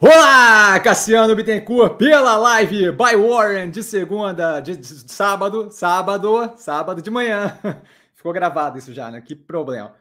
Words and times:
Olá, 0.00 0.78
Cassiano 0.78 1.34
Bittencourt, 1.34 1.96
pela 1.96 2.36
live 2.36 2.92
by 2.92 3.16
Warren 3.16 3.68
de 3.68 3.82
segunda, 3.82 4.60
de, 4.60 4.76
de 4.76 5.12
sábado, 5.12 5.72
sábado, 5.72 6.52
sábado 6.56 7.02
de 7.02 7.10
manhã. 7.10 7.58
Ficou 8.14 8.32
gravado 8.32 8.78
isso 8.78 8.94
já, 8.94 9.10
né? 9.10 9.20
Que 9.20 9.34
problema. 9.34 9.92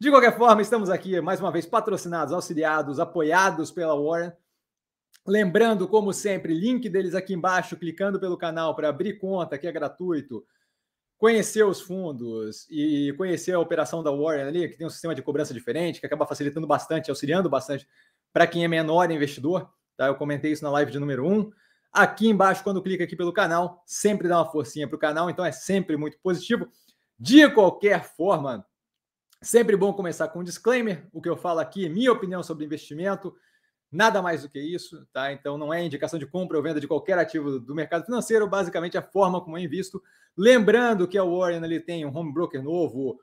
De 0.00 0.08
qualquer 0.08 0.34
forma, 0.38 0.62
estamos 0.62 0.88
aqui 0.88 1.20
mais 1.20 1.38
uma 1.38 1.52
vez 1.52 1.66
patrocinados, 1.66 2.32
auxiliados, 2.32 2.98
apoiados 2.98 3.70
pela 3.70 3.94
Warren. 3.94 4.32
Lembrando, 5.26 5.86
como 5.86 6.14
sempre, 6.14 6.54
link 6.54 6.88
deles 6.88 7.14
aqui 7.14 7.34
embaixo, 7.34 7.76
clicando 7.76 8.18
pelo 8.18 8.38
canal 8.38 8.74
para 8.74 8.88
abrir 8.88 9.18
conta, 9.18 9.58
que 9.58 9.66
é 9.66 9.72
gratuito, 9.72 10.46
conhecer 11.18 11.62
os 11.62 11.82
fundos 11.82 12.66
e 12.70 13.12
conhecer 13.18 13.52
a 13.52 13.60
operação 13.60 14.02
da 14.02 14.10
Warren 14.10 14.46
ali, 14.46 14.66
que 14.66 14.78
tem 14.78 14.86
um 14.86 14.90
sistema 14.90 15.14
de 15.14 15.20
cobrança 15.20 15.52
diferente, 15.52 16.00
que 16.00 16.06
acaba 16.06 16.26
facilitando 16.26 16.66
bastante, 16.66 17.10
auxiliando 17.10 17.50
bastante 17.50 17.86
para 18.36 18.46
quem 18.46 18.64
é 18.64 18.68
menor 18.68 19.10
investidor, 19.10 19.66
tá? 19.96 20.08
Eu 20.08 20.14
comentei 20.14 20.52
isso 20.52 20.62
na 20.62 20.70
live 20.72 20.92
de 20.92 20.98
número 20.98 21.26
1. 21.26 21.50
Aqui 21.90 22.28
embaixo, 22.28 22.62
quando 22.62 22.82
clica 22.82 23.02
aqui 23.02 23.16
pelo 23.16 23.32
canal, 23.32 23.82
sempre 23.86 24.28
dá 24.28 24.36
uma 24.36 24.52
forcinha 24.52 24.86
para 24.86 24.94
o 24.94 24.98
canal, 24.98 25.30
então 25.30 25.42
é 25.42 25.50
sempre 25.50 25.96
muito 25.96 26.18
positivo. 26.18 26.68
De 27.18 27.48
qualquer 27.48 28.04
forma, 28.04 28.66
sempre 29.40 29.74
bom 29.74 29.90
começar 29.94 30.28
com 30.28 30.40
um 30.40 30.44
disclaimer. 30.44 31.08
O 31.14 31.22
que 31.22 31.30
eu 31.30 31.36
falo 31.38 31.60
aqui, 31.60 31.88
minha 31.88 32.12
opinião 32.12 32.42
sobre 32.42 32.66
investimento, 32.66 33.34
nada 33.90 34.20
mais 34.20 34.42
do 34.42 34.50
que 34.50 34.60
isso, 34.60 35.06
tá? 35.14 35.32
Então 35.32 35.56
não 35.56 35.72
é 35.72 35.82
indicação 35.82 36.18
de 36.18 36.26
compra 36.26 36.58
ou 36.58 36.62
venda 36.62 36.78
de 36.78 36.86
qualquer 36.86 37.18
ativo 37.18 37.58
do 37.58 37.74
mercado 37.74 38.04
financeiro, 38.04 38.46
basicamente 38.46 38.98
a 38.98 39.02
forma 39.02 39.40
como 39.40 39.56
é 39.56 39.62
invisto. 39.62 40.02
Lembrando 40.36 41.08
que 41.08 41.16
a 41.16 41.24
Warren 41.24 41.64
ele 41.64 41.80
tem 41.80 42.04
um 42.04 42.14
home 42.14 42.34
broker 42.34 42.62
novo, 42.62 43.18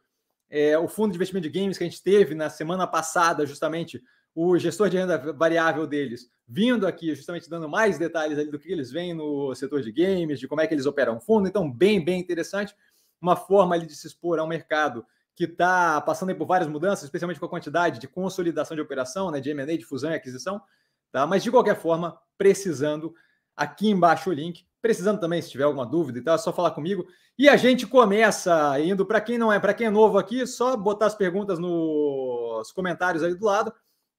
é, 0.49 0.75
o 0.75 0.87
fundo 0.87 1.11
de 1.11 1.17
investimento 1.17 1.47
de 1.47 1.59
games 1.59 1.77
que 1.77 1.83
a 1.83 1.87
gente 1.87 2.01
teve 2.01 2.33
na 2.33 2.49
semana 2.49 2.87
passada, 2.87 3.45
justamente 3.45 4.01
o 4.35 4.57
gestor 4.57 4.89
de 4.89 4.97
renda 4.97 5.17
variável 5.33 5.85
deles 5.85 6.31
vindo 6.47 6.85
aqui, 6.85 7.15
justamente 7.15 7.49
dando 7.49 7.69
mais 7.69 7.97
detalhes 7.97 8.37
ali 8.37 8.49
do 8.49 8.59
que 8.59 8.71
eles 8.71 8.91
veem 8.91 9.13
no 9.13 9.53
setor 9.55 9.81
de 9.81 9.91
games, 9.91 10.39
de 10.39 10.47
como 10.47 10.61
é 10.61 10.67
que 10.67 10.73
eles 10.73 10.85
operam 10.85 11.19
fundo. 11.19 11.47
Então, 11.47 11.71
bem, 11.71 12.03
bem 12.03 12.19
interessante. 12.19 12.75
Uma 13.21 13.35
forma 13.35 13.75
ali 13.75 13.85
de 13.85 13.95
se 13.95 14.07
expor 14.07 14.39
a 14.39 14.43
um 14.43 14.47
mercado 14.47 15.05
que 15.35 15.45
está 15.45 15.99
passando 16.01 16.35
por 16.35 16.45
várias 16.45 16.69
mudanças, 16.69 17.05
especialmente 17.05 17.39
com 17.39 17.45
a 17.45 17.49
quantidade 17.49 17.99
de 17.99 18.07
consolidação 18.07 18.75
de 18.75 18.81
operação, 18.81 19.31
né, 19.31 19.39
de 19.39 19.49
M&A, 19.49 19.77
de 19.77 19.85
fusão 19.85 20.11
e 20.11 20.15
aquisição. 20.15 20.61
Tá? 21.11 21.25
Mas, 21.25 21.43
de 21.43 21.49
qualquer 21.49 21.75
forma, 21.75 22.19
precisando, 22.37 23.13
aqui 23.55 23.89
embaixo 23.89 24.29
o 24.29 24.33
link. 24.33 24.65
Precisando 24.81 25.19
também, 25.19 25.41
se 25.41 25.49
tiver 25.49 25.63
alguma 25.63 25.85
dúvida 25.85 26.19
e 26.19 26.21
tal, 26.21 26.35
é 26.35 26.37
só 26.37 26.51
falar 26.51 26.71
comigo. 26.71 27.07
E 27.37 27.47
a 27.47 27.55
gente 27.55 27.87
começa 27.87 28.79
indo, 28.81 29.05
para 29.05 29.21
quem 29.21 29.37
não 29.37 29.51
é, 29.51 29.59
para 29.59 29.73
quem 29.73 29.87
é 29.87 29.89
novo 29.89 30.17
aqui, 30.17 30.45
só 30.45 30.75
botar 30.75 31.05
as 31.05 31.15
perguntas 31.15 31.57
nos 31.57 32.71
comentários 32.73 33.23
aí 33.23 33.33
do 33.33 33.45
lado 33.45 33.73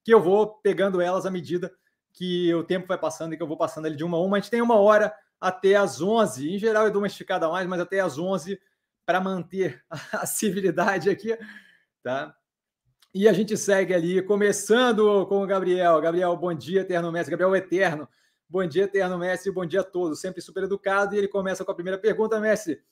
que 0.05 0.13
eu 0.13 0.23
vou 0.23 0.59
pegando 0.61 1.01
elas 1.01 1.27
à 1.27 1.31
medida 1.31 1.73
que 2.13 2.55
o 2.55 2.63
tempo 2.63 2.87
vai 2.87 2.99
passando 2.99 3.33
e 3.33 3.37
que 3.37 3.43
eu 3.43 3.47
vou 3.47 3.57
passando 3.57 3.87
ali 3.87 3.97
de 3.97 4.05
uma 4.05 4.19
a 4.19 4.21
uma. 4.21 4.37
A 4.37 4.41
gente 4.41 4.51
tem 4.51 4.63
uma 4.63 4.77
hora 4.77 5.13
até 5.41 5.75
as 5.75 6.01
11. 6.01 6.55
Em 6.55 6.59
geral, 6.59 6.85
eu 6.85 6.93
dou 6.93 7.03
uma 7.03 7.09
esticada 7.09 7.47
a 7.47 7.51
mais, 7.51 7.67
mas 7.67 7.81
até 7.81 8.01
as 8.01 8.19
11 8.19 8.61
para 9.05 9.21
manter 9.21 9.83
a 10.13 10.27
civilidade 10.27 11.11
aqui, 11.11 11.37
tá? 12.03 12.35
E 13.13 13.29
a 13.29 13.33
gente 13.33 13.57
segue 13.57 13.95
ali, 13.95 14.23
começando 14.23 15.27
com 15.27 15.43
o 15.43 15.47
Gabriel. 15.47 16.01
Gabriel, 16.01 16.37
bom 16.37 16.53
dia, 16.53 16.83
Eterno 16.83 17.11
Mestre. 17.13 17.31
Gabriel 17.31 17.55
Eterno. 17.57 18.09
Bom 18.49 18.67
dia, 18.67 18.85
Eterno 18.85 19.19
Mestre. 19.19 19.53
Bom 19.53 19.65
dia 19.65 19.81
a 19.81 19.85
todos. 19.85 20.21
Sempre 20.21 20.43
super 20.43 20.65
educado. 20.65 21.15
E 21.15 21.19
ele 21.19 21.29
começa 21.29 21.65
com 21.65 21.71
a 21.71 21.75
primeira 21.75 21.99
pergunta, 21.99 22.41
Mestre. 22.41 22.83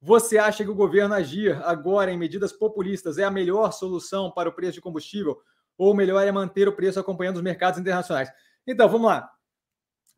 Você 0.00 0.38
acha 0.38 0.64
que 0.64 0.70
o 0.70 0.74
governo 0.74 1.14
agir 1.14 1.60
agora 1.64 2.10
em 2.10 2.18
medidas 2.18 2.52
populistas 2.52 3.18
é 3.18 3.24
a 3.24 3.30
melhor 3.30 3.72
solução 3.72 4.30
para 4.30 4.48
o 4.48 4.52
preço 4.52 4.72
de 4.72 4.80
combustível? 4.80 5.40
Ou 5.80 5.94
melhor 5.94 6.26
é 6.26 6.30
manter 6.30 6.68
o 6.68 6.76
preço 6.76 7.00
acompanhando 7.00 7.36
os 7.36 7.42
mercados 7.42 7.80
internacionais? 7.80 8.30
Então, 8.66 8.86
vamos 8.86 9.06
lá. 9.06 9.30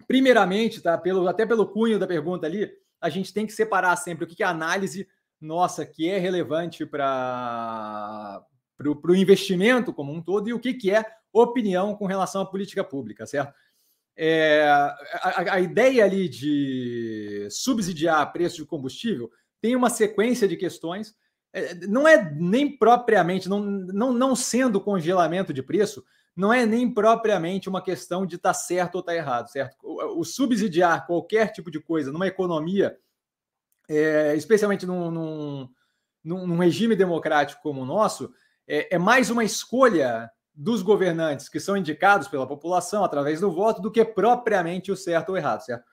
Primeiramente, 0.08 0.80
tá, 0.80 0.98
pelo, 0.98 1.28
até 1.28 1.46
pelo 1.46 1.68
cunho 1.68 2.00
da 2.00 2.06
pergunta 2.06 2.46
ali, 2.46 2.68
a 3.00 3.08
gente 3.08 3.32
tem 3.32 3.46
que 3.46 3.52
separar 3.52 3.94
sempre 3.94 4.24
o 4.24 4.26
que 4.26 4.42
é 4.42 4.46
análise 4.46 5.06
nossa 5.40 5.86
que 5.86 6.08
é 6.08 6.18
relevante 6.18 6.84
para 6.84 8.44
o 8.84 9.14
investimento 9.14 9.92
como 9.92 10.12
um 10.12 10.20
todo 10.20 10.48
e 10.48 10.52
o 10.52 10.58
que, 10.58 10.74
que 10.74 10.90
é 10.90 11.04
opinião 11.32 11.94
com 11.94 12.06
relação 12.06 12.42
à 12.42 12.46
política 12.46 12.82
pública, 12.82 13.24
certo? 13.24 13.54
É, 14.16 14.64
a, 14.64 15.54
a, 15.54 15.60
ideia 15.60 16.04
ali 16.04 16.28
de 16.28 17.48
subsidiar 17.50 18.30
preço 18.32 18.56
de 18.56 18.66
combustível 18.66 19.30
tem 19.60 19.74
uma 19.74 19.88
sequência 19.88 20.46
de 20.46 20.56
questões 20.56 21.14
não 21.88 22.08
é 22.08 22.32
nem 22.34 22.76
propriamente, 22.76 23.48
não, 23.48 23.60
não, 23.60 24.12
não 24.12 24.34
sendo 24.34 24.80
congelamento 24.80 25.52
de 25.52 25.62
preço, 25.62 26.02
não 26.34 26.52
é 26.52 26.64
nem 26.64 26.92
propriamente 26.92 27.68
uma 27.68 27.82
questão 27.82 28.24
de 28.24 28.36
estar 28.36 28.50
tá 28.50 28.54
certo 28.54 28.94
ou 28.96 29.00
estar 29.00 29.12
tá 29.12 29.18
errado, 29.18 29.48
certo? 29.50 29.76
O, 29.82 30.20
o, 30.20 30.24
subsidiar 30.24 31.06
qualquer 31.06 31.52
tipo 31.52 31.70
de 31.70 31.78
coisa 31.78 32.10
numa 32.10 32.26
economia, 32.26 32.96
é, 33.88 34.34
especialmente 34.34 34.86
num, 34.86 35.10
num, 35.10 35.68
num, 36.24 36.58
regime 36.58 36.96
democrático 36.96 37.62
como 37.62 37.82
o 37.82 37.86
nosso, 37.86 38.32
é, 38.66 38.94
é 38.94 38.98
mais 38.98 39.28
uma 39.28 39.44
escolha 39.44 40.30
dos 40.54 40.82
governantes 40.82 41.48
que 41.48 41.60
são 41.60 41.76
indicados 41.76 42.28
pela 42.28 42.46
população 42.46 43.04
através 43.04 43.40
do 43.40 43.52
voto 43.52 43.82
do 43.82 43.90
que 43.90 44.04
propriamente 44.04 44.90
o 44.90 44.96
certo 44.96 45.30
ou 45.30 45.36
errado, 45.36 45.60
certo? 45.60 45.84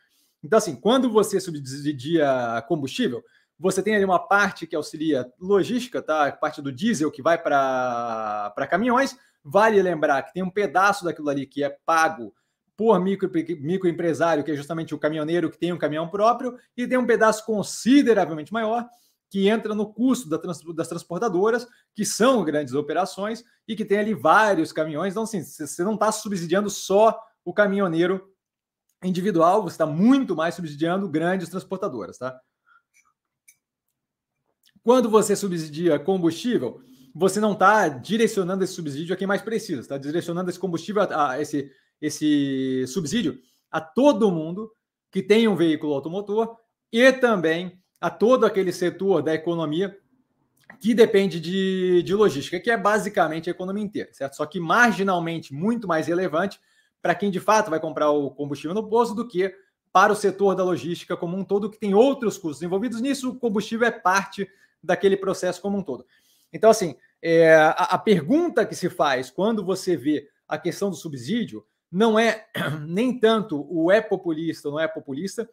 Então, 0.42 0.58
assim, 0.58 0.76
quando 0.76 1.12
você 1.12 1.40
subsidia 1.40 2.64
combustível, 2.68 3.22
você 3.60 3.84
tem 3.84 3.96
ali 3.96 4.06
uma 4.06 4.20
parte 4.20 4.66
que 4.66 4.76
auxilia 4.76 5.30
logística, 5.40 6.02
tá? 6.02 6.28
A 6.28 6.32
parte 6.32 6.62
do 6.62 6.72
diesel 6.72 7.12
que 7.12 7.22
vai 7.22 7.38
para 7.38 8.68
caminhões. 8.70 9.18
Vale 9.44 9.82
lembrar 9.82 10.24
que 10.24 10.34
tem 10.34 10.44
um 10.44 10.50
pedaço 10.50 11.04
daquilo 11.04 11.30
ali 11.30 11.46
que 11.46 11.64
é 11.64 11.70
pago 11.86 12.34
por 12.78 12.98
micro, 13.00 13.30
microempresário, 13.60 14.44
que 14.44 14.52
é 14.52 14.56
justamente 14.56 14.96
o 14.96 15.00
caminhoneiro 15.00 15.50
que 15.50 15.58
tem 15.58 15.74
um 15.74 15.78
caminhão 15.78 16.08
próprio, 16.08 16.58
e 16.78 16.88
tem 16.88 16.98
um 16.98 17.06
pedaço 17.06 17.46
consideravelmente 17.46 18.54
maior 18.54 18.88
que 19.30 19.48
entra 19.48 19.76
no 19.76 19.94
custo 19.94 20.30
das 20.74 20.88
transportadoras, 20.88 21.68
que 21.94 22.06
são 22.06 22.44
grandes 22.44 22.74
operações 22.74 23.44
e 23.68 23.76
que 23.76 23.86
tem 23.86 24.00
ali 24.00 24.14
vários 24.14 24.72
caminhões. 24.72 25.14
Então, 25.14 25.24
assim, 25.24 25.44
você 25.44 25.84
não 25.84 25.96
está 25.96 26.12
subsidiando 26.12 26.70
só 26.70 27.22
o 27.46 27.54
caminhoneiro 27.54 28.34
individual, 29.04 29.62
você 29.62 29.76
está 29.76 29.86
muito 29.86 30.36
mais 30.36 30.56
subsidiando 30.56 31.08
grandes 31.08 31.50
transportadoras, 31.50 32.18
tá? 32.18 32.40
Quando 34.90 35.08
você 35.08 35.36
subsidia 35.36 36.00
combustível, 36.00 36.82
você 37.14 37.40
não 37.40 37.52
está 37.52 37.88
direcionando 37.88 38.64
esse 38.64 38.74
subsídio 38.74 39.14
a 39.14 39.16
quem 39.16 39.28
mais 39.28 39.40
precisa, 39.40 39.82
está 39.82 40.00
direcionando 40.00 40.50
esse 40.50 40.58
combustível, 40.58 41.04
a, 41.04 41.34
a, 41.34 41.40
esse, 41.40 41.72
esse 42.02 42.88
subsídio 42.88 43.38
a 43.70 43.80
todo 43.80 44.32
mundo 44.32 44.72
que 45.12 45.22
tem 45.22 45.48
um 45.48 45.56
veículo 45.56 45.94
automotor 45.94 46.56
e 46.92 47.14
também 47.14 47.80
a 48.02 48.10
todo 48.10 48.48
aquele 48.48 48.72
setor 48.72 49.22
da 49.22 49.32
economia 49.32 49.96
que 50.80 50.96
depende 50.96 51.40
de, 51.40 52.02
de 52.02 52.16
logística, 52.16 52.60
que 52.60 52.72
é 52.72 52.76
basicamente 52.76 53.48
a 53.48 53.52
economia 53.52 53.84
inteira, 53.84 54.10
certo? 54.12 54.38
Só 54.38 54.46
que 54.48 54.60
marginalmente 54.60 55.54
muito 55.54 55.88
mais 55.88 56.08
relevante 56.08 56.60
para 57.00 57.14
quem 57.14 57.30
de 57.30 57.40
fato 57.40 57.70
vai 57.70 57.80
comprar 57.80 58.10
o 58.10 58.32
combustível 58.32 58.74
no 58.74 58.90
posto 58.90 59.14
do 59.14 59.28
que 59.28 59.54
para 59.94 60.12
o 60.12 60.16
setor 60.16 60.56
da 60.56 60.64
logística 60.64 61.16
como 61.16 61.38
um 61.38 61.44
todo, 61.44 61.70
que 61.70 61.80
tem 61.80 61.94
outros 61.94 62.40
custos 62.40 62.64
envolvidos 62.64 63.00
nisso. 63.02 63.30
O 63.30 63.36
combustível 63.36 63.88
é 63.88 63.92
parte 63.92 64.50
daquele 64.84 65.18
processo 65.18 65.62
como 65.62 65.78
um 65.78 65.84
todo. 65.84 66.06
Então, 66.52 66.70
assim, 66.70 66.96
é, 67.22 67.54
a, 67.56 67.72
a 67.72 67.98
pergunta 67.98 68.66
que 68.66 68.76
se 68.76 68.90
faz 68.90 69.30
quando 69.30 69.64
você 69.64 69.96
vê 69.96 70.30
a 70.48 70.58
questão 70.58 70.90
do 70.90 70.96
subsídio 70.96 71.66
não 71.92 72.18
é 72.18 72.48
nem 72.88 73.20
tanto 73.20 73.66
o 73.70 73.92
é 73.92 74.02
populista 74.02 74.68
ou 74.68 74.76
não 74.76 74.80
é 74.80 74.88
populista. 74.88 75.50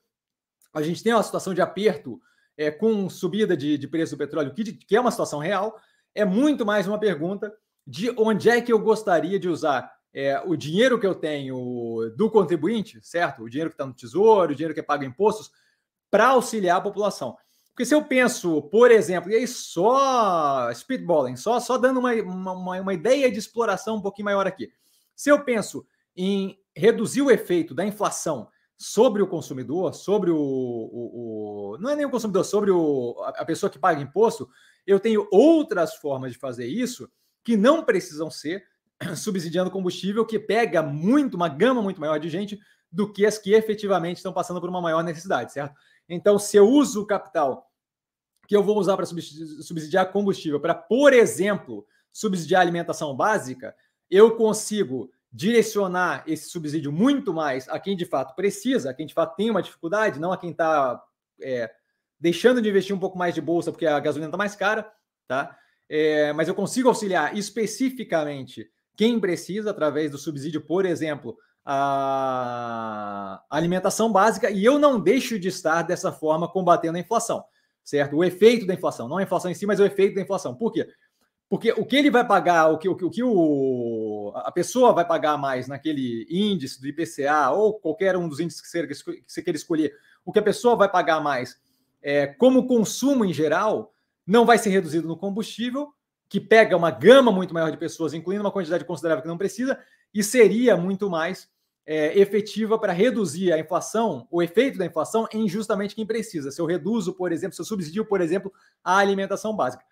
A 0.73 0.83
gente 0.83 1.03
tem 1.03 1.13
uma 1.13 1.23
situação 1.23 1.55
de 1.55 1.61
aperto 1.61 2.21
é, 2.57 2.71
com 2.71 3.09
subida 3.09 3.57
de, 3.57 3.77
de 3.77 3.89
preço 3.89 4.15
do 4.15 4.19
petróleo, 4.19 4.55
que, 4.55 4.73
que 4.73 4.97
é 4.97 5.01
uma 5.01 5.11
situação 5.11 5.39
real. 5.39 5.79
É 6.15 6.25
muito 6.25 6.65
mais 6.65 6.87
uma 6.87 6.99
pergunta 6.99 7.53
de 7.87 8.11
onde 8.17 8.49
é 8.51 8.61
que 8.61 8.73
eu 8.73 8.79
gostaria 8.79 9.39
de 9.39 9.49
usar 9.49 9.95
é, 10.13 10.41
o 10.45 10.57
dinheiro 10.57 10.99
que 10.99 11.07
eu 11.07 11.15
tenho 11.15 12.13
do 12.17 12.31
contribuinte, 12.31 12.99
certo? 13.03 13.43
O 13.43 13.51
dinheiro 13.51 13.71
que 13.71 13.75
está 13.75 13.87
no 13.87 13.93
tesouro, 13.93 14.53
o 14.53 14.55
dinheiro 14.55 14.73
que 14.73 14.81
é 14.81 14.83
pago 14.83 15.05
impostos, 15.05 15.51
para 16.11 16.29
auxiliar 16.29 16.79
a 16.79 16.81
população. 16.81 17.37
Porque 17.77 17.85
se 17.85 17.95
eu 17.95 18.03
penso, 18.03 18.63
por 18.63 18.91
exemplo, 18.91 19.31
e 19.31 19.35
aí 19.35 19.47
só 19.47 20.73
speedballing, 20.73 21.37
só, 21.37 21.61
só 21.61 21.77
dando 21.77 22.01
uma, 22.01 22.11
uma, 22.15 22.81
uma 22.81 22.95
ideia 22.95 23.31
de 23.31 23.39
exploração 23.39 23.97
um 23.97 24.01
pouquinho 24.01 24.25
maior 24.25 24.47
aqui. 24.47 24.73
Se 25.15 25.29
eu 25.29 25.45
penso 25.45 25.87
em 26.17 26.59
reduzir 26.75 27.21
o 27.21 27.31
efeito 27.31 27.75
da 27.75 27.85
inflação 27.85 28.49
sobre 28.79 29.23
o 29.23 29.27
consumidor, 29.27 29.93
sobre 29.95 30.31
o, 30.31 30.39
o, 30.39 31.75
o, 31.75 31.79
não 31.79 31.91
é 31.91 31.97
nem 31.97 32.07
o 32.07 32.11
consumidor, 32.11 32.47
sobre 32.47 32.71
o, 32.71 33.15
a 33.23 33.45
pessoa 33.45 33.69
que 33.69 33.79
paga 33.79 34.01
imposto, 34.01 34.49
eu 34.87 34.99
tenho 34.99 35.29
outras 35.31 35.97
formas 35.97 36.33
de 36.33 36.39
fazer 36.39 36.65
isso 36.65 37.07
que 37.45 37.59
não 37.59 37.85
precisam 37.85 38.31
ser 38.31 38.65
subsidiando 39.15 39.71
combustível, 39.71 40.25
que 40.25 40.39
pega 40.39 40.83
muito, 40.83 41.35
uma 41.35 41.51
gama 41.51 41.83
muito 41.83 42.01
maior 42.01 42.19
de 42.19 42.31
gente 42.31 42.59
do 42.91 43.13
que 43.13 43.27
as 43.27 43.37
que 43.37 43.53
efetivamente 43.53 44.17
estão 44.17 44.33
passando 44.33 44.63
por 44.63 44.71
uma 44.71 44.81
maior 44.81 45.05
necessidade, 45.05 45.53
certo? 45.53 45.75
Então, 46.09 46.39
se 46.39 46.57
eu 46.57 46.67
uso 46.67 47.03
o 47.03 47.07
capital 47.07 47.66
que 48.47 48.57
eu 48.57 48.63
vou 48.63 48.79
usar 48.79 48.97
para 48.97 49.07
subsidiar 49.07 50.13
combustível, 50.13 50.61
para, 50.61 50.75
por 50.75 51.13
exemplo, 51.13 51.87
subsidiar 52.13 52.61
alimentação 52.61 53.15
básica, 53.15 53.75
eu 54.11 54.37
consigo 54.37 55.11
direcionar 55.33 56.25
esse 56.27 56.49
subsídio 56.49 56.91
muito 56.91 57.35
mais 57.35 57.69
a 57.69 57.79
quem 57.79 57.97
de 57.97 58.07
fato 58.07 58.35
precisa, 58.35 58.91
a 58.91 58.95
quem 58.95 59.07
de 59.07 59.13
fato 59.13 59.37
tem 59.37 59.51
uma 59.51 59.63
dificuldade, 59.63 60.21
não 60.21 60.33
a 60.33 60.39
quem 60.39 60.51
está 60.51 61.03
é, 61.43 61.71
deixando 62.19 62.63
de 62.63 62.69
investir 62.69 62.97
um 62.97 62.99
pouco 62.99 63.19
mais 63.19 63.35
de 63.35 63.41
bolsa 63.41 63.71
porque 63.71 63.87
a 63.87 64.01
gasolina 64.01 64.29
está 64.29 64.39
mais 64.39 64.57
cara, 64.57 64.91
tá? 65.29 65.57
É, 65.89 66.33
mas 66.33 66.49
eu 66.49 66.55
consigo 66.55 66.89
auxiliar 66.89 67.37
especificamente 67.37 68.71
quem 68.97 69.21
precisa 69.21 69.71
através 69.71 70.11
do 70.11 70.19
subsídio, 70.19 70.63
por 70.63 70.87
exemplo, 70.87 71.37
a 71.65 73.45
alimentação 73.51 74.11
básica, 74.11 74.51
e 74.51 74.65
eu 74.65 74.79
não 74.79 74.99
deixo 75.01 75.39
de 75.39 75.49
estar 75.49 75.83
dessa 75.83 76.11
forma 76.11 76.49
combatendo 76.49 76.97
a 76.97 77.01
inflação, 77.01 77.45
certo? 77.87 78.17
O 78.17 78.25
efeito 78.25 78.67
da 78.67 78.75
inflação, 78.75 79.09
não 79.09 79.19
a 79.19 79.23
inflação 79.23 79.49
em 79.49 79.55
si, 79.55 79.65
mas 79.65 79.79
o 79.79 79.85
efeito 79.85 80.17
da 80.17 80.21
inflação. 80.21 80.55
Por 80.55 80.73
quê? 80.73 80.89
Porque 81.49 81.71
o 81.71 81.87
que 81.87 81.95
ele 81.95 82.11
vai 82.11 82.27
pagar, 82.27 82.69
o 82.73 82.79
que, 82.79 82.89
o 82.89 82.97
que, 82.97 83.05
o 83.05 83.11
que 83.11 83.23
o, 83.23 84.33
a 84.35 84.51
pessoa 84.51 84.93
vai 84.93 85.07
pagar 85.07 85.39
mais 85.39 85.69
naquele 85.69 86.27
índice 86.29 86.81
do 86.81 86.89
IPCA 86.89 87.51
ou 87.51 87.75
qualquer 87.75 88.17
um 88.17 88.29
dos 88.29 88.41
índices 88.41 88.61
que 88.61 88.69
você, 88.69 88.87
que 88.89 89.25
você 89.25 89.43
queira 89.43 89.57
escolher, 89.57 89.95
o 90.25 90.33
que 90.33 90.41
a 90.41 90.43
pessoa 90.43 90.75
vai 90.75 90.91
pagar 90.91 91.21
mais 91.21 91.61
é, 92.03 92.27
como 92.27 92.67
consumo 92.67 93.25
em 93.25 93.33
geral, 93.33 93.95
não 94.27 94.45
vai 94.45 94.59
ser 94.59 94.71
reduzido 94.71 95.07
no 95.07 95.17
combustível, 95.17 95.93
que 96.29 96.41
pega 96.41 96.77
uma 96.77 96.91
gama 96.91 97.31
muito 97.31 97.55
maior 97.55 97.71
de 97.71 97.77
pessoas, 97.77 98.13
incluindo 98.13 98.43
uma 98.43 98.51
quantidade 98.51 98.85
considerável 98.85 99.23
que 99.23 99.29
não 99.29 99.39
precisa, 99.39 99.79
e 100.13 100.25
seria 100.25 100.77
muito 100.77 101.09
mais 101.09 101.49
é, 101.87 102.19
efetiva 102.19 102.79
para 102.79 102.93
reduzir 102.93 103.53
a 103.53 103.59
inflação, 103.59 104.27
o 104.31 104.43
efeito 104.43 104.77
da 104.77 104.85
inflação 104.85 105.29
em 105.33 105.49
justamente 105.49 105.95
quem 105.95 106.05
precisa. 106.05 106.51
Se 106.51 106.61
eu 106.61 106.67
reduzo, 106.67 107.15
por 107.15 107.31
exemplo, 107.31 107.55
se 107.55 107.63
eu 107.63 107.67
subsidio, 107.67 108.05
por 108.05 108.21
exemplo, 108.21 108.53
a 108.83 108.99
alimentação 108.99 109.55
básica. 109.55 109.85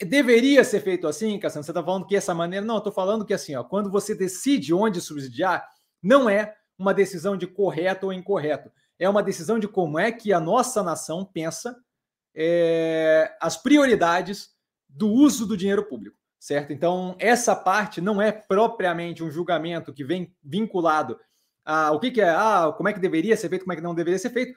Deveria 0.00 0.64
ser 0.64 0.80
feito 0.80 1.06
assim, 1.06 1.38
Cassiano? 1.38 1.62
Você 1.62 1.70
está 1.70 1.82
falando 1.82 2.06
que 2.06 2.16
essa 2.16 2.34
maneira. 2.34 2.66
Não, 2.66 2.74
eu 2.74 2.78
estou 2.78 2.92
falando 2.92 3.24
que 3.24 3.32
assim, 3.32 3.54
ó, 3.54 3.62
quando 3.62 3.90
você 3.90 4.12
decide 4.12 4.74
onde 4.74 5.00
subsidiar, 5.00 5.68
não 6.02 6.28
é 6.28 6.56
uma 6.76 6.92
decisão 6.92 7.36
de 7.36 7.46
correto 7.46 8.06
ou 8.06 8.12
incorreto. 8.12 8.70
É 8.98 9.08
uma 9.08 9.22
decisão 9.22 9.58
de 9.58 9.68
como 9.68 9.98
é 9.98 10.10
que 10.10 10.32
a 10.32 10.40
nossa 10.40 10.82
nação 10.82 11.24
pensa 11.24 11.76
é, 12.34 13.32
as 13.40 13.56
prioridades 13.56 14.50
do 14.88 15.08
uso 15.08 15.46
do 15.46 15.56
dinheiro 15.56 15.84
público, 15.84 16.16
certo? 16.44 16.74
Então, 16.74 17.16
essa 17.18 17.56
parte 17.56 18.02
não 18.02 18.20
é 18.20 18.30
propriamente 18.30 19.24
um 19.24 19.30
julgamento 19.30 19.94
que 19.94 20.04
vem 20.04 20.30
vinculado 20.44 21.18
a 21.64 21.90
o 21.90 21.98
que, 21.98 22.10
que 22.10 22.20
é, 22.20 22.28
ah, 22.28 22.70
como 22.76 22.86
é 22.86 22.92
que 22.92 23.00
deveria 23.00 23.34
ser 23.34 23.48
feito, 23.48 23.62
como 23.62 23.72
é 23.72 23.76
que 23.76 23.82
não 23.82 23.94
deveria 23.94 24.18
ser 24.18 24.28
feito. 24.28 24.54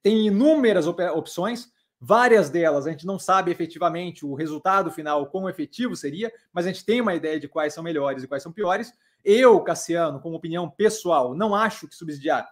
Tem 0.00 0.28
inúmeras 0.28 0.86
op 0.86 1.02
opções, 1.02 1.68
várias 2.00 2.48
delas 2.48 2.86
a 2.86 2.90
gente 2.92 3.04
não 3.04 3.18
sabe 3.18 3.50
efetivamente 3.50 4.24
o 4.24 4.34
resultado 4.34 4.88
final, 4.88 5.26
quão 5.26 5.48
efetivo 5.48 5.96
seria, 5.96 6.32
mas 6.52 6.64
a 6.64 6.68
gente 6.68 6.84
tem 6.84 7.00
uma 7.00 7.16
ideia 7.16 7.40
de 7.40 7.48
quais 7.48 7.74
são 7.74 7.82
melhores 7.82 8.22
e 8.22 8.28
quais 8.28 8.44
são 8.44 8.52
piores. 8.52 8.92
Eu, 9.24 9.60
Cassiano, 9.62 10.20
como 10.20 10.36
opinião 10.36 10.70
pessoal, 10.70 11.34
não 11.34 11.56
acho 11.56 11.88
que 11.88 11.96
subsidiar 11.96 12.48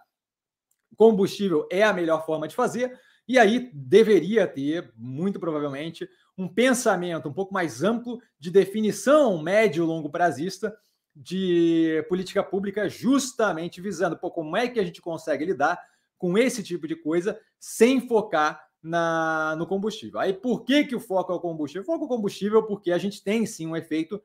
combustível 0.97 1.65
é 1.71 1.81
a 1.81 1.93
melhor 1.93 2.25
forma 2.25 2.45
de 2.45 2.55
fazer, 2.55 2.99
e 3.25 3.39
aí 3.39 3.71
deveria 3.73 4.45
ter, 4.45 4.91
muito 4.97 5.39
provavelmente, 5.39 6.09
um 6.37 6.47
pensamento 6.47 7.29
um 7.29 7.33
pouco 7.33 7.53
mais 7.53 7.83
amplo 7.83 8.21
de 8.39 8.51
definição 8.51 9.41
médio 9.41 9.85
longo 9.85 10.09
prazista 10.09 10.75
de 11.15 12.05
política 12.09 12.43
pública, 12.43 12.89
justamente 12.89 13.79
visando 13.79 14.17
pô, 14.17 14.29
como 14.29 14.57
é 14.57 14.67
que 14.67 14.79
a 14.79 14.83
gente 14.83 15.01
consegue 15.01 15.45
lidar 15.45 15.79
com 16.17 16.37
esse 16.37 16.61
tipo 16.61 16.87
de 16.87 16.95
coisa 16.95 17.39
sem 17.59 18.05
focar 18.05 18.61
na, 18.83 19.55
no 19.57 19.65
combustível. 19.65 20.19
Aí 20.19 20.33
por 20.33 20.63
que, 20.63 20.83
que 20.83 20.95
o 20.95 20.99
foco 20.99 21.31
é 21.31 21.35
o 21.35 21.39
combustível? 21.39 21.83
O 21.83 21.85
foco 21.85 22.03
é 22.03 22.05
o 22.05 22.09
combustível 22.09 22.63
porque 22.63 22.91
a 22.91 22.97
gente 22.97 23.23
tem 23.23 23.45
sim 23.45 23.65
um 23.65 23.75
efeito 23.75 24.21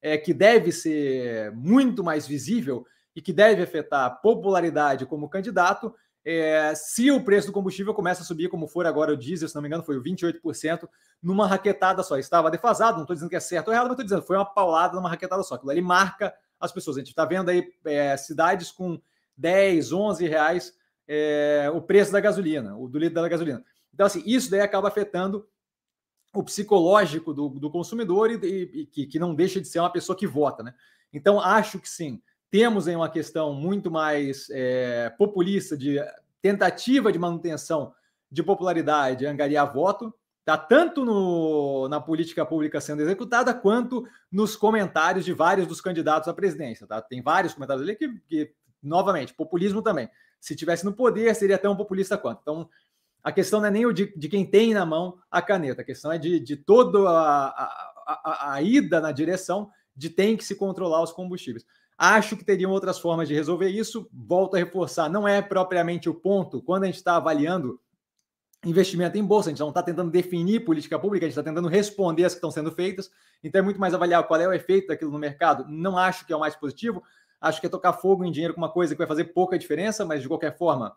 é, 0.00 0.16
que 0.16 0.32
deve 0.32 0.72
ser 0.72 1.52
muito 1.52 2.02
mais 2.02 2.26
visível 2.26 2.86
e 3.14 3.20
que 3.20 3.32
deve 3.32 3.62
afetar 3.62 4.06
a 4.06 4.10
popularidade 4.10 5.06
como 5.06 5.28
candidato 5.28 5.94
é, 6.24 6.74
se 6.74 7.10
o 7.10 7.24
preço 7.24 7.46
do 7.46 7.52
combustível 7.52 7.94
começa 7.94 8.22
a 8.22 8.24
subir, 8.24 8.48
como 8.48 8.66
for 8.66 8.86
agora 8.86 9.12
o 9.12 9.16
diesel, 9.16 9.48
se 9.48 9.54
não 9.54 9.62
me 9.62 9.68
engano, 9.68 9.82
foi 9.82 9.98
28%, 9.98 10.88
numa 11.22 11.46
raquetada 11.46 12.02
só. 12.02 12.18
Estava 12.18 12.50
defasado, 12.50 12.96
não 12.96 13.04
estou 13.04 13.14
dizendo 13.14 13.30
que 13.30 13.36
é 13.36 13.40
certo 13.40 13.68
ou 13.68 13.74
errado, 13.74 13.86
mas 13.86 13.92
estou 13.92 14.04
dizendo 14.04 14.22
foi 14.22 14.36
uma 14.36 14.44
paulada 14.44 14.94
numa 14.94 15.08
raquetada 15.08 15.42
só. 15.42 15.54
Aquilo 15.54 15.70
ali 15.70 15.80
marca 15.80 16.34
as 16.58 16.72
pessoas. 16.72 16.96
A 16.96 17.00
gente 17.00 17.08
está 17.08 17.24
vendo 17.24 17.48
aí 17.48 17.72
é, 17.86 18.16
cidades 18.16 18.70
com 18.70 19.00
10, 19.36 19.92
11 19.92 20.28
reais 20.28 20.74
é, 21.08 21.70
o 21.74 21.80
preço 21.80 22.12
da 22.12 22.20
gasolina, 22.20 22.76
o 22.76 22.86
do 22.86 22.98
litro 22.98 23.14
da 23.14 23.28
gasolina. 23.28 23.64
Então, 23.92 24.06
assim, 24.06 24.22
isso 24.24 24.50
daí 24.50 24.60
acaba 24.60 24.88
afetando 24.88 25.48
o 26.32 26.44
psicológico 26.44 27.34
do, 27.34 27.48
do 27.48 27.70
consumidor 27.70 28.30
e, 28.30 28.34
e, 28.34 28.80
e 28.82 28.86
que, 28.86 29.06
que 29.06 29.18
não 29.18 29.34
deixa 29.34 29.60
de 29.60 29.66
ser 29.66 29.80
uma 29.80 29.90
pessoa 29.90 30.16
que 30.16 30.26
vota, 30.26 30.62
né? 30.62 30.72
Então, 31.12 31.40
acho 31.40 31.80
que 31.80 31.88
sim 31.88 32.22
temos 32.50 32.88
em 32.88 32.96
uma 32.96 33.08
questão 33.08 33.54
muito 33.54 33.90
mais 33.90 34.48
é, 34.50 35.10
populista 35.16 35.76
de 35.76 35.98
tentativa 36.42 37.12
de 37.12 37.18
manutenção 37.18 37.94
de 38.30 38.42
popularidade, 38.42 39.26
angariar 39.26 39.72
voto, 39.72 40.14
tá 40.44 40.56
tanto 40.56 41.04
no, 41.04 41.88
na 41.88 42.00
política 42.00 42.44
pública 42.44 42.80
sendo 42.80 43.02
executada 43.02 43.52
quanto 43.52 44.06
nos 44.30 44.56
comentários 44.56 45.24
de 45.24 45.32
vários 45.32 45.66
dos 45.66 45.80
candidatos 45.80 46.28
à 46.28 46.34
presidência. 46.34 46.86
Tá? 46.86 47.00
Tem 47.00 47.22
vários 47.22 47.54
comentários 47.54 47.86
ali 47.86 47.96
que, 47.96 48.08
que, 48.26 48.52
novamente, 48.82 49.34
populismo 49.34 49.82
também. 49.82 50.08
Se 50.40 50.56
tivesse 50.56 50.84
no 50.84 50.92
poder, 50.92 51.34
seria 51.34 51.58
tão 51.58 51.76
populista 51.76 52.16
quanto. 52.16 52.40
Então, 52.42 52.68
a 53.22 53.30
questão 53.30 53.60
não 53.60 53.66
é 53.66 53.70
nem 53.70 53.92
de, 53.92 54.16
de 54.16 54.28
quem 54.28 54.46
tem 54.46 54.72
na 54.72 54.86
mão 54.86 55.18
a 55.30 55.42
caneta, 55.42 55.82
a 55.82 55.84
questão 55.84 56.10
é 56.10 56.18
de, 56.18 56.40
de 56.40 56.56
toda 56.56 56.98
a, 57.10 57.48
a, 57.48 57.84
a, 58.06 58.52
a 58.54 58.62
ida 58.62 59.00
na 59.00 59.12
direção 59.12 59.70
de 59.94 60.08
tem 60.08 60.36
que 60.36 60.44
se 60.44 60.54
controlar 60.54 61.02
os 61.02 61.12
combustíveis. 61.12 61.66
Acho 62.02 62.34
que 62.34 62.42
teriam 62.42 62.70
outras 62.70 62.98
formas 62.98 63.28
de 63.28 63.34
resolver 63.34 63.68
isso. 63.68 64.08
Volto 64.10 64.56
a 64.56 64.58
reforçar, 64.58 65.10
não 65.10 65.28
é 65.28 65.42
propriamente 65.42 66.08
o 66.08 66.14
ponto 66.14 66.62
quando 66.62 66.84
a 66.84 66.86
gente 66.86 66.96
está 66.96 67.16
avaliando 67.16 67.78
investimento 68.64 69.18
em 69.18 69.22
bolsa, 69.22 69.50
a 69.50 69.52
gente 69.52 69.60
não 69.60 69.68
está 69.68 69.82
tentando 69.82 70.10
definir 70.10 70.64
política 70.64 70.98
pública, 70.98 71.26
a 71.26 71.28
gente 71.28 71.38
está 71.38 71.42
tentando 71.42 71.68
responder 71.68 72.24
as 72.24 72.32
que 72.32 72.38
estão 72.38 72.50
sendo 72.50 72.72
feitas. 72.72 73.10
Então 73.44 73.58
é 73.58 73.62
muito 73.62 73.78
mais 73.78 73.92
avaliar 73.92 74.26
qual 74.26 74.40
é 74.40 74.48
o 74.48 74.52
efeito 74.54 74.88
daquilo 74.88 75.10
no 75.10 75.18
mercado. 75.18 75.66
Não 75.68 75.98
acho 75.98 76.26
que 76.26 76.32
é 76.32 76.36
o 76.36 76.40
mais 76.40 76.56
positivo. 76.56 77.02
Acho 77.38 77.60
que 77.60 77.66
é 77.66 77.70
tocar 77.70 77.92
fogo 77.92 78.24
em 78.24 78.32
dinheiro 78.32 78.54
com 78.54 78.62
uma 78.62 78.72
coisa 78.72 78.94
que 78.94 78.98
vai 78.98 79.06
fazer 79.06 79.24
pouca 79.24 79.58
diferença, 79.58 80.02
mas 80.02 80.22
de 80.22 80.28
qualquer 80.28 80.56
forma, 80.56 80.96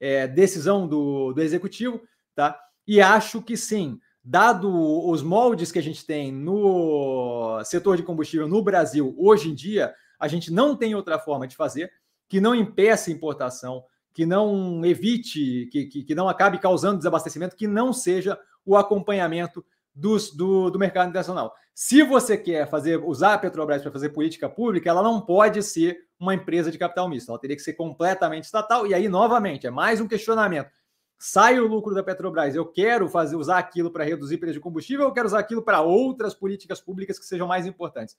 é 0.00 0.26
decisão 0.26 0.88
do, 0.88 1.32
do 1.32 1.40
executivo, 1.40 2.00
tá? 2.34 2.60
E 2.88 3.00
acho 3.00 3.40
que 3.40 3.56
sim, 3.56 4.00
dado 4.24 4.68
os 5.08 5.22
moldes 5.22 5.70
que 5.70 5.78
a 5.78 5.82
gente 5.82 6.04
tem 6.04 6.32
no 6.32 7.62
setor 7.64 7.96
de 7.96 8.02
combustível 8.02 8.48
no 8.48 8.60
Brasil 8.62 9.14
hoje 9.16 9.48
em 9.48 9.54
dia, 9.54 9.94
a 10.20 10.28
gente 10.28 10.52
não 10.52 10.76
tem 10.76 10.94
outra 10.94 11.18
forma 11.18 11.48
de 11.48 11.56
fazer 11.56 11.90
que 12.28 12.40
não 12.40 12.54
impeça 12.54 13.10
importação, 13.10 13.82
que 14.12 14.26
não 14.26 14.84
evite, 14.84 15.68
que, 15.72 15.86
que, 15.86 16.04
que 16.04 16.14
não 16.14 16.28
acabe 16.28 16.58
causando 16.58 16.98
desabastecimento, 16.98 17.56
que 17.56 17.66
não 17.66 17.92
seja 17.92 18.38
o 18.64 18.76
acompanhamento 18.76 19.64
dos, 19.94 20.30
do, 20.30 20.70
do 20.70 20.78
mercado 20.78 21.08
internacional. 21.08 21.54
Se 21.74 22.02
você 22.02 22.36
quer 22.36 22.68
fazer 22.68 23.02
usar 23.02 23.34
a 23.34 23.38
Petrobras 23.38 23.82
para 23.82 23.90
fazer 23.90 24.10
política 24.10 24.48
pública, 24.48 24.90
ela 24.90 25.02
não 25.02 25.20
pode 25.20 25.62
ser 25.62 25.98
uma 26.18 26.34
empresa 26.34 26.70
de 26.70 26.78
capital 26.78 27.08
misto, 27.08 27.30
ela 27.30 27.40
teria 27.40 27.56
que 27.56 27.62
ser 27.62 27.72
completamente 27.72 28.44
estatal. 28.44 28.86
E 28.86 28.92
aí, 28.92 29.08
novamente, 29.08 29.66
é 29.66 29.70
mais 29.70 30.00
um 30.00 30.06
questionamento. 30.06 30.70
Sai 31.18 31.58
o 31.58 31.66
lucro 31.66 31.94
da 31.94 32.02
Petrobras, 32.02 32.54
eu 32.54 32.66
quero 32.66 33.08
fazer 33.08 33.36
usar 33.36 33.58
aquilo 33.58 33.90
para 33.90 34.04
reduzir 34.04 34.38
preço 34.38 34.54
de 34.54 34.60
combustível, 34.60 35.06
eu 35.06 35.12
quero 35.12 35.26
usar 35.26 35.38
aquilo 35.38 35.62
para 35.62 35.80
outras 35.80 36.34
políticas 36.34 36.80
públicas 36.80 37.18
que 37.18 37.26
sejam 37.26 37.46
mais 37.46 37.66
importantes 37.66 38.16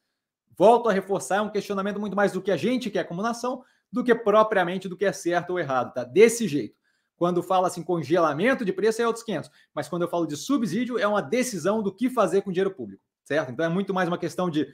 volto 0.57 0.89
a 0.89 0.91
reforçar, 0.91 1.37
é 1.37 1.41
um 1.41 1.49
questionamento 1.49 1.99
muito 1.99 2.15
mais 2.15 2.31
do 2.31 2.41
que 2.41 2.51
a 2.51 2.57
gente 2.57 2.89
quer 2.89 3.03
como 3.05 3.21
nação, 3.21 3.63
do 3.91 4.03
que 4.03 4.13
propriamente 4.15 4.87
do 4.87 4.95
que 4.95 5.05
é 5.05 5.11
certo 5.11 5.51
ou 5.51 5.59
errado, 5.59 5.93
tá? 5.93 6.03
Desse 6.03 6.47
jeito. 6.47 6.75
Quando 7.17 7.43
fala 7.43 7.67
assim 7.67 7.83
congelamento 7.83 8.65
de 8.65 8.73
preço 8.73 9.01
é 9.01 9.05
outros 9.05 9.23
500, 9.23 9.51
mas 9.75 9.87
quando 9.87 10.01
eu 10.01 10.07
falo 10.07 10.25
de 10.25 10.35
subsídio 10.35 10.97
é 10.97 11.05
uma 11.05 11.21
decisão 11.21 11.83
do 11.83 11.93
que 11.93 12.09
fazer 12.09 12.41
com 12.41 12.51
dinheiro 12.51 12.71
público, 12.71 13.03
certo? 13.23 13.51
Então 13.51 13.65
é 13.65 13.69
muito 13.69 13.93
mais 13.93 14.07
uma 14.07 14.17
questão 14.17 14.49
de 14.49 14.67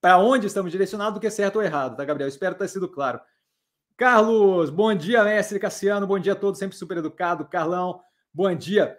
para 0.00 0.18
onde 0.18 0.46
estamos 0.46 0.70
direcionados 0.70 1.14
do 1.14 1.20
que 1.20 1.28
certo 1.28 1.56
ou 1.56 1.62
errado, 1.62 1.96
tá, 1.96 2.04
Gabriel? 2.04 2.28
Espero 2.28 2.54
ter 2.54 2.68
sido 2.68 2.88
claro. 2.88 3.20
Carlos, 3.96 4.70
bom 4.70 4.94
dia, 4.94 5.24
mestre 5.24 5.58
Cassiano, 5.58 6.06
bom 6.06 6.20
dia 6.20 6.34
a 6.34 6.36
todos, 6.36 6.60
sempre 6.60 6.76
super 6.76 6.98
educado. 6.98 7.44
Carlão, 7.46 8.00
bom 8.32 8.54
dia. 8.54 8.96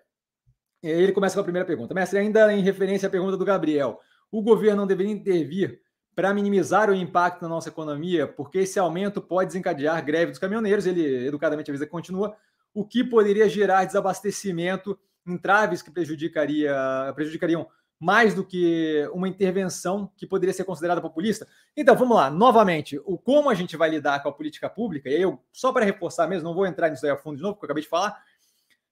Ele 0.84 1.14
começa 1.14 1.36
com 1.36 1.40
a 1.40 1.44
primeira 1.44 1.66
pergunta. 1.66 1.94
Mestre, 1.94 2.20
ainda 2.20 2.54
em 2.54 2.62
referência 2.62 3.08
à 3.08 3.10
pergunta 3.10 3.38
do 3.38 3.46
Gabriel, 3.46 4.00
o 4.30 4.42
governo 4.42 4.82
não 4.82 4.88
deveria 4.88 5.14
intervir 5.14 5.80
para 6.20 6.34
minimizar 6.34 6.90
o 6.90 6.94
impacto 6.94 7.44
na 7.44 7.48
nossa 7.48 7.70
economia, 7.70 8.28
porque 8.28 8.58
esse 8.58 8.78
aumento 8.78 9.22
pode 9.22 9.48
desencadear 9.48 10.04
greve 10.04 10.32
dos 10.32 10.38
caminhoneiros, 10.38 10.86
ele 10.86 11.26
educadamente 11.26 11.72
avisa 11.72 11.86
que 11.86 11.92
continua, 11.92 12.36
o 12.74 12.84
que 12.84 13.06
poderia 13.06 13.48
gerar 13.48 13.86
desabastecimento, 13.86 15.00
entraves 15.26 15.82
que 15.82 15.90
prejudicaria, 15.90 16.76
prejudicariam 17.16 17.70
mais 17.98 18.34
do 18.34 18.44
que 18.44 19.10
uma 19.14 19.30
intervenção 19.30 20.12
que 20.18 20.28
poderia 20.28 20.52
ser 20.52 20.66
considerada 20.66 21.00
populista. 21.00 21.48
Então, 21.74 21.96
vamos 21.96 22.18
lá, 22.18 22.30
novamente, 22.30 23.00
o 23.06 23.18
como 23.18 23.50
a 23.50 23.54
gente 23.54 23.78
vai 23.78 23.90
lidar 23.90 24.22
com 24.22 24.28
a 24.28 24.34
política 24.34 24.70
pública, 24.70 25.10
e 25.10 25.16
aí 25.16 25.22
eu, 25.22 25.42
só 25.54 25.72
para 25.72 25.86
reforçar 25.86 26.28
mesmo, 26.28 26.50
não 26.50 26.54
vou 26.54 26.68
entrar 26.68 26.90
nisso 26.90 27.06
aí 27.06 27.14
a 27.14 27.18
fundo 27.18 27.38
de 27.38 27.44
novo, 27.44 27.54
porque 27.54 27.64
eu 27.64 27.68
acabei 27.68 27.84
de 27.84 27.90
falar, 27.90 28.22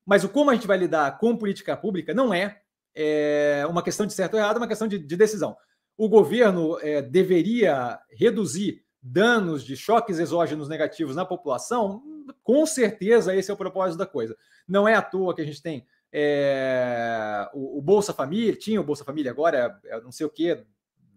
mas 0.05 0.23
o 0.23 0.29
como 0.29 0.49
a 0.49 0.53
gente 0.53 0.65
vai 0.65 0.77
lidar 0.77 1.17
com 1.17 1.35
política 1.35 1.75
pública 1.75 2.13
não 2.13 2.33
é, 2.33 2.61
é 2.95 3.65
uma 3.69 3.83
questão 3.83 4.05
de 4.05 4.13
certo 4.13 4.35
ou 4.35 4.39
errado, 4.39 4.55
é 4.55 4.59
uma 4.59 4.67
questão 4.69 4.87
de, 4.87 4.97
de 4.97 5.17
decisão 5.17 5.57
o 5.97 6.07
governo 6.07 6.77
é, 6.81 7.01
deveria 7.01 7.99
reduzir 8.11 8.85
danos 9.01 9.63
de 9.63 9.75
choques 9.75 10.19
exógenos 10.19 10.69
negativos 10.69 11.15
na 11.15 11.25
população, 11.25 12.03
com 12.43 12.65
certeza 12.65 13.35
esse 13.35 13.49
é 13.49 13.53
o 13.53 13.57
propósito 13.57 13.97
da 13.97 14.05
coisa. 14.05 14.37
Não 14.67 14.87
é 14.87 14.93
à 14.93 15.01
toa 15.01 15.33
que 15.33 15.41
a 15.41 15.45
gente 15.45 15.61
tem 15.61 15.87
é, 16.11 17.49
o, 17.53 17.79
o, 17.79 17.81
Bolsa 17.81 18.13
Família, 18.13 18.55
tinha 18.55 18.79
o 18.79 18.83
Bolsa 18.83 19.03
Família, 19.03 19.31
agora 19.31 19.79
é, 19.85 19.99
não 20.01 20.11
sei 20.11 20.25
o 20.25 20.29
que, 20.29 20.63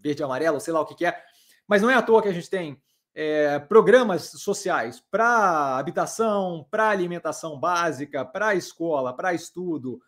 verde 0.00 0.22
amarelo, 0.22 0.60
sei 0.60 0.72
lá 0.72 0.80
o 0.80 0.87
que, 0.87 0.94
que 0.94 1.04
é, 1.04 1.20
mas 1.66 1.82
não 1.82 1.90
é 1.90 1.94
à 1.94 2.02
toa 2.02 2.22
que 2.22 2.28
a 2.28 2.32
gente 2.32 2.49
tem 2.49 2.80
é, 3.14 3.58
programas 3.58 4.30
sociais 4.30 5.02
para 5.10 5.76
habitação, 5.78 6.66
para 6.70 6.88
alimentação 6.88 7.58
básica, 7.58 8.25
para 8.25 8.54
escola, 8.54 9.14
para 9.14 9.34
estudo, 9.34 10.00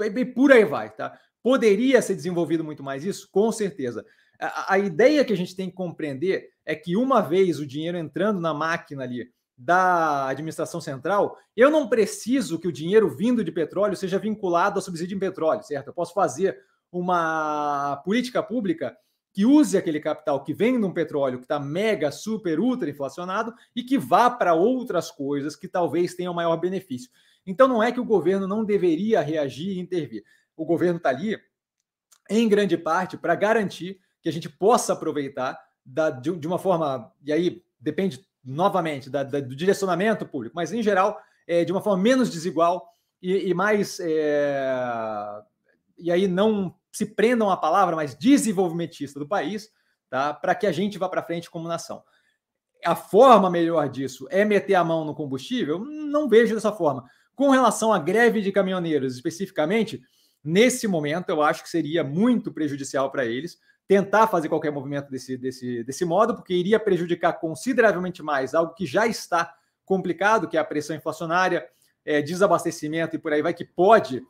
e 0.00 0.24
por 0.24 0.52
aí 0.52 0.64
vai, 0.64 0.90
tá? 0.90 1.18
Poderia 1.44 2.00
ser 2.00 2.14
desenvolvido 2.14 2.64
muito 2.64 2.82
mais 2.82 3.04
isso? 3.04 3.28
Com 3.30 3.52
certeza. 3.52 4.02
A, 4.40 4.72
a, 4.72 4.78
ideia 4.78 5.22
que 5.26 5.32
a 5.34 5.36
gente 5.36 5.54
tem 5.54 5.68
que 5.68 5.76
compreender 5.76 6.48
é 6.64 6.74
que 6.74 6.96
uma 6.96 7.20
vez 7.20 7.58
o 7.58 7.66
dinheiro 7.66 7.98
entrando 7.98 8.40
na 8.40 8.54
máquina 8.54 9.02
ali 9.02 9.28
da 9.54 10.26
administração 10.28 10.80
central, 10.80 11.36
eu 11.54 11.70
não 11.70 11.86
preciso 11.86 12.58
que 12.58 12.66
o 12.66 12.72
dinheiro 12.72 13.14
vindo 13.14 13.44
de 13.44 13.52
petróleo 13.52 13.94
seja 13.94 14.18
vinculado 14.18 14.78
a 14.78 14.82
subsídio 14.82 15.16
em 15.16 15.18
petróleo, 15.20 15.62
certo? 15.62 15.88
Eu 15.88 15.92
posso 15.92 16.14
fazer 16.14 16.58
uma 16.90 18.00
política 18.06 18.42
pública 18.42 18.96
que 19.30 19.44
use 19.44 19.76
aquele 19.76 20.00
capital 20.00 20.42
que 20.42 20.54
vem 20.54 20.80
de 20.80 20.86
um 20.86 20.94
petróleo 20.94 21.36
que 21.36 21.44
está 21.44 21.60
mega, 21.60 22.10
super, 22.10 22.58
ultra 22.58 22.88
inflacionado 22.88 23.52
e 23.76 23.82
que 23.82 23.98
vá 23.98 24.30
para 24.30 24.54
outras 24.54 25.10
coisas 25.10 25.54
que 25.54 25.68
talvez 25.68 26.14
tenham 26.14 26.32
maior 26.32 26.56
benefício. 26.56 27.10
Então 27.46 27.68
não 27.68 27.82
é 27.82 27.92
que 27.92 28.00
o 28.00 28.04
governo 28.04 28.48
não 28.48 28.64
deveria 28.64 29.20
reagir 29.20 29.76
e 29.76 29.78
intervir. 29.78 30.24
O 30.56 30.64
governo 30.64 30.96
está 30.98 31.10
ali, 31.10 31.38
em 32.28 32.48
grande 32.48 32.76
parte, 32.76 33.16
para 33.16 33.34
garantir 33.34 34.00
que 34.22 34.28
a 34.28 34.32
gente 34.32 34.48
possa 34.48 34.92
aproveitar 34.92 35.58
da, 35.84 36.10
de, 36.10 36.34
de, 36.36 36.46
uma 36.46 36.58
forma, 36.58 37.12
e 37.22 37.32
aí 37.32 37.62
depende 37.78 38.24
novamente 38.42 39.10
da, 39.10 39.22
da, 39.22 39.40
do 39.40 39.54
direcionamento 39.54 40.26
público, 40.26 40.56
mas 40.56 40.72
em 40.72 40.82
geral, 40.82 41.20
é, 41.46 41.64
de 41.64 41.72
uma 41.72 41.82
forma 41.82 42.02
menos 42.02 42.30
desigual 42.30 42.86
e, 43.20 43.50
e 43.50 43.54
mais. 43.54 43.98
É, 44.00 45.42
e 45.96 46.10
aí 46.10 46.26
não 46.26 46.74
se 46.92 47.06
prendam 47.06 47.50
a 47.50 47.56
palavra, 47.56 47.96
mas 47.96 48.14
desenvolvimentista 48.14 49.18
do 49.18 49.26
país, 49.26 49.70
tá? 50.08 50.32
para 50.32 50.54
que 50.54 50.66
a 50.66 50.72
gente 50.72 50.98
vá 50.98 51.08
para 51.08 51.22
frente 51.22 51.50
como 51.50 51.68
nação. 51.68 52.02
A 52.84 52.94
forma 52.94 53.50
melhor 53.50 53.88
disso 53.88 54.26
é 54.30 54.44
meter 54.44 54.74
a 54.74 54.84
mão 54.84 55.04
no 55.04 55.14
combustível? 55.14 55.78
Não 55.78 56.28
vejo 56.28 56.54
dessa 56.54 56.72
forma. 56.72 57.04
Com 57.34 57.50
relação 57.50 57.92
à 57.92 57.98
greve 57.98 58.40
de 58.40 58.52
caminhoneiros, 58.52 59.14
especificamente, 59.14 60.02
nesse 60.44 60.86
momento 60.86 61.30
eu 61.30 61.42
acho 61.42 61.62
que 61.62 61.70
seria 61.70 62.04
muito 62.04 62.52
prejudicial 62.52 63.10
para 63.10 63.24
eles 63.24 63.58
tentar 63.86 64.26
fazer 64.26 64.48
qualquer 64.48 64.70
movimento 64.70 65.10
desse, 65.10 65.36
desse, 65.36 65.84
desse 65.84 66.04
modo, 66.04 66.34
porque 66.34 66.54
iria 66.54 66.80
prejudicar 66.80 67.34
consideravelmente 67.34 68.22
mais 68.22 68.54
algo 68.54 68.74
que 68.74 68.86
já 68.86 69.06
está 69.06 69.54
complicado, 69.84 70.48
que 70.48 70.56
é 70.56 70.60
a 70.60 70.64
pressão 70.64 70.96
inflacionária, 70.96 71.66
é, 72.04 72.22
desabastecimento 72.22 73.16
e 73.16 73.18
por 73.18 73.32
aí 73.32 73.42
vai, 73.42 73.52
que 73.52 73.64
pode 73.64 74.22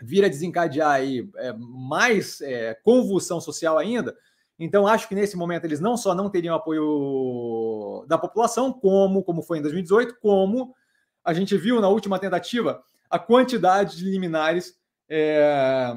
vir 0.00 0.24
a 0.24 0.28
desencadear 0.28 0.90
aí 0.90 1.28
é, 1.36 1.52
mais 1.52 2.40
é, 2.40 2.74
convulsão 2.84 3.40
social 3.40 3.78
ainda. 3.78 4.16
Então, 4.58 4.86
acho 4.86 5.08
que 5.08 5.14
nesse 5.14 5.36
momento 5.36 5.64
eles 5.64 5.80
não 5.80 5.96
só 5.96 6.14
não 6.14 6.28
teriam 6.28 6.54
apoio 6.54 8.04
da 8.08 8.18
população, 8.18 8.72
como, 8.72 9.22
como 9.22 9.42
foi 9.42 9.58
em 9.58 9.62
2018, 9.62 10.18
como 10.20 10.74
a 11.24 11.32
gente 11.32 11.56
viu 11.56 11.80
na 11.80 11.88
última 11.88 12.18
tentativa 12.18 12.82
a 13.08 13.18
quantidade 13.18 13.96
de 13.96 14.04
liminares 14.04 14.77
é, 15.08 15.96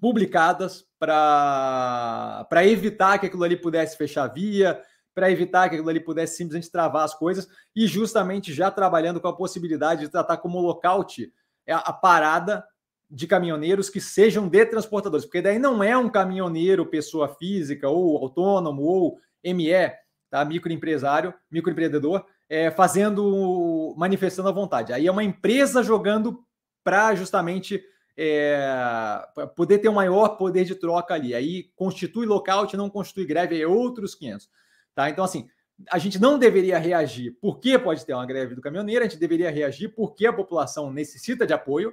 publicadas 0.00 0.86
para 0.98 2.46
evitar 2.64 3.18
que 3.18 3.26
aquilo 3.26 3.44
ali 3.44 3.56
pudesse 3.56 3.96
fechar 3.96 4.26
via, 4.28 4.80
para 5.14 5.30
evitar 5.30 5.68
que 5.68 5.76
aquilo 5.76 5.88
ali 5.88 6.00
pudesse 6.00 6.36
simplesmente 6.36 6.70
travar 6.70 7.04
as 7.04 7.14
coisas, 7.14 7.48
e 7.74 7.86
justamente 7.86 8.52
já 8.52 8.70
trabalhando 8.70 9.20
com 9.20 9.28
a 9.28 9.36
possibilidade 9.36 10.02
de 10.02 10.08
tratar 10.08 10.38
como 10.38 10.60
lockout 10.60 11.32
a 11.68 11.92
parada 11.92 12.64
de 13.10 13.26
caminhoneiros 13.26 13.88
que 13.88 14.00
sejam 14.00 14.48
de 14.48 14.66
transportadores, 14.66 15.24
porque 15.24 15.40
daí 15.40 15.58
não 15.58 15.82
é 15.82 15.96
um 15.96 16.08
caminhoneiro 16.08 16.84
pessoa 16.86 17.28
física 17.28 17.88
ou 17.88 18.16
autônomo 18.18 18.82
ou 18.82 19.18
ME, 19.44 19.92
tá? 20.30 20.44
microempresário, 20.44 21.32
microempreendedor, 21.50 22.24
é, 22.48 22.70
fazendo, 22.70 23.94
manifestando 23.96 24.48
a 24.48 24.52
vontade. 24.52 24.92
Aí 24.92 25.06
é 25.06 25.12
uma 25.12 25.22
empresa 25.22 25.82
jogando 25.82 26.44
para 26.82 27.14
justamente 27.14 27.82
é, 28.16 29.24
poder 29.56 29.78
ter 29.78 29.88
um 29.88 29.94
maior 29.94 30.36
poder 30.36 30.64
de 30.64 30.74
troca 30.74 31.14
ali. 31.14 31.34
Aí 31.34 31.70
constitui 31.74 32.26
lockout, 32.26 32.76
não 32.76 32.90
constitui 32.90 33.26
greve, 33.26 33.60
é 33.60 33.66
outros 33.66 34.14
500. 34.14 34.48
Tá? 34.94 35.10
Então, 35.10 35.24
assim, 35.24 35.48
a 35.90 35.98
gente 35.98 36.20
não 36.20 36.38
deveria 36.38 36.78
reagir 36.78 37.36
porque 37.40 37.78
pode 37.78 38.04
ter 38.06 38.14
uma 38.14 38.26
greve 38.26 38.54
do 38.54 38.60
caminhoneiro, 38.60 39.04
a 39.04 39.08
gente 39.08 39.18
deveria 39.18 39.50
reagir 39.50 39.88
porque 39.88 40.26
a 40.26 40.32
população 40.32 40.92
necessita 40.92 41.46
de 41.46 41.52
apoio 41.52 41.92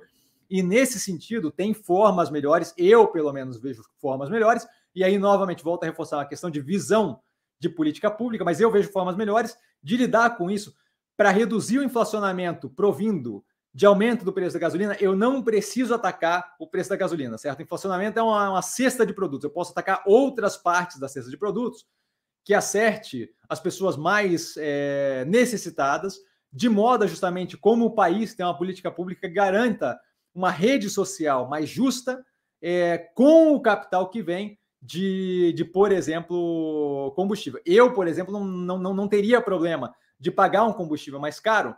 e 0.51 0.61
nesse 0.61 0.99
sentido, 0.99 1.49
tem 1.49 1.73
formas 1.73 2.29
melhores, 2.29 2.73
eu 2.77 3.07
pelo 3.07 3.31
menos 3.31 3.57
vejo 3.57 3.81
formas 4.01 4.29
melhores, 4.29 4.67
e 4.93 5.01
aí 5.01 5.17
novamente 5.17 5.63
volto 5.63 5.83
a 5.83 5.85
reforçar 5.85 6.19
a 6.19 6.25
questão 6.25 6.51
de 6.51 6.59
visão 6.59 7.21
de 7.57 7.69
política 7.69 8.11
pública, 8.11 8.43
mas 8.43 8.59
eu 8.59 8.69
vejo 8.69 8.91
formas 8.91 9.15
melhores 9.15 9.57
de 9.81 9.95
lidar 9.95 10.35
com 10.35 10.51
isso 10.51 10.75
para 11.15 11.29
reduzir 11.29 11.79
o 11.79 11.83
inflacionamento 11.83 12.69
provindo 12.69 13.45
de 13.73 13.85
aumento 13.85 14.25
do 14.25 14.33
preço 14.33 14.53
da 14.53 14.59
gasolina, 14.59 14.97
eu 14.99 15.15
não 15.15 15.41
preciso 15.41 15.93
atacar 15.93 16.55
o 16.59 16.67
preço 16.67 16.89
da 16.89 16.97
gasolina, 16.97 17.37
certo? 17.37 17.61
Inflacionamento 17.61 18.19
é 18.19 18.23
uma, 18.23 18.51
uma 18.51 18.61
cesta 18.61 19.05
de 19.05 19.13
produtos. 19.13 19.45
Eu 19.45 19.49
posso 19.49 19.71
atacar 19.71 20.03
outras 20.05 20.57
partes 20.57 20.99
da 20.99 21.07
cesta 21.07 21.29
de 21.29 21.37
produtos 21.37 21.85
que 22.43 22.53
acerte 22.53 23.29
as 23.47 23.59
pessoas 23.59 23.95
mais 23.95 24.55
é, 24.57 25.23
necessitadas, 25.25 26.17
de 26.51 26.67
modo 26.67 27.07
justamente 27.07 27.55
como 27.55 27.85
o 27.85 27.95
país 27.95 28.35
tem 28.35 28.45
uma 28.45 28.57
política 28.57 28.91
pública 28.91 29.27
que 29.27 29.33
garanta 29.33 29.97
uma 30.33 30.49
rede 30.49 30.89
social 30.89 31.47
mais 31.47 31.69
justa 31.69 32.25
é, 32.61 32.97
com 32.97 33.53
o 33.53 33.61
capital 33.61 34.09
que 34.09 34.21
vem 34.21 34.59
de, 34.81 35.53
de, 35.53 35.63
por 35.63 35.91
exemplo, 35.91 37.13
combustível. 37.15 37.61
Eu, 37.65 37.93
por 37.93 38.07
exemplo, 38.07 38.33
não, 38.33 38.77
não, 38.77 38.93
não 38.93 39.07
teria 39.07 39.39
problema 39.39 39.93
de 40.19 40.31
pagar 40.31 40.63
um 40.63 40.73
combustível 40.73 41.19
mais 41.19 41.39
caro, 41.39 41.75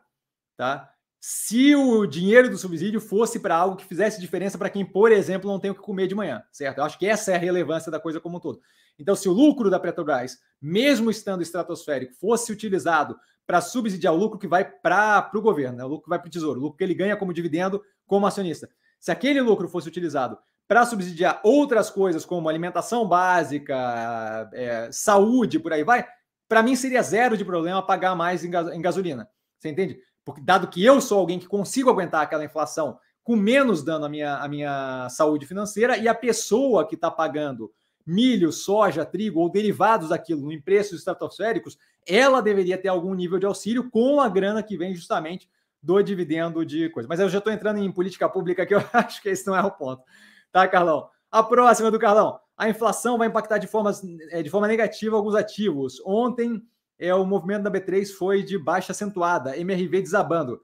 tá? 0.56 0.93
Se 1.26 1.74
o 1.74 2.06
dinheiro 2.06 2.50
do 2.50 2.58
subsídio 2.58 3.00
fosse 3.00 3.40
para 3.40 3.56
algo 3.56 3.78
que 3.78 3.86
fizesse 3.86 4.20
diferença 4.20 4.58
para 4.58 4.70
quem, 4.70 4.84
por 4.86 5.10
exemplo, 5.10 5.50
não 5.50 5.58
tem 5.58 5.72
o 5.72 5.74
que 5.74 5.80
comer 5.80 6.06
de 6.06 6.14
manhã, 6.14 6.44
certo? 6.52 6.80
Eu 6.80 6.84
acho 6.84 7.00
que 7.00 7.08
essa 7.08 7.32
é 7.32 7.36
a 7.36 7.38
relevância 7.38 7.90
da 7.90 7.98
coisa 7.98 8.20
como 8.20 8.36
um 8.36 8.40
todo. 8.42 8.60
Então, 9.00 9.16
se 9.16 9.30
o 9.30 9.32
lucro 9.32 9.70
da 9.70 9.80
Petrobras, 9.80 10.40
mesmo 10.62 11.10
estando 11.10 11.42
estratosférico, 11.42 12.14
fosse 12.16 12.52
utilizado 12.52 13.18
para 13.48 13.62
subsidiar 13.62 14.14
o 14.14 14.18
lucro 14.18 14.38
que 14.38 14.50
vai 14.50 14.66
para 14.66 15.32
o 15.34 15.42
governo, 15.42 15.78
né? 15.78 15.86
o 15.86 15.88
lucro 15.88 16.04
que 16.04 16.10
vai 16.10 16.20
para 16.20 16.28
o 16.28 16.30
tesouro, 16.30 16.60
o 16.60 16.64
lucro 16.64 16.78
que 16.78 16.84
ele 16.84 16.94
ganha 16.94 17.16
como 17.16 17.32
dividendo 17.32 17.82
como 18.06 18.28
acionista. 18.28 18.70
Se 19.00 19.10
aquele 19.10 19.40
lucro 19.40 19.70
fosse 19.70 19.88
utilizado 19.88 20.38
para 20.68 20.86
subsidiar 20.86 21.40
outras 21.42 21.90
coisas 21.90 22.26
como 22.26 22.50
alimentação 22.50 23.08
básica, 23.08 24.50
é, 24.52 24.90
saúde, 24.92 25.58
por 25.58 25.72
aí 25.72 25.86
vai, 25.86 26.06
para 26.50 26.62
mim 26.62 26.76
seria 26.76 27.02
zero 27.02 27.38
de 27.38 27.46
problema 27.46 27.82
pagar 27.82 28.14
mais 28.14 28.44
em, 28.44 28.50
em 28.74 28.82
gasolina. 28.82 29.30
Você 29.58 29.70
entende? 29.70 29.98
Porque 30.26 30.42
dado 30.42 30.68
que 30.68 30.84
eu 30.84 31.02
sou 31.02 31.20
alguém 31.20 31.40
que 31.40 31.48
consigo 31.48 31.90
aguentar 31.90 32.22
aquela 32.22 32.46
inflação 32.46 32.98
com 33.24 33.36
menos 33.36 33.84
dano 33.84 34.06
à 34.06 34.10
minha, 34.10 34.38
à 34.38 34.48
minha 34.48 35.08
saúde 35.10 35.46
financeira 35.46 35.98
e 35.98 36.08
a 36.08 36.16
pessoa 36.16 36.88
que 36.88 36.96
está 36.96 37.10
pagando 37.10 37.72
milho, 38.06 38.52
soja, 38.52 39.06
trigo 39.06 39.40
ou 39.40 39.50
derivados 39.50 40.10
daquilo 40.10 40.52
em 40.52 40.62
preços 40.62 41.00
estratosféricos, 41.00 41.78
ela 42.06 42.42
deveria 42.42 42.78
ter 42.78 42.90
algum 42.90 43.14
nível 43.14 43.40
de 43.40 43.46
auxílio 43.46 43.90
com 43.90 44.20
a 44.20 44.28
grana 44.28 44.62
que 44.62 44.78
vem 44.78 44.94
justamente 44.94 45.50
do 45.82 46.02
dividendo 46.02 46.66
de 46.66 46.90
coisa. 46.90 47.08
Mas 47.08 47.20
eu 47.20 47.30
já 47.30 47.38
estou 47.38 47.52
entrando 47.52 47.80
em 47.80 47.92
política 47.92 48.28
pública 48.28 48.66
que 48.66 48.76
eu 48.76 48.84
acho 48.92 49.22
que 49.22 49.30
esse 49.30 49.48
não 49.48 49.56
é 49.56 49.62
o 49.62 49.72
ponto. 49.72 50.04
Tá, 50.52 50.68
Carlão? 50.68 51.10
A 51.32 51.42
próxima 51.42 51.90
do 51.90 52.00
Carlão. 52.00 52.40
A 52.58 52.70
inflação 52.70 53.18
vai 53.18 53.28
impactar 53.28 53.58
de, 53.58 53.68
formas, 53.68 54.02
é, 54.30 54.44
de 54.44 54.50
forma 54.50 54.68
negativa 54.68 55.16
alguns 55.16 55.34
ativos. 55.34 56.02
Ontem, 56.06 56.62
é, 57.04 57.14
o 57.14 57.26
movimento 57.26 57.64
da 57.64 57.72
B3 57.72 58.08
foi 58.14 58.44
de 58.44 58.58
baixa 58.58 58.94
acentuada, 58.94 59.58
MRV 59.58 60.02
desabando. 60.02 60.62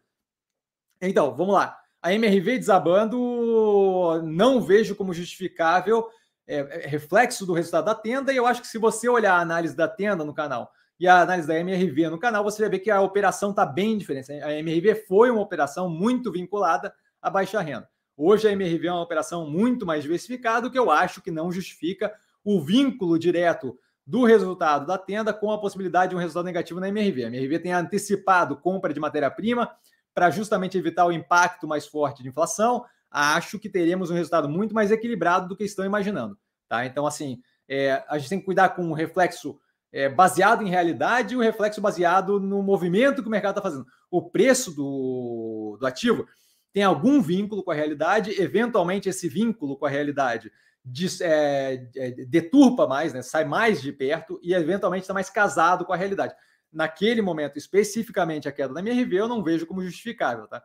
Então, 1.02 1.36
vamos 1.36 1.54
lá. 1.54 1.78
A 2.02 2.14
MRV 2.14 2.60
desabando, 2.60 4.22
não 4.24 4.62
vejo 4.62 4.96
como 4.96 5.14
justificável, 5.14 6.08
é, 6.48 6.60
é, 6.60 6.88
reflexo 6.88 7.46
do 7.46 7.54
resultado 7.54 7.86
da 7.86 7.96
tenda, 7.96 8.32
e 8.32 8.38
eu 8.38 8.46
acho 8.46 8.62
que 8.62 8.68
se 8.68 8.78
você 8.78 9.10
olhar 9.10 9.34
a 9.34 9.42
análise 9.42 9.76
da 9.76 9.88
tenda 9.88 10.24
no 10.24 10.34
canal 10.34 10.72
e 10.98 11.08
a 11.08 11.22
análise 11.22 11.48
da 11.48 11.60
MRV 11.60 12.10
no 12.10 12.18
canal, 12.18 12.44
você 12.44 12.62
vai 12.62 12.70
ver 12.70 12.80
que 12.80 12.90
a 12.90 13.02
operação 13.02 13.50
está 13.50 13.66
bem 13.66 13.98
diferente. 13.98 14.32
A 14.32 14.54
MRV 14.60 14.96
foi 15.08 15.30
uma 15.30 15.42
operação 15.42 15.90
muito 15.90 16.32
vinculada 16.32 16.94
à 17.22 17.30
baixa 17.30 17.60
renda. 17.60 17.90
Hoje 18.16 18.48
a 18.48 18.52
MRV 18.52 18.88
é 18.88 18.92
uma 18.92 19.02
operação 19.02 19.50
muito 19.50 19.86
mais 19.86 20.04
diversificada, 20.04 20.70
que 20.70 20.80
eu 20.80 20.90
acho 20.90 21.22
que 21.22 21.32
não 21.32 21.52
justifica 21.52 22.14
o 22.44 22.62
vínculo 22.62 23.20
direto 23.20 23.78
do 24.10 24.24
resultado 24.24 24.88
da 24.88 24.98
tenda 24.98 25.32
com 25.32 25.52
a 25.52 25.62
possibilidade 25.62 26.10
de 26.10 26.16
um 26.16 26.20
resultado 26.20 26.46
negativo 26.46 26.80
na 26.80 26.88
MRV. 26.90 27.26
A 27.26 27.28
MRV 27.28 27.60
tem 27.60 27.72
antecipado 27.72 28.58
compra 28.58 28.92
de 28.92 29.00
matéria-prima 29.00 29.70
para 30.16 30.32
justamente 30.32 30.76
evitar 30.76 31.06
o 31.06 31.12
impacto 31.12 31.68
mais 31.68 31.86
forte 31.86 32.24
de 32.24 32.30
inflação. 32.30 32.84
Acho 33.12 33.60
que 33.60 33.70
teremos 33.70 34.10
um 34.10 34.16
resultado 34.16 34.50
muito 34.50 34.74
mais 34.74 34.90
equilibrado 34.90 35.48
do 35.48 35.56
que 35.56 35.64
estão 35.64 35.86
imaginando. 35.86 36.36
Tá? 36.68 36.88
Então, 36.88 37.06
assim, 37.06 37.40
é, 37.68 38.04
a 38.10 38.18
gente 38.18 38.30
tem 38.30 38.40
que 38.40 38.46
cuidar 38.46 38.70
com 38.70 38.90
o 38.90 38.96
reflexo 38.96 39.60
é, 39.94 40.10
baseado 40.10 40.64
em 40.64 40.70
realidade 40.70 41.36
e 41.36 41.38
o 41.38 41.42
reflexo 41.42 41.80
baseado 41.80 42.40
no 42.40 42.64
movimento 42.64 43.22
que 43.22 43.28
o 43.28 43.32
mercado 43.32 43.60
está 43.60 43.62
fazendo. 43.62 43.86
O 44.10 44.24
preço 44.24 44.72
do, 44.76 45.78
do 45.80 45.86
ativo 45.86 46.26
tem 46.74 46.82
algum 46.82 47.22
vínculo 47.22 47.62
com 47.62 47.70
a 47.70 47.76
realidade, 47.76 48.42
eventualmente 48.42 49.08
esse 49.08 49.30
vínculo 49.30 49.78
com 49.78 49.86
a 49.86 49.90
realidade 49.90 50.52
des, 50.90 51.22
é, 51.22 51.90
é, 51.96 52.12
deturpa 52.12 52.88
mais, 52.88 53.14
né, 53.14 53.22
sai 53.22 53.46
mais 53.46 53.82
de 53.82 53.92
perto 53.92 54.40
e 54.44 54.54
eventualmente 54.54 55.04
está 55.04 55.14
mais 55.14 55.30
casado 55.30 55.86
com 55.86 55.94
a 55.94 55.98
realidade. 55.98 56.36
Naquele 56.72 57.22
momento, 57.22 57.58
especificamente 57.58 58.48
a 58.48 58.52
queda 58.52 58.74
da 58.74 58.80
MRV, 58.80 59.16
eu 59.16 59.28
não 59.28 59.44
vejo 59.44 59.66
como 59.66 59.84
justificável. 59.84 60.48
Tá? 60.48 60.64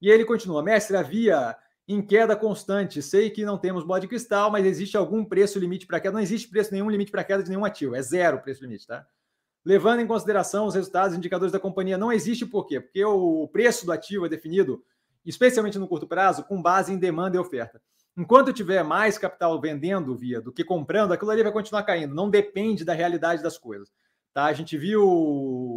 E 0.00 0.08
ele 0.08 0.24
continua, 0.24 0.62
mestre, 0.62 0.96
havia 0.96 1.56
em 1.86 2.02
queda 2.02 2.36
constante. 2.36 3.02
Sei 3.02 3.30
que 3.30 3.44
não 3.44 3.58
temos 3.58 3.84
bola 3.84 4.00
de 4.00 4.08
cristal, 4.08 4.50
mas 4.50 4.66
existe 4.66 4.96
algum 4.96 5.24
preço 5.24 5.58
limite 5.58 5.86
para 5.86 6.00
queda? 6.00 6.14
Não 6.14 6.20
existe 6.20 6.48
preço 6.48 6.72
nenhum 6.72 6.90
limite 6.90 7.10
para 7.10 7.24
queda 7.24 7.42
de 7.42 7.48
nenhum 7.48 7.64
ativo, 7.64 7.94
é 7.94 8.02
zero 8.02 8.40
preço 8.40 8.62
limite, 8.62 8.86
tá? 8.86 9.06
Levando 9.64 10.00
em 10.00 10.06
consideração 10.06 10.66
os 10.66 10.74
resultados 10.74 11.14
e 11.14 11.18
indicadores 11.18 11.52
da 11.52 11.60
companhia, 11.60 11.98
não 11.98 12.10
existe 12.10 12.46
por 12.46 12.66
quê? 12.66 12.80
Porque 12.80 13.04
o 13.04 13.46
preço 13.48 13.84
do 13.84 13.92
ativo 13.92 14.24
é 14.24 14.28
definido, 14.28 14.82
especialmente 15.24 15.78
no 15.78 15.86
curto 15.86 16.06
prazo, 16.06 16.44
com 16.44 16.62
base 16.62 16.92
em 16.92 16.98
demanda 16.98 17.36
e 17.36 17.40
oferta. 17.40 17.80
Enquanto 18.16 18.52
tiver 18.52 18.82
mais 18.82 19.16
capital 19.16 19.60
vendendo 19.60 20.16
via 20.16 20.40
do 20.40 20.52
que 20.52 20.64
comprando, 20.64 21.12
aquilo 21.12 21.30
ali 21.30 21.42
vai 21.42 21.52
continuar 21.52 21.82
caindo. 21.84 22.14
Não 22.14 22.28
depende 22.28 22.84
da 22.84 22.92
realidade 22.92 23.42
das 23.42 23.56
coisas. 23.56 23.92
Tá? 24.32 24.44
A 24.44 24.52
gente 24.52 24.76
viu 24.76 25.02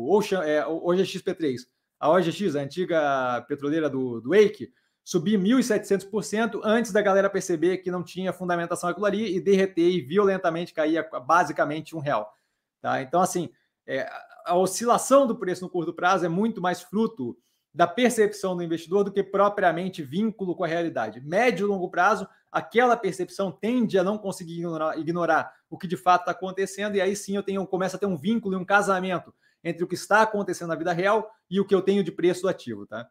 Ocean, 0.09 0.43
é, 0.43 0.65
OGXP3, 0.65 1.59
a 1.99 2.09
OGX, 2.09 2.55
a 2.55 2.61
antiga 2.61 3.45
petroleira 3.47 3.89
do, 3.89 4.19
do 4.19 4.29
Wake, 4.29 4.71
subir 5.03 5.39
1.700% 5.39 6.61
antes 6.63 6.91
da 6.91 7.01
galera 7.01 7.29
perceber 7.29 7.79
que 7.79 7.91
não 7.91 8.03
tinha 8.03 8.33
fundamentação 8.33 8.89
aquilo 8.89 9.05
ali 9.05 9.35
e 9.35 9.41
derreter 9.41 9.89
e 9.89 10.01
violentamente 10.01 10.73
cair 10.73 11.07
basicamente 11.25 11.95
um 11.95 11.99
real. 11.99 12.33
Tá? 12.81 13.01
Então, 13.01 13.21
assim, 13.21 13.49
é, 13.85 14.09
a 14.45 14.55
oscilação 14.55 15.27
do 15.27 15.35
preço 15.35 15.63
no 15.63 15.69
curto 15.69 15.93
prazo 15.93 16.25
é 16.25 16.29
muito 16.29 16.61
mais 16.61 16.81
fruto 16.81 17.37
da 17.73 17.87
percepção 17.87 18.55
do 18.55 18.63
investidor 18.63 19.03
do 19.03 19.11
que 19.11 19.23
propriamente 19.23 20.03
vínculo 20.03 20.55
com 20.55 20.63
a 20.63 20.67
realidade. 20.67 21.19
Médio 21.21 21.65
e 21.65 21.67
longo 21.67 21.89
prazo, 21.89 22.27
aquela 22.51 22.95
percepção 22.95 23.51
tende 23.51 23.97
a 23.97 24.03
não 24.03 24.17
conseguir 24.17 24.59
ignorar, 24.59 24.99
ignorar 24.99 25.53
o 25.69 25.77
que 25.77 25.87
de 25.87 25.97
fato 25.97 26.21
está 26.21 26.31
acontecendo, 26.31 26.95
e 26.95 27.01
aí 27.01 27.15
sim 27.15 27.35
eu 27.35 27.41
tenho, 27.41 27.65
começo 27.65 27.95
a 27.95 27.99
ter 27.99 28.05
um 28.05 28.17
vínculo 28.17 28.55
e 28.55 28.57
um 28.57 28.65
casamento 28.65 29.33
entre 29.63 29.83
o 29.83 29.87
que 29.87 29.95
está 29.95 30.21
acontecendo 30.21 30.69
na 30.69 30.75
vida 30.75 30.93
real 30.93 31.31
e 31.49 31.59
o 31.59 31.65
que 31.65 31.73
eu 31.73 31.81
tenho 31.81 32.03
de 32.03 32.11
preço 32.11 32.43
do 32.43 32.49
ativo. 32.49 32.85
Tá? 32.85 33.07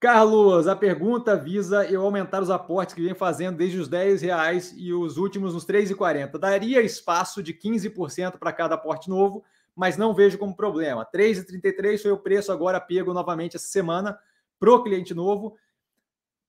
Carlos, 0.00 0.66
a 0.66 0.74
pergunta 0.74 1.36
visa 1.36 1.84
eu 1.84 2.02
aumentar 2.02 2.42
os 2.42 2.50
aportes 2.50 2.94
que 2.94 3.02
vem 3.02 3.14
fazendo 3.14 3.58
desde 3.58 3.78
os 3.78 3.86
10 3.86 4.22
reais 4.22 4.74
e 4.76 4.92
os 4.92 5.18
últimos 5.18 5.54
nos 5.54 5.66
3,40. 5.66 6.38
Daria 6.38 6.80
espaço 6.80 7.42
de 7.42 7.52
15% 7.52 8.38
para 8.38 8.52
cada 8.52 8.76
aporte 8.76 9.10
novo, 9.10 9.44
mas 9.74 9.96
não 9.96 10.14
vejo 10.14 10.38
como 10.38 10.56
problema. 10.56 11.06
3,33 11.06 12.02
foi 12.02 12.12
o 12.12 12.18
preço 12.18 12.52
agora 12.52 12.80
pego 12.80 13.14
novamente 13.14 13.56
essa 13.56 13.68
semana 13.68 14.18
para 14.58 14.72
o 14.72 14.82
cliente 14.82 15.14
novo. 15.14 15.56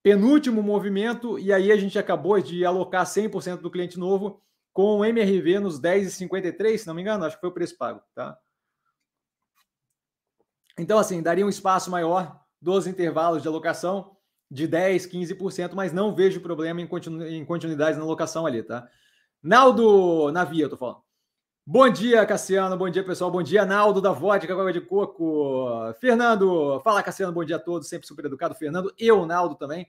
Penúltimo 0.04 0.64
movimento, 0.64 1.38
e 1.38 1.54
aí 1.54 1.72
a 1.72 1.78
gente 1.78 1.98
acabou 2.00 2.40
de 2.42 2.66
alocar 2.66 3.06
100% 3.06 3.58
do 3.58 3.70
cliente 3.70 4.00
novo 4.00 4.42
com 4.74 5.00
o 5.00 5.06
MRV 5.06 5.60
nos 5.60 5.80
10,53, 5.80 6.78
se 6.78 6.88
não 6.88 6.94
me 6.94 7.02
engano, 7.02 7.26
acho 7.26 7.36
que 7.36 7.42
foi 7.42 7.50
o 7.50 7.54
preço 7.54 7.78
pago, 7.78 8.02
tá? 8.16 8.38
Então, 10.78 10.98
assim, 10.98 11.22
daria 11.22 11.46
um 11.46 11.50
espaço 11.50 11.92
maior 11.92 12.40
dos 12.60 12.88
intervalos 12.88 13.42
de 13.42 13.48
alocação 13.48 14.16
de 14.50 14.68
10, 14.68 15.08
15%, 15.08 15.74
mas 15.74 15.94
não 15.94 16.16
vejo 16.16 16.42
problema 16.42 16.82
em, 16.82 16.88
continu 16.88 17.26
em 17.28 17.46
continuidade 17.46 17.98
na 17.98 18.04
alocação 18.04 18.46
ali, 18.46 18.64
tá? 18.64 18.88
Naldo 19.42 20.32
Navia, 20.32 20.66
eu 20.66 20.70
tô 20.70 20.78
falando. 20.78 21.02
Bom 21.66 21.88
dia, 21.90 22.26
Cassiano. 22.26 22.76
Bom 22.76 22.90
dia, 22.90 23.04
pessoal. 23.04 23.30
Bom 23.30 23.44
dia, 23.44 23.64
Naldo 23.64 24.02
da 24.02 24.12
Vodka 24.12 24.52
Água 24.52 24.74
de 24.74 24.82
Coco. 24.82 25.94
Fernando, 26.00 26.82
fala, 26.84 27.04
Cassiano. 27.04 27.32
Bom 27.32 27.46
dia 27.46 27.58
a 27.58 27.60
todos. 27.60 27.88
Sempre 27.88 28.08
super 28.08 28.26
educado. 28.26 28.56
Fernando 28.56 28.92
e 28.98 29.12
o 29.12 29.28
Naldo 29.28 29.54
também. 29.54 29.88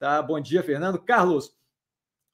Tá? 0.00 0.20
Bom 0.20 0.40
dia, 0.40 0.64
Fernando. 0.64 0.98
Carlos, 0.98 1.54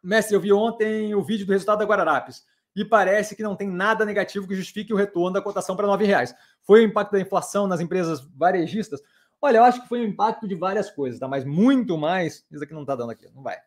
mestre, 0.03 0.35
eu 0.35 0.41
vi 0.41 0.55
ontem 0.55 1.15
o 1.15 1.23
vídeo 1.23 1.45
do 1.45 1.53
resultado 1.53 1.81
da 1.81 1.85
Guararapes 1.85 2.47
e 2.75 2.83
parece 2.83 3.37
que 3.37 3.43
não 3.43 3.55
tem 3.55 3.69
nada 3.69 4.07
negativo 4.07 4.49
que 4.49 4.55
justifique 4.55 4.93
o 4.93 4.97
retorno 4.97 5.35
da 5.35 5.43
cotação 5.43 5.77
para 5.77 5.87
R$ 5.95 6.07
reais. 6.07 6.35
Foi 6.63 6.81
o 6.81 6.85
impacto 6.85 7.13
da 7.13 7.21
inflação 7.21 7.67
nas 7.67 7.81
empresas 7.81 8.21
varejistas? 8.35 9.03
Olha, 9.41 9.59
eu 9.59 9.65
acho 9.65 9.83
que 9.83 9.89
foi 9.89 10.01
um 10.01 10.09
impacto 10.09 10.49
de 10.49 10.55
várias 10.55 10.91
coisas, 10.91 11.21
tá? 11.21 11.29
Mas 11.29 11.45
muito 11.45 11.99
mais. 11.99 12.47
Isso 12.51 12.65
aqui 12.65 12.73
não 12.73 12.87
tá 12.87 12.97
dando 12.97 13.11
aqui, 13.11 13.29
não 13.35 13.43
vai. 13.43 13.59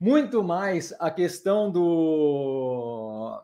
Muito 0.00 0.42
mais 0.42 0.94
a 0.98 1.10
questão 1.10 1.70
do. 1.70 3.42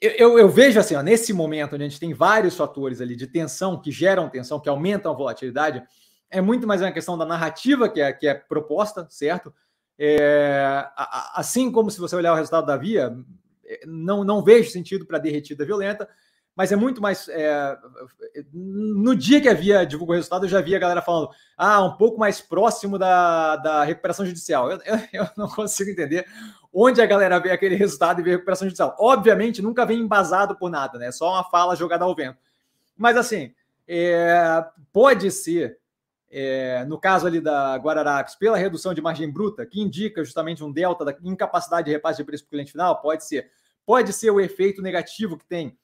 Eu, 0.00 0.38
eu, 0.38 0.48
vejo 0.48 0.78
assim, 0.78 0.94
ó, 0.94 1.02
nesse 1.02 1.32
momento 1.32 1.74
onde 1.74 1.84
a 1.84 1.88
gente 1.88 2.00
tem 2.00 2.14
vários 2.14 2.56
fatores 2.56 3.00
ali 3.00 3.16
de 3.16 3.26
tensão 3.26 3.80
que 3.80 3.90
geram 3.90 4.28
tensão, 4.28 4.60
que 4.60 4.68
aumentam 4.68 5.12
a 5.12 5.14
volatilidade, 5.14 5.82
é 6.30 6.40
muito 6.40 6.66
mais 6.66 6.80
uma 6.80 6.92
questão 6.92 7.18
da 7.18 7.24
narrativa 7.24 7.88
que 7.88 8.00
é, 8.00 8.12
que 8.12 8.26
é 8.26 8.34
proposta, 8.34 9.06
certo? 9.10 9.52
É, 9.98 10.86
assim 11.34 11.70
como 11.70 11.90
se 11.90 11.98
você 11.98 12.16
olhar 12.16 12.32
o 12.32 12.36
resultado 12.36 12.66
da 12.66 12.76
Via, 12.76 13.14
é, 13.66 13.80
não, 13.86 14.24
não 14.24 14.42
vejo 14.42 14.70
sentido 14.70 15.04
para 15.04 15.18
derretida 15.18 15.64
violenta, 15.64 16.08
mas 16.56 16.72
é 16.72 16.76
muito 16.76 17.00
mais. 17.00 17.28
É, 17.28 17.78
no 18.52 19.14
dia 19.16 19.40
que 19.40 19.48
havia 19.48 19.84
divulgou 19.86 20.14
o 20.14 20.16
resultado, 20.16 20.44
eu 20.44 20.48
já 20.48 20.60
via 20.60 20.76
a 20.76 20.80
galera 20.80 21.00
falando, 21.00 21.30
ah, 21.56 21.82
um 21.82 21.96
pouco 21.96 22.18
mais 22.18 22.40
próximo 22.40 22.98
da, 22.98 23.56
da 23.56 23.84
recuperação 23.84 24.26
judicial. 24.26 24.70
Eu, 24.70 24.78
eu, 24.84 24.98
eu 25.12 25.26
não 25.36 25.48
consigo 25.48 25.90
entender 25.90 26.26
onde 26.72 27.02
a 27.02 27.06
galera 27.06 27.38
vê 27.38 27.50
aquele 27.50 27.74
resultado 27.74 28.20
e 28.20 28.22
vê 28.22 28.30
recuperação 28.30 28.66
judicial. 28.66 28.96
Obviamente, 28.98 29.62
nunca 29.62 29.84
vem 29.84 30.00
embasado 30.00 30.56
por 30.56 30.70
nada, 30.70 30.98
né? 30.98 31.10
Só 31.10 31.30
uma 31.32 31.44
fala 31.44 31.74
jogada 31.74 32.04
ao 32.04 32.14
vento. 32.14 32.38
Mas 32.96 33.16
assim, 33.16 33.52
é, 33.88 34.64
pode 34.92 35.30
ser. 35.30 35.78
É, 36.32 36.84
no 36.84 36.96
caso 36.96 37.26
ali 37.26 37.40
da 37.40 37.74
Guararapes, 37.74 38.36
pela 38.36 38.56
redução 38.56 38.94
de 38.94 39.02
margem 39.02 39.28
bruta, 39.28 39.66
que 39.66 39.80
indica 39.80 40.22
justamente 40.22 40.62
um 40.62 40.70
delta 40.70 41.04
da 41.04 41.16
incapacidade 41.24 41.86
de 41.86 41.90
repasse 41.90 42.18
de 42.18 42.24
preço 42.24 42.44
para 42.44 42.50
o 42.50 42.50
cliente 42.50 42.70
final, 42.70 43.00
pode 43.00 43.24
ser. 43.24 43.50
Pode 43.84 44.12
ser 44.12 44.30
o 44.30 44.38
efeito 44.38 44.80
negativo 44.80 45.36
que 45.36 45.44
tem 45.44 45.76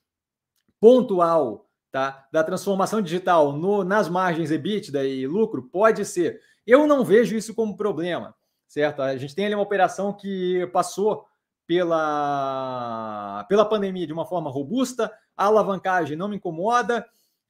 pontual 0.78 1.68
tá, 1.90 2.28
da 2.30 2.44
transformação 2.44 3.02
digital 3.02 3.52
no, 3.52 3.82
nas 3.82 4.08
margens 4.08 4.52
EBITDA 4.52 5.04
e 5.04 5.26
lucro 5.26 5.64
pode 5.64 6.04
ser. 6.04 6.40
Eu 6.64 6.86
não 6.86 7.04
vejo 7.04 7.36
isso 7.36 7.52
como 7.52 7.76
problema, 7.76 8.35
certo? 8.66 9.02
A 9.02 9.16
gente 9.16 9.34
tem 9.34 9.46
ali 9.46 9.54
uma 9.54 9.62
operação 9.62 10.12
que 10.12 10.66
passou 10.72 11.26
pela, 11.66 13.44
pela 13.48 13.64
pandemia 13.64 14.06
de 14.06 14.12
uma 14.12 14.24
forma 14.24 14.50
robusta, 14.50 15.12
a 15.36 15.46
alavancagem 15.46 16.16
não 16.16 16.28
me 16.28 16.36
incomoda. 16.36 17.04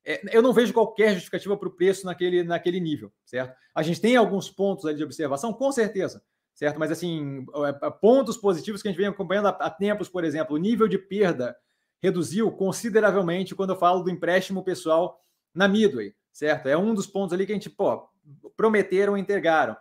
É, 0.05 0.37
eu 0.37 0.41
não 0.41 0.53
vejo 0.53 0.73
qualquer 0.73 1.13
justificativa 1.15 1.57
para 1.57 1.69
o 1.69 1.73
preço 1.73 2.07
naquele, 2.07 2.43
naquele 2.43 2.81
nível, 2.81 3.13
certo? 3.25 3.55
A 3.75 3.83
gente 3.83 4.01
tem 4.01 4.17
alguns 4.17 4.51
pontos 4.51 4.87
ali 4.87 4.97
de 4.97 5.05
observação, 5.05 5.53
com 5.53 5.71
certeza, 5.71 6.23
certo? 6.55 6.79
Mas, 6.79 6.91
assim, 6.91 7.45
é, 7.83 7.91
pontos 7.91 8.37
positivos 8.37 8.81
que 8.81 8.89
a 8.89 8.91
gente 8.91 8.99
vem 8.99 9.09
acompanhando 9.09 9.49
há 9.49 9.71
tempos, 9.71 10.09
por 10.09 10.25
exemplo, 10.25 10.57
o 10.57 10.59
nível 10.59 10.89
de 10.89 10.99
perda 10.99 11.57
reduziu 12.03 12.51
consideravelmente 12.53 13.55
quando 13.55 13.71
eu 13.71 13.77
falo 13.77 14.03
do 14.03 14.11
empréstimo 14.11 14.63
pessoal 14.63 15.21
na 15.53 15.67
Midway, 15.67 16.15
certo? 16.33 16.69
É 16.69 16.77
um 16.77 16.95
dos 16.95 17.07
pontos 17.07 17.33
ali 17.33 17.45
que 17.45 17.53
a 17.53 17.55
gente, 17.55 17.71
pô, 17.71 18.09
prometeram 18.57 19.17
e 19.17 19.21
entregaram. 19.21 19.77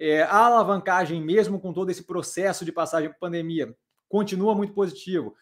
É, 0.00 0.22
a 0.22 0.46
alavancagem, 0.46 1.22
mesmo 1.22 1.60
com 1.60 1.72
todo 1.72 1.90
esse 1.90 2.02
processo 2.04 2.64
de 2.64 2.72
passagem 2.72 3.10
por 3.10 3.18
pandemia, 3.18 3.76
continua 4.08 4.54
muito 4.54 4.72
positivo. 4.72 5.36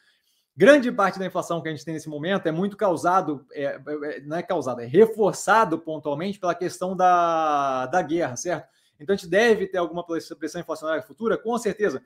Grande 0.56 0.90
parte 0.90 1.18
da 1.18 1.26
inflação 1.26 1.62
que 1.62 1.68
a 1.68 1.70
gente 1.70 1.84
tem 1.84 1.94
nesse 1.94 2.08
momento 2.08 2.46
é 2.48 2.52
muito 2.52 2.76
causado, 2.76 3.46
é, 3.52 3.80
é, 4.04 4.20
não 4.22 4.36
é 4.36 4.42
causado, 4.42 4.80
é 4.80 4.86
reforçado 4.86 5.78
pontualmente 5.78 6.40
pela 6.40 6.54
questão 6.54 6.96
da, 6.96 7.86
da 7.86 8.02
guerra, 8.02 8.34
certo? 8.34 8.68
Então 8.98 9.14
a 9.14 9.16
gente 9.16 9.30
deve 9.30 9.68
ter 9.68 9.78
alguma 9.78 10.04
pressão 10.04 10.60
inflacionária 10.60 11.02
futura, 11.02 11.38
com 11.38 11.56
certeza. 11.56 12.04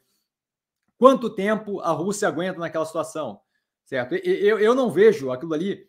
Quanto 0.98 1.30
tempo 1.30 1.80
a 1.80 1.90
Rússia 1.90 2.28
aguenta 2.28 2.58
naquela 2.58 2.84
situação? 2.84 3.40
certo? 3.84 4.14
Eu, 4.14 4.58
eu 4.58 4.74
não 4.74 4.90
vejo 4.90 5.30
aquilo 5.30 5.54
ali, 5.54 5.86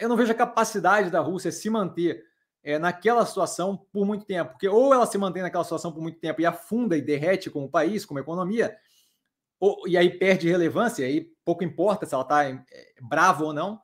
eu 0.00 0.08
não 0.08 0.16
vejo 0.16 0.32
a 0.32 0.34
capacidade 0.34 1.10
da 1.10 1.20
Rússia 1.20 1.50
se 1.50 1.68
manter 1.68 2.24
é, 2.62 2.78
naquela 2.78 3.26
situação 3.26 3.76
por 3.92 4.06
muito 4.06 4.24
tempo, 4.24 4.52
porque 4.52 4.68
ou 4.68 4.94
ela 4.94 5.06
se 5.06 5.18
mantém 5.18 5.42
naquela 5.42 5.64
situação 5.64 5.92
por 5.92 6.00
muito 6.00 6.18
tempo 6.20 6.40
e 6.40 6.46
afunda 6.46 6.96
e 6.96 7.02
derrete 7.02 7.50
como 7.50 7.68
país, 7.68 8.04
como 8.04 8.20
economia, 8.20 8.76
ou, 9.58 9.86
e 9.86 9.96
aí 9.96 10.10
perde 10.10 10.48
relevância, 10.48 11.06
aí 11.06 11.28
pouco 11.44 11.64
importa 11.64 12.06
se 12.06 12.14
ela 12.14 12.22
está 12.22 12.44
é, 12.44 12.62
brava 13.00 13.44
ou 13.44 13.52
não, 13.52 13.80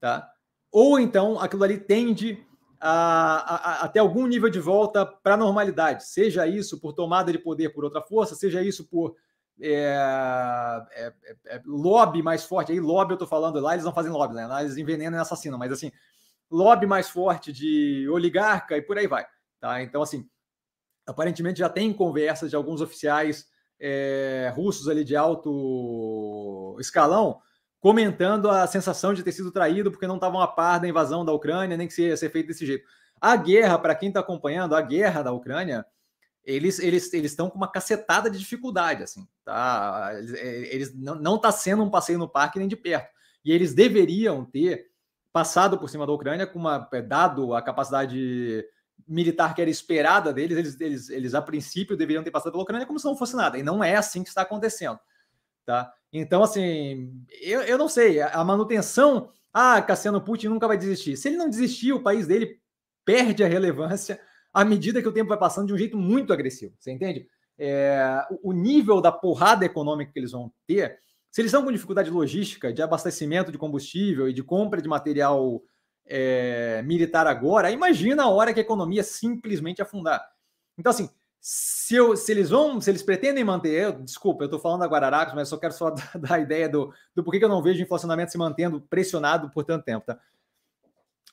tá? 0.00 0.30
Ou 0.70 0.98
então 1.00 1.40
aquilo 1.40 1.64
ali 1.64 1.78
tende 1.78 2.44
a, 2.80 3.80
a, 3.80 3.84
a 3.84 3.88
ter 3.88 3.98
algum 3.98 4.26
nível 4.26 4.48
de 4.48 4.60
volta 4.60 5.04
para 5.04 5.34
a 5.34 5.36
normalidade, 5.36 6.06
seja 6.06 6.46
isso 6.46 6.80
por 6.80 6.92
tomada 6.92 7.32
de 7.32 7.38
poder 7.38 7.70
por 7.70 7.84
outra 7.84 8.00
força, 8.00 8.34
seja 8.34 8.62
isso 8.62 8.86
por 8.86 9.16
é, 9.60 10.86
é, 10.92 11.12
é, 11.24 11.36
é, 11.56 11.62
lobby 11.66 12.22
mais 12.22 12.44
forte, 12.44 12.72
aí 12.72 12.80
lobby 12.80 13.12
eu 13.12 13.18
tô 13.18 13.26
falando, 13.26 13.60
lá 13.60 13.74
eles 13.74 13.84
não 13.84 13.92
fazem 13.92 14.10
lobby, 14.10 14.34
né? 14.34 14.46
Lá 14.46 14.62
eles 14.62 14.78
envenenam 14.78 15.18
e 15.18 15.20
assassinam, 15.20 15.58
mas 15.58 15.70
assim, 15.70 15.92
lobby 16.50 16.86
mais 16.86 17.08
forte 17.08 17.52
de 17.52 18.08
oligarca 18.10 18.76
e 18.76 18.82
por 18.82 18.98
aí 18.98 19.06
vai, 19.06 19.26
tá? 19.60 19.82
Então, 19.82 20.02
assim, 20.02 20.28
aparentemente 21.06 21.60
já 21.60 21.68
tem 21.68 21.92
conversas 21.92 22.50
de 22.50 22.56
alguns 22.56 22.80
oficiais 22.80 23.46
é, 23.78 24.52
russos 24.54 24.88
ali 24.88 25.04
de 25.04 25.16
alto 25.16 26.76
escalão 26.80 27.40
comentando 27.80 28.50
a 28.50 28.66
sensação 28.66 29.14
de 29.14 29.22
ter 29.22 29.32
sido 29.32 29.50
traído 29.50 29.90
porque 29.90 30.06
não 30.06 30.16
estavam 30.16 30.40
a 30.40 30.46
par 30.46 30.78
da 30.78 30.86
invasão 30.86 31.24
da 31.24 31.32
Ucrânia, 31.32 31.76
nem 31.76 31.88
que 31.88 31.94
se 31.94 32.02
ia 32.02 32.16
ser 32.16 32.30
feito 32.30 32.48
desse 32.48 32.66
jeito. 32.66 32.86
A 33.18 33.34
guerra, 33.36 33.78
para 33.78 33.94
quem 33.94 34.08
está 34.08 34.20
acompanhando, 34.20 34.76
a 34.76 34.82
guerra 34.82 35.22
da 35.22 35.32
Ucrânia, 35.32 35.84
eles 36.44 36.78
eles 36.78 37.12
eles 37.12 37.32
estão 37.32 37.48
com 37.48 37.56
uma 37.56 37.70
cacetada 37.70 38.30
de 38.30 38.38
dificuldade, 38.38 39.02
assim, 39.02 39.26
tá? 39.44 40.10
Eles, 40.14 40.32
eles 40.34 40.94
não 40.94 41.36
está 41.36 41.50
sendo 41.50 41.82
um 41.82 41.90
passeio 41.90 42.18
no 42.18 42.28
parque 42.28 42.58
nem 42.58 42.68
de 42.68 42.76
perto. 42.76 43.10
E 43.44 43.50
eles 43.50 43.74
deveriam 43.74 44.44
ter 44.44 44.89
passado 45.32 45.78
por 45.78 45.88
cima 45.88 46.06
da 46.06 46.12
Ucrânia 46.12 46.46
com 46.46 46.58
uma 46.58 46.88
é, 46.92 47.02
dado 47.02 47.54
a 47.54 47.62
capacidade 47.62 48.64
militar 49.06 49.54
que 49.54 49.60
era 49.60 49.70
esperada 49.70 50.32
deles, 50.32 50.56
eles, 50.56 50.80
eles, 50.80 51.10
eles 51.10 51.34
a 51.34 51.42
princípio 51.42 51.96
deveriam 51.96 52.22
ter 52.22 52.30
passado 52.30 52.52
pela 52.52 52.62
Ucrânia 52.62 52.86
como 52.86 52.98
se 52.98 53.04
não 53.04 53.16
fosse 53.16 53.34
nada. 53.34 53.58
E 53.58 53.62
não 53.62 53.82
é 53.82 53.96
assim 53.96 54.22
que 54.22 54.28
está 54.28 54.42
acontecendo, 54.42 54.98
tá? 55.64 55.92
Então, 56.12 56.42
assim, 56.42 57.12
eu, 57.40 57.62
eu 57.62 57.78
não 57.78 57.88
sei, 57.88 58.20
a 58.20 58.42
manutenção, 58.44 59.30
ah, 59.52 59.80
Cassiano 59.80 60.20
Putin 60.20 60.48
nunca 60.48 60.66
vai 60.66 60.76
desistir. 60.76 61.16
Se 61.16 61.28
ele 61.28 61.36
não 61.36 61.48
desistir, 61.48 61.92
o 61.92 62.02
país 62.02 62.26
dele 62.26 62.60
perde 63.04 63.42
a 63.42 63.48
relevância 63.48 64.20
à 64.52 64.64
medida 64.64 65.00
que 65.00 65.08
o 65.08 65.12
tempo 65.12 65.28
vai 65.28 65.38
passando 65.38 65.68
de 65.68 65.74
um 65.74 65.78
jeito 65.78 65.96
muito 65.96 66.32
agressivo, 66.32 66.74
você 66.78 66.90
entende? 66.90 67.28
É, 67.58 68.26
o 68.42 68.52
nível 68.52 69.00
da 69.00 69.12
porrada 69.12 69.64
econômica 69.64 70.12
que 70.12 70.18
eles 70.18 70.32
vão 70.32 70.52
ter, 70.66 70.98
se 71.30 71.40
eles 71.40 71.50
estão 71.50 71.64
com 71.64 71.72
dificuldade 71.72 72.10
logística 72.10 72.72
de 72.72 72.82
abastecimento 72.82 73.52
de 73.52 73.58
combustível 73.58 74.28
e 74.28 74.32
de 74.32 74.42
compra 74.42 74.82
de 74.82 74.88
material 74.88 75.62
é, 76.06 76.82
militar 76.82 77.26
agora, 77.26 77.70
imagina 77.70 78.24
a 78.24 78.28
hora 78.28 78.52
que 78.52 78.58
a 78.58 78.62
economia 78.62 79.02
simplesmente 79.04 79.80
afundar. 79.80 80.20
Então, 80.76 80.90
assim, 80.90 81.08
se, 81.40 81.94
eu, 81.94 82.16
se 82.16 82.32
eles 82.32 82.50
vão, 82.50 82.80
se 82.80 82.90
eles 82.90 83.02
pretendem 83.02 83.44
manter, 83.44 83.82
eu, 83.82 83.92
desculpa, 84.02 84.42
eu 84.42 84.46
estou 84.46 84.60
falando 84.60 84.80
da 84.80 84.86
Guararapes, 84.86 85.34
mas 85.34 85.48
só 85.48 85.56
quero 85.56 85.72
só 85.72 85.90
dar, 85.94 86.18
dar 86.18 86.34
a 86.34 86.40
ideia 86.40 86.68
do, 86.68 86.92
do 87.14 87.22
porquê 87.22 87.38
que 87.38 87.44
eu 87.44 87.48
não 87.48 87.62
vejo 87.62 87.80
o 87.80 87.82
inflacionamento 87.82 88.32
se 88.32 88.38
mantendo 88.38 88.80
pressionado 88.82 89.50
por 89.50 89.64
tanto 89.64 89.84
tempo, 89.84 90.04
tá? 90.04 90.18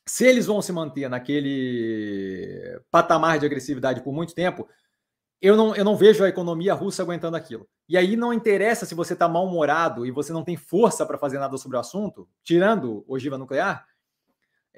Se 0.06 0.26
eles 0.26 0.46
vão 0.46 0.62
se 0.62 0.72
manter 0.72 1.10
naquele 1.10 2.80
patamar 2.90 3.40
de 3.40 3.46
agressividade 3.46 4.02
por 4.02 4.14
muito 4.14 4.34
tempo, 4.34 4.66
eu 5.42 5.58
não, 5.58 5.76
eu 5.76 5.84
não 5.84 5.98
vejo 5.98 6.24
a 6.24 6.30
economia 6.30 6.74
russa 6.74 7.04
aguentando 7.04 7.36
aquilo. 7.36 7.68
E 7.88 7.98
aí 7.98 8.18
não 8.18 8.34
interessa 8.34 8.86
se 8.86 8.94
você 8.94 9.14
está 9.14 9.28
mal-humorado 9.30 10.06
e 10.06 10.12
você 10.12 10.34
não 10.34 10.44
tem 10.44 10.58
força 10.58 11.06
para 11.06 11.18
fazer 11.18 11.40
nada 11.40 11.58
sobre 11.58 11.78
o 11.78 11.80
assunto, 11.80 12.28
tirando 12.44 13.06
ogiva 13.08 13.38
nuclear, 13.38 13.88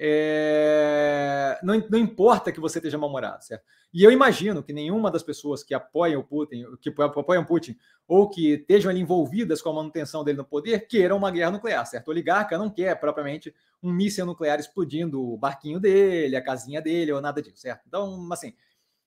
é... 0.02 1.58
não, 1.62 1.78
não, 1.90 1.98
importa 1.98 2.50
que 2.50 2.60
você 2.60 2.78
esteja 2.78 2.96
mal-humorado, 2.96 3.44
certo? 3.44 3.64
E 3.92 4.02
eu 4.02 4.10
imagino 4.10 4.62
que 4.62 4.72
nenhuma 4.72 5.10
das 5.10 5.22
pessoas 5.22 5.62
que 5.62 5.74
apoiam 5.74 6.20
o 6.20 6.24
Putin, 6.24 6.64
que 6.80 6.88
apoiam 7.02 7.44
Putin, 7.44 7.76
ou 8.08 8.30
que 8.30 8.54
estejam 8.54 8.90
ali 8.90 9.00
envolvidas 9.00 9.60
com 9.60 9.68
a 9.68 9.74
manutenção 9.74 10.24
dele 10.24 10.38
no 10.38 10.44
poder, 10.44 10.86
queiram 10.86 11.16
uma 11.16 11.30
guerra 11.30 11.50
nuclear, 11.50 11.84
certo? 11.84 12.08
O 12.08 12.10
oligarca 12.12 12.56
não 12.56 12.70
quer 12.70 12.98
propriamente 12.98 13.54
um 13.82 13.92
míssil 13.92 14.24
nuclear 14.24 14.58
explodindo 14.58 15.20
o 15.20 15.36
barquinho 15.36 15.80
dele, 15.80 16.36
a 16.36 16.42
casinha 16.42 16.80
dele, 16.80 17.12
ou 17.12 17.20
nada 17.20 17.42
disso, 17.42 17.58
certo? 17.58 17.82
Então, 17.86 18.26
assim, 18.32 18.54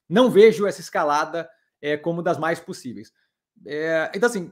não 0.08 0.30
vejo 0.30 0.68
essa 0.68 0.82
escalada 0.82 1.50
é, 1.82 1.98
como 1.98 2.22
das 2.22 2.38
mais 2.38 2.60
possíveis. 2.60 3.12
É, 3.66 4.12
então, 4.13 4.28
assim, 4.28 4.52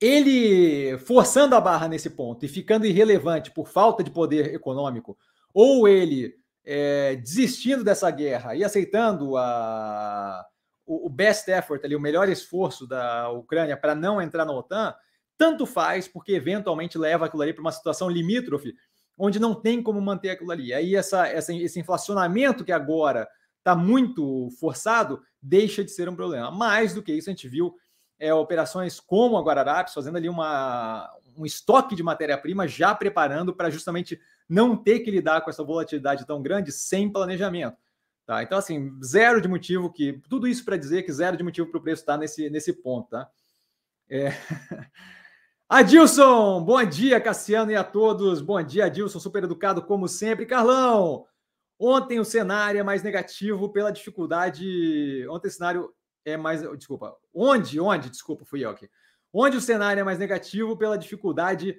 ele 0.00 0.98
forçando 0.98 1.54
a 1.54 1.60
barra 1.60 1.88
nesse 1.88 2.10
ponto 2.10 2.44
e 2.44 2.48
ficando 2.48 2.86
irrelevante 2.86 3.50
por 3.50 3.68
falta 3.68 4.02
de 4.04 4.10
poder 4.10 4.54
econômico, 4.54 5.16
ou 5.52 5.88
ele 5.88 6.34
é, 6.64 7.16
desistindo 7.16 7.82
dessa 7.82 8.10
guerra 8.10 8.54
e 8.54 8.62
aceitando 8.62 9.36
a, 9.36 10.44
o, 10.84 11.06
o 11.06 11.10
best 11.10 11.48
effort, 11.48 11.84
ali, 11.84 11.96
o 11.96 12.00
melhor 12.00 12.28
esforço 12.28 12.86
da 12.86 13.30
Ucrânia 13.30 13.76
para 13.76 13.94
não 13.94 14.20
entrar 14.20 14.44
na 14.44 14.52
OTAN, 14.52 14.94
tanto 15.38 15.64
faz, 15.64 16.08
porque 16.08 16.32
eventualmente 16.32 16.98
leva 16.98 17.26
aquilo 17.26 17.42
ali 17.42 17.52
para 17.52 17.60
uma 17.60 17.72
situação 17.72 18.08
limítrofe, 18.08 18.74
onde 19.18 19.38
não 19.38 19.54
tem 19.54 19.82
como 19.82 20.00
manter 20.00 20.30
aquilo 20.30 20.50
ali. 20.50 20.74
Aí 20.74 20.94
essa, 20.94 21.26
essa 21.26 21.54
esse 21.54 21.80
inflacionamento 21.80 22.64
que 22.64 22.72
agora 22.72 23.28
está 23.58 23.74
muito 23.74 24.48
forçado 24.60 25.22
deixa 25.40 25.84
de 25.84 25.90
ser 25.90 26.08
um 26.08 26.16
problema. 26.16 26.50
Mais 26.50 26.94
do 26.94 27.02
que 27.02 27.12
isso, 27.12 27.28
a 27.28 27.32
gente 27.32 27.48
viu 27.48 27.74
é, 28.18 28.32
operações 28.32 29.00
como 29.00 29.36
a 29.36 29.42
Guararapes, 29.42 29.94
fazendo 29.94 30.16
ali 30.16 30.28
uma, 30.28 31.10
um 31.36 31.44
estoque 31.44 31.94
de 31.94 32.02
matéria-prima, 32.02 32.66
já 32.66 32.94
preparando 32.94 33.54
para 33.54 33.70
justamente 33.70 34.20
não 34.48 34.76
ter 34.76 35.00
que 35.00 35.10
lidar 35.10 35.40
com 35.40 35.50
essa 35.50 35.64
volatilidade 35.64 36.26
tão 36.26 36.42
grande 36.42 36.72
sem 36.72 37.10
planejamento. 37.10 37.76
Tá? 38.24 38.42
Então, 38.42 38.58
assim, 38.58 38.92
zero 39.02 39.40
de 39.40 39.46
motivo 39.46 39.92
que. 39.92 40.20
Tudo 40.28 40.48
isso 40.48 40.64
para 40.64 40.76
dizer 40.76 41.04
que 41.04 41.12
zero 41.12 41.36
de 41.36 41.44
motivo 41.44 41.70
para 41.70 41.78
o 41.78 41.82
preço 41.82 42.02
estar 42.02 42.14
tá 42.14 42.18
nesse, 42.18 42.50
nesse 42.50 42.72
ponto. 42.72 43.08
Tá? 43.08 43.30
É... 44.08 44.30
Adilson, 45.68 46.62
bom 46.62 46.82
dia, 46.84 47.20
Cassiano 47.20 47.70
e 47.70 47.76
a 47.76 47.84
todos. 47.84 48.40
Bom 48.40 48.60
dia, 48.62 48.86
Adilson, 48.86 49.20
super 49.20 49.44
educado 49.44 49.82
como 49.82 50.08
sempre. 50.08 50.46
Carlão, 50.46 51.26
ontem 51.78 52.18
o 52.18 52.24
cenário 52.24 52.80
é 52.80 52.82
mais 52.82 53.02
negativo 53.02 53.68
pela 53.72 53.92
dificuldade. 53.92 55.26
Ontem 55.28 55.48
o 55.48 55.52
cenário 55.52 55.94
é 56.26 56.36
mais. 56.36 56.60
Desculpa. 56.76 57.16
Onde? 57.32 57.80
Onde? 57.80 58.10
Desculpa, 58.10 58.44
fui 58.44 58.64
eu 58.64 58.70
aqui. 58.70 58.90
Onde 59.32 59.56
o 59.56 59.60
cenário 59.60 60.00
é 60.00 60.04
mais 60.04 60.18
negativo 60.18 60.76
pela 60.76 60.98
dificuldade 60.98 61.78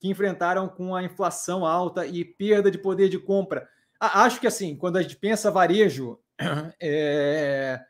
que 0.00 0.08
enfrentaram 0.08 0.68
com 0.68 0.94
a 0.94 1.02
inflação 1.02 1.66
alta 1.66 2.06
e 2.06 2.24
perda 2.24 2.70
de 2.70 2.78
poder 2.78 3.08
de 3.08 3.18
compra. 3.18 3.68
Acho 4.00 4.40
que 4.40 4.46
assim, 4.46 4.76
quando 4.76 4.96
a 4.96 5.02
gente 5.02 5.16
pensa 5.16 5.50
varejo, 5.50 6.20
é... 6.80 7.80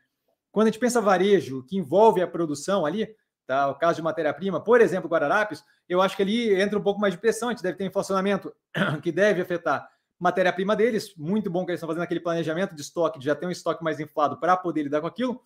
quando 0.50 0.68
a 0.68 0.70
gente 0.70 0.80
pensa 0.80 1.02
varejo 1.02 1.62
que 1.64 1.76
envolve 1.76 2.22
a 2.22 2.26
produção 2.26 2.86
ali, 2.86 3.14
tá? 3.46 3.68
O 3.68 3.74
caso 3.74 3.96
de 3.96 4.02
matéria-prima, 4.02 4.62
por 4.62 4.80
exemplo, 4.80 5.10
Guararapes, 5.10 5.62
eu 5.86 6.00
acho 6.00 6.16
que 6.16 6.22
ali 6.22 6.54
entra 6.58 6.78
um 6.78 6.82
pouco 6.82 6.98
mais 6.98 7.12
de 7.12 7.20
pressão, 7.20 7.50
a 7.50 7.52
gente 7.52 7.62
deve 7.62 7.76
ter 7.76 7.84
inflacionamento 7.84 8.54
que 9.02 9.12
deve 9.12 9.42
afetar 9.42 9.86
matéria-prima 10.18 10.74
deles. 10.74 11.14
Muito 11.14 11.50
bom 11.50 11.66
que 11.66 11.72
eles 11.72 11.78
estão 11.78 11.88
fazendo 11.88 12.04
aquele 12.04 12.20
planejamento 12.20 12.74
de 12.74 12.80
estoque, 12.80 13.18
de 13.18 13.26
já 13.26 13.34
ter 13.34 13.44
um 13.44 13.50
estoque 13.50 13.84
mais 13.84 14.00
inflado 14.00 14.40
para 14.40 14.56
poder 14.56 14.84
lidar 14.84 15.02
com 15.02 15.06
aquilo 15.06 15.42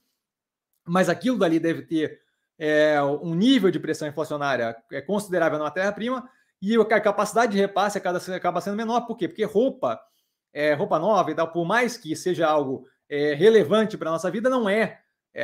mas 0.84 1.08
aquilo 1.08 1.38
dali 1.38 1.58
deve 1.58 1.82
ter 1.82 2.20
é, 2.58 3.02
um 3.02 3.34
nível 3.34 3.70
de 3.70 3.80
pressão 3.80 4.06
inflacionária 4.06 4.76
é, 4.92 5.00
considerável 5.00 5.58
na 5.58 5.64
matéria-prima 5.64 6.28
e 6.60 6.76
a 6.76 7.00
capacidade 7.00 7.52
de 7.52 7.58
repasse 7.58 7.98
acaba 7.98 8.60
sendo 8.60 8.76
menor. 8.76 9.00
Por 9.00 9.16
quê? 9.16 9.26
Porque 9.26 9.44
roupa, 9.44 10.00
é, 10.52 10.72
roupa 10.74 10.98
nova 10.98 11.30
e 11.30 11.34
tal, 11.34 11.50
por 11.50 11.64
mais 11.64 11.96
que 11.96 12.14
seja 12.14 12.46
algo 12.46 12.86
é, 13.08 13.34
relevante 13.34 13.98
para 13.98 14.10
a 14.10 14.12
nossa 14.12 14.30
vida, 14.30 14.48
não 14.48 14.68
é, 14.68 15.00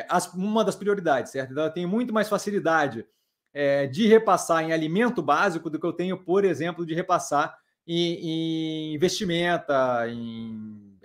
as, 0.09 0.33
uma 0.33 0.65
das 0.65 0.77
prioridades, 0.77 1.33
certo? 1.33 1.51
Então, 1.51 1.65
eu 1.65 1.73
tenho 1.73 1.89
muito 1.89 2.15
mais 2.15 2.29
facilidade 2.29 3.05
de 3.91 4.07
repassar 4.07 4.63
em 4.63 4.73
alimento 4.73 5.21
básico 5.21 5.69
do 5.69 5.81
que 5.81 5.87
eu 5.87 5.93
tenho, 5.93 6.17
por 6.23 6.45
exemplo, 6.45 6.87
de 6.87 6.95
repassar 6.95 7.59
em, 7.85 8.95
em 8.95 8.99
em 10.07 10.99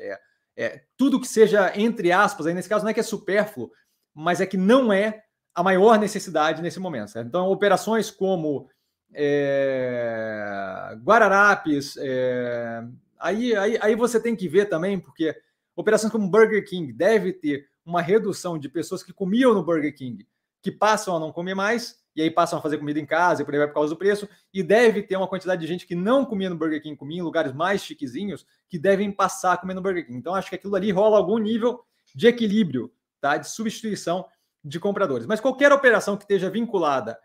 tudo 0.96 1.19
que 1.19 1.28
seja, 1.28 1.72
entre 1.76 2.12
aspas, 2.12 2.46
aí 2.46 2.54
nesse 2.54 2.69
caso 2.69 2.84
não 2.84 2.91
é 2.91 2.93
que 2.93 3.00
é 3.00 3.04
supérfluo, 3.04 3.72
mas 4.13 4.41
é 4.41 4.45
que 4.45 4.58
não 4.58 4.91
é 4.91 5.23
a 5.56 5.63
maior 5.63 5.99
necessidade 5.99 6.62
nesse 6.62 6.80
momento. 6.80 7.12
Certo? 7.12 7.28
Então, 7.28 7.49
operações 7.49 8.10
como 8.10 8.69
é, 9.13 10.97
Guararapes, 11.04 11.95
é, 11.97 12.84
aí, 13.19 13.56
aí, 13.56 13.78
aí 13.82 13.95
você 13.95 14.19
tem 14.19 14.36
que 14.36 14.47
ver 14.47 14.65
também, 14.67 14.99
porque 14.99 15.36
operações 15.76 16.12
como 16.12 16.30
Burger 16.30 16.67
King 16.67 16.91
deve 16.91 17.34
ter 17.34 17.67
uma 17.86 18.02
redução 18.02 18.58
de 18.58 18.69
pessoas 18.69 19.04
que 19.04 19.13
comiam 19.13 19.54
no 19.54 19.63
Burger 19.63 19.95
King, 19.95 20.28
que 20.62 20.71
passam 20.71 21.15
a 21.15 21.19
não 21.19 21.32
comer 21.32 21.54
mais, 21.54 22.02
e 22.15 22.21
aí 22.21 22.32
passam 22.32 22.60
a 22.60 22.62
fazer 22.62 22.78
comida 22.78 22.99
em 22.99 23.06
casa, 23.06 23.41
e 23.41 23.45
por 23.45 23.54
aí 23.54 23.60
vai 23.60 23.67
por 23.67 23.73
causa 23.73 23.93
do 23.93 23.97
preço, 23.97 24.28
e 24.54 24.63
deve 24.63 25.04
ter 25.04 25.17
uma 25.17 25.28
quantidade 25.28 25.60
de 25.60 25.67
gente 25.67 25.86
que 25.86 25.95
não 25.95 26.26
comia 26.26 26.49
no 26.49 26.56
Burger 26.56 26.82
King, 26.82 26.95
comia 26.95 27.19
em 27.19 27.23
lugares 27.23 27.52
mais 27.54 27.84
chiquezinhos, 27.84 28.45
que 28.69 28.80
devem 28.80 29.12
passar 29.12 29.54
a 29.54 29.58
comer 29.58 29.73
no 29.73 29.82
Burger 29.82 30.06
King. 30.06 30.17
Então, 30.17 30.34
acho 30.34 30.49
que 30.49 30.56
aquilo 30.56 30.76
ali 30.76 30.91
rola 30.91 31.17
algum 31.17 31.38
nível 31.38 31.84
de 32.15 32.28
equilíbrio 32.28 32.91
tá? 33.23 33.38
de 33.38 33.49
substituição 33.49 34.25
de 34.62 34.81
compradores. 34.81 35.25
Mas 35.25 35.39
qualquer 35.39 35.71
operação 35.71 36.17
que 36.17 36.23
esteja 36.23 36.49
vinculada 36.49 37.17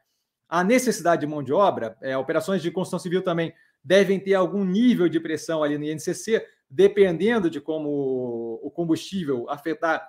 à 0.49 0.63
necessidade 0.63 1.23
de 1.23 1.27
mão 1.27 1.43
de 1.43 1.53
obra, 1.53 1.97
é, 2.01 2.17
operações 2.17 2.63
de 2.63 2.71
construção 2.71 3.01
civil 3.01 3.21
também 3.21 3.53
devem 3.83 4.21
ter 4.21 4.35
algum 4.35 4.65
nível 4.65 5.09
de 5.09 5.19
pressão 5.19 5.61
ali 5.61 5.77
no 5.77 5.85
INCC, 5.85 6.47
dependendo 6.71 7.51
de 7.51 7.61
como 7.61 8.61
o 8.63 8.71
combustível 8.71 9.51
afetar 9.51 10.09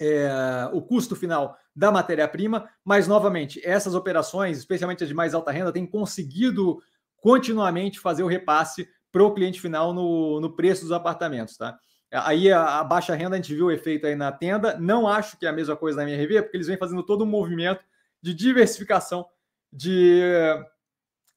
é, 0.00 0.70
o 0.72 0.80
custo 0.80 1.16
final 1.16 1.56
da 1.74 1.90
matéria-prima. 1.90 2.68
Mas, 2.84 3.08
novamente, 3.08 3.60
essas 3.64 3.96
operações, 3.96 4.58
especialmente 4.58 5.02
as 5.02 5.08
de 5.08 5.14
mais 5.14 5.34
alta 5.34 5.50
renda, 5.50 5.72
têm 5.72 5.86
conseguido 5.86 6.80
continuamente 7.16 7.98
fazer 7.98 8.22
o 8.22 8.28
repasse 8.28 8.88
para 9.10 9.24
o 9.24 9.34
cliente 9.34 9.60
final 9.60 9.92
no, 9.92 10.40
no 10.40 10.54
preço 10.54 10.82
dos 10.82 10.92
apartamentos. 10.92 11.56
Tá? 11.56 11.76
Aí 12.12 12.52
a, 12.52 12.80
a, 12.80 12.84
baixa 12.84 13.14
renda 13.14 13.36
a 13.36 13.38
gente 13.38 13.54
viu 13.54 13.66
o 13.66 13.70
efeito 13.70 14.06
aí 14.06 14.14
na 14.14 14.30
tenda. 14.30 14.78
Não 14.78 15.08
acho 15.08 15.38
que 15.38 15.46
é 15.46 15.48
a 15.48 15.52
mesma 15.52 15.74
coisa 15.74 15.96
na 15.96 16.10
MRV, 16.10 16.42
porque 16.42 16.56
eles 16.58 16.66
vêm 16.66 16.76
fazendo 16.76 17.02
todo 17.02 17.24
um 17.24 17.26
movimento 17.26 17.82
de 18.20 18.34
diversificação 18.34 19.26
de 19.72 20.20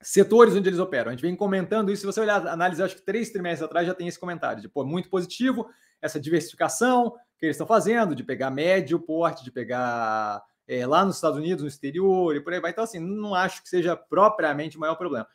setores 0.02 0.54
onde 0.54 0.68
eles 0.68 0.80
operam. 0.80 1.10
A 1.10 1.12
gente 1.14 1.22
vem 1.22 1.36
comentando 1.36 1.92
isso. 1.92 2.02
Se 2.02 2.06
você 2.06 2.20
olhar 2.20 2.46
análise, 2.48 2.84
acho 2.84 2.96
que 2.96 3.02
três 3.02 3.30
trimestres 3.30 3.64
atrás 3.64 3.88
já 3.88 3.94
tem 3.94 4.08
esse 4.08 4.20
comentário 4.20 4.62
de 4.62 4.68
pô, 4.68 4.84
muito 4.84 5.10
positivo 5.10 5.68
essa 6.02 6.20
diversificação 6.20 7.16
que 7.38 7.46
eles 7.46 7.56
estão 7.56 7.66
fazendo, 7.66 8.14
de 8.14 8.24
pegar 8.24 8.52
médio 8.52 9.00
porte, 9.00 9.44
de 9.44 9.52
pegar 9.52 10.44
é, 10.68 10.86
lá 10.86 11.06
nos 11.06 11.16
Estados 11.16 11.38
Unidos, 11.38 11.64
no 11.64 11.68
exterior 11.68 12.36
e 12.36 12.42
por 12.42 12.54
aí 12.54 12.60
vai. 12.60 12.72
Então, 12.72 12.84
assim, 12.84 13.00
não 13.00 13.34
acho 13.34 13.64
que 13.64 13.70
seja 13.70 13.96
propriamente 13.96 14.78
o 14.78 14.80
maior 14.80 14.96
problema. 14.96 15.28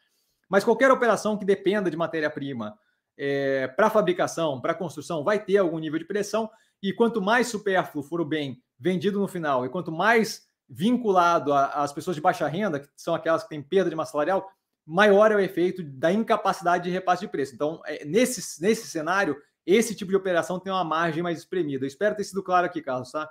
Mas 0.49 0.65
qualquer 0.65 0.91
operação 0.91 1.37
que 1.39 1.45
dependa 1.45 1.91
de 1.91 1.97
matéria-prima 1.97 2.77
é, 3.23 3.69
para 3.69 3.91
fabricação, 3.91 4.59
para 4.63 4.73
construção, 4.73 5.23
vai 5.23 5.39
ter 5.39 5.59
algum 5.59 5.79
nível 5.79 5.99
de 5.99 6.07
pressão. 6.07 6.51
E 6.83 6.91
quanto 6.91 7.21
mais 7.21 7.49
supérfluo 7.49 8.03
for 8.03 8.19
o 8.19 8.25
bem 8.25 8.63
vendido 8.79 9.21
no 9.21 9.29
final, 9.29 9.67
e 9.67 9.69
quanto 9.69 9.93
mais 9.93 10.49
vinculado 10.67 11.53
às 11.53 11.93
pessoas 11.93 12.17
de 12.17 12.23
baixa 12.23 12.49
renda, 12.49 12.81
que 12.81 12.89
são 12.97 13.15
aquelas 13.15 13.43
que 13.43 13.51
têm 13.51 13.63
perda 13.63 13.91
de 13.91 13.97
massa 13.97 14.13
salarial, 14.13 14.51
maior 14.87 15.31
é 15.31 15.37
o 15.37 15.41
efeito 15.41 15.83
da 15.83 16.11
incapacidade 16.11 16.85
de 16.85 16.91
repasse 16.91 17.21
de 17.21 17.29
preço. 17.29 17.55
Então, 17.55 17.83
é, 17.85 18.07
nesse, 18.07 18.63
nesse 18.63 18.87
cenário, 18.87 19.37
esse 19.67 19.95
tipo 19.95 20.11
de 20.11 20.17
operação 20.17 20.59
tem 20.59 20.73
uma 20.73 20.83
margem 20.83 21.23
mais 21.23 21.39
espremida. 21.39 21.85
Eu 21.85 21.89
espero 21.89 22.17
ter 22.17 22.25
sido 22.25 22.43
claro 22.43 22.65
aqui, 22.65 22.81
Carlos, 22.81 23.11
tá? 23.11 23.29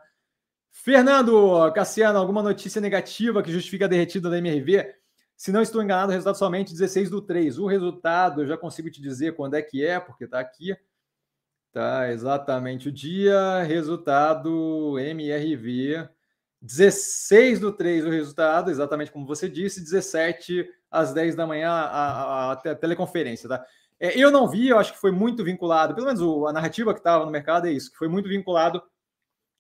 Fernando 0.71 1.71
Cassiano, 1.73 2.19
alguma 2.19 2.43
notícia 2.43 2.79
negativa 2.79 3.41
que 3.41 3.51
justifica 3.51 3.85
a 3.85 3.87
derretida 3.87 4.29
da 4.29 4.37
MRV? 4.37 4.93
Se 5.39 5.53
não 5.53 5.61
estou 5.61 5.81
enganado, 5.81 6.09
o 6.09 6.11
resultado 6.11 6.37
somente 6.37 6.73
16 6.73 7.09
do 7.09 7.21
3. 7.21 7.59
O 7.59 7.65
resultado, 7.65 8.41
eu 8.41 8.45
já 8.45 8.57
consigo 8.57 8.91
te 8.91 9.01
dizer 9.01 9.37
quando 9.37 9.53
é 9.53 9.61
que 9.61 9.85
é, 9.85 9.97
porque 9.97 10.25
está 10.25 10.37
aqui. 10.37 10.75
Tá 11.71 12.11
exatamente 12.11 12.89
o 12.89 12.91
dia. 12.91 13.63
Resultado 13.63 14.99
MRV. 14.99 16.09
16 16.61 17.61
do 17.61 17.71
3 17.71 18.03
o 18.05 18.09
resultado, 18.09 18.69
exatamente 18.69 19.13
como 19.13 19.25
você 19.25 19.47
disse, 19.47 19.79
17 19.79 20.69
às 20.91 21.13
10 21.13 21.35
da 21.37 21.47
manhã 21.47 21.71
a, 21.71 22.49
a, 22.49 22.51
a 22.51 22.75
teleconferência, 22.75 23.47
tá? 23.47 23.65
É, 23.97 24.19
eu 24.19 24.29
não 24.29 24.45
vi, 24.45 24.67
eu 24.67 24.77
acho 24.77 24.91
que 24.91 24.99
foi 24.99 25.11
muito 25.11 25.41
vinculado, 25.41 25.95
pelo 25.95 26.07
menos 26.07 26.21
o, 26.21 26.47
a 26.47 26.51
narrativa 26.51 26.93
que 26.93 26.99
estava 26.99 27.23
no 27.23 27.31
mercado 27.31 27.65
é 27.65 27.71
isso, 27.71 27.89
que 27.89 27.97
foi 27.97 28.09
muito 28.09 28.27
vinculado 28.27 28.83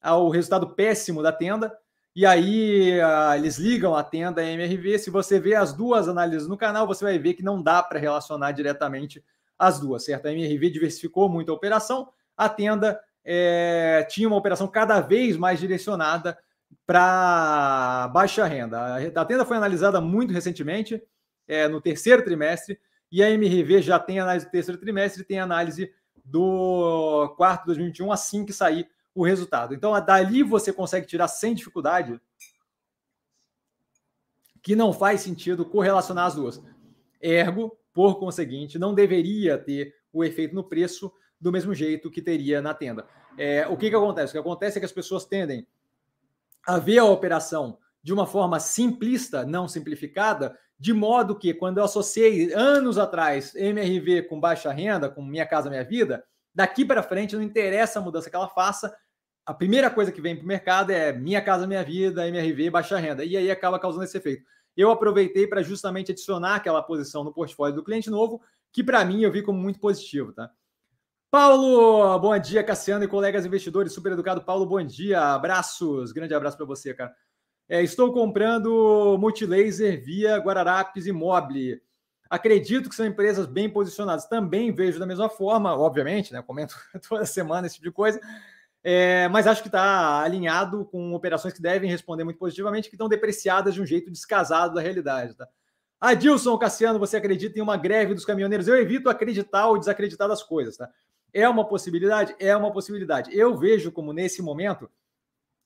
ao 0.01 0.29
resultado 0.29 0.75
péssimo 0.75 1.23
da 1.23 1.31
tenda, 1.31 1.73
e 2.15 2.25
aí 2.25 2.99
eles 3.35 3.57
ligam 3.57 3.95
a 3.95 4.03
tenda 4.03 4.43
MRV. 4.43 4.99
Se 4.99 5.09
você 5.09 5.39
vê 5.39 5.55
as 5.55 5.73
duas 5.73 6.07
análises 6.07 6.47
no 6.47 6.57
canal, 6.57 6.87
você 6.87 7.03
vai 7.05 7.17
ver 7.17 7.33
que 7.33 7.43
não 7.43 7.61
dá 7.61 7.81
para 7.81 7.99
relacionar 7.99 8.51
diretamente 8.51 9.23
as 9.57 9.79
duas, 9.79 10.05
certo? 10.05 10.27
A 10.27 10.31
MRV 10.31 10.69
diversificou 10.69 11.29
muito 11.29 11.51
a 11.51 11.55
operação, 11.55 12.09
a 12.35 12.47
tenda 12.47 12.99
é, 13.23 14.05
tinha 14.09 14.27
uma 14.27 14.37
operação 14.37 14.67
cada 14.67 15.01
vez 15.01 15.37
mais 15.37 15.59
direcionada 15.59 16.37
para 16.85 18.09
baixa 18.13 18.45
renda. 18.45 18.97
A 19.13 19.25
tenda 19.25 19.45
foi 19.45 19.57
analisada 19.57 19.99
muito 20.01 20.33
recentemente, 20.33 21.01
é, 21.47 21.67
no 21.67 21.81
terceiro 21.81 22.23
trimestre, 22.23 22.79
e 23.11 23.23
a 23.23 23.29
MRV 23.29 23.81
já 23.81 23.99
tem 23.99 24.19
análise 24.19 24.45
do 24.45 24.51
terceiro 24.51 24.79
trimestre 24.79 25.23
tem 25.23 25.39
análise 25.39 25.91
do 26.23 27.33
quarto 27.37 27.61
de 27.61 27.67
2021 27.67 28.11
assim 28.11 28.45
que 28.45 28.53
sair 28.53 28.87
o 29.21 29.25
resultado. 29.25 29.73
Então, 29.73 29.99
dali 30.03 30.43
você 30.43 30.71
consegue 30.71 31.05
tirar 31.05 31.27
sem 31.27 31.53
dificuldade 31.53 32.19
que 34.61 34.75
não 34.75 34.93
faz 34.93 35.21
sentido 35.21 35.65
correlacionar 35.65 36.25
as 36.25 36.35
duas. 36.35 36.61
Ergo, 37.21 37.77
por 37.93 38.19
conseguinte, 38.19 38.79
não 38.79 38.93
deveria 38.93 39.57
ter 39.57 39.95
o 40.11 40.23
efeito 40.23 40.55
no 40.55 40.63
preço 40.63 41.11
do 41.39 41.51
mesmo 41.51 41.73
jeito 41.73 42.11
que 42.11 42.21
teria 42.21 42.61
na 42.61 42.73
tenda. 42.73 43.07
É, 43.37 43.67
o 43.67 43.77
que, 43.77 43.89
que 43.89 43.95
acontece? 43.95 44.31
O 44.31 44.33
que 44.33 44.39
acontece 44.39 44.77
é 44.77 44.79
que 44.79 44.85
as 44.85 44.91
pessoas 44.91 45.25
tendem 45.25 45.67
a 46.65 46.77
ver 46.77 46.99
a 46.99 47.05
operação 47.05 47.77
de 48.01 48.13
uma 48.13 48.25
forma 48.25 48.59
simplista, 48.59 49.45
não 49.45 49.67
simplificada, 49.67 50.57
de 50.77 50.93
modo 50.93 51.37
que 51.37 51.53
quando 51.53 51.79
eu 51.79 51.83
associei 51.83 52.53
anos 52.53 52.97
atrás 52.97 53.53
MRV 53.55 54.23
com 54.23 54.39
baixa 54.39 54.71
renda, 54.71 55.09
com 55.09 55.21
Minha 55.21 55.45
Casa 55.45 55.69
Minha 55.69 55.83
Vida, 55.83 56.23
daqui 56.53 56.85
para 56.85 57.03
frente 57.03 57.35
não 57.35 57.43
interessa 57.43 57.99
a 57.99 58.01
mudança 58.01 58.29
que 58.29 58.35
ela 58.35 58.47
faça, 58.47 58.95
a 59.49 59.53
primeira 59.55 59.89
coisa 59.89 60.11
que 60.11 60.21
vem 60.21 60.35
para 60.35 60.43
o 60.43 60.47
mercado 60.47 60.91
é 60.91 61.11
Minha 61.11 61.41
Casa 61.41 61.65
Minha 61.65 61.83
Vida, 61.83 62.27
MRV, 62.27 62.69
baixa 62.69 62.99
renda. 62.99 63.25
E 63.25 63.35
aí 63.35 63.49
acaba 63.49 63.79
causando 63.79 64.03
esse 64.03 64.15
efeito. 64.15 64.43
Eu 64.77 64.91
aproveitei 64.91 65.47
para 65.47 65.63
justamente 65.63 66.11
adicionar 66.11 66.57
aquela 66.57 66.83
posição 66.83 67.23
no 67.23 67.33
portfólio 67.33 67.75
do 67.75 67.83
cliente 67.83 68.11
novo, 68.11 68.39
que 68.71 68.83
para 68.83 69.03
mim 69.03 69.23
eu 69.23 69.31
vi 69.31 69.41
como 69.41 69.57
muito 69.57 69.79
positivo, 69.79 70.31
tá? 70.33 70.51
Paulo, 71.31 72.19
bom 72.19 72.37
dia, 72.37 72.63
Cassiano 72.63 73.03
e 73.03 73.07
colegas 73.07 73.43
investidores, 73.43 73.91
super 73.91 74.11
educado. 74.11 74.43
Paulo, 74.43 74.67
bom 74.67 74.83
dia, 74.83 75.19
abraços, 75.19 76.11
grande 76.11 76.35
abraço 76.35 76.55
para 76.55 76.67
você, 76.67 76.93
cara. 76.93 77.11
É, 77.67 77.81
estou 77.81 78.13
comprando 78.13 79.17
Multilaser 79.17 79.99
via 79.99 80.37
Guararapes 80.37 81.07
Imóvel. 81.07 81.79
Acredito 82.29 82.87
que 82.87 82.95
são 82.95 83.07
empresas 83.07 83.47
bem 83.47 83.67
posicionadas. 83.67 84.27
Também 84.27 84.71
vejo 84.71 84.99
da 84.99 85.07
mesma 85.07 85.27
forma, 85.27 85.75
obviamente, 85.75 86.33
né? 86.33 86.43
Comento 86.43 86.75
toda 87.09 87.25
semana 87.25 87.65
esse 87.65 87.77
tipo 87.77 87.87
de 87.87 87.95
coisa. 87.95 88.21
É, 88.83 89.27
mas 89.27 89.45
acho 89.45 89.61
que 89.61 89.67
está 89.67 90.21
alinhado 90.21 90.85
com 90.85 91.13
operações 91.13 91.53
que 91.53 91.61
devem 91.61 91.89
responder 91.89 92.23
muito 92.23 92.37
positivamente, 92.37 92.89
que 92.89 92.95
estão 92.95 93.09
depreciadas 93.09 93.73
de 93.73 93.81
um 93.81 93.85
jeito 93.85 94.09
descasado 94.09 94.73
da 94.73 94.81
realidade. 94.81 95.35
Tá? 95.35 95.47
Adilson 95.99 96.57
Cassiano, 96.57 96.97
você 96.97 97.17
acredita 97.17 97.59
em 97.59 97.61
uma 97.61 97.75
greve 97.75 98.13
dos 98.13 98.23
caminhoneiros? 98.23 98.67
Eu 98.67 98.77
evito 98.77 99.09
acreditar 99.09 99.67
ou 99.67 99.77
desacreditar 99.77 100.27
das 100.27 100.41
coisas. 100.41 100.77
Tá? 100.77 100.89
É 101.33 101.47
uma 101.47 101.67
possibilidade? 101.67 102.35
É 102.39 102.55
uma 102.55 102.71
possibilidade. 102.71 103.35
Eu 103.37 103.57
vejo 103.57 103.91
como, 103.91 104.13
nesse 104.13 104.41
momento, 104.41 104.89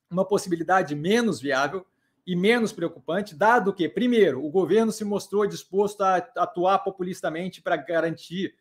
uma 0.09 0.25
possibilidade 0.25 0.95
menos 0.95 1.39
viável 1.39 1.85
e 2.25 2.35
menos 2.35 2.71
preocupante, 2.71 3.35
dado 3.35 3.73
que, 3.73 3.87
primeiro, 3.89 4.43
o 4.43 4.49
governo 4.49 4.91
se 4.91 5.03
mostrou 5.03 5.45
disposto 5.45 6.01
a 6.01 6.15
atuar 6.37 6.79
populistamente 6.79 7.61
para 7.61 7.75
garantir 7.75 8.55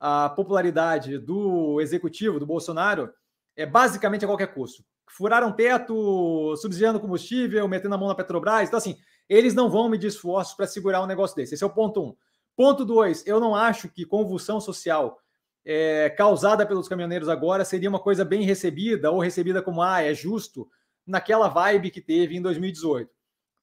a 0.00 0.28
popularidade 0.28 1.16
do 1.18 1.80
executivo, 1.80 2.40
do 2.40 2.46
Bolsonaro, 2.46 3.12
é 3.56 3.66
basicamente 3.66 4.24
a 4.24 4.28
qualquer 4.28 4.54
custo. 4.54 4.84
Furaram 5.08 5.52
teto, 5.52 6.56
subsidiando 6.56 7.00
combustível, 7.00 7.68
metendo 7.68 7.94
a 7.94 7.98
mão 7.98 8.08
na 8.08 8.14
Petrobras. 8.14 8.68
Então, 8.68 8.78
assim, 8.78 8.96
eles 9.28 9.54
não 9.54 9.70
vão 9.70 9.88
medir 9.88 10.08
esforços 10.08 10.54
para 10.54 10.66
segurar 10.66 11.02
um 11.02 11.06
negócio 11.06 11.36
desse. 11.36 11.54
Esse 11.54 11.64
é 11.64 11.66
o 11.66 11.70
ponto 11.70 12.02
um. 12.02 12.16
Ponto 12.56 12.84
dois, 12.84 13.26
eu 13.26 13.40
não 13.40 13.54
acho 13.54 13.88
que 13.88 14.04
convulsão 14.04 14.60
social 14.60 15.18
é, 15.64 16.10
causada 16.10 16.66
pelos 16.66 16.88
caminhoneiros 16.88 17.28
agora 17.28 17.64
seria 17.64 17.88
uma 17.88 17.98
coisa 17.98 18.24
bem 18.24 18.42
recebida 18.42 19.10
ou 19.10 19.18
recebida 19.18 19.62
como, 19.62 19.82
ah, 19.82 20.02
é 20.02 20.12
justo, 20.12 20.68
naquela 21.06 21.48
vibe 21.48 21.90
que 21.90 22.00
teve 22.00 22.36
em 22.36 22.42
2018. 22.42 23.10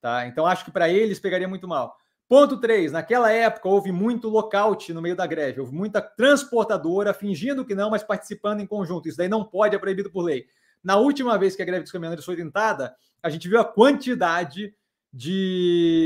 Tá? 0.02 0.26
Então, 0.26 0.46
acho 0.46 0.66
que 0.66 0.72
para 0.72 0.90
eles 0.90 1.20
pegaria 1.20 1.48
muito 1.48 1.68
mal. 1.68 1.96
Ponto 2.32 2.56
3. 2.56 2.94
Naquela 2.94 3.30
época 3.30 3.68
houve 3.68 3.92
muito 3.92 4.30
lockout 4.30 4.94
no 4.94 5.02
meio 5.02 5.18
da 5.18 5.28
greve, 5.28 5.60
houve 5.60 5.76
muita 5.76 6.02
transportadora 6.02 7.14
fingindo 7.14 7.66
que 7.66 7.76
não, 7.76 7.90
mas 7.90 8.04
participando 8.04 8.62
em 8.62 8.66
conjunto. 8.66 9.10
Isso 9.10 9.18
daí 9.18 9.28
não 9.28 9.44
pode, 9.44 9.76
é 9.76 9.78
proibido 9.78 10.10
por 10.10 10.24
lei. 10.24 10.46
Na 10.82 10.96
última 10.96 11.38
vez 11.38 11.58
que 11.58 11.62
a 11.62 11.66
greve 11.66 11.84
dos 11.84 11.92
caminhoneiros 11.92 12.24
foi 12.24 12.38
tentada, 12.38 12.96
a 13.22 13.30
gente 13.30 13.50
viu 13.50 13.60
a 13.60 13.66
quantidade 13.66 14.74
de 15.12 16.06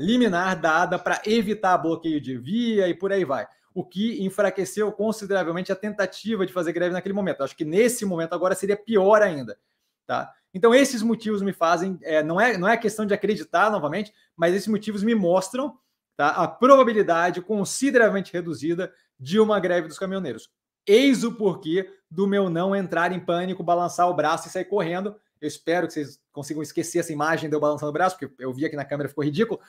liminar 0.00 0.58
dada 0.58 0.98
para 0.98 1.20
evitar 1.26 1.76
bloqueio 1.76 2.18
de 2.18 2.38
via 2.38 2.88
e 2.88 2.94
por 2.94 3.12
aí 3.12 3.26
vai. 3.26 3.46
O 3.74 3.84
que 3.84 4.24
enfraqueceu 4.24 4.90
consideravelmente 4.90 5.70
a 5.70 5.76
tentativa 5.76 6.46
de 6.46 6.52
fazer 6.54 6.72
greve 6.72 6.94
naquele 6.94 7.12
momento. 7.12 7.44
Acho 7.44 7.54
que 7.54 7.66
nesse 7.66 8.06
momento 8.06 8.32
agora 8.32 8.54
seria 8.54 8.74
pior 8.74 9.20
ainda. 9.20 9.58
Tá? 10.06 10.32
Então, 10.54 10.72
esses 10.72 11.02
motivos 11.02 11.42
me 11.42 11.52
fazem, 11.52 11.98
é, 12.02 12.22
não, 12.22 12.40
é, 12.40 12.56
não 12.56 12.68
é 12.68 12.76
questão 12.76 13.04
de 13.04 13.12
acreditar 13.12 13.70
novamente, 13.70 14.14
mas 14.36 14.54
esses 14.54 14.68
motivos 14.68 15.02
me 15.02 15.14
mostram 15.14 15.76
tá, 16.16 16.28
a 16.28 16.46
probabilidade 16.46 17.42
consideravelmente 17.42 18.32
reduzida 18.32 18.94
de 19.18 19.40
uma 19.40 19.58
greve 19.58 19.88
dos 19.88 19.98
caminhoneiros. 19.98 20.48
Eis 20.86 21.24
o 21.24 21.32
porquê 21.32 21.90
do 22.08 22.26
meu 22.26 22.48
não 22.48 22.76
entrar 22.76 23.10
em 23.10 23.18
pânico, 23.18 23.64
balançar 23.64 24.08
o 24.08 24.14
braço 24.14 24.46
e 24.46 24.50
sair 24.50 24.66
correndo. 24.66 25.16
Eu 25.40 25.48
espero 25.48 25.88
que 25.88 25.94
vocês 25.94 26.20
consigam 26.32 26.62
esquecer 26.62 27.00
essa 27.00 27.12
imagem 27.12 27.50
de 27.50 27.56
eu 27.56 27.60
balançando 27.60 27.90
o 27.90 27.92
braço, 27.92 28.16
porque 28.16 28.32
eu 28.42 28.52
vi 28.52 28.64
aqui 28.64 28.76
na 28.76 28.84
câmera 28.84 29.08
ficou 29.08 29.24
ridículo. 29.24 29.60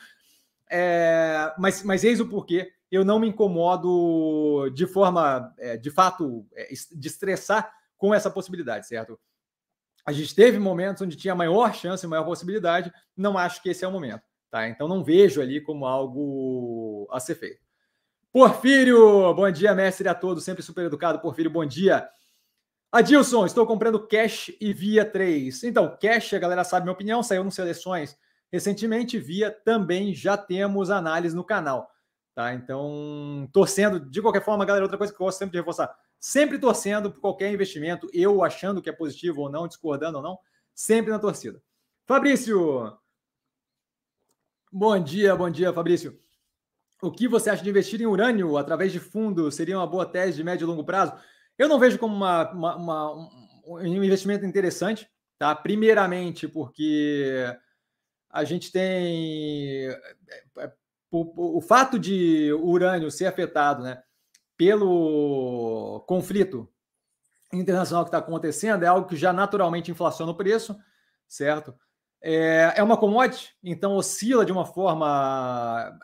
É, 0.69 1.53
mas, 1.57 1.83
mas 1.83 2.03
eis 2.03 2.19
o 2.19 2.27
porquê 2.27 2.71
eu 2.91 3.03
não 3.03 3.19
me 3.19 3.27
incomodo 3.27 4.69
de 4.69 4.85
forma, 4.85 5.53
é, 5.57 5.77
de 5.77 5.89
fato, 5.89 6.45
é, 6.53 6.69
de 6.91 7.07
estressar 7.07 7.73
com 7.97 8.13
essa 8.13 8.29
possibilidade, 8.29 8.87
certo? 8.87 9.19
A 10.05 10.11
gente 10.11 10.35
teve 10.35 10.59
momentos 10.59 11.01
onde 11.01 11.15
tinha 11.15 11.33
maior 11.33 11.73
chance, 11.73 12.05
maior 12.05 12.23
possibilidade. 12.23 12.93
Não 13.17 13.37
acho 13.37 13.61
que 13.61 13.69
esse 13.69 13.83
é 13.83 13.87
o 13.87 13.91
momento, 13.91 14.23
tá? 14.51 14.67
Então 14.67 14.87
não 14.87 15.03
vejo 15.03 15.41
ali 15.41 15.59
como 15.59 15.85
algo 15.85 17.07
a 17.11 17.19
ser 17.19 17.35
feito. 17.35 17.65
Porfírio, 18.31 19.33
bom 19.33 19.49
dia, 19.49 19.73
mestre 19.73 20.07
a 20.07 20.13
todos, 20.13 20.43
sempre 20.43 20.61
super 20.61 20.85
educado. 20.85 21.19
Porfírio, 21.19 21.49
bom 21.49 21.65
dia. 21.65 22.07
Adilson, 22.91 23.45
estou 23.45 23.65
comprando 23.65 24.07
cash 24.07 24.51
e 24.61 24.73
via 24.73 25.03
3. 25.03 25.63
Então, 25.63 25.97
cash, 25.99 26.33
a 26.33 26.39
galera 26.39 26.63
sabe 26.63 26.83
minha 26.85 26.93
opinião, 26.93 27.23
saiu 27.23 27.43
no 27.43 27.51
Seleções 27.51 28.17
recentemente, 28.51 29.19
via 29.19 29.51
também 29.51 30.13
já 30.13 30.37
temos 30.37 30.89
análise 30.89 31.35
no 31.35 31.43
canal. 31.43 31.89
Tá? 32.33 32.53
Então, 32.53 33.49
torcendo, 33.51 33.99
de 33.99 34.21
qualquer 34.21 34.43
forma, 34.43 34.65
galera, 34.65 34.85
outra 34.85 34.97
coisa 34.97 35.11
que 35.11 35.21
eu 35.21 35.25
gosto 35.25 35.39
sempre 35.39 35.53
de 35.53 35.57
reforçar, 35.57 35.93
sempre 36.19 36.57
torcendo 36.59 37.11
por 37.11 37.19
qualquer 37.19 37.51
investimento, 37.51 38.09
eu 38.13 38.43
achando 38.43 38.81
que 38.81 38.89
é 38.89 38.93
positivo 38.93 39.41
ou 39.41 39.49
não, 39.49 39.67
discordando 39.67 40.17
ou 40.17 40.23
não, 40.23 40.39
sempre 40.73 41.11
na 41.11 41.19
torcida. 41.19 41.61
Fabrício, 42.05 42.97
bom 44.71 44.99
dia, 45.01 45.35
bom 45.35 45.49
dia, 45.49 45.73
Fabrício. 45.73 46.19
O 47.01 47.11
que 47.11 47.27
você 47.27 47.49
acha 47.49 47.63
de 47.63 47.69
investir 47.69 48.01
em 48.01 48.05
urânio 48.05 48.57
através 48.57 48.91
de 48.91 48.99
fundo? 48.99 49.51
Seria 49.51 49.77
uma 49.77 49.87
boa 49.87 50.05
tese 50.05 50.37
de 50.37 50.43
médio 50.43 50.65
e 50.65 50.67
longo 50.67 50.83
prazo? 50.83 51.13
Eu 51.57 51.69
não 51.69 51.79
vejo 51.79 51.99
como 51.99 52.15
uma, 52.15 52.51
uma, 52.51 52.75
uma, 52.75 53.29
um 53.67 54.03
investimento 54.03 54.45
interessante, 54.45 55.09
tá? 55.37 55.53
Primeiramente, 55.55 56.47
porque 56.47 57.45
a 58.29 58.43
gente 58.43 58.71
tem 58.71 59.87
é, 59.87 60.01
é, 60.59 60.73
o, 61.09 61.61
fato 61.61 61.97
de 61.97 62.51
urânio 62.53 63.09
ser 63.09 63.27
afetado, 63.27 63.81
né, 63.81 64.03
pelo 64.57 66.03
conflito 66.07 66.69
internacional 67.51 68.03
que 68.03 68.09
está 68.09 68.17
acontecendo 68.17 68.83
é 68.83 68.87
algo 68.87 69.07
que 69.07 69.15
já 69.15 69.31
naturalmente 69.31 69.91
inflaciona 69.91 70.31
o 70.31 70.35
preço, 70.35 70.75
certo? 71.27 71.73
É, 72.21 72.73
é 72.77 72.83
uma 72.83 72.97
commodity, 72.97 73.55
então 73.63 73.95
oscila 73.95 74.45
de 74.45 74.51
uma 74.51 74.65
forma, 74.65 75.97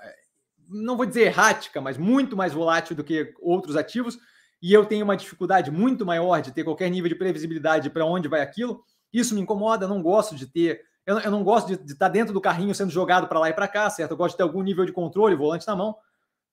não 0.70 0.96
vou 0.96 1.06
dizer 1.06 1.22
errática, 1.22 1.82
mas 1.82 1.98
muito 1.98 2.38
mais 2.38 2.54
volátil 2.54 2.96
do 2.96 3.04
que 3.04 3.34
outros 3.42 3.76
ativos, 3.76 4.20
e 4.62 4.72
eu 4.72 4.86
tenho 4.86 5.04
uma 5.04 5.18
dificuldade 5.18 5.72
muito 5.72 6.06
maior 6.06 6.42
de 6.42 6.52
ter 6.52 6.64
qualquer 6.64 6.90
nível 6.90 7.10
de 7.10 7.16
previsibilidade 7.16 7.90
para 7.90 8.06
onde 8.06 8.28
vai 8.28 8.42
aquilo. 8.42 8.84
Isso 9.12 9.34
me 9.34 9.42
incomoda, 9.42 9.88
não 9.88 10.04
gosto 10.04 10.36
de 10.36 10.46
ter. 10.46 10.82
Eu, 11.04 11.18
eu 11.20 11.32
não 11.32 11.44
gosto 11.44 11.68
de, 11.68 11.78
de 11.78 11.94
estar 11.94 12.06
tá 12.06 12.12
dentro 12.12 12.32
do 12.32 12.40
carrinho 12.40 12.76
sendo 12.76 12.92
jogado 12.92 13.28
para 13.28 13.40
lá 13.40 13.50
e 13.50 13.54
para 13.54 13.68
cá, 13.68 13.90
certo? 13.90 14.12
Eu 14.12 14.18
gosto 14.18 14.34
de 14.34 14.38
ter 14.38 14.44
algum 14.44 14.62
nível 14.62 14.86
de 14.86 14.92
controle, 14.92 15.36
volante 15.36 15.66
na 15.66 15.76
mão, 15.76 15.98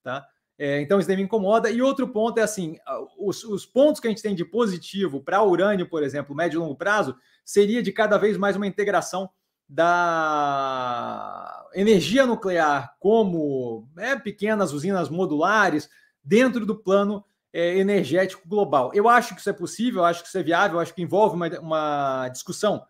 tá? 0.01 0.25
É, 0.61 0.81
então 0.81 0.99
isso 0.99 1.07
daí 1.07 1.15
me 1.15 1.23
incomoda. 1.23 1.71
E 1.71 1.81
outro 1.81 2.05
ponto 2.09 2.37
é 2.37 2.43
assim: 2.43 2.77
os, 3.17 3.45
os 3.45 3.65
pontos 3.65 4.01
que 4.01 4.07
a 4.07 4.09
gente 4.09 4.21
tem 4.21 4.35
de 4.35 4.43
positivo 4.43 5.23
para 5.23 5.41
urânio, 5.41 5.87
por 5.87 6.03
exemplo, 6.03 6.35
médio 6.35 6.57
e 6.57 6.59
longo 6.59 6.75
prazo, 6.75 7.15
seria 7.45 7.81
de 7.81 7.93
cada 7.93 8.17
vez 8.17 8.37
mais 8.37 8.57
uma 8.57 8.67
integração 8.67 9.29
da 9.69 11.65
energia 11.73 12.25
nuclear 12.25 12.95
como 12.99 13.87
é, 13.97 14.17
pequenas 14.17 14.73
usinas 14.73 15.09
modulares 15.09 15.89
dentro 16.21 16.65
do 16.65 16.75
plano 16.75 17.23
é, 17.53 17.77
energético 17.77 18.47
global. 18.47 18.91
Eu 18.93 19.07
acho 19.07 19.33
que 19.35 19.39
isso 19.39 19.49
é 19.49 19.53
possível, 19.53 20.03
acho 20.03 20.23
que 20.23 20.27
isso 20.27 20.37
é 20.37 20.43
viável, 20.43 20.79
acho 20.79 20.93
que 20.93 21.01
envolve 21.01 21.35
uma, 21.35 21.47
uma 21.59 22.29
discussão 22.29 22.85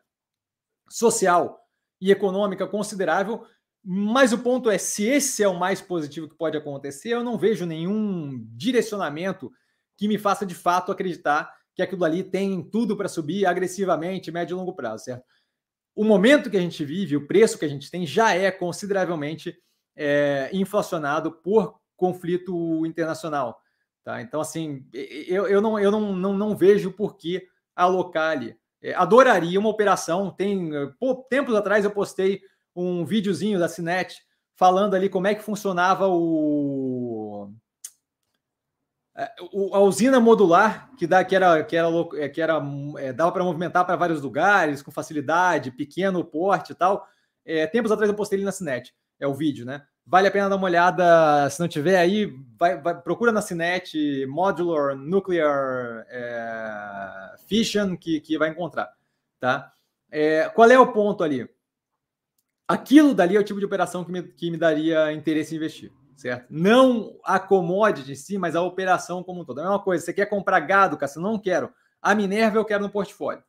social 0.89 1.59
e 2.01 2.11
econômica 2.11 2.65
considerável, 2.65 3.45
mas 3.83 4.33
o 4.33 4.39
ponto 4.39 4.69
é: 4.69 4.77
se 4.77 5.05
esse 5.05 5.43
é 5.43 5.47
o 5.47 5.57
mais 5.57 5.81
positivo 5.81 6.27
que 6.27 6.35
pode 6.35 6.57
acontecer, 6.57 7.09
eu 7.09 7.23
não 7.23 7.37
vejo 7.37 7.65
nenhum 7.65 8.43
direcionamento 8.55 9.51
que 9.97 10.07
me 10.07 10.17
faça 10.17 10.45
de 10.45 10.55
fato 10.55 10.91
acreditar 10.91 11.53
que 11.75 11.81
aquilo 11.81 12.03
ali 12.03 12.23
tem 12.23 12.61
tudo 12.61 12.95
para 12.97 13.07
subir 13.07 13.45
agressivamente, 13.45 14.31
médio 14.31 14.55
e 14.55 14.57
longo 14.57 14.73
prazo, 14.73 15.05
certo? 15.05 15.23
O 15.95 16.03
momento 16.03 16.49
que 16.49 16.57
a 16.57 16.61
gente 16.61 16.83
vive, 16.83 17.15
o 17.15 17.27
preço 17.27 17.57
que 17.57 17.65
a 17.65 17.69
gente 17.69 17.89
tem, 17.89 18.05
já 18.05 18.33
é 18.33 18.51
consideravelmente 18.51 19.57
é, 19.95 20.49
inflacionado 20.53 21.31
por 21.31 21.79
conflito 21.95 22.85
internacional. 22.85 23.61
Tá? 24.03 24.21
Então, 24.21 24.39
assim, 24.39 24.85
eu, 24.93 25.47
eu, 25.47 25.61
não, 25.61 25.77
eu 25.77 25.91
não, 25.91 26.15
não, 26.15 26.33
não 26.33 26.55
vejo 26.55 26.91
por 26.91 27.17
que 27.17 27.45
alocar 27.75 28.31
ali. 28.31 28.57
É, 28.81 28.93
adoraria 28.93 29.59
uma 29.59 29.69
operação. 29.69 30.31
Tem 30.31 30.71
tempos 31.29 31.53
atrás 31.53 31.83
eu 31.83 31.91
postei 31.91 32.41
um 32.75 33.05
videozinho 33.05 33.59
da 33.59 33.67
Cinet 33.67 34.21
falando 34.55 34.93
ali 34.93 35.09
como 35.09 35.27
é 35.27 35.35
que 35.35 35.43
funcionava 35.43 36.07
o, 36.07 37.49
é, 39.15 39.31
o 39.51 39.75
a 39.75 39.79
usina 39.79 40.19
modular 40.19 40.89
que 40.97 41.07
dá 41.07 41.23
que 41.23 41.35
era 41.35 41.63
que 41.63 41.75
era 41.75 41.87
é, 42.15 42.29
que 42.29 42.41
era 42.41 42.61
é, 42.97 43.13
dava 43.13 43.31
para 43.31 43.43
movimentar 43.43 43.85
para 43.85 43.95
vários 43.95 44.21
lugares 44.21 44.81
com 44.81 44.91
facilidade, 44.91 45.71
pequeno 45.71 46.23
porte 46.23 46.71
e 46.71 46.75
tal. 46.75 47.07
É, 47.45 47.65
tempos 47.67 47.91
atrás 47.91 48.09
eu 48.09 48.15
postei 48.15 48.37
ele 48.37 48.45
na 48.45 48.51
Cinet, 48.51 48.93
é 49.19 49.27
o 49.27 49.33
vídeo, 49.33 49.65
né? 49.65 49.81
Vale 50.05 50.27
a 50.27 50.31
pena 50.31 50.49
dar 50.49 50.55
uma 50.55 50.65
olhada, 50.65 51.49
se 51.49 51.59
não 51.59 51.67
tiver 51.67 51.97
aí, 51.97 52.33
vai, 52.57 52.81
vai 52.81 52.99
procura 52.99 53.31
na 53.31 53.41
Cinet 53.41 54.25
Modular 54.25 54.95
Nuclear 54.95 56.05
é, 56.09 57.35
Fission 57.47 57.95
que, 57.95 58.19
que 58.19 58.37
vai 58.37 58.49
encontrar, 58.49 58.89
tá? 59.39 59.71
É, 60.11 60.49
qual 60.49 60.69
é 60.69 60.79
o 60.79 60.91
ponto 60.91 61.23
ali? 61.23 61.47
Aquilo 62.69 63.15
dali 63.15 63.35
é 63.35 63.39
o 63.39 63.43
tipo 63.43 63.59
de 63.59 63.65
operação 63.65 64.05
que 64.05 64.11
me, 64.11 64.21
que 64.21 64.51
me 64.51 64.55
daria 64.55 65.11
interesse 65.11 65.55
em 65.55 65.57
investir, 65.57 65.91
certo? 66.15 66.45
Não 66.51 67.17
a 67.25 67.39
commodity 67.39 68.11
em 68.11 68.15
si, 68.15 68.37
mas 68.37 68.55
a 68.55 68.61
operação 68.61 69.23
como 69.23 69.41
um 69.41 69.43
todo. 69.43 69.59
É 69.59 69.63
a 69.63 69.69
mesma 69.69 69.83
coisa, 69.83 70.05
você 70.05 70.13
quer 70.13 70.27
comprar 70.27 70.59
gado, 70.59 70.95
cara, 70.95 71.11
eu 71.15 71.21
não 71.23 71.39
quero. 71.39 71.73
A 71.99 72.13
Minerva 72.13 72.59
eu 72.59 72.65
quero 72.65 72.83
no 72.83 72.91
portfólio. 72.91 73.43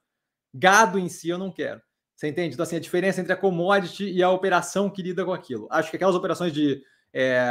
Gado 0.55 0.99
em 0.99 1.07
si 1.11 1.29
eu 1.29 1.37
não 1.37 1.53
quero. 1.53 1.83
Você 2.17 2.29
entende? 2.29 2.55
Então, 2.55 2.63
assim, 2.63 2.77
a 2.77 2.81
diferença 2.81 3.21
entre 3.21 3.35
a 3.35 3.37
commodity 3.37 4.11
e 4.11 4.23
a 4.23 4.31
operação 4.31 4.89
que 4.89 5.03
lida 5.03 5.23
com 5.23 5.35
aquilo. 5.35 5.69
Acho 5.71 5.91
que 5.91 5.97
aquelas 5.97 6.17
operações 6.17 6.51
de 6.51 6.83
é, 7.13 7.47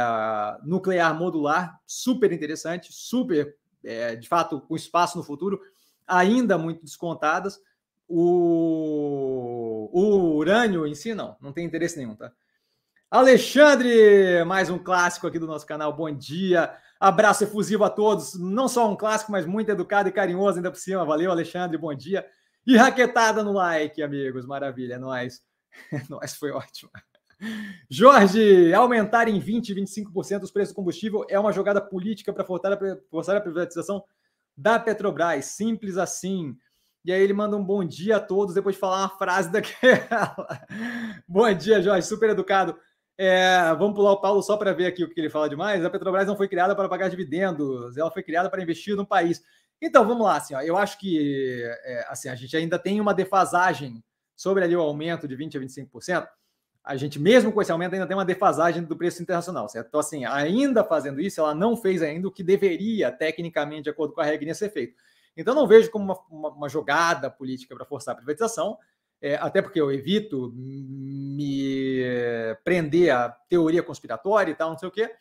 nuclear 0.64 1.16
modular, 1.16 1.80
super 1.86 2.32
interessante, 2.32 2.92
super, 2.92 3.54
é, 3.84 4.16
de 4.16 4.26
fato, 4.26 4.60
com 4.60 4.74
espaço 4.74 5.16
no 5.16 5.22
futuro, 5.22 5.60
ainda 6.04 6.58
muito 6.58 6.84
descontadas. 6.84 7.60
O, 8.08 9.69
o 9.92 10.36
urânio 10.36 10.86
em 10.86 10.94
si, 10.94 11.14
não, 11.14 11.36
não 11.40 11.52
tem 11.52 11.64
interesse 11.64 11.98
nenhum, 11.98 12.14
tá? 12.14 12.32
Alexandre, 13.10 14.44
mais 14.44 14.70
um 14.70 14.78
clássico 14.78 15.26
aqui 15.26 15.36
do 15.36 15.46
nosso 15.46 15.66
canal. 15.66 15.92
Bom 15.92 16.10
dia. 16.14 16.72
Abraço 17.00 17.42
efusivo 17.42 17.82
a 17.82 17.90
todos. 17.90 18.38
Não 18.38 18.68
só 18.68 18.88
um 18.88 18.94
clássico, 18.94 19.32
mas 19.32 19.44
muito 19.44 19.68
educado 19.68 20.08
e 20.08 20.12
carinhoso 20.12 20.58
ainda 20.58 20.70
por 20.70 20.78
cima. 20.78 21.04
Valeu, 21.04 21.28
Alexandre. 21.28 21.76
Bom 21.76 21.92
dia. 21.92 22.24
E 22.64 22.76
raquetada 22.76 23.42
no 23.42 23.52
like, 23.52 24.00
amigos. 24.00 24.46
Maravilha, 24.46 24.94
é 24.94 24.98
nóis. 24.98 25.42
É 26.22 26.28
foi 26.28 26.52
ótimo. 26.52 26.90
Jorge, 27.88 28.72
aumentar 28.74 29.26
em 29.26 29.40
20%, 29.40 29.74
25% 29.74 30.42
os 30.42 30.50
preços 30.52 30.72
do 30.72 30.76
combustível 30.76 31.24
é 31.28 31.38
uma 31.38 31.52
jogada 31.52 31.80
política 31.80 32.32
para 32.32 32.44
forçar 32.44 33.36
a 33.36 33.40
privatização 33.40 34.04
da 34.56 34.78
Petrobras. 34.78 35.46
Simples 35.46 35.96
assim. 35.96 36.56
E 37.04 37.12
aí 37.12 37.22
ele 37.22 37.32
manda 37.32 37.56
um 37.56 37.64
bom 37.64 37.84
dia 37.84 38.16
a 38.16 38.20
todos, 38.20 38.54
depois 38.54 38.74
de 38.74 38.80
falar 38.80 38.98
uma 38.98 39.08
frase 39.08 39.50
daquela. 39.52 40.46
bom 41.26 41.52
dia, 41.54 41.80
Jorge, 41.80 42.06
super 42.06 42.30
educado. 42.30 42.76
É, 43.16 43.74
vamos 43.78 43.94
pular 43.94 44.12
o 44.12 44.20
Paulo 44.20 44.42
só 44.42 44.56
para 44.56 44.72
ver 44.72 44.86
aqui 44.86 45.04
o 45.04 45.08
que 45.08 45.20
ele 45.20 45.30
fala 45.30 45.48
demais. 45.48 45.84
A 45.84 45.90
Petrobras 45.90 46.26
não 46.26 46.36
foi 46.36 46.48
criada 46.48 46.74
para 46.74 46.88
pagar 46.88 47.08
dividendos, 47.08 47.96
ela 47.96 48.10
foi 48.10 48.22
criada 48.22 48.48
para 48.48 48.62
investir 48.62 48.96
no 48.96 49.06
país. 49.06 49.42
Então, 49.80 50.06
vamos 50.06 50.24
lá, 50.24 50.36
assim, 50.36 50.54
ó, 50.54 50.60
eu 50.60 50.76
acho 50.76 50.98
que 50.98 51.62
é, 51.84 52.06
assim, 52.08 52.28
a 52.28 52.34
gente 52.34 52.54
ainda 52.56 52.78
tem 52.78 53.00
uma 53.00 53.14
defasagem 53.14 54.02
sobre 54.36 54.64
ali 54.64 54.76
o 54.76 54.80
aumento 54.80 55.28
de 55.28 55.36
20% 55.36 55.56
a 55.56 55.60
25%. 55.60 56.28
A 56.82 56.96
gente, 56.96 57.18
mesmo 57.18 57.52
com 57.52 57.60
esse 57.60 57.70
aumento, 57.70 57.92
ainda 57.92 58.06
tem 58.06 58.16
uma 58.16 58.24
defasagem 58.24 58.84
do 58.84 58.96
preço 58.96 59.22
internacional, 59.22 59.68
certo? 59.68 59.88
Então, 59.88 60.00
assim, 60.00 60.24
ainda 60.24 60.82
fazendo 60.82 61.20
isso, 61.20 61.40
ela 61.40 61.54
não 61.54 61.76
fez 61.76 62.00
ainda 62.00 62.26
o 62.26 62.32
que 62.32 62.42
deveria, 62.42 63.12
tecnicamente, 63.12 63.84
de 63.84 63.90
acordo 63.90 64.14
com 64.14 64.20
a 64.22 64.24
regrinha, 64.24 64.54
ser 64.54 64.70
feito. 64.70 64.94
Então, 65.36 65.54
não 65.54 65.66
vejo 65.66 65.90
como 65.90 66.04
uma, 66.04 66.18
uma, 66.30 66.48
uma 66.50 66.68
jogada 66.68 67.30
política 67.30 67.74
para 67.74 67.84
forçar 67.84 68.14
a 68.14 68.16
privatização, 68.16 68.76
é, 69.22 69.36
até 69.36 69.60
porque 69.60 69.80
eu 69.80 69.92
evito 69.92 70.52
me 70.54 72.02
prender 72.64 73.14
a 73.14 73.28
teoria 73.28 73.82
conspiratória 73.82 74.52
e 74.52 74.54
tal, 74.54 74.70
não 74.70 74.78
sei 74.78 74.88
o 74.88 74.92
quê. 74.92 75.14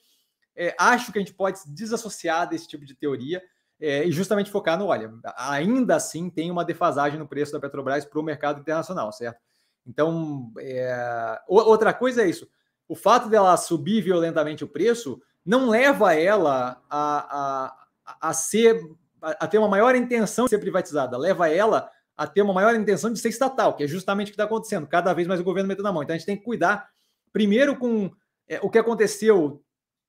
É, 0.55 0.75
acho 0.77 1.11
que 1.11 1.17
a 1.17 1.21
gente 1.21 1.33
pode 1.33 1.59
se 1.59 1.73
desassociar 1.73 2.47
desse 2.47 2.67
tipo 2.67 2.85
de 2.85 2.95
teoria 2.95 3.41
é, 3.79 4.05
e 4.05 4.11
justamente 4.11 4.51
focar 4.51 4.77
no, 4.77 4.87
olha, 4.87 5.11
ainda 5.37 5.95
assim 5.95 6.29
tem 6.29 6.51
uma 6.51 6.65
defasagem 6.65 7.17
no 7.17 7.27
preço 7.27 7.53
da 7.53 7.59
Petrobras 7.59 8.03
para 8.03 8.19
o 8.19 8.23
mercado 8.23 8.59
internacional, 8.59 9.11
certo? 9.11 9.39
Então, 9.87 10.51
é... 10.59 11.39
outra 11.47 11.93
coisa 11.93 12.21
é 12.23 12.29
isso, 12.29 12.47
o 12.87 12.95
fato 12.95 13.29
dela 13.29 13.55
subir 13.55 14.01
violentamente 14.01 14.63
o 14.63 14.67
preço 14.67 15.21
não 15.45 15.69
leva 15.69 16.13
ela 16.13 16.81
a, 16.89 17.77
a, 18.05 18.27
a 18.29 18.33
ser, 18.33 18.81
a 19.21 19.47
ter 19.47 19.57
uma 19.57 19.67
maior 19.67 19.95
intenção 19.95 20.45
de 20.45 20.51
ser 20.51 20.59
privatizada, 20.59 21.17
leva 21.17 21.49
ela 21.49 21.89
a 22.15 22.27
ter 22.27 22.41
uma 22.41 22.53
maior 22.53 22.75
intenção 22.75 23.11
de 23.11 23.19
ser 23.19 23.29
estatal, 23.29 23.75
que 23.75 23.83
é 23.83 23.87
justamente 23.87 24.27
o 24.27 24.31
que 24.31 24.33
está 24.33 24.43
acontecendo, 24.43 24.85
cada 24.87 25.13
vez 25.13 25.27
mais 25.27 25.39
o 25.39 25.43
governo 25.43 25.67
metendo 25.67 25.83
na 25.83 25.93
mão. 25.93 26.03
Então 26.03 26.13
a 26.13 26.17
gente 26.17 26.25
tem 26.25 26.37
que 26.37 26.43
cuidar 26.43 26.89
primeiro 27.31 27.77
com 27.77 28.11
é, 28.47 28.59
o 28.61 28.69
que 28.69 28.77
aconteceu 28.77 29.63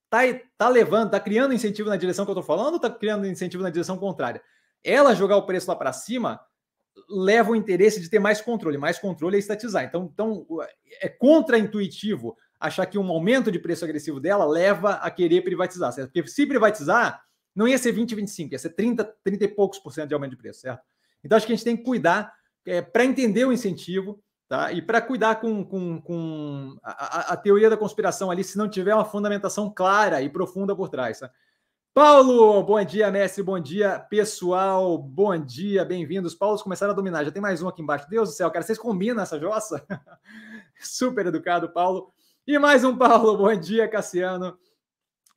tá, 0.08 0.18
tá 0.58 0.68
levando, 0.68 1.10
tá 1.10 1.20
criando 1.20 1.54
incentivo 1.54 1.88
na 1.88 1.96
direção 1.96 2.24
que 2.24 2.30
eu 2.30 2.34
tô 2.34 2.42
falando 2.42 2.74
ou 2.74 2.80
tá 2.80 2.90
criando 2.90 3.26
incentivo 3.26 3.62
na 3.62 3.70
direção 3.70 3.96
contrária? 3.96 4.42
Ela 4.82 5.14
jogar 5.14 5.36
o 5.36 5.46
preço 5.46 5.68
lá 5.68 5.76
para 5.76 5.92
cima 5.92 6.40
leva 7.08 7.52
o 7.52 7.56
interesse 7.56 8.00
de 8.00 8.10
ter 8.10 8.18
mais 8.18 8.40
controle. 8.40 8.76
Mais 8.76 8.98
controle 8.98 9.36
é 9.36 9.38
estatizar. 9.38 9.84
Então, 9.84 10.11
então 10.12 10.46
é 11.00 11.08
contra-intuitivo 11.08 12.36
achar 12.58 12.86
que 12.86 12.98
um 12.98 13.08
aumento 13.08 13.50
de 13.50 13.58
preço 13.58 13.84
agressivo 13.84 14.20
dela 14.20 14.44
leva 14.44 14.94
a 14.94 15.11
querer 15.11 15.42
privatizar, 15.42 15.92
certo? 15.92 16.12
Porque 16.12 16.28
se 16.28 16.46
privatizar, 16.46 17.22
não 17.55 17.66
ia 17.68 17.78
ser 17.78 17.92
20, 17.92 18.14
25, 18.14 18.55
ia 18.55 18.59
ser 18.59 18.70
30, 18.70 19.05
30 19.24 19.44
e 19.44 19.48
poucos 19.48 19.78
por 19.78 19.92
cento 19.92 20.09
de 20.09 20.14
aumento 20.14 20.32
de 20.32 20.36
preço, 20.36 20.61
certo? 20.61 20.82
Então, 21.22 21.36
acho 21.36 21.46
que 21.46 21.53
a 21.53 21.57
gente 21.57 21.64
tem 21.64 21.76
que 21.76 21.84
cuidar 21.84 22.32
é, 22.66 22.80
para 22.80 23.05
entender 23.05 23.44
o 23.44 23.53
incentivo, 23.53 24.22
Tá? 24.51 24.72
E 24.72 24.82
para 24.82 25.01
cuidar 25.01 25.36
com, 25.36 25.64
com, 25.64 26.01
com 26.01 26.76
a, 26.82 27.34
a, 27.34 27.36
teoria 27.36 27.70
da 27.70 27.76
conspiração 27.76 28.32
ali, 28.32 28.42
se 28.42 28.59
não 28.59 28.68
tiver 28.68 28.92
uma 28.92 29.05
fundamentação 29.05 29.72
clara 29.72 30.20
e 30.22 30.28
profunda 30.28 30.74
por 30.74 30.88
trás. 30.88 31.20
Tá? 31.20 31.30
Paulo, 31.94 32.61
bom 32.64 32.84
dia, 32.84 33.12
mestre, 33.12 33.44
bom 33.44 33.61
dia, 33.61 34.01
pessoal, 34.11 34.98
bom 34.98 35.38
dia, 35.38 35.84
bem-vindos. 35.84 36.34
Paulos 36.34 36.64
começaram 36.64 36.92
a 36.92 36.96
dominar, 36.96 37.22
já 37.22 37.30
tem 37.30 37.40
mais 37.40 37.62
um 37.62 37.68
aqui 37.68 37.80
embaixo. 37.80 38.11
Deus 38.11 38.30
do 38.30 38.34
céu, 38.34 38.51
cara, 38.51 38.64
vocês 38.64 38.76
combinam 38.76 39.22
essa 39.22 39.38
jossa? 39.38 39.86
Super 40.82 41.26
educado, 41.26 41.72
Paulo. 41.72 42.12
E 42.44 42.59
mais 42.59 42.82
um 42.82 42.98
Paulo, 42.98 43.36
bom 43.36 43.55
dia, 43.55 43.86
Cassiano. 43.86 44.59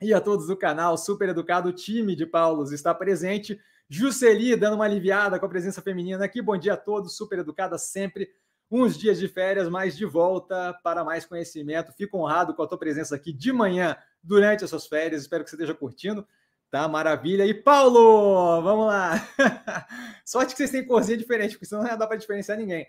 E 0.04 0.12
a 0.12 0.20
todos 0.20 0.48
do 0.48 0.54
canal, 0.54 0.98
super 0.98 1.30
educado, 1.30 1.70
o 1.70 1.72
time 1.72 2.14
de 2.14 2.26
Paulos 2.26 2.72
está 2.72 2.94
presente. 2.94 3.58
Jusceli 3.88 4.54
dando 4.54 4.74
uma 4.74 4.84
aliviada 4.84 5.40
com 5.40 5.46
a 5.46 5.48
presença 5.48 5.80
feminina 5.80 6.22
aqui. 6.22 6.42
Bom 6.42 6.58
dia 6.58 6.74
a 6.74 6.76
todos, 6.76 7.16
super 7.16 7.38
educada 7.38 7.78
sempre. 7.78 8.28
Uns 8.70 8.98
dias 8.98 9.18
de 9.18 9.26
férias, 9.26 9.66
mas 9.66 9.96
de 9.96 10.04
volta 10.04 10.78
para 10.84 11.02
mais 11.02 11.24
conhecimento. 11.24 11.90
Fico 11.94 12.18
honrado 12.18 12.52
com 12.52 12.62
a 12.62 12.66
tua 12.66 12.76
presença 12.76 13.16
aqui 13.16 13.32
de 13.32 13.50
manhã 13.50 13.96
durante 14.22 14.62
as 14.62 14.68
suas 14.68 14.86
férias. 14.86 15.22
Espero 15.22 15.42
que 15.42 15.48
você 15.48 15.56
esteja 15.56 15.72
curtindo. 15.72 16.28
Tá, 16.70 16.86
maravilha. 16.86 17.46
E 17.46 17.54
Paulo, 17.54 18.60
vamos 18.60 18.88
lá. 18.88 19.26
Sorte 20.22 20.50
que 20.50 20.58
vocês 20.58 20.70
têm 20.70 20.86
corzinha 20.86 21.16
diferente, 21.16 21.52
porque 21.52 21.64
senão 21.64 21.82
não 21.82 21.96
dá 21.96 22.06
para 22.06 22.18
diferenciar 22.18 22.58
ninguém. 22.58 22.86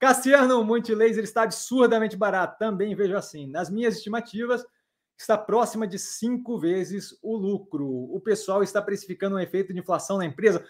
Cassiano, 0.00 0.64
Multilaser 0.64 1.22
está 1.22 1.44
absurdamente 1.44 2.16
barato. 2.16 2.58
Também 2.58 2.92
vejo 2.96 3.16
assim. 3.16 3.46
Nas 3.46 3.70
minhas 3.70 3.94
estimativas, 3.94 4.66
está 5.20 5.36
próxima 5.36 5.86
de 5.86 5.98
cinco 5.98 6.58
vezes 6.58 7.18
o 7.22 7.36
lucro. 7.36 7.86
O 7.86 8.20
pessoal 8.20 8.62
está 8.62 8.80
precificando 8.80 9.36
um 9.36 9.40
efeito 9.40 9.72
de 9.72 9.78
inflação 9.78 10.18
na 10.18 10.24
empresa. 10.24 10.64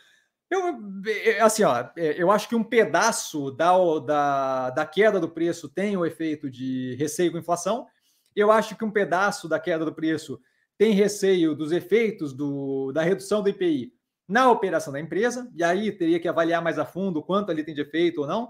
Eu, 0.51 0.61
é, 1.07 1.41
assim, 1.41 1.63
ó, 1.63 1.89
é, 1.97 2.21
eu 2.21 2.31
acho 2.31 2.49
que 2.49 2.57
um 2.57 2.65
pedaço 2.65 3.53
da, 3.53 3.73
da, 4.01 4.71
da 4.71 4.87
queda 4.87 5.21
do 5.21 5.29
preço 5.29 5.69
tem 5.69 5.97
o 5.97 6.05
efeito 6.05 6.51
de 6.51 6.97
receio 6.99 7.31
com 7.31 7.39
inflação. 7.39 7.87
Eu 8.35 8.51
acho 8.51 8.77
que 8.77 8.85
um 8.85 8.91
pedaço 8.91 9.49
da 9.49 9.61
queda 9.61 9.85
do 9.85 9.95
preço 9.95 10.41
tem 10.77 10.93
receio 10.93 11.55
dos 11.55 11.71
efeitos 11.71 12.33
do, 12.33 12.91
da 12.93 13.03
redução 13.03 13.43
do 13.43 13.49
IPI 13.49 13.93
na 14.27 14.51
operação 14.51 14.93
da 14.93 15.01
empresa, 15.01 15.51
e 15.57 15.63
aí 15.63 15.91
teria 15.91 16.21
que 16.21 16.29
avaliar 16.29 16.63
mais 16.63 16.79
a 16.79 16.85
fundo 16.85 17.23
quanto 17.23 17.51
ali 17.51 17.65
tem 17.65 17.75
de 17.75 17.81
efeito 17.81 18.23
ou 18.23 18.27
não. 18.27 18.49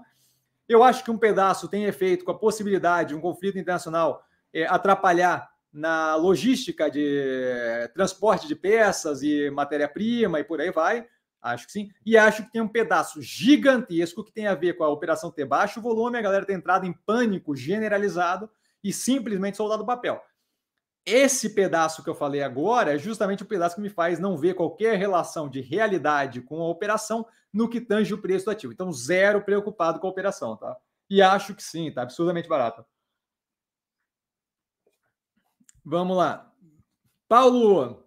Eu 0.69 0.83
acho 0.83 1.03
que 1.03 1.11
um 1.11 1.17
pedaço 1.17 1.67
tem 1.67 1.85
efeito 1.85 2.23
com 2.23 2.31
a 2.31 2.37
possibilidade 2.37 3.09
de 3.09 3.15
um 3.15 3.21
conflito 3.21 3.57
internacional 3.57 4.23
é, 4.53 4.65
atrapalhar 4.65 5.51
na 5.71 6.15
logística 6.15 6.89
de 6.89 7.89
transporte 7.93 8.47
de 8.47 8.55
peças 8.55 9.23
e 9.23 9.49
matéria-prima 9.49 10.39
e 10.39 10.43
por 10.43 10.59
aí 10.59 10.71
vai. 10.71 11.07
Acho 11.41 11.65
que 11.65 11.71
sim. 11.71 11.89
E 12.05 12.17
acho 12.17 12.43
que 12.43 12.51
tem 12.51 12.61
um 12.61 12.67
pedaço 12.67 13.21
gigantesco 13.21 14.23
que 14.23 14.31
tem 14.31 14.47
a 14.47 14.53
ver 14.53 14.73
com 14.73 14.83
a 14.83 14.89
operação 14.89 15.31
ter 15.31 15.45
baixo 15.45 15.81
volume, 15.81 16.17
a 16.17 16.21
galera 16.21 16.45
ter 16.45 16.53
entrado 16.53 16.85
em 16.85 16.93
pânico 16.93 17.55
generalizado 17.55 18.49
e 18.83 18.93
simplesmente 18.93 19.57
soldado 19.57 19.85
papel. 19.85 20.21
Esse 21.03 21.49
pedaço 21.49 22.03
que 22.03 22.09
eu 22.09 22.15
falei 22.15 22.43
agora 22.43 22.93
é 22.93 22.97
justamente 22.97 23.41
o 23.41 23.47
pedaço 23.47 23.75
que 23.75 23.81
me 23.81 23.89
faz 23.89 24.19
não 24.19 24.37
ver 24.37 24.53
qualquer 24.53 24.99
relação 24.99 25.49
de 25.49 25.59
realidade 25.59 26.41
com 26.41 26.61
a 26.61 26.67
operação 26.67 27.25
no 27.51 27.67
que 27.67 27.81
tange 27.81 28.13
o 28.13 28.21
preço 28.21 28.45
do 28.45 28.51
ativo. 28.51 28.71
Então, 28.71 28.91
zero 28.91 29.41
preocupado 29.41 29.99
com 29.99 30.05
a 30.05 30.11
operação, 30.11 30.55
tá? 30.55 30.77
E 31.09 31.21
acho 31.21 31.55
que 31.55 31.63
sim, 31.63 31.91
tá 31.91 32.03
absurdamente 32.03 32.47
barato. 32.47 32.85
Vamos 35.83 36.15
lá. 36.15 36.51
Paulo, 37.27 38.03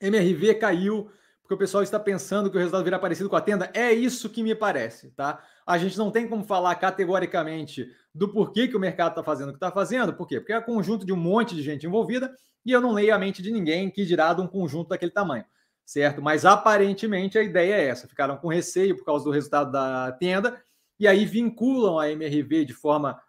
MRV 0.00 0.54
caiu 0.54 1.10
porque 1.42 1.54
o 1.54 1.58
pessoal 1.58 1.82
está 1.82 2.00
pensando 2.00 2.50
que 2.50 2.56
o 2.56 2.58
resultado 2.58 2.84
virá 2.84 2.98
parecido 2.98 3.28
com 3.28 3.36
a 3.36 3.40
tenda. 3.40 3.70
É 3.74 3.92
isso 3.92 4.30
que 4.30 4.42
me 4.42 4.54
parece, 4.54 5.10
tá? 5.10 5.44
A 5.66 5.76
gente 5.76 5.98
não 5.98 6.10
tem 6.10 6.26
como 6.26 6.42
falar 6.42 6.74
categoricamente 6.76 7.86
do 8.14 8.32
porquê 8.32 8.66
que 8.66 8.76
o 8.76 8.80
mercado 8.80 9.10
está 9.10 9.22
fazendo 9.22 9.48
o 9.48 9.52
que 9.52 9.58
está 9.58 9.70
fazendo. 9.70 10.14
Por 10.14 10.26
quê? 10.26 10.40
Porque 10.40 10.54
é 10.54 10.60
conjunto 10.60 11.04
de 11.04 11.12
um 11.12 11.16
monte 11.16 11.54
de 11.54 11.62
gente 11.62 11.86
envolvida 11.86 12.34
e 12.64 12.72
eu 12.72 12.80
não 12.80 12.92
leio 12.92 13.14
a 13.14 13.18
mente 13.18 13.42
de 13.42 13.52
ninguém 13.52 13.90
que 13.90 14.06
dirá 14.06 14.32
de 14.32 14.40
um 14.40 14.46
conjunto 14.46 14.88
daquele 14.88 15.12
tamanho, 15.12 15.44
certo? 15.84 16.22
Mas 16.22 16.46
aparentemente 16.46 17.36
a 17.38 17.42
ideia 17.42 17.74
é 17.74 17.88
essa. 17.88 18.08
Ficaram 18.08 18.38
com 18.38 18.48
receio 18.48 18.96
por 18.96 19.04
causa 19.04 19.24
do 19.24 19.30
resultado 19.30 19.70
da 19.70 20.12
tenda 20.12 20.58
e 20.98 21.06
aí 21.06 21.26
vinculam 21.26 21.98
a 21.98 22.10
MRV 22.10 22.64
de 22.64 22.72
forma 22.72 23.20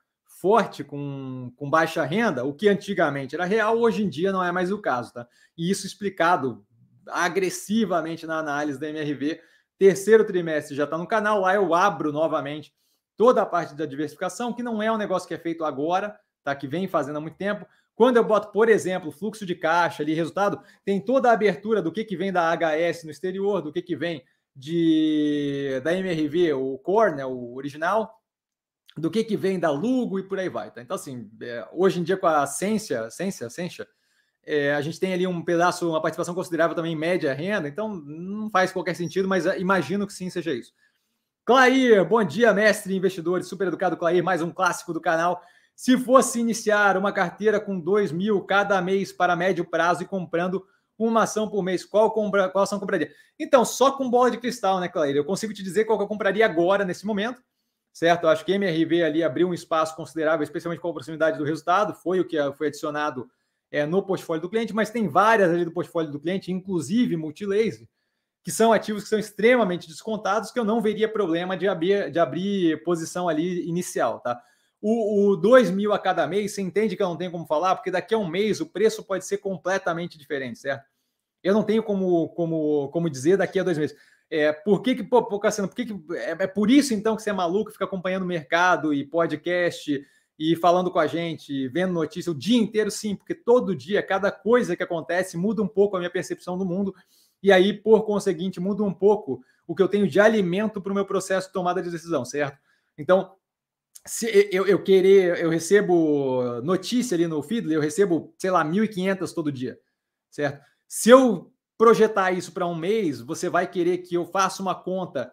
forte 0.45 0.83
com, 0.83 1.51
com 1.55 1.67
baixa 1.67 2.05
renda, 2.05 2.45
o 2.45 2.53
que 2.53 2.67
antigamente 2.67 3.33
era 3.33 3.45
real, 3.45 3.79
hoje 3.79 4.03
em 4.03 4.07
dia 4.07 4.31
não 4.31 4.43
é 4.43 4.51
mais 4.51 4.71
o 4.71 4.77
caso, 4.77 5.11
tá? 5.11 5.27
E 5.57 5.71
isso 5.71 5.87
explicado 5.87 6.63
agressivamente 7.07 8.27
na 8.27 8.37
análise 8.37 8.79
da 8.79 8.87
MRV. 8.87 9.41
Terceiro 9.75 10.23
trimestre 10.23 10.75
já 10.75 10.83
está 10.83 10.99
no 10.99 11.07
canal, 11.07 11.41
lá 11.41 11.55
eu 11.55 11.73
abro 11.73 12.11
novamente 12.11 12.71
toda 13.17 13.41
a 13.41 13.45
parte 13.45 13.73
da 13.73 13.87
diversificação, 13.87 14.53
que 14.53 14.61
não 14.61 14.83
é 14.83 14.91
um 14.91 14.99
negócio 14.99 15.27
que 15.27 15.33
é 15.33 15.39
feito 15.39 15.65
agora, 15.65 16.15
tá? 16.43 16.55
Que 16.55 16.67
vem 16.67 16.87
fazendo 16.87 17.15
há 17.15 17.21
muito 17.21 17.37
tempo. 17.37 17.65
Quando 17.95 18.17
eu 18.17 18.23
boto, 18.23 18.51
por 18.51 18.69
exemplo, 18.69 19.11
fluxo 19.11 19.47
de 19.47 19.55
caixa 19.55 20.03
ali, 20.03 20.13
resultado, 20.13 20.61
tem 20.83 21.01
toda 21.01 21.31
a 21.31 21.33
abertura 21.33 21.81
do 21.81 21.91
que, 21.91 22.05
que 22.05 22.15
vem 22.15 22.31
da 22.31 22.55
HS 22.55 23.03
no 23.05 23.09
exterior, 23.09 23.63
do 23.63 23.73
que, 23.73 23.81
que 23.81 23.95
vem 23.95 24.23
de 24.55 25.81
da 25.83 25.91
MRV, 25.91 26.53
o 26.53 26.77
core, 26.77 27.15
né, 27.15 27.25
o 27.25 27.55
original, 27.55 28.21
do 28.97 29.11
que, 29.11 29.23
que 29.23 29.35
vem 29.35 29.59
da 29.59 29.69
Lugo 29.69 30.17
e 30.17 30.23
por 30.23 30.39
aí 30.39 30.49
vai. 30.49 30.71
Tá? 30.71 30.81
Então, 30.81 30.95
assim, 30.95 31.29
é, 31.41 31.67
hoje 31.73 31.99
em 31.99 32.03
dia 32.03 32.15
com 32.15 32.27
a 32.27 32.47
Ciência, 32.47 33.09
Ciência, 33.09 33.49
Ciência, 33.49 33.87
é, 34.45 34.73
a 34.73 34.81
gente 34.81 34.99
tem 34.99 35.13
ali 35.13 35.27
um 35.27 35.43
pedaço, 35.43 35.89
uma 35.89 36.01
participação 36.01 36.33
considerável 36.33 36.75
também 36.75 36.93
em 36.93 36.97
média 36.97 37.33
renda, 37.33 37.67
então 37.67 37.95
não 37.95 38.49
faz 38.49 38.71
qualquer 38.71 38.95
sentido, 38.95 39.27
mas 39.27 39.45
é, 39.45 39.59
imagino 39.59 40.07
que 40.07 40.13
sim 40.13 40.29
seja 40.29 40.53
isso. 40.53 40.71
Clair, 41.43 42.03
bom 42.05 42.23
dia, 42.23 42.53
mestre 42.53 42.95
investidores, 42.95 43.47
super 43.47 43.67
educado 43.67 43.97
Clair, 43.97 44.23
mais 44.23 44.41
um 44.41 44.51
clássico 44.51 44.93
do 44.93 45.01
canal. 45.01 45.41
Se 45.75 45.97
fosse 45.97 46.39
iniciar 46.39 46.95
uma 46.95 47.11
carteira 47.11 47.59
com 47.59 47.79
2 47.79 48.11
mil 48.11 48.41
cada 48.41 48.81
mês 48.81 49.11
para 49.11 49.35
médio 49.35 49.65
prazo 49.65 50.03
e 50.03 50.07
comprando 50.07 50.65
uma 50.97 51.23
ação 51.23 51.49
por 51.49 51.61
mês, 51.61 51.83
qual, 51.83 52.11
compra, 52.11 52.47
qual 52.49 52.63
ação 52.63 52.79
compraria? 52.79 53.11
Então, 53.37 53.65
só 53.65 53.91
com 53.91 54.09
bola 54.09 54.31
de 54.31 54.37
cristal, 54.37 54.79
né, 54.79 54.87
Clair? 54.87 55.15
Eu 55.15 55.25
consigo 55.25 55.53
te 55.53 55.61
dizer 55.61 55.83
qual 55.83 55.97
que 55.97 56.03
eu 56.03 56.07
compraria 56.07 56.45
agora, 56.45 56.85
nesse 56.85 57.05
momento 57.05 57.43
certo? 57.95 58.25
Eu 58.25 58.29
acho 58.29 58.43
que 58.43 58.51
MRV 58.51 59.03
ali 59.03 59.23
abriu 59.23 59.47
um 59.47 59.53
espaço 59.53 59.95
considerável, 59.95 60.43
especialmente 60.43 60.81
com 60.81 60.89
a 60.89 60.93
proximidade 60.93 61.37
do 61.37 61.45
resultado, 61.45 61.93
foi 61.93 62.19
o 62.19 62.25
que 62.25 62.37
foi 62.57 62.67
adicionado 62.67 63.31
é, 63.71 63.85
no 63.85 64.03
portfólio 64.03 64.41
do 64.41 64.49
cliente, 64.49 64.73
mas 64.73 64.89
tem 64.89 65.07
várias 65.07 65.49
ali 65.49 65.63
do 65.63 65.71
portfólio 65.71 66.11
do 66.11 66.19
cliente, 66.19 66.51
inclusive 66.51 67.15
multilaser, 67.15 67.87
que 68.43 68.51
são 68.51 68.73
ativos 68.73 69.03
que 69.03 69.09
são 69.09 69.17
extremamente 69.17 69.87
descontados, 69.87 70.51
que 70.51 70.59
eu 70.59 70.65
não 70.65 70.81
veria 70.81 71.07
problema 71.07 71.55
de 71.55 71.69
abrir, 71.69 72.11
de 72.11 72.19
abrir 72.19 72.83
posição 72.83 73.29
ali 73.29 73.65
inicial, 73.65 74.19
tá? 74.19 74.41
O, 74.81 75.29
o 75.29 75.37
2 75.37 75.71
mil 75.71 75.93
a 75.93 75.97
cada 75.97 76.27
mês, 76.27 76.51
você 76.51 76.61
entende 76.61 76.97
que 76.97 77.01
eu 77.01 77.07
não 77.07 77.15
tenho 77.15 77.31
como 77.31 77.47
falar, 77.47 77.75
porque 77.75 77.89
daqui 77.89 78.13
a 78.13 78.17
um 78.17 78.27
mês 78.27 78.59
o 78.59 78.65
preço 78.65 79.05
pode 79.05 79.25
ser 79.25 79.37
completamente 79.37 80.17
diferente, 80.17 80.59
certo? 80.59 80.83
Eu 81.41 81.53
não 81.53 81.63
tenho 81.63 81.81
como, 81.81 82.27
como, 82.29 82.89
como 82.89 83.09
dizer 83.09 83.37
daqui 83.37 83.57
a 83.57 83.63
dois 83.63 83.77
meses. 83.77 83.95
É, 84.29 84.51
por 84.51 84.81
que 84.81 84.95
que, 84.95 85.03
pô, 85.03 85.23
pô 85.23 85.39
Cassiano, 85.39 85.67
por 85.67 85.75
que, 85.75 85.85
que 85.85 86.13
é, 86.15 86.31
é, 86.31 86.47
por 86.47 86.69
isso 86.69 86.93
então 86.93 87.15
que 87.15 87.21
você 87.21 87.29
é 87.29 87.33
maluco, 87.33 87.71
fica 87.71 87.85
acompanhando 87.85 88.23
o 88.23 88.27
mercado 88.27 88.93
e 88.93 89.05
podcast 89.05 90.03
e 90.37 90.55
falando 90.55 90.91
com 90.91 90.99
a 90.99 91.07
gente, 91.07 91.67
vendo 91.69 91.93
notícia 91.93 92.31
o 92.31 92.35
dia 92.35 92.57
inteiro? 92.57 92.89
Sim, 92.89 93.15
porque 93.15 93.35
todo 93.35 93.75
dia, 93.75 94.01
cada 94.01 94.31
coisa 94.31 94.75
que 94.75 94.83
acontece 94.83 95.37
muda 95.37 95.61
um 95.61 95.67
pouco 95.67 95.95
a 95.95 95.99
minha 95.99 96.09
percepção 96.09 96.57
do 96.57 96.65
mundo 96.65 96.93
e 97.41 97.51
aí, 97.51 97.73
por 97.73 98.03
conseguinte, 98.05 98.59
muda 98.59 98.83
um 98.83 98.93
pouco 98.93 99.43
o 99.67 99.75
que 99.75 99.81
eu 99.83 99.87
tenho 99.87 100.07
de 100.07 100.19
alimento 100.19 100.81
para 100.81 100.91
o 100.91 100.95
meu 100.95 101.05
processo 101.05 101.47
de 101.47 101.53
tomada 101.53 101.81
de 101.81 101.91
decisão, 101.91 102.25
certo? 102.25 102.57
Então, 102.97 103.35
se 104.05 104.49
eu, 104.51 104.65
eu 104.65 104.81
querer, 104.81 105.39
eu 105.39 105.49
recebo 105.49 106.61
notícia 106.61 107.15
ali 107.15 107.27
no 107.27 107.41
Feedly, 107.41 107.73
eu 107.73 107.81
recebo, 107.81 108.33
sei 108.37 108.51
lá, 108.51 108.63
1.500 108.63 109.33
todo 109.33 109.51
dia, 109.51 109.79
certo? 110.29 110.63
Se 110.87 111.09
eu 111.09 111.51
projetar 111.77 112.31
isso 112.31 112.51
para 112.51 112.65
um 112.65 112.75
mês, 112.75 113.19
você 113.21 113.49
vai 113.49 113.69
querer 113.69 113.99
que 113.99 114.15
eu 114.15 114.25
faça 114.25 114.61
uma 114.61 114.75
conta 114.75 115.31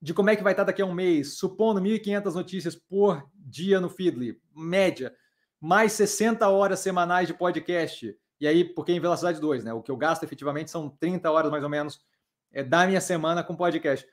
de 0.00 0.12
como 0.12 0.30
é 0.30 0.36
que 0.36 0.42
vai 0.42 0.52
estar 0.52 0.64
daqui 0.64 0.82
a 0.82 0.86
um 0.86 0.92
mês, 0.92 1.38
supondo 1.38 1.80
1.500 1.80 2.34
notícias 2.34 2.74
por 2.74 3.24
dia 3.34 3.80
no 3.80 3.88
Feedly, 3.88 4.40
média, 4.54 5.14
mais 5.60 5.92
60 5.92 6.48
horas 6.48 6.80
semanais 6.80 7.28
de 7.28 7.34
podcast. 7.34 8.16
E 8.40 8.48
aí, 8.48 8.64
porque 8.64 8.92
em 8.92 8.98
velocidade 8.98 9.40
2, 9.40 9.62
né? 9.62 9.72
O 9.72 9.80
que 9.80 9.92
eu 9.92 9.96
gasto 9.96 10.24
efetivamente 10.24 10.72
são 10.72 10.88
30 10.88 11.30
horas 11.30 11.50
mais 11.52 11.62
ou 11.62 11.70
menos 11.70 12.00
é, 12.52 12.64
da 12.64 12.84
minha 12.84 13.00
semana 13.00 13.44
com 13.44 13.54
podcast. 13.54 14.04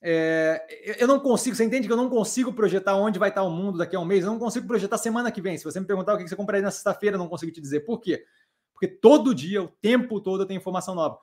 É, 0.00 0.66
eu 0.98 1.06
não 1.06 1.20
consigo, 1.20 1.54
você 1.54 1.64
entende 1.64 1.86
que 1.86 1.92
eu 1.92 1.98
não 1.98 2.08
consigo 2.08 2.52
projetar 2.52 2.96
onde 2.96 3.18
vai 3.18 3.28
estar 3.28 3.42
o 3.42 3.50
mundo 3.50 3.76
daqui 3.76 3.94
a 3.94 4.00
um 4.00 4.04
mês, 4.04 4.24
eu 4.24 4.30
não 4.30 4.38
consigo 4.38 4.66
projetar 4.66 4.96
semana 4.96 5.30
que 5.30 5.42
vem. 5.42 5.58
Se 5.58 5.64
você 5.64 5.80
me 5.80 5.86
perguntar 5.86 6.14
o 6.14 6.16
que 6.16 6.26
você 6.26 6.36
compraria 6.36 6.62
na 6.62 6.70
sexta-feira, 6.70 7.16
eu 7.16 7.18
não 7.18 7.28
consigo 7.28 7.52
te 7.52 7.60
dizer. 7.60 7.80
Por 7.80 8.00
quê? 8.00 8.24
Porque 8.76 8.86
todo 8.86 9.34
dia, 9.34 9.62
o 9.62 9.68
tempo 9.80 10.20
todo, 10.20 10.44
tem 10.44 10.58
informação 10.58 10.94
nova. 10.94 11.18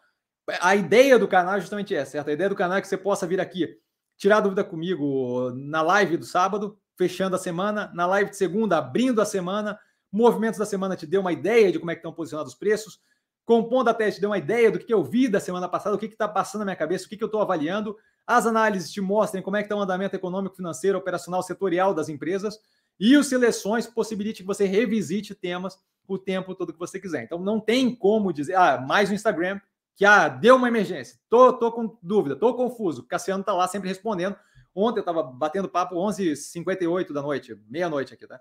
A 0.59 0.75
ideia 0.75 1.19
do 1.19 1.27
canal 1.27 1.55
é 1.55 1.61
justamente 1.61 1.93
essa, 1.93 2.13
certo? 2.13 2.29
A 2.29 2.33
ideia 2.33 2.49
do 2.49 2.55
canal 2.55 2.77
é 2.77 2.81
que 2.81 2.87
você 2.87 2.97
possa 2.97 3.27
vir 3.27 3.39
aqui, 3.39 3.77
tirar 4.17 4.41
dúvida 4.41 4.63
comigo 4.63 5.51
na 5.51 5.83
live 5.83 6.17
do 6.17 6.25
sábado, 6.25 6.77
fechando 6.97 7.35
a 7.35 7.39
semana, 7.39 7.91
na 7.93 8.07
live 8.07 8.31
de 8.31 8.37
segunda, 8.37 8.79
abrindo 8.79 9.21
a 9.21 9.25
semana, 9.25 9.79
movimentos 10.11 10.59
da 10.59 10.65
semana 10.65 10.95
te 10.95 11.05
deu 11.05 11.21
uma 11.21 11.31
ideia 11.31 11.71
de 11.71 11.77
como 11.77 11.91
é 11.91 11.95
que 11.95 11.99
estão 11.99 12.11
posicionados 12.11 12.53
os 12.53 12.59
preços, 12.59 12.99
compondo 13.45 13.89
a 13.89 13.93
teste, 13.93 14.19
deu 14.19 14.31
uma 14.31 14.37
ideia 14.37 14.71
do 14.71 14.79
que 14.79 14.93
eu 14.93 15.03
vi 15.03 15.27
da 15.27 15.39
semana 15.39 15.69
passada, 15.69 15.95
o 15.95 15.99
que 15.99 16.07
está 16.07 16.27
passando 16.27 16.61
na 16.61 16.65
minha 16.65 16.75
cabeça, 16.75 17.05
o 17.05 17.09
que, 17.09 17.17
que 17.17 17.23
eu 17.23 17.27
estou 17.27 17.41
avaliando. 17.41 17.95
As 18.25 18.47
análises 18.47 18.91
te 18.91 18.99
mostrem 18.99 19.43
como 19.43 19.57
é 19.57 19.61
que 19.61 19.65
está 19.65 19.75
o 19.75 19.81
andamento 19.81 20.15
econômico, 20.15 20.55
financeiro, 20.55 20.97
operacional, 20.97 21.43
setorial 21.43 21.93
das 21.93 22.09
empresas. 22.09 22.57
E 22.99 23.15
os 23.17 23.27
seleções 23.27 23.85
possibilite 23.85 24.41
que 24.41 24.47
você 24.47 24.65
revisite 24.65 25.35
temas 25.35 25.77
o 26.07 26.17
tempo 26.17 26.55
todo 26.55 26.73
que 26.73 26.79
você 26.79 26.99
quiser. 26.99 27.23
Então 27.23 27.39
não 27.39 27.59
tem 27.59 27.95
como 27.95 28.33
dizer, 28.33 28.55
ah, 28.55 28.79
mais 28.79 29.09
um 29.09 29.13
Instagram, 29.13 29.59
que 29.95 30.05
ah, 30.05 30.27
deu 30.27 30.55
uma 30.55 30.67
emergência, 30.67 31.19
tô, 31.29 31.53
tô 31.53 31.71
com 31.71 31.97
dúvida, 32.01 32.35
tô 32.35 32.53
confuso. 32.55 33.03
Cassiano 33.03 33.43
tá 33.43 33.53
lá 33.53 33.67
sempre 33.67 33.89
respondendo. 33.89 34.35
Ontem 34.75 34.99
eu 34.99 35.01
estava 35.01 35.21
batendo 35.21 35.69
papo 35.69 35.95
11h58 35.95 37.13
da 37.13 37.21
noite, 37.21 37.55
meia-noite 37.69 38.13
aqui, 38.13 38.25
tá? 38.25 38.39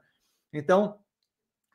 Então, 0.53 0.99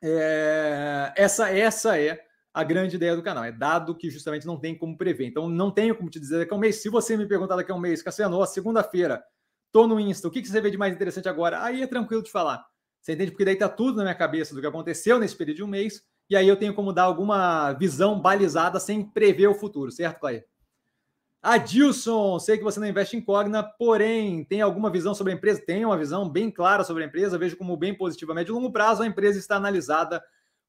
é, 0.02 1.14
essa, 1.16 1.50
essa 1.50 2.00
é 2.00 2.24
a 2.54 2.64
grande 2.64 2.96
ideia 2.96 3.16
do 3.16 3.22
canal. 3.22 3.44
É 3.44 3.52
dado 3.52 3.96
que 3.96 4.10
justamente 4.10 4.48
não 4.48 4.60
tem 4.60 4.76
como 4.76 4.98
prever. 4.98 5.28
Então, 5.28 5.48
não 5.48 5.70
tenho 5.70 5.96
como 5.96 6.10
te 6.10 6.20
dizer 6.20 6.40
daqui 6.40 6.54
a 6.54 6.58
um 6.58 6.60
mês. 6.60 6.82
Se 6.82 6.90
você 6.90 7.16
me 7.16 7.28
perguntar 7.28 7.56
daqui 7.56 7.72
a 7.72 7.76
um 7.76 7.80
mês, 7.80 8.02
Cassiano, 8.02 8.44
segunda-feira, 8.48 9.24
tô 9.72 9.86
no 9.86 10.00
Insta, 10.00 10.28
o 10.28 10.32
que, 10.32 10.42
que 10.42 10.48
você 10.48 10.60
vê 10.60 10.72
de 10.72 10.78
mais 10.78 10.96
interessante 10.96 11.30
agora? 11.30 11.64
Aí 11.64 11.84
é 11.84 11.88
tranquilo 11.88 12.24
de 12.24 12.32
falar. 12.32 12.66
Você 13.08 13.14
entende? 13.14 13.32
Porque 13.32 13.46
daí 13.46 13.56
tá 13.56 13.70
tudo 13.70 13.96
na 13.96 14.04
minha 14.04 14.16
cabeça 14.16 14.54
do 14.54 14.60
que 14.60 14.68
aconteceu 14.68 15.18
nesse 15.18 15.34
período 15.34 15.56
de 15.56 15.64
um 15.64 15.68
mês. 15.68 16.04
E 16.30 16.36
aí 16.36 16.46
eu 16.46 16.58
tenho 16.58 16.74
como 16.74 16.92
dar 16.92 17.04
alguma 17.04 17.72
visão 17.72 18.20
balizada 18.20 18.82
sem 18.82 19.02
prever 19.02 19.48
o 19.48 19.56
futuro, 19.56 19.90
certo, 19.90 20.20
Clay? 20.20 20.44
Adilson, 21.42 22.38
sei 22.38 22.58
que 22.58 22.66
você 22.66 22.82
não 22.82 22.88
investe 22.88 23.16
em 23.16 23.22
Cogna, 23.22 23.64
porém 23.64 24.44
tem 24.44 24.60
alguma 24.60 24.90
visão 24.90 25.16
sobre 25.16 25.32
a 25.32 25.36
empresa? 25.38 25.64
Tem 25.66 25.86
uma 25.86 25.98
visão 25.98 26.28
bem 26.28 26.52
clara 26.52 26.84
sobre 26.84 27.02
a 27.02 27.08
empresa, 27.08 27.38
vejo 27.38 27.56
como 27.56 27.78
bem 27.78 27.96
positiva 27.96 28.34
a 28.34 28.36
médio 28.36 28.52
e 28.52 28.56
longo 28.56 28.74
prazo. 28.74 29.04
A 29.04 29.08
empresa 29.08 29.40
está 29.40 29.56
analisada 29.56 30.22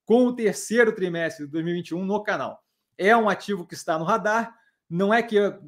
com 0.05 0.27
o 0.27 0.33
terceiro 0.33 0.93
trimestre 0.93 1.45
de 1.45 1.51
2021 1.51 2.05
no 2.05 2.23
canal. 2.23 2.63
É 2.97 3.17
um 3.17 3.29
ativo 3.29 3.67
que 3.67 3.75
está 3.75 3.99
no 3.99 4.05
radar, 4.05 4.55
não 4.89 5.13
é 5.13 5.25
que 5.25 5.35
eu 5.35 5.59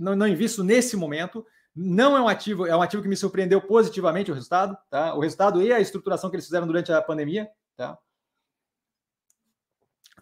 não, 0.00 0.16
não 0.16 0.26
invisto 0.26 0.64
nesse 0.64 0.96
momento, 0.96 1.46
não 1.74 2.16
é 2.16 2.20
um 2.20 2.28
ativo, 2.28 2.66
é 2.66 2.76
um 2.76 2.82
ativo 2.82 3.02
que 3.02 3.08
me 3.08 3.16
surpreendeu 3.16 3.60
positivamente 3.60 4.30
o 4.30 4.34
resultado, 4.34 4.76
tá? 4.90 5.14
O 5.14 5.20
resultado 5.20 5.60
e 5.62 5.72
a 5.72 5.80
estruturação 5.80 6.30
que 6.30 6.36
eles 6.36 6.44
fizeram 6.46 6.66
durante 6.66 6.92
a 6.92 7.02
pandemia, 7.02 7.48
tá? 7.76 7.98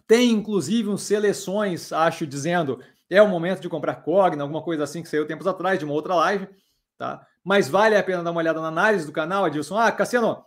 Tem 0.06 0.30
inclusive 0.30 0.88
uns 0.88 1.02
seleções, 1.02 1.92
acho, 1.92 2.26
dizendo 2.26 2.82
é 3.08 3.20
o 3.20 3.28
momento 3.28 3.60
de 3.60 3.68
comprar 3.68 3.96
Cogna, 3.96 4.42
alguma 4.42 4.62
coisa 4.62 4.84
assim 4.84 5.02
que 5.02 5.08
saiu 5.08 5.26
tempos 5.26 5.46
atrás 5.46 5.78
de 5.78 5.84
uma 5.84 5.94
outra 5.94 6.14
live, 6.14 6.48
tá? 6.96 7.26
Mas 7.44 7.68
vale 7.68 7.96
a 7.96 8.02
pena 8.02 8.22
dar 8.22 8.30
uma 8.30 8.40
olhada 8.40 8.60
na 8.60 8.68
análise 8.68 9.04
do 9.04 9.12
canal, 9.12 9.44
Adilson. 9.44 9.76
Ah, 9.76 9.92
Cassiano, 9.92 10.44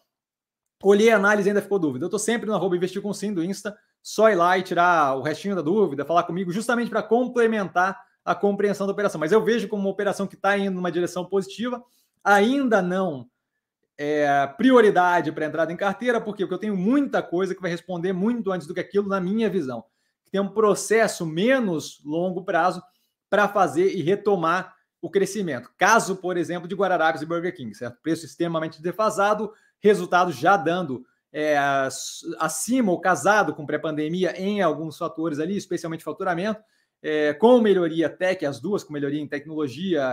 Olhei 0.83 1.09
a 1.09 1.15
análise 1.15 1.49
ainda 1.49 1.61
ficou 1.61 1.79
dúvida. 1.79 2.03
Eu 2.03 2.07
estou 2.07 2.19
sempre 2.19 2.47
no 2.47 2.53
arroba 2.53 2.75
investir 2.75 3.01
com 3.01 3.13
sim 3.13 3.33
do 3.33 3.43
Insta. 3.43 3.77
Só 4.03 4.29
ir 4.29 4.35
lá 4.35 4.57
e 4.57 4.61
tirar 4.61 5.15
o 5.17 5.21
restinho 5.23 5.55
da 5.55 5.61
dúvida, 5.61 6.05
falar 6.05 6.23
comigo, 6.23 6.51
justamente 6.51 6.91
para 6.91 7.01
complementar 7.01 7.99
a 8.25 8.33
compreensão 8.33 8.87
da 8.87 8.93
operação. 8.93 9.19
Mas 9.19 9.31
eu 9.31 9.43
vejo 9.43 9.67
como 9.67 9.83
uma 9.83 9.91
operação 9.91 10.25
que 10.25 10.35
está 10.35 10.57
indo 10.57 10.75
numa 10.75 10.91
direção 10.91 11.23
positiva, 11.23 11.81
ainda 12.23 12.81
não 12.81 13.29
é, 13.97 14.47
prioridade 14.57 15.31
para 15.31 15.45
entrada 15.45 15.71
em 15.71 15.77
carteira, 15.77 16.19
porque 16.19 16.43
eu 16.43 16.57
tenho 16.57 16.75
muita 16.75 17.21
coisa 17.21 17.53
que 17.53 17.61
vai 17.61 17.69
responder 17.69 18.11
muito 18.11 18.51
antes 18.51 18.67
do 18.67 18.73
que 18.73 18.79
aquilo, 18.79 19.07
na 19.07 19.21
minha 19.21 19.49
visão. 19.49 19.85
Tem 20.31 20.41
um 20.41 20.49
processo 20.49 21.25
menos 21.25 22.01
longo 22.03 22.43
prazo 22.43 22.81
para 23.29 23.47
fazer 23.47 23.95
e 23.95 24.01
retomar 24.01 24.75
o 25.01 25.09
crescimento. 25.09 25.69
Caso, 25.77 26.15
por 26.15 26.35
exemplo, 26.35 26.67
de 26.67 26.75
Guararapes 26.75 27.21
e 27.21 27.25
Burger 27.25 27.55
King, 27.55 27.75
certo? 27.75 28.01
Preço 28.01 28.25
extremamente 28.25 28.81
defasado, 28.81 29.53
resultados 29.79 30.35
já 30.35 30.57
dando 30.57 31.05
é, 31.31 31.57
acima 32.39 32.91
ou 32.91 32.99
casado 32.99 33.53
com 33.53 33.65
pré-pandemia 33.65 34.33
em 34.39 34.61
alguns 34.61 34.97
fatores 34.97 35.39
ali, 35.39 35.55
especialmente 35.55 36.03
faturamento, 36.03 36.61
é, 37.07 37.35
com 37.35 37.61
melhoria 37.61 38.09
tech, 38.09 38.43
as 38.47 38.59
duas 38.59 38.83
com 38.83 38.91
melhoria 38.91 39.21
em 39.21 39.27
tecnologia, 39.27 40.03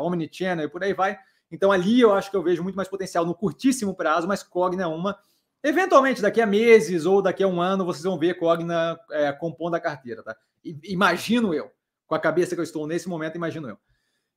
omnichannel 0.00 0.66
e 0.66 0.68
por 0.68 0.84
aí 0.84 0.94
vai. 0.94 1.18
Então 1.50 1.72
ali 1.72 2.00
eu 2.00 2.14
acho 2.14 2.30
que 2.30 2.36
eu 2.36 2.42
vejo 2.42 2.62
muito 2.62 2.76
mais 2.76 2.88
potencial 2.88 3.26
no 3.26 3.34
curtíssimo 3.34 3.96
prazo, 3.96 4.28
mas 4.28 4.44
Cogna 4.44 4.84
é 4.84 4.86
uma. 4.86 5.18
Eventualmente, 5.60 6.22
daqui 6.22 6.40
a 6.40 6.46
meses 6.46 7.04
ou 7.04 7.20
daqui 7.20 7.42
a 7.42 7.48
um 7.48 7.60
ano, 7.60 7.84
vocês 7.84 8.04
vão 8.04 8.16
ver 8.16 8.34
Cogna 8.34 8.96
é, 9.10 9.32
compondo 9.32 9.74
a 9.74 9.80
carteira, 9.80 10.22
tá? 10.22 10.36
Imagino 10.84 11.52
eu, 11.52 11.68
com 12.06 12.14
a 12.14 12.20
cabeça 12.20 12.54
que 12.54 12.60
eu 12.60 12.64
estou 12.64 12.86
nesse 12.86 13.08
momento, 13.08 13.34
imagino 13.34 13.68
eu. 13.68 13.78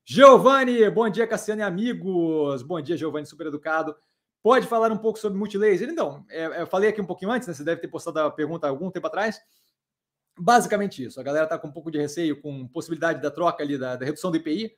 Giovanni, 0.03 0.89
bom 0.89 1.07
dia, 1.07 1.28
Cassiano 1.28 1.62
e 1.62 1.64
amigos. 1.64 2.64
Bom 2.64 2.82
dia, 2.82 2.97
Giovanni, 2.97 3.28
super 3.28 3.45
educado. 3.45 3.95
Pode 4.41 4.66
falar 4.66 4.91
um 4.91 4.97
pouco 4.97 5.20
sobre 5.20 5.38
multilaser? 5.38 5.88
Então, 5.88 6.26
é, 6.28 6.64
eu 6.64 6.66
falei 6.66 6.89
aqui 6.89 7.01
um 7.01 7.05
pouquinho 7.05 7.30
antes, 7.30 7.47
né? 7.47 7.53
Você 7.53 7.64
deve 7.64 7.82
ter 7.82 7.88
postado 7.88 8.20
a 8.20 8.32
pergunta 8.32 8.68
algum 8.68 8.89
tempo 8.89 9.05
atrás. 9.05 9.39
Basicamente 10.39 11.03
isso. 11.03 11.19
A 11.19 11.23
galera 11.23 11.43
está 11.43 11.59
com 11.59 11.67
um 11.67 11.71
pouco 11.71 11.91
de 11.91 11.97
receio 11.97 12.39
com 12.41 12.65
possibilidade 12.67 13.21
da 13.21 13.29
troca 13.29 13.61
ali, 13.61 13.77
da, 13.77 13.97
da 13.97 14.05
redução 14.05 14.31
do 14.31 14.37
IPI, 14.37 14.71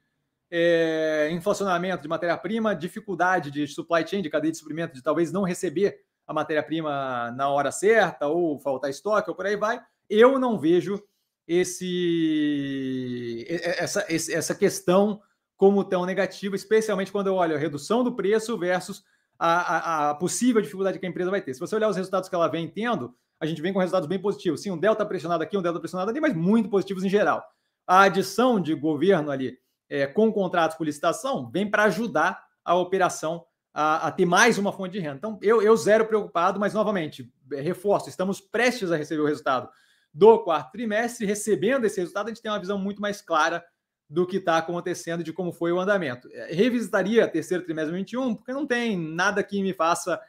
é, 0.49 1.29
inflacionamento 1.31 2.01
de 2.01 2.07
matéria-prima, 2.07 2.75
dificuldade 2.75 3.51
de 3.51 3.67
supply 3.67 4.05
chain, 4.07 4.23
de 4.23 4.29
cadeia 4.29 4.51
de 4.51 4.57
suprimento, 4.57 4.95
de 4.95 5.03
talvez 5.03 5.31
não 5.31 5.43
receber 5.43 5.99
a 6.25 6.33
matéria-prima 6.33 7.31
na 7.31 7.47
hora 7.49 7.71
certa, 7.71 8.27
ou 8.27 8.59
faltar 8.59 8.89
estoque, 8.89 9.29
ou 9.29 9.35
por 9.35 9.45
aí 9.45 9.55
vai. 9.55 9.79
Eu 10.09 10.39
não 10.39 10.57
vejo 10.57 11.01
esse, 11.47 13.45
essa, 13.47 14.05
essa 14.09 14.55
questão 14.55 15.21
como 15.55 15.83
tão 15.83 16.05
negativa, 16.05 16.55
especialmente 16.55 17.11
quando 17.11 17.27
eu 17.27 17.35
olho 17.35 17.55
a 17.55 17.59
redução 17.59 18.03
do 18.03 18.15
preço 18.15 18.57
versus 18.57 19.03
a, 19.37 20.09
a, 20.09 20.15
possível 20.15 20.61
dificuldade 20.61 20.97
que 20.97 21.05
a 21.05 21.09
empresa 21.09 21.29
vai 21.29 21.41
ter. 21.41 21.53
Se 21.53 21.59
você 21.59 21.75
olhar 21.75 21.89
os 21.89 21.95
resultados 21.95 22.27
que 22.27 22.35
ela 22.35 22.47
vem 22.47 22.67
tendo, 22.67 23.15
a 23.41 23.47
gente 23.47 23.61
vem 23.61 23.73
com 23.73 23.79
resultados 23.79 24.07
bem 24.07 24.19
positivos. 24.19 24.61
Sim, 24.61 24.69
um 24.69 24.77
delta 24.77 25.03
pressionado 25.03 25.41
aqui, 25.41 25.57
um 25.57 25.63
delta 25.63 25.79
pressionado 25.79 26.11
ali, 26.11 26.21
mas 26.21 26.35
muito 26.35 26.69
positivos 26.69 27.03
em 27.03 27.09
geral. 27.09 27.43
A 27.87 28.03
adição 28.03 28.61
de 28.61 28.75
governo 28.75 29.31
ali 29.31 29.57
é, 29.89 30.05
com 30.05 30.31
contratos 30.31 30.77
por 30.77 30.85
licitação 30.85 31.49
vem 31.49 31.69
para 31.69 31.85
ajudar 31.85 32.45
a 32.63 32.75
operação 32.75 33.43
a, 33.73 34.07
a, 34.07 34.11
ter 34.11 34.25
mais 34.25 34.59
uma 34.59 34.71
fonte 34.71 34.91
de 34.91 34.99
renda. 34.99 35.15
Então, 35.15 35.39
eu, 35.41 35.59
eu 35.59 35.75
zero 35.75 36.05
preocupado, 36.05 36.59
mas 36.59 36.75
novamente, 36.75 37.33
é, 37.51 37.59
reforço, 37.61 38.09
estamos 38.09 38.39
prestes 38.39 38.91
a 38.91 38.95
receber 38.95 39.21
o 39.21 39.25
resultado 39.25 39.67
do 40.13 40.37
quarto 40.43 40.71
trimestre. 40.71 41.25
Recebendo 41.25 41.85
esse 41.85 41.99
resultado, 41.99 42.27
a 42.27 42.29
gente 42.29 42.43
tem 42.43 42.51
uma 42.51 42.59
visão 42.59 42.77
muito 42.77 43.01
mais 43.01 43.23
clara 43.23 43.65
do 44.07 44.27
que 44.27 44.37
está 44.37 44.57
acontecendo, 44.57 45.23
de 45.23 45.33
como 45.33 45.51
foi 45.51 45.71
o 45.71 45.79
andamento. 45.79 46.29
É, 46.31 46.53
revisitaria 46.53 47.27
terceiro 47.27 47.63
trimestre 47.63 47.91
de 47.91 47.97
21, 47.97 48.35
porque 48.35 48.53
não 48.53 48.67
tem 48.67 48.95
nada 48.95 49.43
que 49.43 49.63
me 49.63 49.73
faça 49.73 50.21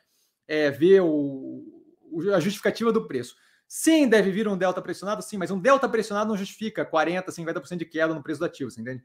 é, 0.49 0.71
ver 0.71 1.03
o, 1.03 1.82
a 2.35 2.41
justificativa 2.41 2.93
do 2.93 3.07
preço. 3.07 3.35
Sim, 3.67 4.07
deve 4.07 4.31
vir 4.31 4.47
um 4.47 4.57
delta 4.57 4.83
pressionado, 4.83 5.23
sim, 5.23 5.39
mas 5.39 5.51
um 5.51 5.59
delta 5.59 5.89
pressionado 5.89 6.29
não 6.29 6.37
justifica 6.37 6.85
40%, 6.85 7.25
50% 7.31 7.79
de 7.79 7.87
queda 7.87 8.15
no 8.15 8.23
preço 8.23 8.41
do 8.41 8.45
ativo, 8.45 8.71
você 8.71 8.81
entende? 8.81 9.03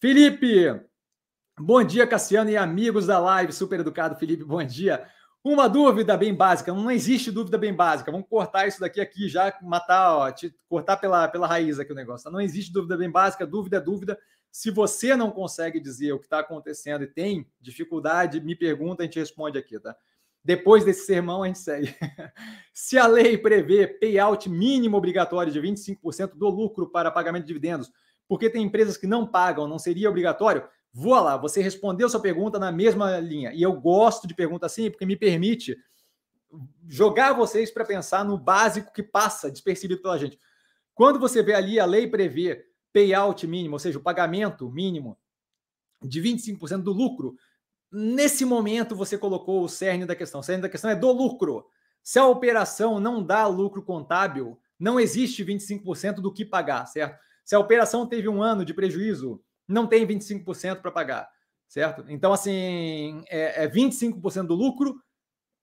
Felipe, 0.00 0.80
bom 1.58 1.84
dia, 1.84 2.06
Cassiano 2.06 2.50
e 2.50 2.56
amigos 2.56 3.06
da 3.06 3.20
live, 3.20 3.52
super 3.52 3.78
educado, 3.78 4.16
Felipe, 4.16 4.42
bom 4.42 4.64
dia. 4.64 5.06
Uma 5.44 5.68
dúvida 5.68 6.16
bem 6.16 6.32
básica, 6.32 6.72
não 6.72 6.90
existe 6.90 7.30
dúvida 7.30 7.58
bem 7.58 7.74
básica. 7.74 8.12
Vamos 8.12 8.28
cortar 8.28 8.68
isso 8.68 8.78
daqui 8.78 9.00
aqui 9.00 9.28
já, 9.28 9.52
matar, 9.60 10.16
ó, 10.16 10.32
cortar 10.68 10.96
pela, 10.96 11.26
pela 11.26 11.48
raiz 11.48 11.80
aqui 11.80 11.90
o 11.90 11.96
negócio. 11.96 12.24
Tá? 12.24 12.30
Não 12.30 12.40
existe 12.40 12.72
dúvida 12.72 12.96
bem 12.96 13.10
básica, 13.10 13.44
dúvida 13.44 13.78
é 13.78 13.80
dúvida. 13.80 14.16
Se 14.52 14.70
você 14.70 15.16
não 15.16 15.32
consegue 15.32 15.80
dizer 15.80 16.12
o 16.12 16.18
que 16.18 16.26
está 16.26 16.38
acontecendo 16.38 17.02
e 17.02 17.08
tem 17.08 17.50
dificuldade, 17.60 18.40
me 18.40 18.54
pergunta, 18.54 19.02
a 19.02 19.06
gente 19.06 19.18
responde 19.18 19.58
aqui, 19.58 19.80
tá? 19.80 19.96
Depois 20.44 20.84
desse 20.84 21.06
sermão, 21.06 21.42
a 21.42 21.46
gente 21.46 21.60
segue. 21.60 21.94
Se 22.74 22.98
a 22.98 23.06
lei 23.06 23.38
prevê 23.38 23.86
payout 23.86 24.48
mínimo 24.48 24.96
obrigatório 24.96 25.52
de 25.52 25.60
25% 25.60 26.34
do 26.34 26.48
lucro 26.48 26.90
para 26.90 27.10
pagamento 27.10 27.42
de 27.42 27.48
dividendos, 27.48 27.92
porque 28.28 28.50
tem 28.50 28.64
empresas 28.64 28.96
que 28.96 29.06
não 29.06 29.26
pagam, 29.26 29.68
não 29.68 29.78
seria 29.78 30.08
obrigatório? 30.08 30.64
Vou 30.92 31.14
lá, 31.14 31.36
você 31.36 31.62
respondeu 31.62 32.08
sua 32.08 32.20
pergunta 32.20 32.58
na 32.58 32.72
mesma 32.72 33.18
linha. 33.18 33.52
E 33.54 33.62
eu 33.62 33.72
gosto 33.72 34.26
de 34.26 34.34
pergunta 34.34 34.66
assim, 34.66 34.90
porque 34.90 35.06
me 35.06 35.16
permite 35.16 35.76
jogar 36.88 37.32
vocês 37.32 37.70
para 37.70 37.84
pensar 37.84 38.24
no 38.24 38.36
básico 38.36 38.92
que 38.92 39.02
passa 39.02 39.50
despercebido 39.50 40.02
pela 40.02 40.18
gente. 40.18 40.38
Quando 40.94 41.18
você 41.18 41.42
vê 41.42 41.54
ali 41.54 41.80
a 41.80 41.86
lei 41.86 42.06
prevê 42.06 42.66
payout 42.92 43.46
mínimo, 43.46 43.76
ou 43.76 43.78
seja, 43.78 43.98
o 43.98 44.02
pagamento 44.02 44.70
mínimo 44.70 45.18
de 46.02 46.20
25% 46.20 46.82
do 46.82 46.92
lucro, 46.92 47.36
nesse 47.92 48.44
momento 48.44 48.96
você 48.96 49.18
colocou 49.18 49.62
o 49.62 49.68
cerne 49.68 50.06
da 50.06 50.16
questão. 50.16 50.40
O 50.40 50.42
cerne 50.42 50.62
da 50.62 50.68
questão 50.68 50.90
é 50.90 50.96
do 50.96 51.12
lucro. 51.12 51.66
Se 52.02 52.18
a 52.18 52.26
operação 52.26 52.98
não 52.98 53.22
dá 53.22 53.46
lucro 53.46 53.82
contábil, 53.82 54.58
não 54.78 54.98
existe 54.98 55.44
25% 55.44 56.14
do 56.14 56.32
que 56.32 56.44
pagar, 56.44 56.86
certo? 56.86 57.20
Se 57.44 57.54
a 57.54 57.58
operação 57.58 58.06
teve 58.06 58.28
um 58.28 58.42
ano 58.42 58.64
de 58.64 58.74
prejuízo, 58.74 59.40
não 59.68 59.86
tem 59.86 60.06
25% 60.06 60.80
para 60.80 60.90
pagar, 60.90 61.28
certo? 61.68 62.04
Então, 62.08 62.32
assim, 62.32 63.22
é, 63.28 63.64
é 63.64 63.68
25% 63.68 64.46
do 64.46 64.54
lucro, 64.54 65.00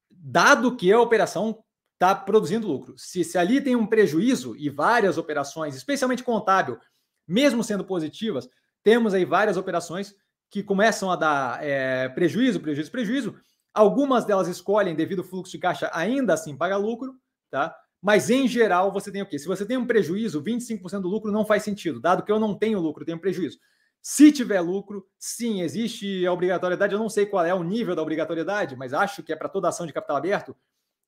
dado 0.10 0.76
que 0.76 0.92
a 0.92 1.02
operação 1.02 1.64
está 1.96 2.16
produzindo 2.16 2.68
lucro. 2.68 2.96
Se, 2.98 3.24
se 3.24 3.38
ali 3.38 3.60
tem 3.60 3.76
um 3.76 3.86
prejuízo 3.86 4.56
e 4.56 4.70
várias 4.70 5.18
operações, 5.18 5.76
especialmente 5.76 6.24
contábil, 6.24 6.80
mesmo 7.28 7.64
sendo 7.64 7.84
positivas, 7.84 8.50
temos 8.84 9.14
aí 9.14 9.26
várias 9.26 9.58
operações 9.58 10.16
que 10.50 10.64
começam 10.64 11.12
a 11.12 11.16
dar 11.16 11.64
é, 11.64 12.10
prejuízo, 12.10 12.60
prejuízo, 12.60 12.92
prejuízo. 12.92 13.36
Algumas 13.74 14.26
delas 14.26 14.48
escolhem, 14.48 14.96
devido 14.96 15.20
ao 15.20 15.28
fluxo 15.28 15.52
de 15.52 15.60
caixa, 15.60 15.90
ainda 15.94 16.34
assim 16.34 16.56
pagar 16.58 16.78
lucro, 16.78 17.16
tá? 17.50 17.76
Mas 18.02 18.30
em 18.30 18.48
geral, 18.48 18.92
você 18.92 19.12
tem 19.12 19.22
o 19.22 19.26
quê? 19.26 19.38
Se 19.38 19.48
você 19.48 19.66
tem 19.66 19.78
um 19.78 19.86
prejuízo, 19.86 20.44
25% 20.44 21.02
do 21.02 21.08
lucro 21.08 21.32
não 21.32 21.46
faz 21.46 21.64
sentido, 21.64 22.00
dado 22.00 22.24
que 22.24 22.32
eu 22.32 22.40
não 22.40 22.56
tenho 22.56 22.80
lucro, 22.80 23.06
tenho 23.06 23.20
prejuízo. 23.20 23.60
Se 24.02 24.32
tiver 24.32 24.62
lucro, 24.62 25.06
sim, 25.18 25.62
existe 25.62 26.26
a 26.26 26.32
obrigatoriedade. 26.32 26.94
Eu 26.94 27.00
não 27.00 27.10
sei 27.10 27.26
qual 27.26 27.46
é 27.46 27.54
o 27.54 27.64
nível 27.64 27.96
da 27.96 28.02
obrigatoriedade, 28.02 28.76
mas 28.76 28.94
acho 28.94 29.22
que 29.22 29.34
é 29.34 29.36
para 29.36 29.50
toda 29.50 29.68
ação 29.68 29.86
de 29.86 29.94
capital 29.94 30.16
aberto. 30.16 30.56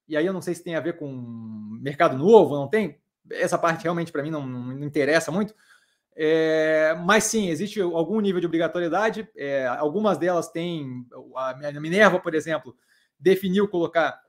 E 0.08 0.18
aí 0.18 0.26
eu 0.26 0.34
não 0.34 0.42
sei 0.42 0.54
se 0.54 0.64
tem 0.64 0.76
a 0.76 0.82
ver 0.82 0.98
com 0.98 1.10
mercado 1.82 2.18
novo, 2.18 2.56
não 2.56 2.68
tem. 2.68 3.00
Essa 3.32 3.58
parte 3.58 3.84
realmente 3.84 4.12
para 4.12 4.22
mim 4.22 4.30
não, 4.30 4.46
não, 4.46 4.84
interessa 4.84 5.32
muito. 5.32 5.56
É, 6.16 6.96
mas 7.06 7.26
sim, 7.26 7.50
existe 7.50 7.80
algum 7.82 8.20
nível 8.20 8.42
de 8.42 8.48
obrigatoriedade. 8.48 9.28
É, 9.36 9.66
algumas 9.68 10.18
delas 10.18 10.50
têm. 10.50 11.06
A 11.36 11.80
Minerva, 11.80 12.20
por 12.20 12.36
exemplo, 12.36 12.76
definiu 13.20 13.68
colocar, 13.68 14.20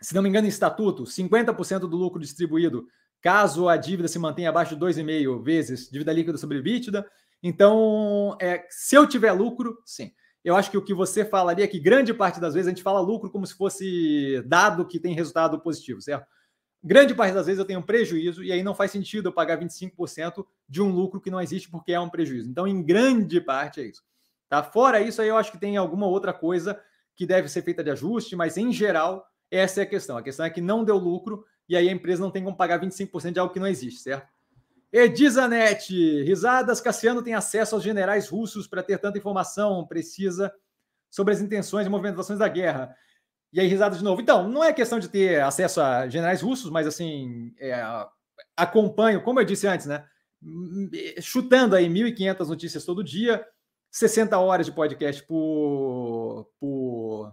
se 0.00 0.14
não 0.14 0.22
me 0.22 0.28
engano, 0.28 0.46
em 0.46 0.50
estatuto, 0.50 1.04
50% 1.04 1.80
do 1.80 1.96
lucro 1.96 2.20
distribuído 2.20 2.86
caso 3.20 3.68
a 3.68 3.76
dívida 3.76 4.08
se 4.08 4.18
mantenha 4.18 4.48
abaixo 4.48 4.76
de 4.76 4.80
2,5 4.80 5.42
vezes 5.42 5.90
dívida 5.90 6.12
líquida 6.12 6.38
sobre 6.38 6.58
EBITDA. 6.58 7.06
Então, 7.42 8.36
é, 8.40 8.64
se 8.68 8.96
eu 8.96 9.06
tiver 9.06 9.32
lucro, 9.32 9.78
sim. 9.84 10.12
Eu 10.44 10.56
acho 10.56 10.70
que 10.70 10.78
o 10.78 10.84
que 10.84 10.94
você 10.94 11.24
falaria 11.24 11.64
é 11.64 11.68
que 11.68 11.80
grande 11.80 12.14
parte 12.14 12.40
das 12.40 12.54
vezes 12.54 12.68
a 12.68 12.70
gente 12.70 12.82
fala 12.82 13.00
lucro 13.00 13.30
como 13.30 13.46
se 13.46 13.54
fosse 13.54 14.42
dado 14.46 14.86
que 14.86 15.00
tem 15.00 15.14
resultado 15.14 15.60
positivo, 15.60 16.00
certo? 16.00 16.26
Grande 16.82 17.14
parte 17.14 17.34
das 17.34 17.46
vezes 17.46 17.58
eu 17.58 17.64
tenho 17.64 17.80
um 17.80 17.82
prejuízo 17.82 18.42
e 18.42 18.52
aí 18.52 18.62
não 18.62 18.74
faz 18.74 18.90
sentido 18.90 19.28
eu 19.28 19.32
pagar 19.32 19.58
25% 19.58 20.46
de 20.68 20.80
um 20.80 20.90
lucro 20.90 21.20
que 21.20 21.30
não 21.30 21.40
existe 21.40 21.68
porque 21.68 21.92
é 21.92 22.00
um 22.00 22.08
prejuízo. 22.08 22.48
Então, 22.48 22.66
em 22.66 22.82
grande 22.82 23.40
parte 23.40 23.80
é 23.80 23.84
isso. 23.84 24.04
Tá? 24.48 24.62
Fora 24.62 25.00
isso, 25.00 25.20
aí 25.20 25.28
eu 25.28 25.36
acho 25.36 25.52
que 25.52 25.58
tem 25.58 25.76
alguma 25.76 26.06
outra 26.06 26.32
coisa 26.32 26.80
que 27.16 27.26
deve 27.26 27.48
ser 27.48 27.62
feita 27.62 27.82
de 27.82 27.90
ajuste, 27.90 28.36
mas 28.36 28.56
em 28.56 28.72
geral, 28.72 29.26
essa 29.50 29.80
é 29.80 29.82
a 29.82 29.86
questão. 29.86 30.16
A 30.16 30.22
questão 30.22 30.46
é 30.46 30.50
que 30.50 30.60
não 30.60 30.84
deu 30.84 30.96
lucro 30.96 31.44
e 31.68 31.76
aí 31.76 31.88
a 31.88 31.92
empresa 31.92 32.22
não 32.22 32.30
tem 32.30 32.44
como 32.44 32.56
pagar 32.56 32.80
25% 32.80 33.32
de 33.32 33.40
algo 33.40 33.52
que 33.52 33.60
não 33.60 33.66
existe, 33.66 34.00
certo? 34.00 34.28
Edizanete, 34.90 36.22
risadas. 36.22 36.80
Cassiano 36.80 37.22
tem 37.22 37.34
acesso 37.34 37.74
aos 37.74 37.84
generais 37.84 38.28
russos 38.28 38.66
para 38.66 38.82
ter 38.82 38.98
tanta 38.98 39.18
informação 39.18 39.86
precisa 39.86 40.52
sobre 41.10 41.34
as 41.34 41.40
intenções 41.40 41.86
e 41.86 41.90
movimentações 41.90 42.38
da 42.38 42.48
guerra. 42.48 42.96
E 43.52 43.60
aí, 43.60 43.66
risada 43.66 43.96
de 43.96 44.04
novo. 44.04 44.20
Então, 44.20 44.48
não 44.48 44.62
é 44.62 44.72
questão 44.72 44.98
de 44.98 45.08
ter 45.08 45.40
acesso 45.40 45.80
a 45.80 46.08
generais 46.08 46.42
russos, 46.42 46.70
mas 46.70 46.86
assim, 46.86 47.54
é, 47.58 47.82
acompanho, 48.56 49.22
como 49.22 49.40
eu 49.40 49.44
disse 49.44 49.66
antes, 49.66 49.86
né? 49.86 50.04
Chutando 51.20 51.74
aí 51.74 51.88
1.500 51.88 52.46
notícias 52.46 52.84
todo 52.84 53.02
dia, 53.02 53.44
60 53.90 54.38
horas 54.38 54.66
de 54.66 54.72
podcast 54.72 55.22
por, 55.24 56.48
por, 56.60 57.32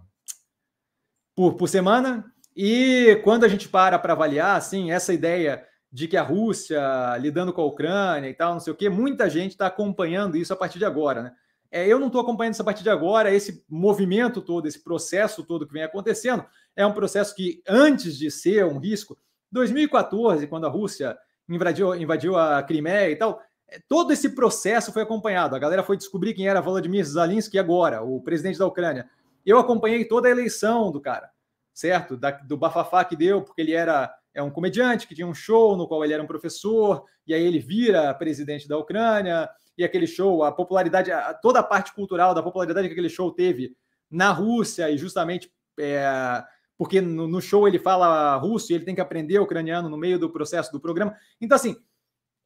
por, 1.34 1.54
por 1.54 1.68
semana. 1.68 2.24
E 2.56 3.20
quando 3.22 3.44
a 3.44 3.48
gente 3.48 3.68
para 3.68 3.98
para 3.98 4.14
avaliar, 4.14 4.56
assim, 4.56 4.90
essa 4.90 5.12
ideia 5.12 5.66
de 5.92 6.08
que 6.08 6.16
a 6.16 6.22
Rússia 6.22 7.16
lidando 7.18 7.52
com 7.52 7.60
a 7.60 7.66
Ucrânia 7.66 8.28
e 8.28 8.34
tal, 8.34 8.54
não 8.54 8.60
sei 8.60 8.72
o 8.72 8.76
quê, 8.76 8.88
muita 8.88 9.28
gente 9.28 9.52
está 9.52 9.66
acompanhando 9.66 10.36
isso 10.36 10.52
a 10.52 10.56
partir 10.56 10.78
de 10.78 10.84
agora, 10.84 11.22
né? 11.22 11.32
É, 11.70 11.86
eu 11.86 11.98
não 11.98 12.06
estou 12.06 12.20
acompanhando 12.20 12.54
isso 12.54 12.62
a 12.62 12.64
partir 12.64 12.82
de 12.82 12.90
agora, 12.90 13.34
esse 13.34 13.64
movimento 13.68 14.40
todo, 14.40 14.66
esse 14.66 14.82
processo 14.82 15.44
todo 15.44 15.66
que 15.66 15.72
vem 15.72 15.82
acontecendo, 15.82 16.44
é 16.74 16.86
um 16.86 16.92
processo 16.92 17.34
que, 17.34 17.62
antes 17.68 18.16
de 18.16 18.30
ser 18.30 18.64
um 18.64 18.78
risco, 18.78 19.18
2014, 19.50 20.46
quando 20.46 20.66
a 20.66 20.70
Rússia 20.70 21.16
invadiu, 21.48 21.94
invadiu 21.94 22.36
a 22.36 22.62
Crimeia 22.62 23.10
e 23.10 23.16
tal, 23.16 23.40
é, 23.68 23.80
todo 23.88 24.12
esse 24.12 24.30
processo 24.30 24.92
foi 24.92 25.02
acompanhado. 25.02 25.56
A 25.56 25.58
galera 25.58 25.82
foi 25.82 25.96
descobrir 25.96 26.34
quem 26.34 26.48
era 26.48 26.60
Volodymyr 26.60 27.04
Zelensky 27.04 27.58
agora, 27.58 28.02
o 28.02 28.20
presidente 28.20 28.58
da 28.58 28.66
Ucrânia. 28.66 29.08
Eu 29.44 29.58
acompanhei 29.58 30.04
toda 30.04 30.28
a 30.28 30.30
eleição 30.30 30.90
do 30.90 31.00
cara, 31.00 31.30
certo? 31.72 32.16
Da, 32.16 32.30
do 32.30 32.56
bafafá 32.56 33.04
que 33.04 33.16
deu, 33.16 33.42
porque 33.42 33.60
ele 33.60 33.72
era 33.72 34.12
é 34.36 34.42
um 34.42 34.50
comediante 34.50 35.08
que 35.08 35.14
tinha 35.14 35.26
um 35.26 35.32
show 35.32 35.78
no 35.78 35.88
qual 35.88 36.04
ele 36.04 36.12
era 36.12 36.22
um 36.22 36.26
professor, 36.26 37.04
e 37.26 37.32
aí 37.32 37.42
ele 37.42 37.58
vira 37.58 38.12
presidente 38.12 38.68
da 38.68 38.76
Ucrânia, 38.76 39.48
e 39.76 39.84
aquele 39.84 40.06
show, 40.06 40.42
a 40.42 40.52
popularidade, 40.52 41.12
a, 41.12 41.34
toda 41.34 41.60
a 41.60 41.62
parte 41.62 41.92
cultural 41.94 42.34
da 42.34 42.42
popularidade 42.42 42.88
que 42.88 42.92
aquele 42.92 43.08
show 43.08 43.30
teve 43.30 43.76
na 44.10 44.30
Rússia, 44.30 44.90
e 44.90 44.96
justamente 44.96 45.52
é, 45.78 46.44
porque 46.78 47.00
no, 47.00 47.26
no, 47.26 47.40
show 47.40 47.66
ele 47.66 47.78
fala 47.78 48.36
russo 48.36 48.72
e 48.72 48.74
ele 48.74 48.84
tem 48.84 48.94
que 48.94 49.00
aprender 49.00 49.38
ucraniano 49.38 49.88
no 49.88 49.96
meio 49.96 50.18
do 50.18 50.30
processo 50.30 50.70
do 50.72 50.80
programa. 50.80 51.14
Então, 51.40 51.56
assim, 51.56 51.76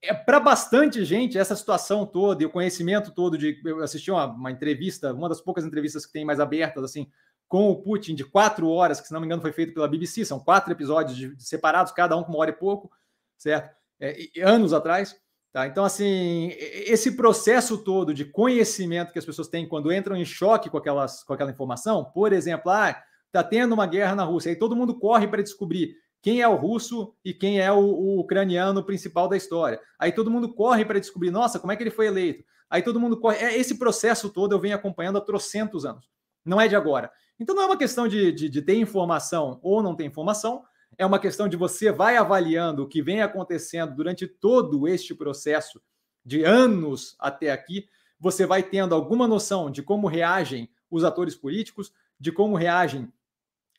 é 0.03 0.14
para 0.14 0.41
bastante 0.41 1.05
gente 1.05 1.37
essa 1.37 1.55
situação 1.55 2.07
toda 2.07 2.43
e 2.43 2.47
o 2.47 2.51
conhecimento 2.51 3.12
todo 3.12 3.37
de. 3.37 3.61
Eu 3.64 3.83
assisti 3.83 4.11
uma, 4.11 4.26
uma 4.26 4.51
entrevista, 4.51 5.12
uma 5.12 5.28
das 5.28 5.41
poucas 5.41 5.64
entrevistas 5.64 6.07
que 6.07 6.12
tem 6.12 6.24
mais 6.24 6.41
abertas, 6.41 6.83
assim, 6.85 7.11
com 7.47 7.68
o 7.70 7.83
Putin 7.83 8.14
de 8.14 8.24
quatro 8.24 8.68
horas, 8.68 9.01
que 9.01 9.09
se 9.09 9.12
não 9.12 9.20
me 9.20 9.26
engano 9.26 9.43
foi 9.43 9.53
feito 9.53 9.74
pela 9.74 9.89
BBC, 9.89 10.24
são 10.24 10.39
quatro 10.39 10.72
episódios 10.72 11.16
de, 11.16 11.35
separados, 11.43 11.93
cada 11.93 12.16
um 12.16 12.22
com 12.22 12.31
uma 12.31 12.39
hora 12.39 12.51
e 12.51 12.55
pouco, 12.55 12.91
certo? 13.37 13.76
É, 13.99 14.16
anos 14.43 14.72
atrás. 14.72 15.20
Tá? 15.53 15.66
Então, 15.66 15.84
assim, 15.84 16.53
esse 16.59 17.16
processo 17.16 17.78
todo 17.78 18.14
de 18.14 18.24
conhecimento 18.24 19.12
que 19.12 19.18
as 19.18 19.24
pessoas 19.24 19.48
têm 19.48 19.68
quando 19.68 19.92
entram 19.92 20.16
em 20.16 20.24
choque 20.24 20.70
com, 20.70 20.78
aquelas, 20.78 21.24
com 21.24 21.32
aquela 21.32 21.51
informação, 21.51 22.05
por 22.05 22.32
exemplo, 22.32 22.70
ah, 22.70 22.96
tá 23.32 23.42
tendo 23.42 23.72
uma 23.72 23.86
guerra 23.86 24.14
na 24.14 24.22
Rússia, 24.22 24.51
aí 24.51 24.57
todo 24.57 24.76
mundo 24.76 24.98
corre 24.98 25.26
para 25.26 25.42
descobrir 25.42 25.96
quem 26.22 26.40
é 26.40 26.46
o 26.46 26.55
russo 26.55 27.14
e 27.24 27.32
quem 27.32 27.61
é 27.61 27.72
o, 27.72 27.78
o, 27.78 28.20
ucraniano 28.20 28.84
principal 28.84 29.28
da 29.28 29.36
história. 29.36 29.80
Aí 29.98 30.12
todo 30.12 30.30
mundo 30.30 30.55
corre 30.55 30.84
para 30.84 31.01
descobrir, 31.01 31.30
nossa, 31.30 31.59
como 31.59 31.72
é 31.72 31.76
que 31.76 31.82
ele 31.82 31.90
foi 31.90 32.07
eleito? 32.07 32.44
Aí 32.68 32.82
todo 32.82 33.01
mundo 33.01 33.18
corre. 33.18 33.38
É, 33.38 33.59
esse 33.59 33.78
processo 33.78 34.28
todo 34.30 34.55
eu 34.55 34.61
venho 34.61 34.76
acompanhando 34.76 35.18
há 35.18 35.20
trocentos 35.20 35.84
anos. 35.84 36.09
Não 36.44 36.61
é 36.61 36.68
de 36.68 36.76
agora. 36.76 37.11
Então 37.38 37.55
não 37.55 37.62
é 37.62 37.66
uma 37.66 37.76
questão 37.76 38.07
de, 38.07 38.30
de, 38.32 38.48
de 38.48 38.62
ter 38.62 38.76
informação 38.76 39.59
ou 39.62 39.82
não 39.82 39.96
ter 39.96 40.05
informação, 40.05 40.62
é 40.99 41.07
uma 41.07 41.18
questão 41.18 41.49
de 41.49 41.57
você 41.57 41.91
vai 41.91 42.16
avaliando 42.16 42.82
o 42.82 42.88
que 42.88 43.03
vem 43.03 43.22
acontecendo 43.22 43.95
durante 43.95 44.26
todo 44.26 44.86
este 44.86 45.14
processo 45.14 45.80
de 46.24 46.45
anos 46.45 47.16
até 47.18 47.51
aqui, 47.51 47.88
você 48.18 48.45
vai 48.45 48.62
tendo 48.62 48.95
alguma 48.95 49.26
noção 49.26 49.70
de 49.70 49.82
como 49.82 50.07
reagem 50.07 50.68
os 50.91 51.05
atores 51.05 51.34
políticos, 51.34 51.93
de 52.18 52.30
como 52.30 52.55
reagem 52.55 53.11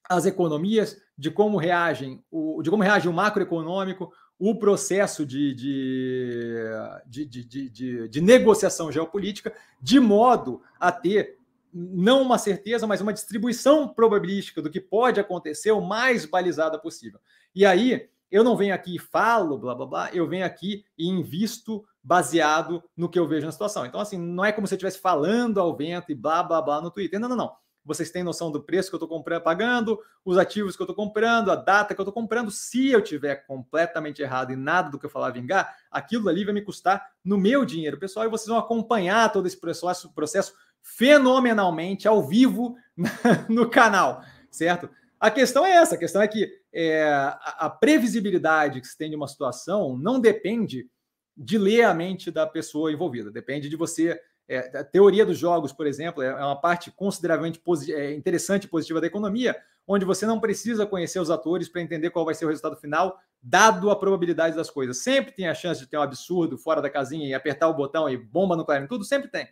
as 0.10 0.26
economias, 0.26 1.00
de 1.18 1.30
como 1.30 1.58
reagem 1.58 2.24
o, 2.32 2.62
de 2.64 2.70
como 2.70 2.82
reage 2.82 3.08
o 3.08 3.14
macroeconômico, 3.14 4.12
o 4.40 4.56
processo 4.56 5.24
de, 5.24 5.54
de, 5.54 6.66
de, 7.06 7.70
de, 7.70 8.10
de 8.10 8.22
negociação 8.22 8.92
geopolítica, 8.92 9.54
de 9.80 10.00
modo 10.00 10.64
a 10.80 10.92
ter 10.92 11.38
não 11.74 12.22
uma 12.22 12.38
certeza, 12.38 12.86
mas 12.86 13.02
uma 13.02 13.14
distribuição 13.14 13.88
probabilística 13.88 14.62
do 14.62 14.70
que 14.70 14.80
pode 14.80 15.20
acontecer 15.20 15.72
o 15.72 15.82
mais 15.82 16.26
balizada 16.26 16.78
possível. 16.78 17.20
E 17.54 17.66
aí, 17.66 18.10
eu 18.32 18.44
não 18.44 18.56
venho 18.56 18.74
aqui 18.74 18.96
e 18.96 19.00
falo, 19.00 19.58
blá 19.58 19.76
blá 19.76 19.86
blá, 19.86 20.10
eu 20.14 20.28
venho 20.28 20.46
aqui 20.46 20.86
e 20.98 21.08
invisto 21.08 21.84
baseado 22.04 22.82
no 22.96 23.10
que 23.10 23.20
eu 23.20 23.28
vejo 23.28 23.46
na 23.46 23.52
situação. 23.52 23.86
Então, 23.86 24.00
assim, 24.00 24.18
não 24.18 24.46
é 24.46 24.52
como 24.52 24.66
se 24.66 24.74
eu 24.74 24.78
estivesse 24.78 25.00
falando 25.00 25.60
ao 25.60 25.76
vento 25.76 26.12
e 26.12 26.16
blá 26.16 26.42
blá 26.42 26.62
blá 26.62 26.82
no 26.82 26.90
Twitter. 26.90 27.20
Não, 27.20 27.30
não, 27.30 27.36
não. 27.36 27.56
Vocês 27.84 28.12
têm 28.12 28.24
noção 28.24 28.52
do 28.52 28.62
preço 28.62 28.90
que 28.90 28.96
eu 28.96 28.98
estou 28.98 29.10
comprando, 29.10 29.42
pagando, 29.42 30.00
os 30.24 30.38
ativos 30.38 30.76
que 30.76 30.82
eu 30.82 30.86
estou 30.86 30.96
comprando, 30.96 31.52
a 31.52 31.56
data 31.56 31.96
que 31.96 32.00
eu 32.00 32.04
estou 32.04 32.14
comprando. 32.14 32.52
Se 32.52 32.90
eu 32.90 33.02
tiver 33.02 33.36
completamente 33.48 34.22
errado 34.22 34.52
e 34.52 34.56
nada 34.56 34.92
do 34.92 35.00
que 35.00 35.06
eu 35.06 35.10
falar 35.10 35.32
vingar, 35.32 35.76
aquilo 35.90 36.30
ali 36.30 36.46
vai 36.46 36.54
me 36.54 36.62
custar 36.62 37.12
no 37.26 37.38
meu 37.38 37.66
dinheiro, 37.66 37.98
pessoal, 37.98 38.26
e 38.26 38.30
vocês 38.30 38.48
vão 38.48 38.60
acompanhar 38.60 39.32
todo 39.32 39.48
esse 39.48 39.60
processo, 39.60 40.14
processo 40.14 40.54
fenomenalmente 40.84 42.08
ao 42.08 42.28
vivo 42.28 42.76
no 43.50 43.70
canal, 43.70 44.24
certo? 44.50 44.90
A 45.20 45.30
questão 45.30 45.64
é 45.64 45.72
essa: 45.74 45.96
a 45.96 45.98
questão 45.98 46.22
é 46.22 46.28
que 46.28 46.52
é, 46.74 47.04
a, 47.04 47.70
previsibilidade 47.70 48.82
que 48.82 48.88
se 48.88 48.98
tem 48.98 49.10
de 49.10 49.16
uma 49.16 49.28
situação 49.28 49.96
não 49.98 50.20
depende 50.20 50.90
de 51.38 51.58
ler 51.58 51.84
a 51.84 51.94
mente 51.94 52.32
da 52.32 52.48
pessoa 52.48 52.92
envolvida, 52.92 53.30
depende 53.30 53.70
de 53.70 53.76
você. 53.76 54.20
É, 54.48 54.80
a 54.80 54.84
teoria 54.84 55.26
dos 55.26 55.38
jogos, 55.38 55.72
por 55.72 55.88
exemplo, 55.88 56.22
é, 56.22 56.28
é 56.28 56.44
uma 56.44 56.60
parte 56.60 56.92
consideravelmente 56.92 57.62
é, 57.90 58.14
interessante 58.14 58.66
e 58.66 58.68
positiva 58.68 59.00
da 59.00 59.08
economia, 59.08 59.56
onde 59.88 60.04
você 60.04 60.26
não 60.26 60.42
precisa 60.42 60.86
conhecer 60.86 61.20
os 61.20 61.30
atores 61.30 61.70
para 61.70 61.82
entender 61.82 62.10
qual 62.10 62.26
vai 62.26 62.34
ser 62.34 62.46
o 62.46 62.50
resultado 62.50 62.76
final, 62.76 63.18
dado 63.42 63.90
a 63.90 63.96
probabilidade 63.96 64.56
das 64.56 64.70
coisas. 64.70 64.98
Sempre 64.98 65.32
tem 65.32 65.48
a 65.48 65.54
chance 65.54 65.80
de 65.80 65.88
ter 65.88 65.98
um 65.98 66.02
absurdo 66.02 66.58
fora 66.58 66.82
da 66.82 66.90
casinha 66.90 67.28
e 67.28 67.34
apertar 67.34 67.70
o 67.70 67.74
botão 67.74 68.10
e 68.10 68.18
bomba 68.18 68.58
nuclear 68.58 68.84
em 68.84 68.88
tudo, 68.88 69.06
sempre 69.06 69.30
tem. 69.30 69.48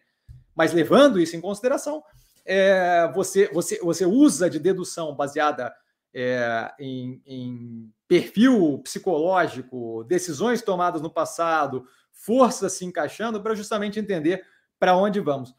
Mas 0.60 0.74
levando 0.74 1.22
isso 1.22 1.38
em 1.38 1.40
consideração, 1.40 2.04
é, 2.44 3.10
você, 3.16 3.48
você, 3.54 3.80
você 3.80 4.06
usa 4.06 4.50
de 4.50 4.60
dedução 4.60 5.16
baseada 5.16 5.74
é, 6.14 6.70
em, 6.78 7.22
em 7.26 7.94
perfil 8.06 8.78
psicológico, 8.84 10.04
decisões 10.04 10.62
tomadas 10.62 11.02
no 11.02 11.10
passado, 11.10 11.86
forças 12.12 12.74
se 12.74 12.84
encaixando 12.84 13.42
para 13.42 13.56
justamente 13.56 14.02
entender 14.02 14.46
para 14.78 14.98
onde 14.98 15.22
vamos. 15.22 15.56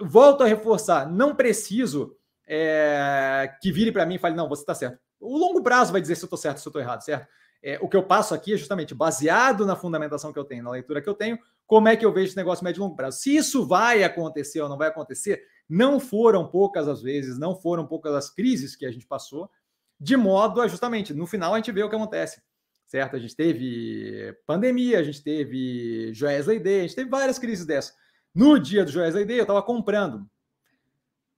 Volto 0.00 0.44
a 0.44 0.46
reforçar, 0.46 1.10
não 1.10 1.34
preciso 1.34 2.16
é, 2.46 3.56
que 3.60 3.72
vire 3.72 3.90
para 3.90 4.06
mim 4.06 4.14
e 4.14 4.18
fale, 4.20 4.36
não, 4.36 4.48
você 4.48 4.62
está 4.62 4.76
certo. 4.76 5.00
O 5.18 5.36
longo 5.36 5.60
prazo 5.64 5.90
vai 5.90 6.00
dizer 6.00 6.14
se 6.14 6.22
eu 6.22 6.26
estou 6.26 6.38
certo, 6.38 6.58
se 6.58 6.68
eu 6.68 6.70
estou 6.70 6.80
errado, 6.80 7.00
certo? 7.00 7.26
É, 7.60 7.76
o 7.82 7.88
que 7.88 7.96
eu 7.96 8.04
passo 8.04 8.34
aqui 8.34 8.54
é 8.54 8.56
justamente 8.56 8.94
baseado 8.94 9.66
na 9.66 9.74
fundamentação 9.74 10.32
que 10.32 10.38
eu 10.38 10.44
tenho, 10.44 10.62
na 10.62 10.70
leitura 10.70 11.02
que 11.02 11.08
eu 11.08 11.14
tenho, 11.14 11.36
como 11.66 11.88
é 11.88 11.96
que 11.96 12.04
eu 12.04 12.12
vejo 12.12 12.28
esse 12.28 12.36
negócio 12.36 12.64
médio 12.64 12.80
e 12.80 12.82
longo 12.82 12.96
prazo. 12.96 13.18
Se 13.18 13.34
isso 13.34 13.66
vai 13.66 14.04
acontecer 14.04 14.60
ou 14.60 14.68
não 14.68 14.76
vai 14.76 14.88
acontecer, 14.88 15.42
não 15.68 15.98
foram 15.98 16.46
poucas 16.46 16.88
as 16.88 17.02
vezes, 17.02 17.38
não 17.38 17.58
foram 17.58 17.86
poucas 17.86 18.14
as 18.14 18.30
crises 18.30 18.76
que 18.76 18.84
a 18.84 18.92
gente 18.92 19.06
passou, 19.06 19.50
de 19.98 20.16
modo 20.16 20.60
a 20.60 20.68
justamente, 20.68 21.14
no 21.14 21.26
final 21.26 21.54
a 21.54 21.56
gente 21.56 21.72
vê 21.72 21.82
o 21.82 21.88
que 21.88 21.96
acontece, 21.96 22.42
certo? 22.86 23.16
A 23.16 23.18
gente 23.18 23.34
teve 23.34 24.36
pandemia, 24.46 24.98
a 24.98 25.02
gente 25.02 25.22
teve 25.22 26.12
Joesley 26.12 26.60
Day, 26.60 26.80
a 26.80 26.82
gente 26.82 26.96
teve 26.96 27.08
várias 27.08 27.38
crises 27.38 27.64
dessas. 27.64 27.94
No 28.34 28.58
dia 28.58 28.84
do 28.84 28.90
Joesley 28.90 29.24
Day, 29.24 29.38
eu 29.38 29.44
estava 29.44 29.62
comprando. 29.62 30.28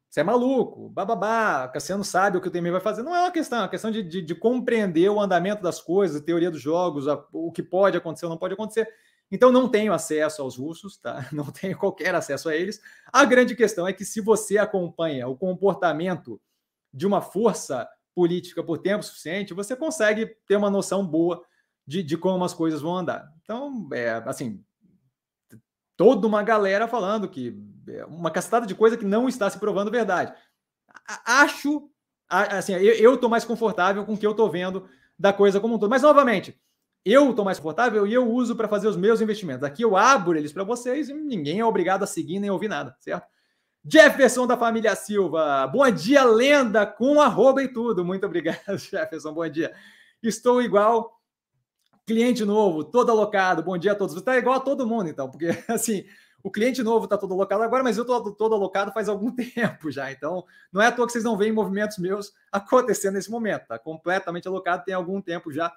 Você 0.09 0.21
é 0.21 0.25
maluco, 0.25 0.89
bababá, 0.89 1.69
Cassiano 1.69 2.03
sabe 2.03 2.39
o 2.39 2.41
que 2.41 2.49
o 2.49 2.51
TMI 2.51 2.71
vai 2.71 2.81
fazer. 2.81 3.03
Não 3.03 3.15
é 3.15 3.21
uma 3.21 3.31
questão, 3.31 3.59
é 3.59 3.63
uma 3.63 3.69
questão 3.69 3.91
de, 3.91 4.03
de, 4.03 4.23
de 4.23 4.35
compreender 4.35 5.11
o 5.11 5.21
andamento 5.21 5.63
das 5.63 5.81
coisas, 5.81 6.21
a 6.21 6.25
teoria 6.25 6.51
dos 6.51 6.61
jogos, 6.61 7.07
a, 7.07 7.23
o 7.33 7.53
que 7.53 7.63
pode 7.63 7.99
acontecer 7.99 8.25
ou 8.25 8.31
não 8.31 8.39
pode 8.39 8.55
acontecer. 8.55 8.89
Então 9.31 9.51
não 9.51 9.69
tenho 9.69 9.93
acesso 9.93 10.43
aos 10.43 10.57
russos, 10.57 10.99
tá? 10.99 11.29
Não 11.33 11.47
tenho 11.47 11.77
qualquer 11.77 12.15
acesso 12.15 12.49
a 12.49 12.55
eles. 12.55 12.81
A 13.13 13.25
grande 13.25 13.57
questão 13.57 13.87
é 13.87 13.93
que 13.93 14.05
se 14.05 14.21
você 14.21 14.57
acompanha 14.57 15.27
o 15.27 15.37
comportamento 15.37 16.41
de 16.95 17.07
uma 17.07 17.21
força 17.21 17.89
política 18.15 18.63
por 18.63 18.79
tempo 18.79 19.03
suficiente, 19.03 19.53
você 19.53 19.77
consegue 19.77 20.35
ter 20.47 20.57
uma 20.57 20.71
noção 20.71 21.07
boa 21.07 21.45
de, 21.87 22.03
de 22.03 22.17
como 22.17 22.45
as 22.45 22.55
coisas 22.55 22.81
vão 22.81 22.97
andar. 22.97 23.31
Então, 23.43 23.89
é, 23.93 24.23
assim, 24.27 24.65
toda 25.97 26.27
uma 26.27 26.43
galera 26.43 26.89
falando 26.89 27.29
que 27.29 27.55
é 27.89 28.05
uma 28.07 28.31
castada 28.31 28.67
de 28.67 28.75
coisa 28.75 28.97
que 28.97 29.05
não 29.05 29.29
está 29.29 29.49
se 29.51 29.59
provando 29.59 29.91
verdade. 29.91 30.33
Acho, 31.25 31.91
assim, 32.29 32.73
eu 32.73 33.15
estou 33.15 33.29
mais 33.29 33.45
confortável 33.45 34.05
com 34.05 34.15
o 34.15 34.19
que 34.19 34.27
eu 34.27 34.31
estou 34.33 34.51
vendo 34.51 34.89
da 35.19 35.33
coisa 35.33 35.61
como 35.61 35.75
um 35.75 35.79
todo. 35.79 35.91
Mas, 35.91 36.03
novamente, 36.03 36.59
eu 37.07 37.31
estou 37.31 37.45
mais 37.45 37.61
confortável 37.61 38.05
e 38.05 38.13
eu 38.13 38.29
uso 38.29 38.57
para 38.57 38.67
fazer 38.67 38.89
os 38.89 38.97
meus 38.97 39.21
investimentos. 39.21 39.63
Aqui 39.63 39.83
eu 39.83 39.97
abro 39.97 40.37
eles 40.37 40.53
para 40.53 40.65
vocês 40.65 41.09
e 41.09 41.15
ninguém 41.15 41.61
é 41.61 41.65
obrigado 41.65 42.03
a 42.03 42.07
seguir 42.07 42.41
nem 42.41 42.51
ouvir 42.51 42.67
nada, 42.67 42.97
certo? 42.99 43.29
Jefferson 43.89 44.45
da 44.45 44.57
família 44.57 44.97
Silva. 44.97 45.69
Bom 45.69 45.89
dia, 45.89 46.25
lenda, 46.25 46.85
com 46.85 47.21
arroba 47.21 47.63
e 47.63 47.69
tudo. 47.69 48.05
Muito 48.05 48.27
obrigado, 48.27 48.59
Jefferson. 48.77 49.33
Bom 49.33 49.49
dia. 49.49 49.73
Estou 50.21 50.61
igual 50.61 51.21
cliente 52.05 52.45
novo, 52.45 52.83
todo 52.83 53.13
alocado. 53.13 53.63
Bom 53.63 53.79
dia 53.79 53.93
a 53.93 53.95
todos. 53.95 54.17
Está 54.17 54.37
igual 54.37 54.57
a 54.57 54.61
todo 54.61 54.85
mundo, 54.85 55.09
então, 55.09 55.31
porque 55.31 55.51
assim, 55.71 56.05
o 56.43 56.51
cliente 56.51 56.83
novo 56.83 57.05
está 57.05 57.17
todo 57.17 57.35
alocado 57.35 57.63
agora, 57.63 57.85
mas 57.85 57.97
eu 57.97 58.03
estou 58.03 58.35
todo 58.35 58.53
alocado 58.53 58.91
faz 58.91 59.09
algum 59.09 59.31
tempo 59.55 59.93
já. 59.93 60.11
Então, 60.11 60.45
não 60.73 60.83
é 60.83 60.89
à 60.89 60.93
toa 60.93 61.07
que 61.07 61.13
vocês 61.13 61.23
não 61.23 61.37
veem 61.37 61.53
movimentos 61.53 61.99
meus 61.99 62.33
acontecendo 62.51 63.15
nesse 63.15 63.31
momento. 63.31 63.63
Está 63.63 63.79
completamente 63.79 64.49
alocado, 64.49 64.85
tem 64.85 64.93
algum 64.93 65.23
tempo 65.23 65.53
já 65.53 65.73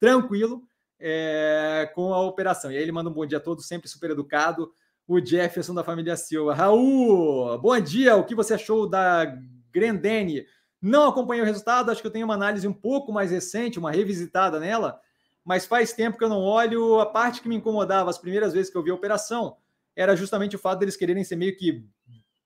tranquilo 0.00 0.66
é, 1.02 1.90
com 1.94 2.14
a 2.14 2.22
operação. 2.22 2.70
E 2.70 2.76
aí 2.76 2.82
ele 2.82 2.92
manda 2.92 3.10
um 3.10 3.12
bom 3.12 3.26
dia 3.26 3.38
a 3.38 3.40
todos, 3.40 3.66
sempre 3.66 3.88
super 3.88 4.10
educado. 4.10 4.72
O 5.06 5.20
Jefferson 5.20 5.74
da 5.74 5.82
família 5.82 6.16
Silva. 6.16 6.54
Raul, 6.54 7.58
bom 7.58 7.78
dia. 7.80 8.16
O 8.16 8.24
que 8.24 8.34
você 8.34 8.54
achou 8.54 8.88
da 8.88 9.36
Grandene? 9.72 10.46
Não 10.80 11.08
acompanhei 11.08 11.42
o 11.42 11.46
resultado, 11.46 11.90
acho 11.90 12.00
que 12.00 12.06
eu 12.06 12.12
tenho 12.12 12.24
uma 12.24 12.34
análise 12.34 12.66
um 12.66 12.72
pouco 12.72 13.12
mais 13.12 13.30
recente, 13.30 13.78
uma 13.78 13.90
revisitada 13.90 14.58
nela 14.58 15.00
mas 15.44 15.66
faz 15.66 15.92
tempo 15.92 16.16
que 16.16 16.24
eu 16.24 16.28
não 16.28 16.40
olho. 16.40 17.00
A 17.00 17.06
parte 17.06 17.40
que 17.40 17.48
me 17.48 17.56
incomodava 17.56 18.10
as 18.10 18.18
primeiras 18.18 18.52
vezes 18.52 18.70
que 18.70 18.76
eu 18.76 18.82
vi 18.82 18.90
a 18.90 18.94
operação 18.94 19.56
era 19.94 20.16
justamente 20.16 20.56
o 20.56 20.58
fato 20.58 20.78
deles 20.78 20.96
quererem 20.96 21.24
ser 21.24 21.36
meio 21.36 21.56
que 21.56 21.84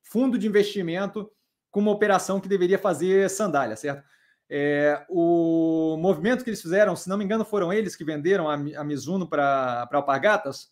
fundo 0.02 0.38
de 0.38 0.46
investimento 0.46 1.30
com 1.70 1.80
uma 1.80 1.92
operação 1.92 2.40
que 2.40 2.48
deveria 2.48 2.78
fazer 2.78 3.28
sandália, 3.28 3.76
certo? 3.76 4.02
É, 4.48 5.04
o 5.08 5.96
movimento 5.98 6.44
que 6.44 6.50
eles 6.50 6.62
fizeram, 6.62 6.94
se 6.94 7.08
não 7.08 7.18
me 7.18 7.24
engano, 7.24 7.44
foram 7.44 7.72
eles 7.72 7.96
que 7.96 8.04
venderam 8.04 8.48
a, 8.48 8.54
a 8.54 8.84
Mizuno 8.84 9.28
para 9.28 9.88
Alpargatas, 9.92 10.70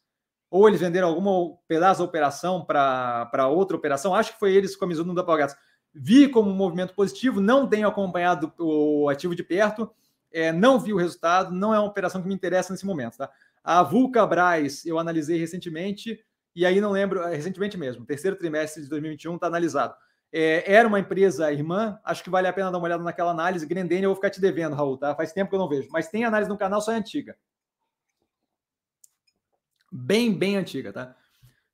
ou 0.50 0.68
eles 0.68 0.80
venderam 0.80 1.08
algum 1.08 1.56
pedaço 1.66 2.00
da 2.00 2.04
operação 2.04 2.64
para 2.64 3.48
outra 3.48 3.76
operação, 3.76 4.14
acho 4.14 4.34
que 4.34 4.38
foi 4.38 4.52
eles 4.54 4.76
com 4.76 4.84
a 4.84 4.88
Mizuno 4.88 5.14
da 5.14 5.22
Alpargatas. 5.22 5.56
Vi 5.92 6.28
como 6.28 6.50
um 6.50 6.54
movimento 6.54 6.94
positivo, 6.94 7.40
não 7.40 7.68
tenho 7.68 7.88
acompanhado 7.88 8.52
o 8.58 9.08
ativo 9.08 9.34
de 9.34 9.42
perto, 9.42 9.90
é, 10.32 10.52
não 10.52 10.78
vi 10.78 10.92
o 10.92 10.96
resultado, 10.96 11.54
não 11.54 11.72
é 11.72 11.78
uma 11.78 11.88
operação 11.88 12.20
que 12.20 12.26
me 12.26 12.34
interessa 12.34 12.72
nesse 12.72 12.84
momento. 12.84 13.16
Tá? 13.16 13.30
A 13.62 13.82
Vulca 13.82 14.26
Braz 14.26 14.84
eu 14.84 14.98
analisei 14.98 15.38
recentemente, 15.38 16.20
e 16.54 16.66
aí 16.66 16.80
não 16.80 16.90
lembro, 16.90 17.22
é, 17.22 17.34
recentemente 17.34 17.78
mesmo, 17.78 18.04
terceiro 18.04 18.36
trimestre 18.36 18.82
de 18.82 18.88
2021 18.88 19.36
está 19.36 19.46
analisado. 19.46 19.94
É, 20.36 20.72
era 20.72 20.88
uma 20.88 20.98
empresa 20.98 21.52
irmã, 21.52 21.98
acho 22.04 22.24
que 22.24 22.30
vale 22.30 22.48
a 22.48 22.52
pena 22.52 22.70
dar 22.70 22.78
uma 22.78 22.86
olhada 22.86 23.04
naquela 23.04 23.30
análise. 23.30 23.66
Grendene 23.66 24.02
eu 24.02 24.10
vou 24.10 24.16
ficar 24.16 24.30
te 24.30 24.40
devendo, 24.40 24.74
Raul, 24.74 24.98
tá? 24.98 25.14
Faz 25.14 25.32
tempo 25.32 25.50
que 25.50 25.54
eu 25.54 25.60
não 25.60 25.68
vejo. 25.68 25.88
Mas 25.92 26.08
tem 26.08 26.24
análise 26.24 26.50
no 26.50 26.58
canal, 26.58 26.80
só 26.80 26.92
é 26.92 26.96
antiga. 26.96 27.36
Bem, 29.92 30.36
bem 30.36 30.56
antiga, 30.56 30.92
tá? 30.92 31.14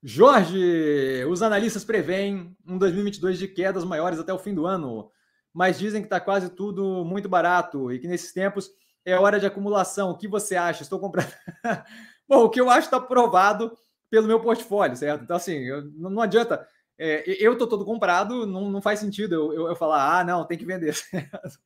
Jorge, 0.03 1.25
os 1.29 1.41
analistas 1.41 1.85
preveem 1.85 2.55
um 2.67 2.77
2022 2.77 3.39
de 3.39 3.49
quedas 3.49 3.85
maiores 3.85 4.19
até 4.19 4.33
o 4.33 4.39
fim 4.39 4.55
do 4.55 4.67
ano 4.67 5.11
mas 5.53 5.79
dizem 5.79 6.01
que 6.01 6.07
está 6.07 6.21
quase 6.21 6.51
tudo 6.51 7.05
muito 7.05 7.29
barato 7.29 7.93
e 7.93 7.99
que 7.99 8.09
nesses 8.09 8.33
tempos 8.33 8.71
é 9.05 9.17
hora 9.17 9.41
de 9.41 9.47
acumulação. 9.47 10.11
O 10.11 10.17
que 10.17 10.29
você 10.29 10.57
acha? 10.57 10.83
Estou 10.83 10.99
comprando. 10.99 11.33
Bom, 12.29 12.45
o 12.45 12.51
que 12.51 12.61
eu 12.61 12.71
acho 12.71 12.87
está 12.87 13.01
provado 13.01 13.77
pelo 14.09 14.27
meu 14.27 14.41
portfólio, 14.41 14.97
certo? 14.97 15.25
Então, 15.25 15.37
assim, 15.37 15.55
eu, 15.55 15.85
não 15.95 16.23
adianta. 16.23 16.67
É, 17.03 17.25
eu 17.43 17.55
estou 17.55 17.67
todo 17.67 17.83
comprado, 17.83 18.47
não, 18.47 18.71
não 18.71 18.83
faz 18.83 19.01
sentido 19.01 19.35
eu, 19.35 19.53
eu, 19.55 19.69
eu, 19.69 19.75
falar, 19.75 20.21
ah, 20.21 20.23
não, 20.23 20.45
tem 20.45 20.59
que 20.59 20.67
vender. 20.67 20.95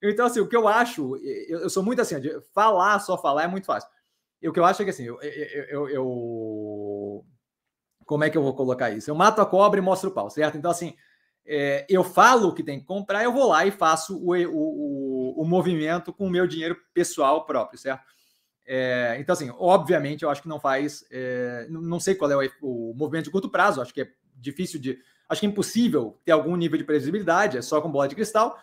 Então, 0.00 0.26
assim, 0.26 0.38
o 0.38 0.46
que 0.46 0.54
eu 0.54 0.68
acho, 0.68 1.16
eu, 1.16 1.62
eu, 1.62 1.68
sou 1.68 1.82
muito 1.82 2.00
assim, 2.00 2.14
falar, 2.54 3.00
só 3.00 3.18
falar 3.18 3.42
é 3.42 3.48
muito 3.48 3.66
fácil. 3.66 3.90
E 4.40 4.48
o 4.48 4.52
que 4.52 4.60
eu 4.60 4.64
acho 4.64 4.80
é 4.80 4.84
que, 4.84 4.92
assim, 4.92 5.02
eu, 5.02 5.18
eu, 5.88 7.24
Como 8.06 8.22
é 8.22 8.30
que 8.30 8.38
eu 8.38 8.42
vou 8.44 8.54
colocar 8.54 8.90
isso? 8.90 9.10
Eu 9.10 9.16
mato 9.16 9.40
a 9.40 9.46
cobra 9.46 9.80
e 9.80 9.82
mostro 9.82 10.10
o 10.10 10.14
pau, 10.14 10.30
certo? 10.30 10.56
Então, 10.56 10.70
assim, 10.70 10.94
é, 11.44 11.84
eu 11.88 12.04
falo 12.04 12.54
que 12.54 12.62
tem 12.62 12.78
que 12.78 12.86
comprar, 12.86 13.24
eu 13.24 13.32
vou 13.32 13.48
lá 13.48 13.66
e 13.66 13.72
faço 13.72 14.16
o, 14.16 14.36
o, 14.36 15.32
o, 15.34 15.42
o 15.42 15.44
movimento 15.44 16.12
com 16.12 16.28
o 16.28 16.30
meu 16.30 16.46
dinheiro 16.46 16.76
pessoal 16.94 17.44
próprio, 17.44 17.76
certo? 17.76 18.04
É, 18.64 19.16
então, 19.18 19.32
assim, 19.32 19.50
obviamente, 19.58 20.22
eu 20.22 20.30
acho 20.30 20.42
que 20.42 20.48
não 20.48 20.60
faz. 20.60 21.02
É, 21.10 21.66
não 21.70 21.98
sei 21.98 22.14
qual 22.14 22.30
é 22.30 22.36
o, 22.60 22.90
o, 22.90 22.94
movimento 22.94 23.24
de 23.24 23.30
curto 23.30 23.50
prazo, 23.50 23.80
acho 23.80 23.92
que 23.92 24.02
é 24.02 24.12
difícil 24.40 24.80
de. 24.80 24.98
Acho 25.28 25.40
que 25.40 25.46
é 25.46 25.50
impossível 25.50 26.18
ter 26.24 26.32
algum 26.32 26.56
nível 26.56 26.78
de 26.78 26.84
previsibilidade, 26.84 27.58
é 27.58 27.62
só 27.62 27.80
com 27.80 27.90
bola 27.90 28.08
de 28.08 28.14
cristal. 28.14 28.58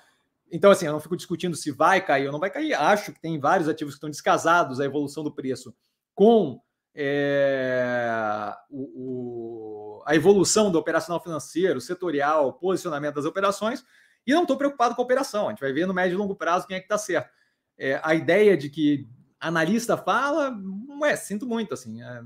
Então, 0.51 0.71
assim, 0.71 0.85
eu 0.85 0.93
não 0.93 0.99
fico 0.99 1.17
discutindo 1.17 1.55
se 1.55 1.71
vai 1.71 2.03
cair 2.03 2.27
ou 2.27 2.31
não 2.31 2.39
vai 2.39 2.49
cair. 2.49 2.73
Acho 2.73 3.11
que 3.11 3.19
tem 3.19 3.39
vários 3.39 3.67
ativos 3.67 3.93
que 3.93 3.97
estão 3.97 4.09
descasados 4.09 4.79
a 4.79 4.85
evolução 4.85 5.23
do 5.23 5.31
preço 5.31 5.75
com 6.13 6.61
é, 6.95 8.53
o, 8.69 9.99
o, 9.99 10.03
a 10.05 10.15
evolução 10.15 10.71
do 10.71 10.79
operacional 10.79 11.21
financeiro, 11.21 11.81
setorial, 11.81 12.53
posicionamento 12.53 13.15
das 13.15 13.25
operações, 13.25 13.83
e 14.25 14.33
não 14.33 14.43
estou 14.43 14.57
preocupado 14.57 14.95
com 14.95 15.01
a 15.01 15.05
operação. 15.05 15.47
A 15.47 15.49
gente 15.49 15.59
vai 15.59 15.73
ver 15.73 15.85
no 15.85 15.93
médio 15.93 16.15
e 16.15 16.17
longo 16.17 16.35
prazo 16.35 16.65
quem 16.65 16.77
é 16.77 16.79
que 16.79 16.85
está 16.85 16.97
certo. 16.97 17.29
É, 17.77 17.99
a 18.01 18.15
ideia 18.15 18.55
de 18.55 18.69
que 18.69 19.07
analista 19.39 19.97
fala, 19.97 20.51
não 20.51 21.05
é, 21.05 21.15
sinto 21.15 21.45
muito, 21.45 21.73
assim, 21.73 22.01
é, 22.01 22.21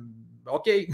ok. 0.45 0.87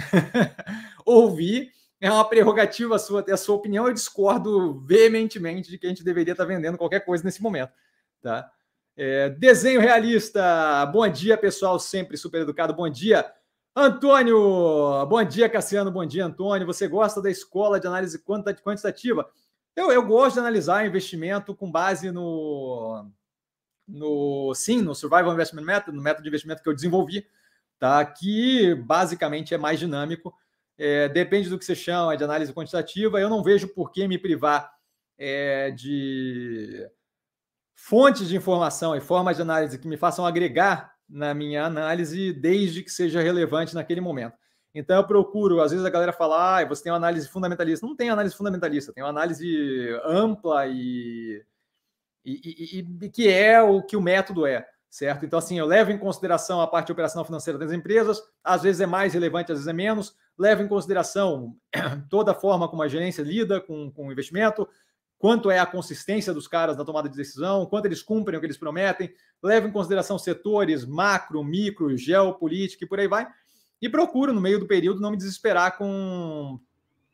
Ouvir 1.06 1.72
é 2.06 2.12
uma 2.12 2.28
prerrogativa 2.28 3.00
sua 3.00 3.24
ter 3.24 3.34
a 3.34 3.38
sua 3.38 3.56
opinião, 3.56 3.88
eu 3.88 3.94
discordo 3.94 4.80
veementemente 4.82 5.70
de 5.70 5.78
que 5.78 5.86
a 5.86 5.90
gente 5.90 6.04
deveria 6.04 6.34
estar 6.34 6.46
vendendo 6.46 6.78
qualquer 6.78 7.02
coisa 7.02 7.24
nesse 7.24 7.42
momento, 7.42 7.72
tá? 8.22 8.50
É, 8.98 9.30
desenho 9.30 9.82
realista, 9.82 10.86
bom 10.88 11.08
dia 11.08 11.38
pessoal, 11.38 11.78
sempre 11.80 12.18
super 12.18 12.42
educado, 12.42 12.74
bom 12.74 12.90
dia 12.90 13.26
Antônio, 13.78 15.06
bom 15.08 15.22
dia, 15.22 15.50
Cassiano. 15.50 15.92
Bom 15.92 16.06
dia, 16.06 16.26
Antônio. 16.26 16.66
Você 16.66 16.88
gosta 16.88 17.22
da 17.22 17.30
escola 17.30 17.78
de 17.78 17.86
análise 17.86 18.18
quantitativa? 18.24 19.30
Eu, 19.76 19.92
eu 19.92 20.02
gosto 20.08 20.36
de 20.36 20.40
analisar 20.40 20.86
investimento 20.86 21.54
com 21.54 21.70
base 21.70 22.10
no, 22.10 23.06
no 23.86 24.54
sim, 24.56 24.82
no 24.82 24.96
Survival 24.96 25.34
Investment 25.34 25.64
Method, 25.64 25.94
no 25.94 26.02
método 26.02 26.24
de 26.24 26.30
investimento 26.30 26.64
que 26.64 26.70
eu 26.70 26.74
desenvolvi, 26.74 27.28
tá? 27.78 28.06
Que 28.06 28.74
basicamente 28.76 29.54
é 29.54 29.58
mais 29.58 29.78
dinâmico. 29.78 30.34
É, 30.78 31.08
depende 31.10 31.50
do 31.50 31.58
que 31.58 31.66
você 31.66 31.76
chama 31.76 32.18
de 32.18 32.24
análise 32.24 32.54
quantitativa. 32.54 33.20
Eu 33.20 33.30
não 33.30 33.44
vejo 33.44 33.68
por 33.68 33.92
que 33.92 34.08
me 34.08 34.18
privar 34.18 34.72
é, 35.18 35.72
de 35.72 36.90
fontes 37.76 38.28
de 38.28 38.36
informação 38.36 38.96
e 38.96 39.02
formas 39.02 39.36
de 39.36 39.42
análise 39.42 39.78
que 39.78 39.88
me 39.88 39.98
façam 39.98 40.26
agregar 40.26 40.94
na 41.08 41.34
minha 41.34 41.66
análise, 41.66 42.34
desde 42.34 42.82
que 42.82 42.90
seja 42.90 43.22
relevante 43.22 43.76
naquele 43.76 44.02
momento. 44.02 44.38
Então, 44.74 44.98
eu 44.98 45.08
procuro, 45.08 45.62
às 45.62 45.72
vezes 45.72 45.86
a 45.86 45.90
galera 45.90 46.12
fala, 46.12 46.60
ah, 46.60 46.66
você 46.66 46.84
tem 46.84 46.92
uma 46.92 46.98
análise 46.98 47.30
fundamentalista. 47.30 47.86
Não 47.86 47.96
tem 47.96 48.10
análise 48.10 48.36
fundamentalista, 48.36 48.92
tem 48.92 49.04
uma 49.04 49.10
análise 49.10 49.48
ampla 50.04 50.68
e, 50.68 51.42
e, 52.26 52.80
e, 52.80 53.06
e, 53.06 53.10
que 53.10 53.30
é 53.30 53.62
o 53.62 53.82
que 53.82 53.96
o 53.96 54.02
método 54.02 54.46
é, 54.46 54.68
certo? 54.90 55.26
Então, 55.26 55.40
assim, 55.40 55.58
eu 55.58 55.66
levo 55.66 55.92
em 55.92 55.98
consideração 55.98 56.60
a 56.60 56.68
parte 56.68 56.92
operacional 56.92 57.24
financeira 57.24 57.58
das 57.58 57.72
empresas, 57.72 58.22
às 58.44 58.64
vezes 58.64 58.82
é 58.82 58.86
mais 58.86 59.14
relevante, 59.14 59.52
às 59.52 59.60
vezes 59.60 59.68
é 59.68 59.74
menos, 59.74 60.14
levo 60.38 60.64
em 60.64 60.68
consideração 60.68 61.56
toda 62.10 62.32
a 62.32 62.36
forma 62.36 62.68
como 62.68 62.82
a 62.82 62.88
gerência 62.88 63.22
lida 63.22 63.62
com, 63.62 63.92
com 63.92 64.08
o 64.08 64.12
investimento, 64.12 64.68
quanto 65.18 65.50
é 65.50 65.60
a 65.60 65.66
consistência 65.66 66.34
dos 66.34 66.48
caras 66.48 66.78
na 66.78 66.86
tomada 66.86 67.10
de 67.10 67.16
decisão, 67.16 67.66
quanto 67.66 67.86
eles 67.86 68.02
cumprem 68.02 68.38
o 68.38 68.40
que 68.40 68.46
eles 68.46 68.58
prometem, 68.58 69.14
leva 69.42 69.68
em 69.68 69.72
consideração 69.72 70.20
setores 70.20 70.86
macro, 70.86 71.44
micro, 71.44 71.98
geopolítica 71.98 72.84
e 72.84 72.88
por 72.88 73.00
aí 73.00 73.08
vai, 73.08 73.28
e 73.82 73.90
procuro, 73.90 74.34
no 74.34 74.42
meio 74.42 74.60
do 74.60 74.68
período, 74.68 75.02
não 75.02 75.12
me 75.12 75.18
desesperar 75.18 75.78
com 75.78 76.60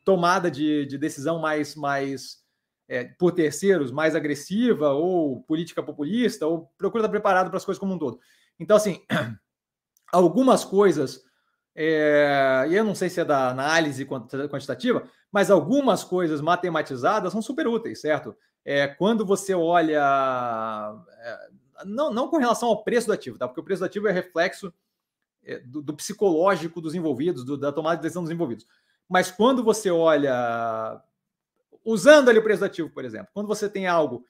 tomada 0.04 0.50
de, 0.50 0.86
de 0.86 0.98
decisão 0.98 1.38
mais, 1.38 1.74
mais 1.74 2.42
é, 2.88 3.04
por 3.04 3.32
terceiros, 3.32 3.90
mais 3.90 4.14
agressiva, 4.14 4.90
ou 4.90 5.42
política 5.42 5.82
populista, 5.82 6.46
ou 6.46 6.70
procura 6.76 7.02
estar 7.02 7.10
preparado 7.10 7.48
para 7.48 7.56
as 7.56 7.64
coisas 7.64 7.78
como 7.78 7.94
um 7.94 7.98
todo. 7.98 8.20
Então, 8.58 8.76
assim, 8.76 9.02
algumas 10.12 10.64
coisas, 10.64 11.22
é, 11.74 12.66
e 12.68 12.74
eu 12.74 12.84
não 12.84 12.94
sei 12.94 13.08
se 13.08 13.20
é 13.20 13.24
da 13.24 13.48
análise 13.48 14.04
quantitativa, 14.04 15.08
mas 15.30 15.50
algumas 15.50 16.04
coisas 16.04 16.40
matematizadas 16.40 17.32
são 17.32 17.40
super 17.40 17.66
úteis, 17.66 18.00
certo? 18.00 18.36
É, 18.64 18.86
quando 18.86 19.24
você 19.24 19.54
olha. 19.54 20.00
É, 21.18 21.48
não, 21.86 22.12
não 22.12 22.28
com 22.28 22.36
relação 22.36 22.68
ao 22.68 22.84
preço 22.84 23.06
do 23.06 23.12
ativo, 23.12 23.38
tá? 23.38 23.48
Porque 23.48 23.60
o 23.60 23.64
preço 23.64 23.80
do 23.80 23.86
ativo 23.86 24.06
é 24.06 24.12
reflexo 24.12 24.72
é, 25.44 25.58
do, 25.58 25.82
do 25.82 25.94
psicológico 25.94 26.80
dos 26.80 26.94
envolvidos, 26.94 27.44
do, 27.44 27.56
da 27.56 27.72
tomada 27.72 27.96
de 27.96 28.02
decisão 28.02 28.22
dos 28.22 28.30
envolvidos. 28.30 28.66
Mas 29.08 29.30
quando 29.30 29.64
você 29.64 29.90
olha. 29.90 31.02
Usando 31.84 32.28
ali 32.28 32.38
o 32.38 32.44
preço 32.44 32.60
do 32.60 32.66
ativo, 32.66 32.90
por 32.90 33.04
exemplo, 33.04 33.28
quando 33.34 33.48
você 33.48 33.68
tem 33.68 33.88
algo 33.88 34.24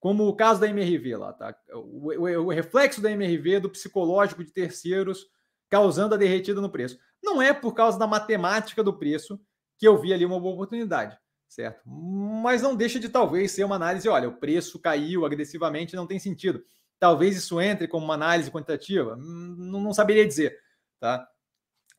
como 0.00 0.26
o 0.26 0.34
caso 0.34 0.60
da 0.60 0.68
MRV 0.68 1.16
lá, 1.16 1.32
tá? 1.32 1.54
O, 1.72 2.10
o, 2.12 2.46
o, 2.46 2.48
reflexo 2.50 3.00
da 3.00 3.10
MRV 3.10 3.60
do 3.60 3.70
psicológico 3.70 4.44
de 4.44 4.50
terceiros 4.50 5.28
causando 5.68 6.14
a 6.14 6.18
derretida 6.18 6.60
no 6.60 6.70
preço. 6.70 6.98
Não 7.22 7.40
é 7.40 7.52
por 7.52 7.74
causa 7.74 7.98
da 7.98 8.06
matemática 8.06 8.82
do 8.82 8.96
preço 8.96 9.40
que 9.78 9.86
eu 9.86 9.98
vi 10.00 10.12
ali 10.12 10.24
uma 10.24 10.38
boa 10.38 10.54
oportunidade, 10.54 11.18
certo? 11.48 11.82
Mas 11.86 12.62
não 12.62 12.76
deixa 12.76 12.98
de 13.00 13.08
talvez 13.08 13.50
ser 13.52 13.64
uma 13.64 13.76
análise, 13.76 14.08
olha, 14.08 14.28
o 14.28 14.36
preço 14.36 14.78
caiu 14.78 15.24
agressivamente, 15.24 15.96
não 15.96 16.06
tem 16.06 16.18
sentido. 16.18 16.62
Talvez 16.98 17.36
isso 17.36 17.60
entre 17.60 17.88
como 17.88 18.04
uma 18.04 18.14
análise 18.14 18.50
quantitativa, 18.50 19.16
não, 19.16 19.80
não 19.80 19.92
saberia 19.92 20.26
dizer, 20.26 20.56
tá? 21.00 21.28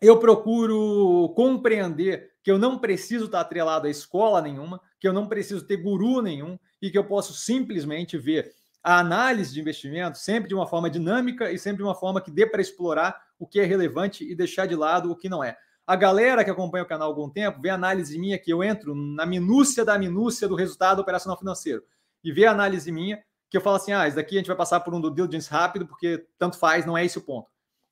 Eu 0.01 0.19
procuro 0.19 1.33
compreender 1.35 2.31
que 2.43 2.51
eu 2.51 2.57
não 2.57 2.77
preciso 2.77 3.25
estar 3.25 3.41
atrelado 3.41 3.87
a 3.87 3.89
escola 3.89 4.41
nenhuma, 4.41 4.79
que 4.99 5.07
eu 5.07 5.13
não 5.13 5.27
preciso 5.27 5.65
ter 5.65 5.77
guru 5.77 6.21
nenhum 6.21 6.59
e 6.81 6.91
que 6.91 6.97
eu 6.97 7.03
posso 7.03 7.33
simplesmente 7.33 8.17
ver 8.17 8.53
a 8.83 8.99
análise 8.99 9.51
de 9.51 9.59
investimento 9.59 10.17
sempre 10.17 10.47
de 10.47 10.53
uma 10.53 10.67
forma 10.67 10.89
dinâmica 10.89 11.51
e 11.51 11.57
sempre 11.57 11.77
de 11.77 11.83
uma 11.83 11.95
forma 11.95 12.21
que 12.21 12.29
dê 12.29 12.45
para 12.45 12.61
explorar 12.61 13.19
o 13.37 13.47
que 13.47 13.59
é 13.59 13.65
relevante 13.65 14.23
e 14.23 14.35
deixar 14.35 14.65
de 14.65 14.75
lado 14.75 15.11
o 15.11 15.15
que 15.15 15.29
não 15.29 15.43
é. 15.43 15.57
A 15.87 15.95
galera 15.95 16.43
que 16.43 16.49
acompanha 16.49 16.83
o 16.83 16.87
canal 16.87 17.07
há 17.07 17.11
algum 17.11 17.29
tempo 17.29 17.61
vê 17.61 17.69
a 17.69 17.75
análise 17.75 18.17
minha 18.17 18.39
que 18.39 18.51
eu 18.51 18.63
entro 18.63 18.95
na 18.95 19.25
minúcia 19.25 19.85
da 19.85 19.97
minúcia 19.99 20.47
do 20.47 20.55
resultado 20.55 20.99
operacional 20.99 21.37
financeiro 21.37 21.83
e 22.23 22.31
vê 22.31 22.45
a 22.45 22.51
análise 22.51 22.91
minha 22.91 23.23
que 23.49 23.57
eu 23.57 23.61
falo 23.61 23.75
assim, 23.75 23.93
ah, 23.93 24.07
isso 24.07 24.15
daqui 24.15 24.35
a 24.35 24.39
gente 24.39 24.47
vai 24.47 24.55
passar 24.55 24.79
por 24.79 24.93
um 24.93 24.99
do 24.99 25.11
diligence 25.11 25.49
rápido 25.49 25.85
porque 25.85 26.25
tanto 26.37 26.57
faz, 26.57 26.85
não 26.85 26.97
é 26.97 27.05
esse 27.05 27.17
o 27.17 27.21
ponto, 27.21 27.47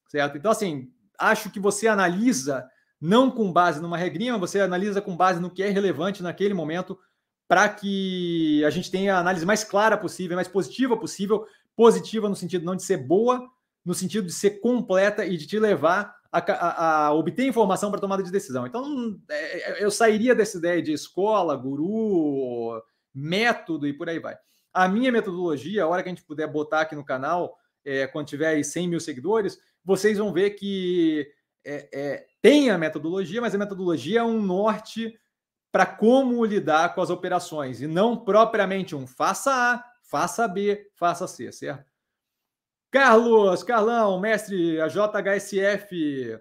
certo? 0.10 0.38
Então, 0.38 0.52
assim, 0.52 0.92
acho 1.20 1.52
que 1.52 1.60
você 1.60 1.88
analisa 1.88 2.68
não 3.00 3.30
com 3.30 3.52
base 3.52 3.82
numa 3.82 3.98
regrinha, 3.98 4.38
você 4.38 4.62
analisa 4.62 5.02
com 5.02 5.16
base 5.16 5.40
no 5.40 5.52
que 5.52 5.62
é 5.62 5.70
relevante 5.70 6.24
naquele 6.24 6.54
momento, 6.54 6.98
para 7.48 7.70
que 7.70 8.64
a 8.66 8.70
gente 8.70 8.90
tenha 8.90 9.16
a 9.16 9.20
análise 9.20 9.46
mais 9.46 9.64
clara 9.64 9.98
possível, 9.98 10.36
mais 10.36 10.48
positiva 10.48 10.98
possível, 10.98 11.46
positiva 11.76 12.30
no 12.30 12.36
sentido 12.36 12.66
não 12.66 12.76
de 12.76 12.84
ser 12.84 12.98
boa, 12.98 13.48
no 13.86 13.94
sentido 13.94 14.28
de 14.28 14.34
ser 14.34 14.62
completa 14.62 15.26
e 15.26 15.38
de 15.38 15.46
te 15.46 15.60
levar 15.60 16.16
a, 16.32 16.40
a, 16.40 17.06
a 17.08 17.14
obter 17.14 17.46
informação 17.46 17.92
para 17.92 18.00
tomada 18.00 18.24
de 18.24 18.32
decisão. 18.32 18.66
Então, 18.66 19.20
é, 19.30 19.82
é, 19.82 19.84
eu 19.84 19.92
sairia 19.92 20.34
dessa 20.34 20.58
ideia 20.58 20.82
de 20.82 20.92
escola, 20.92 21.56
guru, 21.56 22.82
método 23.14 23.88
e 23.88 23.94
por 23.94 24.10
aí 24.10 24.20
vai. 24.20 24.36
A 24.74 24.88
minha 24.88 25.12
metodologia, 25.12 25.84
a 25.84 25.88
hora 25.88 26.02
que 26.02 26.10
a 26.10 26.12
gente 26.12 26.26
puder 26.26 26.48
botar 26.48 26.82
aqui 26.82 26.96
no 26.96 27.06
canal, 27.06 27.56
é, 27.86 28.08
quando 28.08 28.28
tiver 28.28 28.48
aí 28.48 28.64
100 28.64 28.88
mil 28.88 29.00
seguidores, 29.00 29.60
vocês 29.86 30.18
vão 30.18 30.34
ver 30.34 30.52
que 30.52 31.28
é, 31.64 31.90
é, 31.94 32.26
tem 32.42 32.72
a 32.72 32.78
metodologia, 32.78 33.40
mas 33.40 33.54
a 33.54 33.58
metodologia 33.58 34.22
é 34.22 34.24
um 34.24 34.42
norte 34.42 35.18
para 35.72 35.86
como 35.86 36.44
lidar 36.46 36.96
com 36.96 37.02
as 37.02 37.10
operações 37.10 37.82
e 37.82 37.88
não 37.88 38.18
propriamente 38.18 38.96
um 38.96 39.06
faça 39.06 39.52
A, 39.52 39.84
faça 40.04 40.48
B, 40.48 40.90
faça 40.96 41.28
C, 41.28 41.52
certo? 41.52 41.93
Carlos, 42.94 43.64
Carlão, 43.64 44.20
mestre, 44.20 44.80
a 44.80 44.88
JHSF 44.88 46.40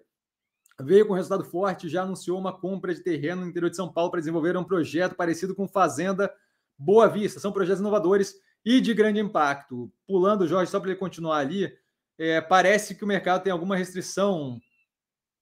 veio 0.79 1.07
com 1.07 1.15
resultado 1.15 1.47
forte, 1.47 1.89
já 1.89 2.03
anunciou 2.03 2.39
uma 2.39 2.53
compra 2.53 2.95
de 2.95 3.01
terreno 3.01 3.41
no 3.41 3.49
interior 3.49 3.71
de 3.71 3.77
São 3.77 3.91
Paulo 3.91 4.11
para 4.11 4.21
desenvolver 4.21 4.55
um 4.59 4.63
projeto 4.63 5.15
parecido 5.15 5.55
com 5.55 5.67
Fazenda 5.67 6.31
Boa 6.77 7.09
Vista. 7.09 7.41
São 7.41 7.53
projetos 7.53 7.81
inovadores 7.81 8.35
e 8.67 8.83
de 8.83 8.93
grande 8.93 9.19
impacto. 9.19 9.91
Pulando, 10.07 10.47
Jorge, 10.47 10.71
só 10.71 10.79
para 10.79 10.91
ele 10.91 10.99
continuar 10.99 11.39
ali, 11.39 11.75
é, 12.19 12.39
parece 12.43 12.95
que 12.95 13.05
o 13.05 13.09
mercado 13.09 13.43
tem 13.43 13.51
alguma 13.51 13.75
restrição 13.75 14.61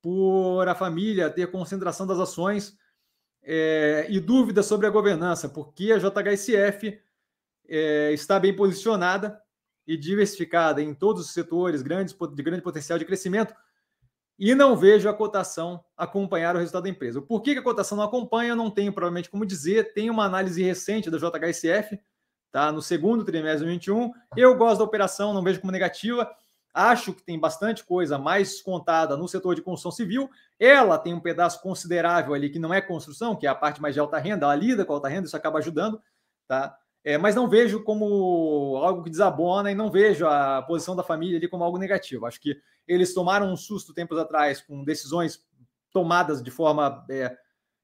por 0.01 0.69
a 0.69 0.77
família 0.77 1.29
ter 1.29 1.51
concentração 1.51 2.07
das 2.07 2.21
ações 2.21 2.79
é, 3.43 4.07
e 4.09 4.21
dúvidas 4.21 4.65
sobre 4.65 4.87
a 4.87 4.91
governança, 4.91 5.49
porque 5.49 5.91
a 5.91 5.99
JHSF 5.99 7.01
é, 7.69 8.13
está 8.13 8.39
bem 8.39 8.55
posicionada 8.55 9.43
e 9.87 9.97
diversificada 9.97 10.83
em 10.83 10.95
todos 10.95 11.27
os 11.27 11.33
setores 11.33 11.83
grandes, 11.83 12.15
de 12.15 12.43
grande 12.43 12.63
potencial 12.63 12.99
de 12.99 13.05
crescimento, 13.05 13.55
e 14.41 14.55
não 14.55 14.75
vejo 14.75 15.07
a 15.07 15.13
cotação 15.13 15.85
acompanhar 15.95 16.57
o 16.57 16.59
resultado 16.59 16.85
da 16.85 16.89
empresa. 16.89 17.21
Por 17.21 17.43
que 17.43 17.51
a 17.51 17.63
cotação 17.63 17.99
não 17.99 18.05
acompanha? 18.05 18.53
Eu 18.53 18.57
não 18.57 18.71
tenho 18.71 18.91
provavelmente 18.91 19.29
como 19.29 19.45
dizer. 19.45 19.93
Tem 19.93 20.09
uma 20.09 20.25
análise 20.25 20.63
recente 20.63 21.11
da 21.11 21.19
JHSF, 21.19 22.01
tá? 22.51 22.73
no 22.73 22.81
segundo 22.81 23.23
trimestre 23.23 23.67
de 23.69 23.79
2021. 23.79 24.13
Eu 24.35 24.57
gosto 24.57 24.79
da 24.79 24.85
operação, 24.85 25.35
não 25.35 25.43
vejo 25.43 25.61
como 25.61 25.71
negativa. 25.71 26.35
Acho 26.73 27.13
que 27.13 27.23
tem 27.23 27.39
bastante 27.39 27.85
coisa 27.85 28.17
mais 28.17 28.63
contada 28.63 29.15
no 29.15 29.29
setor 29.29 29.55
de 29.55 29.61
construção 29.61 29.91
civil. 29.91 30.31
Ela 30.59 30.97
tem 30.97 31.13
um 31.13 31.21
pedaço 31.21 31.61
considerável 31.61 32.33
ali 32.33 32.49
que 32.49 32.59
não 32.59 32.73
é 32.73 32.81
construção, 32.81 33.37
que 33.37 33.47
é 33.47 33.51
a 33.51 33.55
parte 33.55 33.83
mais 33.83 33.93
de 33.93 34.01
alta 34.01 34.17
renda, 34.17 34.47
ela 34.47 34.55
lida 34.55 34.87
com 34.87 34.95
alta 34.95 35.09
renda, 35.09 35.27
isso 35.27 35.37
acaba 35.37 35.59
ajudando, 35.59 36.01
tá? 36.49 36.79
É, 37.03 37.17
mas 37.17 37.35
não 37.35 37.49
vejo 37.49 37.83
como 37.83 38.77
algo 38.77 39.03
que 39.03 39.11
desabona 39.11 39.71
e 39.71 39.75
não 39.75 39.91
vejo 39.91 40.27
a 40.27 40.61
posição 40.63 40.95
da 40.95 41.03
família 41.03 41.39
ali 41.39 41.49
como 41.49 41.65
algo 41.65 41.79
negativo. 41.79 42.27
Acho 42.27 42.41
que 42.41 42.61
eles 42.87 43.15
tomaram 43.15 43.51
um 43.51 43.57
susto 43.57 43.95
tempos 43.95 44.19
atrás 44.19 44.61
com 44.61 44.85
decisões 44.85 45.41
tomadas 45.93 46.43
de 46.43 46.51
forma 46.51 47.05
é, 47.11 47.37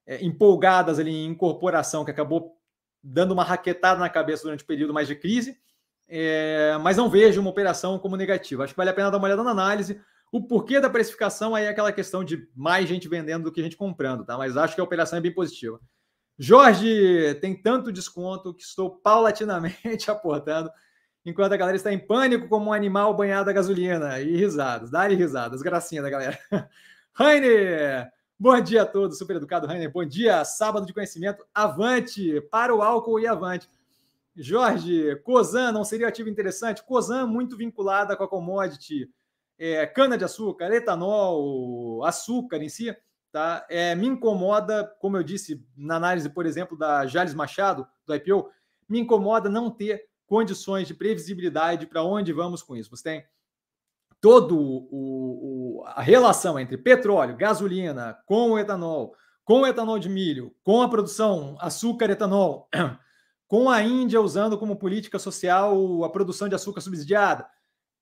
é, 0.07 0.25
empolgadas 0.25 0.99
ali 0.99 1.11
em 1.11 1.27
incorporação, 1.27 2.05
que 2.05 2.11
acabou 2.11 2.57
dando 3.03 3.33
uma 3.33 3.45
raquetada 3.45 3.99
na 3.99 4.11
cabeça 4.11 4.43
durante 4.43 4.65
o 4.65 4.67
período 4.67 4.93
mais 4.93 5.09
de 5.09 5.17
crise 5.17 5.59
é, 6.09 6.79
mas 6.81 6.97
não 6.97 7.11
vejo 7.11 7.41
uma 7.41 7.51
operação 7.51 7.99
como 7.99 8.17
negativa. 8.17 8.65
Acho 8.65 8.73
que 8.73 8.77
vale 8.77 8.91
a 8.91 8.95
pena 8.95 9.11
dar 9.11 9.19
uma 9.19 9.27
olhada 9.27 9.43
na 9.43 9.51
análise. 9.51 10.01
O 10.33 10.43
porquê 10.43 10.81
da 10.81 10.91
precificação 10.91 11.55
aí 11.55 11.65
é 11.65 11.69
aquela 11.69 11.93
questão 11.93 12.23
de 12.23 12.49
mais 12.55 12.89
gente 12.89 13.09
vendendo 13.09 13.45
do 13.45 13.53
que 13.53 13.63
gente 13.63 13.77
comprando, 13.77 14.25
tá? 14.25 14.37
Mas 14.37 14.57
acho 14.57 14.75
que 14.75 14.81
a 14.81 14.85
operação 14.85 15.19
é 15.19 15.23
bem 15.23 15.33
positiva. 15.33 15.81
Jorge, 16.39 17.35
tem 17.41 17.55
tanto 17.55 17.91
desconto 17.91 18.53
que 18.53 18.63
estou 18.63 18.91
paulatinamente 18.91 20.11
aportando, 20.11 20.71
enquanto 21.25 21.53
a 21.53 21.57
galera 21.57 21.77
está 21.77 21.93
em 21.93 21.99
pânico 21.99 22.49
como 22.49 22.67
um 22.67 22.73
animal 22.73 23.15
banhado 23.15 23.49
a 23.49 23.53
gasolina. 23.53 24.21
E 24.21 24.37
risadas, 24.37 24.91
dá-lhe 24.91 25.15
risadas, 25.15 25.63
gracinha 25.63 26.03
da 26.03 26.11
galera. 26.11 26.39
Rainer, 27.15 28.11
bom 28.39 28.61
dia 28.61 28.83
a 28.83 28.87
todos, 28.87 29.17
super 29.17 29.37
educado 29.37 29.67
Rainer, 29.67 29.91
bom 29.91 30.05
dia, 30.05 30.45
sábado 30.45 30.85
de 30.85 30.93
conhecimento, 30.93 31.47
avante, 31.55 32.41
para 32.51 32.75
o 32.75 32.83
álcool 32.83 33.19
e 33.19 33.27
avante. 33.27 33.69
Jorge, 34.37 35.17
Cosan 35.25 35.73
não 35.73 35.83
seria 35.83 36.09
ativo 36.09 36.29
interessante? 36.29 36.85
Cosan 36.85 37.27
muito 37.27 37.57
vinculada 37.57 38.15
com 38.15 38.25
a 38.25 38.29
commodity, 38.29 39.11
é, 39.59 39.87
cana-de-açúcar, 39.87 40.71
etanol, 40.71 42.05
açúcar 42.05 42.59
em 42.59 42.69
si, 42.69 42.95
tá? 43.37 43.67
É, 43.69 43.95
me 43.95 44.07
incomoda, 44.07 44.91
como 44.99 45.19
eu 45.19 45.23
disse 45.23 45.63
na 45.77 45.97
análise, 45.97 46.31
por 46.31 46.47
exemplo, 46.47 46.75
da 46.75 47.07
Jales 47.07 47.35
Machado, 47.35 47.87
do 48.07 48.15
IPO, 48.15 48.49
me 48.89 48.99
incomoda 48.99 49.51
não 49.51 49.71
ter 49.71 50.07
condições 50.27 50.89
de 50.89 50.95
previsibilidade 50.95 51.87
para 51.87 52.03
onde 52.03 52.33
vamos 52.33 52.63
com 52.63 52.75
isso. 52.75 52.89
Você 52.89 53.03
tem 53.03 53.27
todo 54.23 54.59
o, 54.59 54.89
o, 54.91 55.85
a 55.85 56.01
relação 56.01 56.59
entre 56.59 56.79
petróleo, 56.79 57.37
gasolina, 57.37 58.17
com 58.25 58.53
o 58.53 58.59
etanol, 58.59 59.15
com 59.45 59.61
o 59.61 59.67
etanol 59.67 59.99
de 59.99 60.09
milho, 60.09 60.57
com 60.65 60.81
a 60.81 60.89
produção 60.89 61.59
açúcar, 61.61 62.09
etanol, 62.09 62.71
com 63.47 63.69
a 63.69 63.83
Índia 63.83 64.19
usando 64.19 64.57
como 64.57 64.77
política 64.77 65.19
social 65.19 66.03
a 66.03 66.09
produção 66.09 66.49
de 66.49 66.55
açúcar 66.55 66.81
subsidiada. 66.81 67.47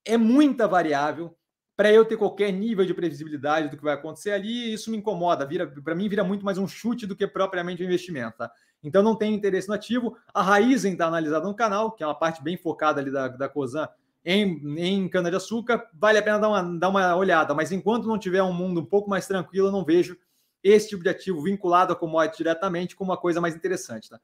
É 0.05 0.17
muita 0.17 0.69
variável 0.69 1.37
para 1.77 1.93
eu 1.93 2.05
ter 2.05 2.17
qualquer 2.17 2.53
nível 2.53 2.85
de 2.85 2.95
previsibilidade 2.95 3.69
do 3.69 3.77
que 3.77 3.83
vai 3.83 3.95
acontecer 3.95 4.31
ali, 4.31 4.73
isso 4.73 4.91
me 4.91 4.97
incomoda. 4.97 5.45
Vira, 5.45 5.67
para 5.67 5.95
mim, 5.95 6.09
vira 6.09 6.23
muito 6.23 6.45
mais 6.45 6.57
um 6.57 6.69
chute 6.69 7.07
do 7.07 7.17
que 7.17 7.27
propriamente 7.27 7.83
um 7.83 7.87
investimento. 7.87 8.39
Tá? 8.39 8.51
Então, 8.83 9.03
não 9.03 9.17
tem 9.17 9.35
interesse 9.35 9.69
no 9.69 9.75
ativo. 9.75 10.17
A 10.33 10.43
Raizen 10.43 10.93
está 10.93 11.07
analisada 11.07 11.47
no 11.47 11.55
canal, 11.55 11.91
que 11.91 12.03
é 12.03 12.07
uma 12.07 12.15
parte 12.15 12.43
bem 12.43 12.57
focada 12.57 13.01
ali 13.01 13.11
da, 13.11 13.27
da 13.29 13.49
COSAN 13.49 13.89
em, 14.25 14.79
em 14.79 15.09
cana-de-açúcar. 15.09 15.89
Vale 15.95 16.19
a 16.19 16.23
pena 16.23 16.39
dar 16.39 16.49
uma, 16.49 16.79
dar 16.79 16.89
uma 16.89 17.17
olhada, 17.17 17.55
mas 17.55 17.73
enquanto 17.73 18.07
não 18.07 18.19
tiver 18.19 18.43
um 18.43 18.53
mundo 18.53 18.81
um 18.81 18.87
pouco 18.87 19.11
mais 19.11 19.27
tranquilo, 19.27 19.69
eu 19.69 19.73
não 19.73 19.85
vejo 19.85 20.17
esse 20.63 20.89
tipo 20.89 21.03
de 21.03 21.11
ativo 21.11 21.43
vinculado 21.43 21.93
a 21.93 21.97
commodity 21.97 22.39
diretamente 22.39 22.97
como 22.97 23.11
uma 23.11 23.19
coisa 23.19 23.41
mais 23.41 23.55
interessante. 23.55 24.09
Tá? 24.09 24.19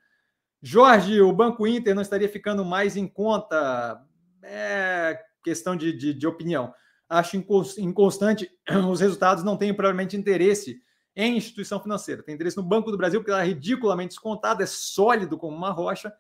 Jorge, 0.63 1.21
o 1.21 1.33
Banco 1.33 1.67
Inter 1.67 1.95
não 1.95 2.03
estaria 2.03 2.29
ficando 2.29 2.65
mais 2.65 2.97
em 2.97 3.07
conta? 3.07 4.01
É 4.43 5.21
questão 5.43 5.75
de, 5.75 5.93
de, 5.93 6.15
de 6.15 6.27
opinião. 6.27 6.73
Acho 7.11 7.37
inconstante, 7.37 8.49
os 8.89 9.01
resultados 9.01 9.43
não 9.43 9.57
têm 9.57 9.75
provavelmente 9.75 10.17
interesse 10.17 10.81
em 11.17 11.37
instituição 11.37 11.81
financeira. 11.81 12.23
Tem 12.23 12.35
interesse 12.35 12.57
no 12.57 12.63
Banco 12.63 12.93
do 12.93 12.97
Brasil, 12.97 13.19
porque 13.19 13.33
ela 13.33 13.43
é 13.43 13.47
ridiculamente 13.47 14.11
descontada, 14.11 14.63
é 14.63 14.67
sólido 14.67 15.37
como 15.37 15.57
uma 15.57 15.73
rocha, 15.73 16.15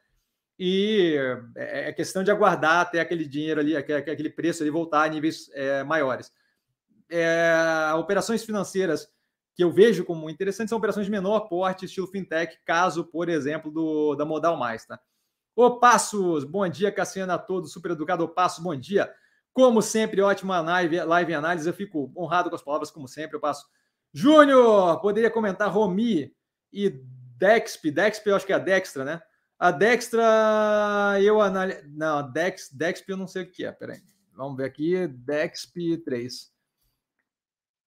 e 0.59 1.16
é, 1.57 1.88
é 1.88 1.93
questão 1.93 2.24
de 2.24 2.30
aguardar 2.32 2.80
até 2.80 3.01
aquele 3.01 3.24
dinheiro 3.24 3.61
ali, 3.61 3.76
aquele 3.76 4.28
preço 4.28 4.62
ali 4.62 4.70
voltar 4.70 5.05
a 5.05 5.09
níveis 5.09 5.49
é, 5.55 5.84
maiores. 5.84 6.32
É, 7.09 7.93
operações 7.97 8.45
financeiras 8.45 9.09
que 9.55 9.62
eu 9.62 9.70
vejo 9.70 10.05
como 10.05 10.28
interessantes 10.28 10.70
são 10.70 10.78
operações 10.78 11.07
de 11.07 11.12
menor 11.12 11.49
porte, 11.49 11.84
estilo 11.84 12.09
fintech, 12.09 12.59
caso, 12.64 13.05
por 13.05 13.28
exemplo, 13.28 13.70
do, 13.70 14.16
da 14.16 14.24
Modal 14.24 14.57
Mais, 14.57 14.84
tá? 14.84 15.01
Ô 15.55 15.78
Passos, 15.78 16.45
bom 16.45 16.68
dia, 16.68 16.91
Cassiano, 16.91 17.32
a 17.32 17.38
todos, 17.38 17.72
super 17.72 17.93
educado. 17.93 18.24
Ô 18.24 18.28
Passos, 18.28 18.62
bom 18.62 18.74
dia. 18.74 19.12
Como 19.53 19.82
sempre, 19.82 20.20
ótima 20.20 20.61
live, 20.61 21.01
live 21.03 21.34
análise. 21.34 21.68
Eu 21.68 21.74
fico 21.74 22.12
honrado 22.16 22.48
com 22.48 22.57
as 22.57 22.62
palavras, 22.62 22.90
como 22.90 23.09
sempre. 23.09 23.36
Eu 23.36 23.40
passo. 23.40 23.66
Júnior, 24.12 25.01
poderia 25.01 25.30
comentar 25.30 25.70
Romi 25.70 26.34
e 26.72 26.88
Dexp. 27.36 27.90
Dexp, 27.90 28.26
eu 28.26 28.36
acho 28.36 28.46
que 28.46 28.53
é 28.53 28.57
a 28.57 28.61
Dextra, 28.61 29.05
né? 29.05 29.20
A 29.59 29.70
Dextra, 29.70 30.22
eu 31.22 31.40
analiso. 31.40 31.82
Não, 31.88 32.30
Dex, 32.30 32.70
Dexp 32.72 33.09
eu 33.09 33.16
não 33.16 33.26
sei 33.26 33.42
o 33.42 33.51
que 33.51 33.64
é. 33.64 33.72
Peraí. 33.72 34.01
Vamos 34.34 34.57
ver 34.57 34.64
aqui. 34.64 35.07
Dexp 35.07 35.98
3. 36.05 36.51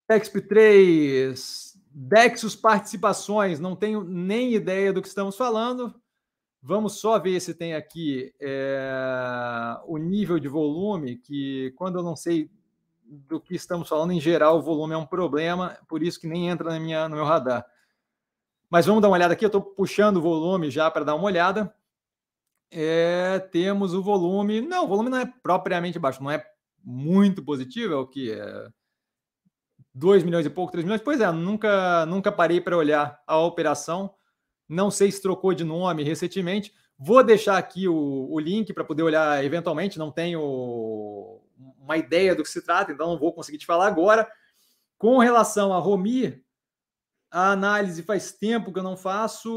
Dexp 0.10 0.41
3. 0.41 1.78
Dexus 1.91 2.55
participações. 2.55 3.60
Não 3.60 3.76
tenho 3.76 4.03
nem 4.03 4.53
ideia 4.53 4.93
do 4.93 5.01
que 5.01 5.08
estamos 5.08 5.36
falando. 5.36 5.93
Vamos 6.62 6.99
só 6.99 7.20
ver 7.20 7.39
se 7.39 7.53
tem 7.53 7.74
aqui 7.76 8.34
é, 8.39 8.80
nível 10.18 10.39
de 10.39 10.47
volume, 10.47 11.18
que 11.18 11.72
quando 11.76 11.99
eu 11.99 12.03
não 12.03 12.15
sei 12.15 12.49
do 13.03 13.39
que 13.39 13.55
estamos 13.55 13.88
falando, 13.88 14.11
em 14.11 14.20
geral, 14.20 14.57
o 14.57 14.61
volume 14.61 14.93
é 14.93 14.97
um 14.97 15.05
problema, 15.05 15.78
por 15.88 16.03
isso 16.03 16.20
que 16.20 16.28
nem 16.28 16.49
entra 16.49 16.72
na 16.72 16.80
minha, 16.80 17.07
no 17.07 17.15
meu 17.15 17.26
radar. 17.26 17.65
Mas 18.70 18.86
vamos 18.86 19.01
dar 19.01 19.07
uma 19.07 19.15
olhada 19.15 19.34
aqui, 19.34 19.45
eu 19.45 19.47
estou 19.47 19.61
puxando 19.61 20.18
o 20.18 20.22
volume 20.22 20.70
já 20.70 20.89
para 20.91 21.05
dar 21.05 21.15
uma 21.15 21.24
olhada. 21.24 21.74
É, 22.70 23.39
temos 23.51 23.93
o 23.93 24.01
volume. 24.01 24.59
Não, 24.59 24.84
o 24.84 24.88
volume 24.88 25.09
não 25.09 25.20
é 25.20 25.26
propriamente 25.26 25.97
baixo, 25.97 26.22
não 26.22 26.32
é 26.32 26.43
muito 26.84 27.43
positivo, 27.43 27.93
é 27.93 27.97
o 27.97 28.07
que? 28.07 28.32
É 28.32 28.68
2 29.93 30.24
milhões 30.24 30.45
e 30.45 30.49
pouco, 30.49 30.72
3 30.72 30.84
milhões. 30.84 31.01
Pois 31.01 31.22
é, 31.22 31.32
nunca, 31.32 32.05
nunca 32.07 32.32
parei 32.32 32.59
para 32.59 32.76
olhar 32.76 33.22
a 33.26 33.38
operação. 33.38 34.13
Não 34.68 34.91
sei 34.91 35.11
se 35.11 35.22
trocou 35.22 35.53
de 35.53 35.63
nome 35.63 36.03
recentemente. 36.03 36.74
Vou 37.00 37.24
deixar 37.24 37.58
aqui 37.58 37.88
o, 37.88 38.28
o 38.30 38.39
link 38.39 38.74
para 38.74 38.84
poder 38.84 39.04
olhar 39.04 39.43
eventualmente. 39.43 40.00
Não 40.00 40.12
tenho 40.12 41.39
uma 41.80 41.98
ideia 41.98 42.36
do 42.36 42.43
que 42.43 42.50
se 42.50 42.62
trata, 42.62 42.91
então 42.91 43.08
não 43.08 43.20
vou 43.20 43.34
conseguir 43.34 43.58
te 43.58 43.66
falar 43.66 43.88
agora. 43.88 44.30
Com 44.98 45.20
relação 45.20 45.74
a 45.74 45.80
Romi, 45.80 46.43
a 47.30 47.52
análise 47.52 48.02
faz 48.04 48.32
tempo 48.32 48.74
que 48.74 48.80
eu 48.80 48.84
não 48.84 48.98
faço, 48.98 49.50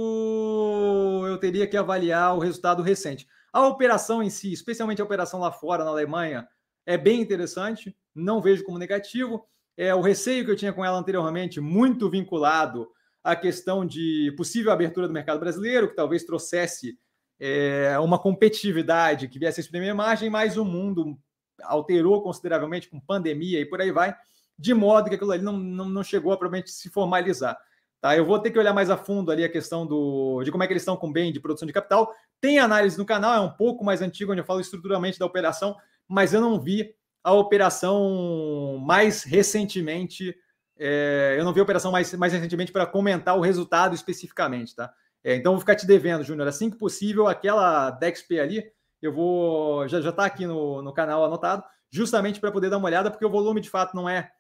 eu 1.27 1.39
teria 1.39 1.67
que 1.67 1.77
avaliar 1.77 2.37
o 2.37 2.41
resultado 2.41 2.83
recente. 2.83 3.27
A 3.53 3.67
operação 3.67 4.23
em 4.23 4.31
si, 4.31 4.53
especialmente 4.53 5.01
a 5.01 5.05
operação 5.05 5.41
lá 5.41 5.51
fora, 5.51 5.85
na 5.85 5.91
Alemanha, 5.91 6.47
é 6.85 6.97
bem 6.97 7.21
interessante, 7.21 7.97
não 8.15 8.41
vejo 8.41 8.65
como 8.65 8.79
negativo. 8.79 9.47
É 9.77 9.95
o 9.95 10.01
receio 10.01 10.45
que 10.45 10.51
eu 10.51 10.57
tinha 10.57 10.73
com 10.73 10.85
ela 10.85 10.99
anteriormente, 10.99 11.61
muito 11.61 12.11
vinculado 12.11 12.89
à 13.25 13.35
questão 13.35 13.87
de 13.87 14.33
possível 14.37 14.73
abertura 14.73 15.07
do 15.07 15.15
mercado 15.15 15.41
brasileiro, 15.41 15.89
que 15.89 15.97
talvez 15.97 16.25
trouxesse 16.25 16.99
é, 17.41 17.99
uma 17.99 18.19
competitividade 18.19 19.29
que 19.29 19.39
viesse 19.39 19.61
a 19.61 19.63
exprimir 19.63 19.91
a 19.91 19.95
margem, 19.95 20.29
mas 20.29 20.57
o 20.57 20.65
mundo 20.65 21.19
alterou 21.63 22.23
consideravelmente 22.23 22.89
com 22.89 23.01
pandemia 23.01 23.61
e 23.61 23.67
por 23.67 23.81
aí 23.81 23.91
vai 23.91 24.15
de 24.61 24.75
modo 24.75 25.09
que 25.09 25.15
aquilo 25.15 25.33
ali 25.33 25.43
não, 25.43 25.57
não, 25.57 25.89
não 25.89 26.05
chegou 26.05 26.33
a 26.33 26.37
provavelmente 26.37 26.71
se 26.71 26.91
formalizar. 26.91 27.59
Tá? 27.99 28.15
Eu 28.15 28.27
vou 28.27 28.39
ter 28.39 28.51
que 28.51 28.59
olhar 28.59 28.75
mais 28.75 28.91
a 28.91 28.97
fundo 28.97 29.33
ali 29.33 29.43
a 29.43 29.49
questão 29.49 29.87
do, 29.87 30.43
de 30.45 30.53
como 30.53 30.63
é 30.63 30.67
que 30.67 30.73
eles 30.75 30.83
estão 30.83 30.97
com 30.97 31.11
bem 31.11 31.33
de 31.33 31.41
produção 31.41 31.67
de 31.67 31.73
capital. 31.73 32.15
Tem 32.41 32.59
análise 32.59 32.99
no 32.99 33.07
canal, 33.07 33.35
é 33.35 33.41
um 33.41 33.51
pouco 33.51 33.83
mais 33.83 34.03
antigo, 34.03 34.33
onde 34.33 34.43
eu 34.43 34.45
falo 34.45 34.61
estruturalmente 34.61 35.19
da 35.19 35.25
operação, 35.25 35.77
mas 36.07 36.35
eu 36.35 36.43
não 36.43 36.61
vi 36.61 36.95
a 37.25 37.33
operação 37.33 38.79
mais 38.85 39.23
recentemente. 39.23 40.35
É, 40.79 41.37
eu 41.39 41.45
não 41.45 41.55
vi 41.55 41.61
a 41.61 41.63
operação 41.63 41.91
mais, 41.91 42.13
mais 42.15 42.33
recentemente 42.35 42.73
para 42.73 42.87
comentar 42.87 43.37
o 43.37 43.41
resultado 43.41 43.95
especificamente, 43.95 44.77
tá? 44.77 44.93
É, 45.23 45.35
então 45.35 45.53
vou 45.53 45.61
ficar 45.61 45.77
te 45.77 45.87
devendo, 45.87 46.25
Júnior. 46.25 46.49
Assim 46.49 46.71
que 46.71 46.79
possível, 46.79 47.27
aquela 47.27 47.91
DexP 47.91 48.41
ali, 48.41 48.65
eu 49.03 49.13
vou. 49.13 49.87
Já 49.89 49.99
está 50.01 50.25
aqui 50.25 50.47
no, 50.47 50.83
no 50.83 50.93
canal 50.93 51.25
anotado, 51.25 51.63
justamente 51.91 52.41
para 52.41 52.53
poder 52.53 52.71
dar 52.71 52.79
uma 52.79 52.87
olhada, 52.87 53.11
porque 53.11 53.25
o 53.25 53.31
volume 53.31 53.61
de 53.61 53.71
fato 53.71 53.95
não 53.95 54.09
é 54.09 54.31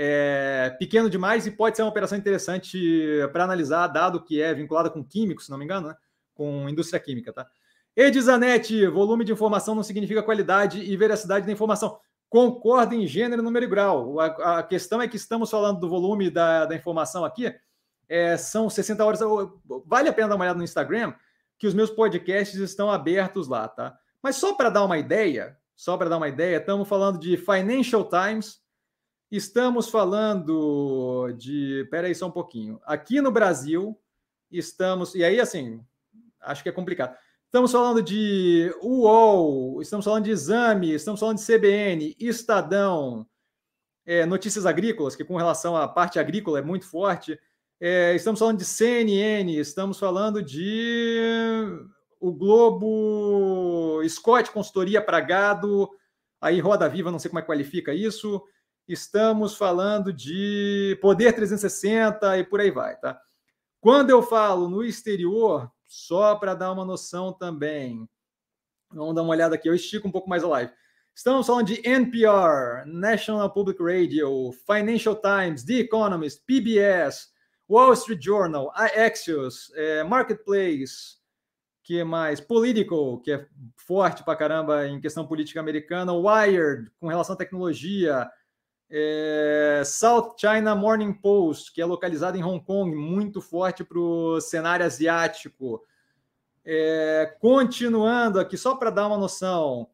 é 0.00 0.76
pequeno 0.78 1.10
demais 1.10 1.46
e 1.46 1.50
pode 1.50 1.76
ser 1.76 1.82
uma 1.82 1.88
operação 1.88 2.16
interessante 2.16 2.78
para 3.32 3.42
analisar, 3.42 3.88
dado 3.88 4.22
que 4.22 4.40
é 4.40 4.54
vinculada 4.54 4.90
com 4.90 5.02
químicos, 5.02 5.46
se 5.46 5.50
não 5.50 5.58
me 5.58 5.64
engano, 5.64 5.88
né? 5.88 5.96
com 6.34 6.68
indústria 6.68 7.00
química. 7.00 7.32
Tá? 7.32 7.48
Edizanet, 7.96 8.86
volume 8.86 9.24
de 9.24 9.32
informação 9.32 9.74
não 9.74 9.82
significa 9.82 10.22
qualidade 10.22 10.80
e 10.80 10.96
veracidade 10.96 11.46
da 11.46 11.52
informação. 11.52 11.98
Concordo 12.28 12.94
em 12.94 13.06
gênero, 13.06 13.42
número 13.42 13.64
e 13.64 13.68
grau. 13.68 14.20
A, 14.20 14.58
a 14.58 14.62
questão 14.62 15.02
é 15.02 15.08
que 15.08 15.16
estamos 15.16 15.50
falando 15.50 15.80
do 15.80 15.88
volume 15.88 16.30
da, 16.30 16.66
da 16.66 16.76
informação 16.76 17.24
aqui, 17.24 17.52
é, 18.08 18.36
são 18.36 18.70
60 18.70 19.04
horas. 19.04 19.20
Vale 19.86 20.08
a 20.08 20.12
pena 20.12 20.28
dar 20.28 20.34
uma 20.34 20.44
olhada 20.44 20.58
no 20.58 20.64
Instagram, 20.64 21.14
que 21.58 21.66
os 21.66 21.74
meus 21.74 21.90
podcasts 21.90 22.58
estão 22.58 22.90
abertos 22.90 23.48
lá, 23.48 23.68
tá? 23.68 23.98
Mas 24.22 24.36
só 24.36 24.54
para 24.54 24.70
dar 24.70 24.84
uma 24.84 24.98
ideia, 24.98 25.56
só 25.76 25.96
para 25.96 26.08
dar 26.08 26.16
uma 26.16 26.28
ideia, 26.28 26.56
estamos 26.56 26.88
falando 26.88 27.18
de 27.18 27.36
Financial 27.36 28.08
Times, 28.08 28.60
Estamos 29.30 29.90
falando 29.90 31.30
de. 31.36 31.86
Pera 31.90 32.06
aí 32.06 32.14
só 32.14 32.28
um 32.28 32.30
pouquinho. 32.30 32.80
Aqui 32.84 33.20
no 33.20 33.30
Brasil, 33.30 33.98
estamos. 34.50 35.14
E 35.14 35.22
aí, 35.22 35.38
assim, 35.38 35.84
acho 36.40 36.62
que 36.62 36.68
é 36.70 36.72
complicado. 36.72 37.14
Estamos 37.44 37.70
falando 37.70 38.02
de 38.02 38.74
UOL, 38.82 39.82
estamos 39.82 40.04
falando 40.04 40.24
de 40.24 40.30
Exame, 40.30 40.92
estamos 40.92 41.20
falando 41.20 41.38
de 41.38 41.44
CBN, 41.44 42.16
Estadão, 42.18 43.26
é, 44.04 44.24
Notícias 44.24 44.64
Agrícolas, 44.64 45.14
que 45.14 45.24
com 45.24 45.36
relação 45.36 45.76
à 45.76 45.86
parte 45.86 46.18
agrícola 46.18 46.58
é 46.58 46.62
muito 46.62 46.86
forte. 46.86 47.38
É, 47.80 48.14
estamos 48.14 48.40
falando 48.40 48.58
de 48.58 48.64
CNN, 48.64 49.56
estamos 49.56 49.98
falando 49.98 50.42
de 50.42 51.64
o 52.20 52.32
Globo, 52.32 54.02
Scott 54.08 54.50
Consultoria 54.50 55.00
para 55.00 55.20
Gado, 55.20 55.88
aí 56.40 56.58
Roda 56.60 56.88
Viva, 56.88 57.12
não 57.12 57.18
sei 57.18 57.28
como 57.28 57.38
é 57.38 57.42
que 57.42 57.46
qualifica 57.46 57.94
isso 57.94 58.42
estamos 58.88 59.54
falando 59.54 60.12
de 60.12 60.98
poder 61.02 61.34
360 61.34 62.38
e 62.38 62.44
por 62.44 62.60
aí 62.60 62.70
vai, 62.70 62.98
tá? 62.98 63.20
Quando 63.80 64.10
eu 64.10 64.22
falo 64.22 64.68
no 64.68 64.82
exterior, 64.82 65.70
só 65.86 66.34
para 66.34 66.54
dar 66.54 66.72
uma 66.72 66.84
noção 66.84 67.32
também, 67.32 68.08
vamos 68.90 69.14
dar 69.14 69.22
uma 69.22 69.30
olhada 69.30 69.54
aqui, 69.54 69.68
eu 69.68 69.74
estico 69.74 70.08
um 70.08 70.10
pouco 70.10 70.28
mais 70.28 70.42
a 70.42 70.48
live. 70.48 70.72
Estamos 71.14 71.46
falando 71.46 71.66
de 71.66 71.86
NPR, 71.86 72.86
National 72.86 73.52
Public 73.52 73.82
Radio, 73.82 74.52
Financial 74.66 75.14
Times, 75.14 75.64
The 75.64 75.74
Economist, 75.74 76.42
PBS, 76.46 77.28
Wall 77.68 77.92
Street 77.92 78.22
Journal, 78.22 78.72
Axios, 78.74 79.70
é, 79.74 80.02
Marketplace, 80.02 81.18
que 81.82 82.02
mais? 82.04 82.40
Political, 82.40 83.20
que 83.20 83.32
é 83.32 83.46
forte 83.76 84.24
para 84.24 84.36
caramba 84.36 84.86
em 84.86 85.00
questão 85.00 85.26
política 85.26 85.60
americana, 85.60 86.12
Wired, 86.12 86.90
com 86.98 87.08
relação 87.08 87.34
à 87.34 87.38
tecnologia, 87.38 88.30
é, 88.90 89.82
South 89.84 90.34
China 90.38 90.74
Morning 90.74 91.12
Post, 91.12 91.72
que 91.72 91.80
é 91.80 91.84
localizado 91.84 92.36
em 92.36 92.44
Hong 92.44 92.64
Kong, 92.64 92.94
muito 92.94 93.40
forte 93.40 93.84
para 93.84 93.98
o 93.98 94.40
cenário 94.40 94.84
asiático. 94.84 95.82
É, 96.64 97.34
continuando 97.40 98.40
aqui, 98.40 98.56
só 98.56 98.74
para 98.74 98.90
dar 98.90 99.06
uma 99.06 99.18
noção, 99.18 99.88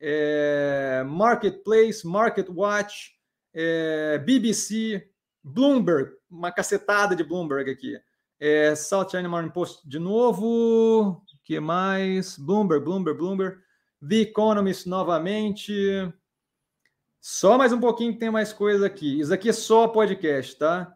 é, 0.00 1.02
Marketplace, 1.06 2.06
Market 2.06 2.48
Watch, 2.48 3.14
é, 3.52 4.18
BBC, 4.18 5.10
Bloomberg, 5.44 6.10
uma 6.30 6.50
cacetada 6.50 7.14
de 7.14 7.22
Bloomberg 7.22 7.70
aqui. 7.70 7.94
É, 8.40 8.74
South 8.74 9.10
China 9.10 9.28
Morning 9.28 9.50
Post 9.50 9.86
de 9.86 9.98
novo, 9.98 11.22
que 11.44 11.60
mais? 11.60 12.38
Bloomberg, 12.38 12.84
Bloomberg, 12.84 13.18
Bloomberg. 13.18 13.64
The 14.06 14.16
Economist 14.16 14.86
novamente. 14.86 15.72
Só 17.20 17.56
mais 17.56 17.72
um 17.72 17.80
pouquinho 17.80 18.12
que 18.12 18.18
tem 18.18 18.30
mais 18.30 18.52
coisa 18.52 18.86
aqui. 18.86 19.18
Isso 19.18 19.32
aqui 19.32 19.48
é 19.48 19.52
só 19.52 19.88
podcast, 19.88 20.58
tá? 20.58 20.94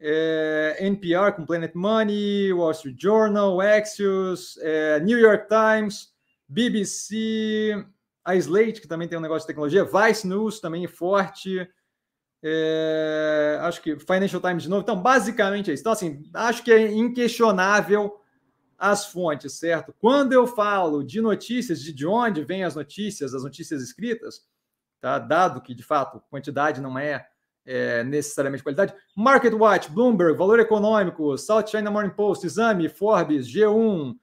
É, 0.00 0.76
NPR 0.80 1.32
com 1.34 1.44
Planet 1.44 1.74
Money, 1.74 2.52
Wall 2.52 2.70
Street 2.70 2.96
Journal, 2.98 3.60
Axios, 3.60 4.56
é, 4.58 5.00
New 5.00 5.18
York 5.18 5.46
Times, 5.48 6.08
BBC, 6.48 7.84
a 8.24 8.34
Slate, 8.36 8.80
que 8.80 8.88
também 8.88 9.08
tem 9.08 9.18
um 9.18 9.22
negócio 9.22 9.46
de 9.46 9.48
tecnologia, 9.48 9.84
Vice 9.84 10.26
News 10.26 10.60
também 10.60 10.84
é 10.84 10.88
forte, 10.88 11.68
é, 12.42 13.58
acho 13.62 13.82
que 13.82 13.98
Financial 13.98 14.40
Times 14.40 14.64
de 14.64 14.68
novo. 14.68 14.82
Então, 14.82 15.00
basicamente 15.00 15.70
é 15.70 15.74
isso. 15.74 15.82
Então, 15.82 15.92
assim, 15.92 16.22
acho 16.34 16.62
que 16.62 16.72
é 16.72 16.92
inquestionável 16.92 18.20
as 18.78 19.06
fontes, 19.06 19.54
certo? 19.54 19.94
Quando 19.98 20.32
eu 20.32 20.46
falo 20.46 21.02
de 21.02 21.20
notícias, 21.20 21.82
de 21.82 22.06
onde 22.06 22.44
vêm 22.44 22.64
as 22.64 22.74
notícias, 22.74 23.34
as 23.34 23.42
notícias 23.42 23.82
escritas, 23.82 24.46
tá? 25.00 25.18
dado 25.18 25.60
que, 25.62 25.74
de 25.74 25.82
fato, 25.82 26.22
quantidade 26.30 26.80
não 26.80 26.98
é, 26.98 27.26
é 27.64 28.04
necessariamente 28.04 28.62
qualidade. 28.62 28.94
Market 29.16 29.54
Watch, 29.54 29.90
Bloomberg, 29.90 30.36
Valor 30.36 30.60
Econômico, 30.60 31.38
South 31.38 31.66
China 31.66 31.90
Morning 31.90 32.14
Post, 32.14 32.46
Exame, 32.46 32.88
Forbes, 32.88 33.48
G1, 33.48 34.14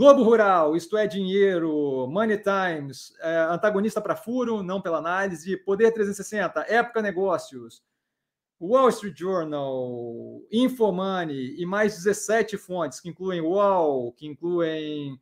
Globo 0.00 0.22
Rural, 0.22 0.74
Isto 0.74 0.96
é 0.96 1.06
Dinheiro, 1.06 2.06
Money 2.08 2.38
Times, 2.38 3.12
é, 3.20 3.36
antagonista 3.50 4.00
para 4.00 4.16
furo, 4.16 4.62
não 4.62 4.80
pela 4.80 4.96
análise, 4.96 5.58
Poder 5.58 5.92
360, 5.92 6.64
Época 6.72 7.02
Negócios, 7.02 7.82
Wall 8.58 8.88
Street 8.88 9.14
Journal, 9.18 10.40
Infomoney 10.50 11.54
e 11.60 11.66
mais 11.66 11.96
17 11.96 12.56
fontes, 12.56 12.98
que 12.98 13.10
incluem 13.10 13.42
UOL, 13.42 14.14
que 14.14 14.26
incluem 14.26 15.20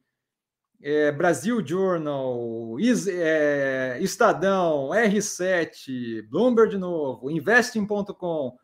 é, 0.81 1.11
Brasil 1.11 1.61
Journal, 1.67 2.79
Is, 2.79 3.09
é, 3.09 3.99
Estadão, 4.01 4.91
R7, 4.91 6.23
Bloomberg 6.29 6.71
de 6.71 6.79
novo, 6.79 7.29
Investing.com. 7.29 8.57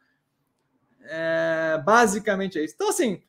É, 1.07 1.83
basicamente 1.85 2.57
é 2.57 2.65
isso. 2.65 2.75
Então, 2.77 2.91
assim, 2.91 3.21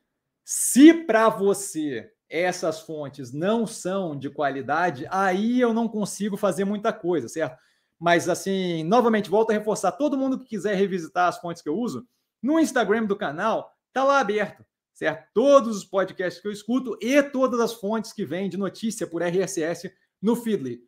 se 0.44 0.94
para 0.94 1.30
você 1.30 2.12
essas 2.36 2.82
fontes 2.82 3.32
não 3.32 3.66
são 3.66 4.18
de 4.18 4.30
qualidade, 4.30 5.08
aí 5.10 5.60
eu 5.60 5.74
não 5.74 5.88
consigo 5.88 6.36
fazer 6.36 6.66
muita 6.66 6.92
coisa, 6.92 7.30
certo? 7.30 7.58
Mas, 8.00 8.28
assim, 8.28 8.84
novamente, 8.84 9.30
volto 9.30 9.52
a 9.52 9.54
reforçar: 9.54 9.94
todo 9.94 10.18
mundo 10.18 10.38
que 10.40 10.46
quiser 10.46 10.76
revisitar 10.76 11.30
as 11.30 11.38
fontes 11.38 11.62
que 11.62 11.70
eu 11.70 11.78
uso, 11.78 12.06
no 12.42 12.60
Instagram 12.60 13.06
do 13.06 13.16
canal, 13.16 13.72
tá 13.94 14.04
lá 14.04 14.20
aberto, 14.20 14.66
certo? 14.94 15.30
Todos 15.34 15.78
os 15.78 15.86
podcasts 15.86 16.42
que 16.42 16.48
eu 16.48 16.52
escuto 16.52 16.98
e 17.02 17.24
todas 17.24 17.60
as 17.60 17.74
fontes 17.74 18.12
que 18.12 18.26
vêm 18.26 18.50
de 18.50 18.58
notícia 18.58 19.08
por 19.08 19.24
RSS 19.24 19.92
no 20.22 20.36
Feedly. 20.36 20.82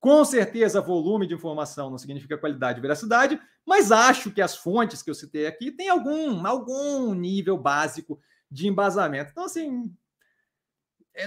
Com 0.00 0.24
certeza, 0.24 0.80
volume 0.80 1.26
de 1.26 1.34
informação 1.34 1.90
não 1.90 1.96
significa 1.98 2.36
qualidade 2.36 2.78
e 2.78 2.82
veracidade, 2.82 3.40
mas 3.66 3.90
acho 3.90 4.30
que 4.30 4.42
as 4.42 4.54
fontes 4.54 5.02
que 5.02 5.10
eu 5.10 5.14
citei 5.14 5.46
aqui 5.46 5.72
têm 5.72 5.88
algum, 5.88 6.46
algum 6.46 7.14
nível 7.14 7.56
básico 7.56 8.20
de 8.50 8.68
embasamento. 8.68 9.30
Então, 9.32 9.46
assim, 9.46 9.90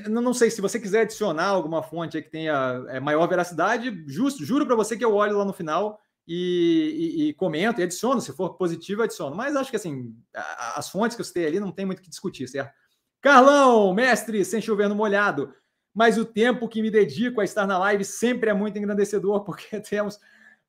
não 0.09 0.33
sei 0.33 0.51
se 0.51 0.61
você 0.61 0.79
quiser 0.79 1.01
adicionar 1.01 1.47
alguma 1.47 1.81
fonte 1.81 2.21
que 2.21 2.29
tenha 2.29 2.85
é, 2.89 2.99
maior 2.99 3.27
veracidade, 3.27 4.03
justo, 4.07 4.43
juro 4.43 4.65
para 4.65 4.75
você 4.75 4.97
que 4.97 5.05
eu 5.05 5.13
olho 5.13 5.37
lá 5.37 5.45
no 5.45 5.53
final 5.53 5.99
e, 6.27 7.15
e, 7.17 7.29
e, 7.29 7.33
comento 7.33 7.79
e 7.79 7.83
adiciono. 7.83 8.19
Se 8.19 8.33
for 8.33 8.55
positivo, 8.55 9.03
adiciono. 9.03 9.35
Mas 9.35 9.55
acho 9.55 9.69
que 9.69 9.77
assim, 9.77 10.13
as 10.75 10.89
fontes 10.89 11.15
que 11.15 11.21
eu 11.21 11.25
citei 11.25 11.45
ali 11.45 11.59
não 11.59 11.71
tem 11.71 11.85
muito 11.85 11.99
o 11.99 12.01
que 12.01 12.09
discutir, 12.09 12.47
certo? 12.47 12.73
Carlão, 13.21 13.93
mestre, 13.93 14.43
sem 14.43 14.61
chover 14.61 14.89
no 14.89 14.95
molhado 14.95 15.53
mas 15.97 16.15
o 16.15 16.23
tempo 16.23 16.69
que 16.69 16.79
me 16.79 16.91
dedico 16.91 17.41
a 17.41 17.43
estar 17.43 17.65
na 17.65 17.79
live 17.79 18.05
sempre 18.05 18.51
é 18.51 18.53
muito 18.53 18.77
engrandecedor, 18.77 19.41
porque 19.43 19.79
temos 19.79 20.19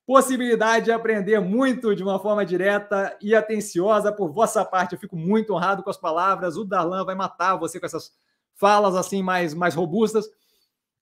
possibilidade 0.07 0.87
de 0.87 0.91
aprender 0.91 1.39
muito 1.39 1.95
de 1.95 2.03
uma 2.03 2.19
forma 2.19 2.47
direta 2.47 3.15
e 3.21 3.35
atenciosa 3.35 4.11
por 4.11 4.33
vossa 4.33 4.65
parte. 4.65 4.95
Eu 4.95 4.99
fico 4.99 5.15
muito 5.15 5.53
honrado 5.53 5.83
com 5.83 5.91
as 5.91 5.99
palavras. 5.99 6.57
O 6.57 6.65
Darlan 6.65 7.05
vai 7.05 7.15
matar 7.15 7.57
você 7.57 7.79
com 7.79 7.85
essas 7.85 8.11
falas 8.59 8.95
assim 8.95 9.23
mais, 9.23 9.55
mais 9.55 9.75
robustas. 9.75 10.29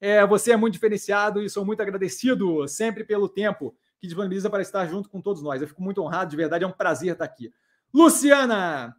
É, 0.00 0.24
você 0.26 0.52
é 0.52 0.56
muito 0.56 0.74
diferenciado 0.74 1.42
e 1.42 1.50
sou 1.50 1.64
muito 1.64 1.80
agradecido 1.80 2.68
sempre 2.68 3.02
pelo 3.02 3.28
tempo 3.28 3.74
que 3.98 4.06
disponibiliza 4.06 4.48
para 4.50 4.62
estar 4.62 4.86
junto 4.86 5.08
com 5.08 5.20
todos 5.20 5.42
nós. 5.42 5.60
Eu 5.60 5.68
fico 5.68 5.82
muito 5.82 6.02
honrado, 6.02 6.30
de 6.30 6.36
verdade, 6.36 6.64
é 6.64 6.66
um 6.66 6.72
prazer 6.72 7.12
estar 7.12 7.24
aqui. 7.24 7.52
Luciana! 7.92 8.94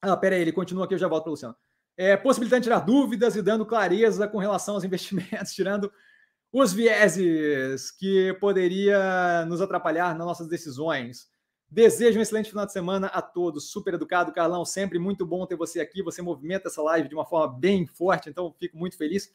Ah, 0.00 0.16
peraí, 0.16 0.40
ele 0.40 0.52
continua 0.52 0.84
aqui, 0.84 0.94
eu 0.94 0.98
já 0.98 1.08
volto 1.08 1.24
para 1.24 1.30
Luciana 1.30 1.56
é, 1.98 2.16
possibilitando 2.16 2.62
tirar 2.62 2.78
dúvidas 2.78 3.34
e 3.34 3.42
dando 3.42 3.66
clareza 3.66 4.28
com 4.28 4.38
relação 4.38 4.76
aos 4.76 4.84
investimentos, 4.86 5.52
tirando 5.52 5.92
os 6.52 6.72
vieses 6.72 7.90
que 7.90 8.32
poderia 8.40 9.44
nos 9.46 9.60
atrapalhar 9.60 10.16
nas 10.16 10.26
nossas 10.26 10.48
decisões. 10.48 11.26
Desejo 11.70 12.18
um 12.18 12.22
excelente 12.22 12.48
final 12.48 12.64
de 12.64 12.72
semana 12.72 13.08
a 13.08 13.20
todos. 13.20 13.70
Super 13.70 13.94
educado, 13.94 14.32
Carlão. 14.32 14.64
Sempre 14.64 14.98
muito 14.98 15.26
bom 15.26 15.46
ter 15.46 15.54
você 15.54 15.80
aqui. 15.80 16.02
Você 16.02 16.22
movimenta 16.22 16.68
essa 16.68 16.80
live 16.80 17.08
de 17.08 17.14
uma 17.14 17.26
forma 17.26 17.58
bem 17.58 17.86
forte, 17.86 18.30
então 18.30 18.54
fico 18.58 18.76
muito 18.76 18.96
feliz. 18.96 19.30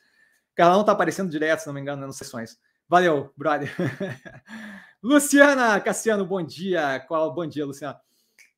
Carlão 0.55 0.81
está 0.81 0.93
aparecendo 0.93 1.29
direto, 1.29 1.59
se 1.59 1.67
não 1.67 1.73
me 1.73 1.81
engano, 1.81 2.05
nas 2.05 2.15
sessões. 2.15 2.57
Valeu, 2.89 3.31
brother. 3.37 3.71
Luciana 5.01 5.79
Cassiano, 5.79 6.25
bom 6.25 6.41
dia. 6.41 6.99
Qual 7.07 7.31
bom 7.33 7.45
dia, 7.45 7.65
Luciana? 7.65 7.99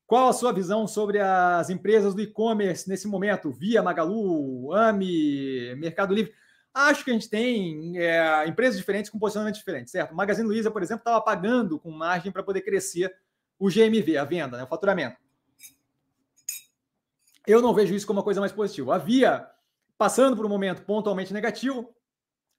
Qual 0.06 0.28
a 0.28 0.32
sua 0.32 0.52
visão 0.52 0.86
sobre 0.86 1.18
as 1.18 1.68
empresas 1.68 2.14
do 2.14 2.22
e-commerce 2.22 2.88
nesse 2.88 3.06
momento? 3.06 3.50
Via, 3.50 3.82
Magalu, 3.82 4.72
AMI, 4.72 5.74
Mercado 5.76 6.14
Livre? 6.14 6.32
Acho 6.72 7.04
que 7.04 7.10
a 7.10 7.14
gente 7.14 7.28
tem 7.28 7.98
é, 7.98 8.46
empresas 8.46 8.78
diferentes 8.78 9.10
com 9.10 9.18
posicionamento 9.18 9.56
diferente, 9.56 9.90
certo? 9.90 10.14
Magazine 10.14 10.46
Luiza, 10.46 10.70
por 10.70 10.82
exemplo, 10.82 11.00
estava 11.00 11.20
pagando 11.20 11.78
com 11.78 11.90
margem 11.90 12.30
para 12.30 12.42
poder 12.42 12.60
crescer 12.60 13.12
o 13.58 13.68
GMV, 13.68 14.16
a 14.16 14.24
venda, 14.24 14.56
né, 14.56 14.64
o 14.64 14.68
faturamento. 14.68 15.16
Eu 17.46 17.62
não 17.62 17.74
vejo 17.74 17.94
isso 17.94 18.06
como 18.06 18.18
uma 18.18 18.24
coisa 18.24 18.40
mais 18.40 18.52
positiva. 18.52 18.94
A 18.94 18.98
Via, 18.98 19.48
passando 19.96 20.36
por 20.36 20.44
um 20.44 20.48
momento 20.48 20.82
pontualmente 20.82 21.32
negativo, 21.32 21.94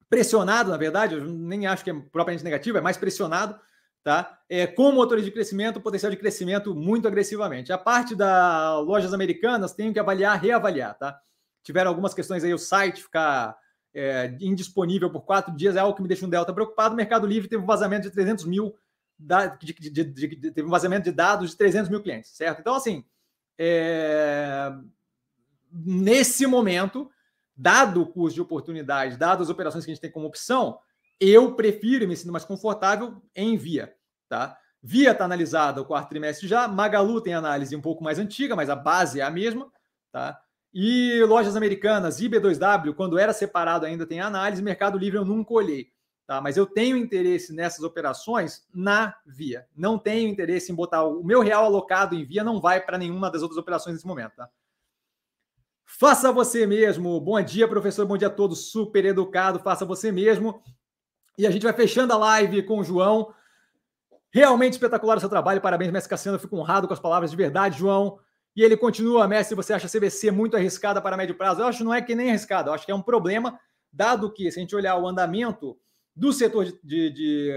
pressionado, 0.09 0.71
na 0.71 0.77
verdade, 0.77 1.15
eu 1.15 1.25
nem 1.25 1.67
acho 1.67 1.83
que 1.83 1.89
é 1.89 1.93
propriamente 1.93 2.43
negativo, 2.43 2.77
é 2.77 2.81
mais 2.81 2.95
pressionado 2.95 3.59
tá? 4.07 4.39
É, 4.47 4.65
com 4.65 4.89
motores 4.93 5.25
de 5.25 5.31
crescimento, 5.31 5.81
potencial 5.81 6.09
de 6.09 6.15
crescimento 6.15 6.73
muito 6.73 7.09
agressivamente. 7.09 7.73
A 7.73 7.77
parte 7.77 8.15
das 8.15 8.85
lojas 8.85 9.13
americanas 9.13 9.73
tem 9.73 9.91
que 9.91 9.99
avaliar, 9.99 10.39
reavaliar, 10.39 10.97
tá? 10.97 11.19
Tiveram 11.61 11.89
algumas 11.89 12.13
questões 12.13 12.41
aí, 12.41 12.53
o 12.53 12.57
site 12.57 13.03
ficar 13.03 13.57
é, 13.93 14.33
indisponível 14.39 15.09
por 15.09 15.25
quatro 15.25 15.53
dias 15.53 15.75
é 15.75 15.79
algo 15.79 15.93
que 15.93 16.01
me 16.01 16.07
deixa 16.07 16.25
um 16.25 16.29
delta 16.29 16.53
preocupado. 16.53 16.93
O 16.93 16.95
Mercado 16.95 17.27
Livre 17.27 17.49
teve 17.49 17.61
um 17.61 17.65
vazamento 17.65 18.03
de 18.03 18.11
300 18.11 18.45
mil, 18.45 18.73
de, 19.19 19.73
de, 19.73 19.89
de, 19.89 20.03
de, 20.03 20.51
teve 20.51 20.67
um 20.67 20.71
vazamento 20.71 21.05
de 21.05 21.11
dados 21.11 21.51
de 21.51 21.57
300 21.57 21.89
mil 21.89 22.01
clientes, 22.01 22.31
certo? 22.31 22.59
Então, 22.59 22.75
assim, 22.75 23.03
é, 23.57 24.71
nesse 25.71 26.45
momento, 26.45 27.09
dado 27.55 28.01
o 28.01 28.07
custo 28.07 28.35
de 28.35 28.41
oportunidade, 28.41 29.17
dado 29.17 29.41
as 29.41 29.49
operações 29.49 29.83
que 29.83 29.91
a 29.91 29.93
gente 29.93 30.01
tem 30.01 30.11
como 30.11 30.27
opção, 30.27 30.79
eu 31.19 31.55
prefiro 31.55 32.07
me 32.07 32.15
sinto 32.15 32.31
mais 32.31 32.45
confortável 32.45 33.21
em 33.35 33.57
Via, 33.57 33.95
tá? 34.29 34.57
Via 34.81 35.11
está 35.11 35.25
analisada 35.25 35.81
o 35.81 35.85
quarto 35.85 36.09
trimestre 36.09 36.47
já, 36.47 36.67
Magalu 36.67 37.19
tem 37.19 37.33
análise 37.33 37.75
um 37.75 37.81
pouco 37.81 38.03
mais 38.03 38.19
antiga, 38.19 38.55
mas 38.55 38.69
a 38.69 38.75
base 38.75 39.19
é 39.19 39.23
a 39.23 39.31
mesma, 39.31 39.71
tá? 40.11 40.39
E 40.71 41.23
lojas 41.23 41.55
americanas, 41.55 42.21
IB2W, 42.21 42.93
quando 42.93 43.17
era 43.17 43.33
separado 43.33 43.85
ainda 43.85 44.05
tem 44.05 44.21
análise, 44.21 44.61
Mercado 44.61 44.97
Livre 44.97 45.17
eu 45.17 45.25
nunca 45.25 45.53
olhei, 45.53 45.89
tá? 46.27 46.41
Mas 46.41 46.57
eu 46.57 46.65
tenho 46.65 46.97
interesse 46.97 47.53
nessas 47.53 47.83
operações 47.83 48.67
na 48.73 49.15
Via. 49.25 49.65
Não 49.75 49.97
tenho 49.97 50.29
interesse 50.29 50.71
em 50.71 50.75
botar 50.75 51.03
o 51.03 51.23
meu 51.23 51.41
real 51.41 51.65
alocado 51.65 52.13
em 52.13 52.23
Via, 52.23 52.43
não 52.43 52.61
vai 52.61 52.79
para 52.79 52.97
nenhuma 52.97 53.31
das 53.31 53.41
outras 53.41 53.57
operações 53.57 53.95
nesse 53.95 54.05
momento, 54.05 54.35
tá? 54.35 54.49
Faça 55.85 56.31
você 56.31 56.67
mesmo. 56.67 57.19
Bom 57.21 57.41
dia, 57.41 57.65
professor. 57.65 58.05
Bom 58.05 58.17
dia 58.17 58.27
a 58.27 58.31
todos. 58.31 58.71
Super 58.71 59.05
educado. 59.05 59.57
Faça 59.57 59.85
você 59.85 60.11
mesmo. 60.11 60.61
E 61.37 61.47
a 61.47 61.49
gente 61.49 61.63
vai 61.63 61.71
fechando 61.71 62.11
a 62.11 62.17
live 62.17 62.61
com 62.63 62.79
o 62.79 62.83
João. 62.83 63.33
Realmente 64.29 64.73
espetacular 64.73 65.15
o 65.15 65.19
seu 65.21 65.29
trabalho. 65.29 65.61
Parabéns, 65.61 65.89
Mestre 65.89 66.09
Cassiano. 66.09 66.35
Eu 66.35 66.41
fico 66.41 66.57
honrado 66.57 66.87
com 66.87 66.93
as 66.93 66.99
palavras 66.99 67.31
de 67.31 67.37
verdade, 67.37 67.79
João. 67.79 68.19
E 68.57 68.63
ele 68.63 68.75
continua, 68.75 69.27
Mestre, 69.27 69.55
você 69.55 69.71
acha 69.71 69.85
a 69.85 69.89
CVC 69.89 70.31
muito 70.31 70.57
arriscada 70.57 70.99
para 70.99 71.15
médio 71.15 71.37
prazo? 71.37 71.61
Eu 71.61 71.67
acho 71.67 71.77
que 71.77 71.83
não 71.83 71.93
é 71.93 72.01
que 72.01 72.15
nem 72.15 72.29
arriscada, 72.29 72.71
eu 72.71 72.73
acho 72.73 72.87
que 72.87 72.91
é 72.91 72.95
um 72.95 73.03
problema, 73.03 73.59
dado 73.93 74.33
que, 74.33 74.51
se 74.51 74.57
a 74.57 74.61
gente 74.61 74.75
olhar 74.75 74.97
o 74.97 75.07
andamento 75.07 75.77
do 76.17 76.33
setor 76.33 76.65
de, 76.65 76.73
de, 76.83 77.11
de, 77.11 77.51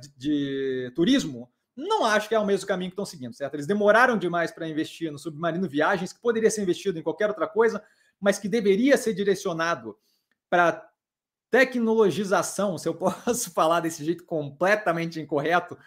de, 0.00 0.10
de 0.18 0.92
turismo, 0.94 1.50
não 1.74 2.04
acho 2.04 2.28
que 2.28 2.34
é 2.34 2.38
o 2.38 2.44
mesmo 2.44 2.66
caminho 2.66 2.90
que 2.90 2.94
estão 2.94 3.06
seguindo, 3.06 3.34
certo? 3.34 3.54
Eles 3.54 3.66
demoraram 3.66 4.18
demais 4.18 4.50
para 4.50 4.68
investir 4.68 5.10
no 5.10 5.18
Submarino 5.18 5.66
Viagens, 5.66 6.12
que 6.12 6.20
poderia 6.20 6.50
ser 6.50 6.62
investido 6.62 6.98
em 6.98 7.02
qualquer 7.02 7.28
outra 7.28 7.48
coisa, 7.48 7.82
mas 8.20 8.38
que 8.38 8.48
deveria 8.48 8.98
ser 8.98 9.14
direcionado 9.14 9.96
para 10.50 10.86
tecnologização, 11.50 12.76
se 12.76 12.86
eu 12.86 12.92
posso 12.96 13.50
falar 13.52 13.80
desse 13.80 14.04
jeito 14.04 14.24
completamente 14.24 15.18
incorreto, 15.18 15.78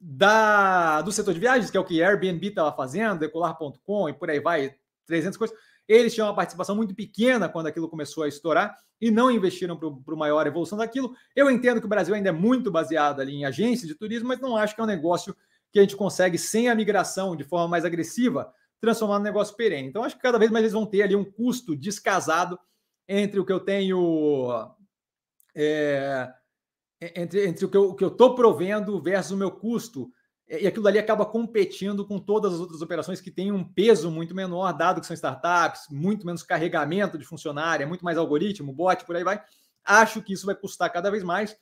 da, 0.00 1.02
do 1.02 1.12
setor 1.12 1.34
de 1.34 1.40
viagens, 1.40 1.70
que 1.70 1.76
é 1.76 1.80
o 1.80 1.84
que 1.84 2.02
Airbnb 2.02 2.48
estava 2.48 2.74
fazendo, 2.74 3.20
decolar.com 3.20 4.08
e 4.08 4.14
por 4.14 4.30
aí 4.30 4.40
vai, 4.40 4.74
300 5.06 5.36
coisas. 5.36 5.56
Eles 5.88 6.14
tinham 6.14 6.28
uma 6.28 6.34
participação 6.34 6.74
muito 6.74 6.94
pequena 6.94 7.48
quando 7.48 7.66
aquilo 7.66 7.88
começou 7.88 8.24
a 8.24 8.28
estourar 8.28 8.76
e 9.00 9.10
não 9.10 9.30
investiram 9.30 9.76
para 9.76 9.88
a 9.88 10.16
maior 10.16 10.46
evolução 10.46 10.78
daquilo. 10.78 11.14
Eu 11.34 11.50
entendo 11.50 11.80
que 11.80 11.86
o 11.86 11.88
Brasil 11.88 12.14
ainda 12.14 12.28
é 12.28 12.32
muito 12.32 12.70
baseado 12.70 13.20
ali 13.20 13.34
em 13.34 13.44
agências 13.44 13.88
de 13.88 13.94
turismo, 13.94 14.28
mas 14.28 14.40
não 14.40 14.56
acho 14.56 14.74
que 14.74 14.80
é 14.80 14.84
um 14.84 14.86
negócio 14.86 15.36
que 15.72 15.78
a 15.78 15.82
gente 15.82 15.96
consegue, 15.96 16.38
sem 16.38 16.68
a 16.68 16.74
migração 16.74 17.34
de 17.34 17.44
forma 17.44 17.66
mais 17.66 17.84
agressiva, 17.84 18.52
transformar 18.80 19.18
no 19.18 19.24
negócio 19.24 19.56
perene. 19.56 19.88
Então, 19.88 20.04
acho 20.04 20.16
que 20.16 20.22
cada 20.22 20.38
vez 20.38 20.50
mais 20.50 20.62
eles 20.62 20.72
vão 20.72 20.86
ter 20.86 21.02
ali 21.02 21.16
um 21.16 21.24
custo 21.24 21.74
descasado 21.74 22.58
entre 23.08 23.40
o 23.40 23.44
que 23.44 23.52
eu 23.52 23.60
tenho 23.60 24.74
é, 25.54 26.32
entre, 27.14 27.46
entre 27.46 27.64
o 27.64 27.94
que 27.94 28.04
eu 28.04 28.08
estou 28.08 28.34
provendo 28.34 29.00
versus 29.00 29.32
o 29.32 29.36
meu 29.36 29.50
custo. 29.50 30.10
E 30.60 30.66
aquilo 30.66 30.86
ali 30.86 30.98
acaba 30.98 31.24
competindo 31.24 32.06
com 32.06 32.18
todas 32.18 32.52
as 32.52 32.60
outras 32.60 32.82
operações 32.82 33.22
que 33.22 33.30
têm 33.30 33.50
um 33.50 33.64
peso 33.64 34.10
muito 34.10 34.34
menor, 34.34 34.70
dado 34.72 35.00
que 35.00 35.06
são 35.06 35.14
startups, 35.14 35.86
muito 35.90 36.26
menos 36.26 36.42
carregamento 36.42 37.16
de 37.16 37.24
funcionário, 37.24 37.84
é 37.84 37.86
muito 37.86 38.04
mais 38.04 38.18
algoritmo, 38.18 38.70
bot, 38.70 39.02
por 39.06 39.16
aí 39.16 39.24
vai. 39.24 39.42
Acho 39.82 40.20
que 40.20 40.34
isso 40.34 40.44
vai 40.44 40.54
custar 40.54 40.92
cada 40.92 41.10
vez 41.10 41.22
mais. 41.22 41.56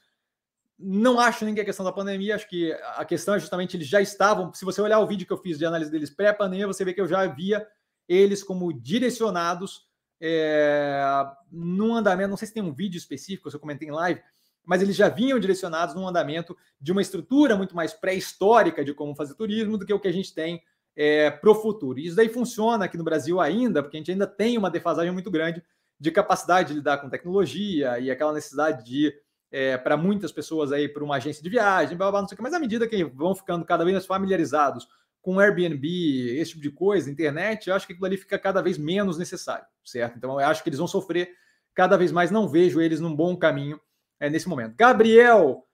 Não 0.76 1.20
acho 1.20 1.44
nem 1.44 1.54
que 1.54 1.60
é 1.60 1.64
questão 1.64 1.84
da 1.84 1.92
pandemia, 1.92 2.34
acho 2.34 2.48
que 2.48 2.72
a 2.96 3.04
questão 3.04 3.36
é 3.36 3.38
justamente 3.38 3.76
eles 3.76 3.86
já 3.86 4.00
estavam. 4.00 4.52
Se 4.52 4.64
você 4.64 4.80
olhar 4.80 4.98
o 4.98 5.06
vídeo 5.06 5.24
que 5.24 5.32
eu 5.32 5.38
fiz 5.38 5.56
de 5.56 5.64
análise 5.64 5.90
deles 5.90 6.10
pré-pandemia, 6.10 6.66
você 6.66 6.84
vê 6.84 6.92
que 6.92 7.00
eu 7.00 7.06
já 7.06 7.24
via 7.26 7.64
eles 8.08 8.42
como 8.42 8.72
direcionados 8.72 9.86
é, 10.20 11.00
num 11.48 11.94
andamento, 11.94 12.30
não 12.30 12.36
sei 12.36 12.48
se 12.48 12.54
tem 12.54 12.62
um 12.62 12.74
vídeo 12.74 12.98
específico, 12.98 13.48
se 13.48 13.56
eu 13.56 13.60
comentei 13.60 13.86
em 13.86 13.92
live, 13.92 14.20
mas 14.64 14.82
eles 14.82 14.96
já 14.96 15.08
vinham 15.08 15.38
direcionados 15.38 15.94
num 15.94 16.06
andamento 16.06 16.56
de 16.80 16.92
uma 16.92 17.02
estrutura 17.02 17.56
muito 17.56 17.74
mais 17.74 17.92
pré-histórica 17.92 18.84
de 18.84 18.94
como 18.94 19.14
fazer 19.14 19.34
turismo 19.34 19.76
do 19.76 19.86
que 19.86 19.92
o 19.92 20.00
que 20.00 20.08
a 20.08 20.12
gente 20.12 20.34
tem 20.34 20.62
é, 20.96 21.30
para 21.30 21.50
o 21.50 21.54
futuro. 21.54 21.98
E 21.98 22.06
isso 22.06 22.16
daí 22.16 22.28
funciona 22.28 22.84
aqui 22.84 22.96
no 22.96 23.04
Brasil 23.04 23.40
ainda, 23.40 23.82
porque 23.82 23.96
a 23.96 24.00
gente 24.00 24.12
ainda 24.12 24.26
tem 24.26 24.58
uma 24.58 24.70
defasagem 24.70 25.12
muito 25.12 25.30
grande 25.30 25.62
de 25.98 26.10
capacidade 26.10 26.68
de 26.68 26.74
lidar 26.74 26.98
com 26.98 27.10
tecnologia 27.10 27.98
e 27.98 28.10
aquela 28.10 28.32
necessidade 28.32 28.84
de 28.84 29.12
é, 29.50 29.76
para 29.76 29.96
muitas 29.96 30.30
pessoas 30.30 30.72
aí 30.72 30.88
para 30.88 31.02
uma 31.02 31.16
agência 31.16 31.42
de 31.42 31.50
viagem, 31.50 31.96
blá, 31.96 32.10
blá, 32.10 32.20
não 32.20 32.28
sei 32.28 32.34
o 32.34 32.36
que, 32.36 32.42
mas 32.42 32.54
à 32.54 32.60
medida 32.60 32.86
que 32.86 33.04
vão 33.04 33.34
ficando 33.34 33.64
cada 33.64 33.84
vez 33.84 33.94
mais 33.94 34.06
familiarizados 34.06 34.88
com 35.20 35.38
Airbnb, 35.38 36.38
esse 36.38 36.52
tipo 36.52 36.62
de 36.62 36.70
coisa, 36.70 37.10
internet, 37.10 37.68
eu 37.68 37.74
acho 37.74 37.86
que 37.86 37.92
aquilo 37.92 38.06
ali 38.06 38.16
fica 38.16 38.38
cada 38.38 38.62
vez 38.62 38.78
menos 38.78 39.18
necessário, 39.18 39.66
certo? 39.84 40.16
Então 40.16 40.40
eu 40.40 40.46
acho 40.46 40.62
que 40.62 40.68
eles 40.68 40.78
vão 40.78 40.88
sofrer 40.88 41.30
cada 41.74 41.96
vez 41.96 42.10
mais 42.12 42.30
não 42.30 42.48
vejo 42.48 42.80
eles 42.80 43.00
num 43.00 43.14
bom 43.14 43.36
caminho 43.36 43.78
é, 44.20 44.30
nesse 44.30 44.48
momento. 44.48 44.76
Gabriel, 44.76 45.66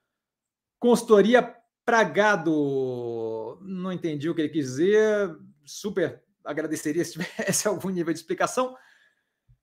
consultoria 0.79 1.53
Pragado, 1.85 3.57
não 3.61 3.93
entendi 3.93 4.29
o 4.29 4.35
que 4.35 4.41
ele 4.41 4.49
quis 4.49 4.65
dizer, 4.65 5.33
super 5.63 6.21
agradeceria 6.43 7.03
se 7.05 7.13
tivesse 7.19 7.67
algum 7.67 7.89
nível 7.89 8.13
de 8.13 8.19
explicação. 8.19 8.75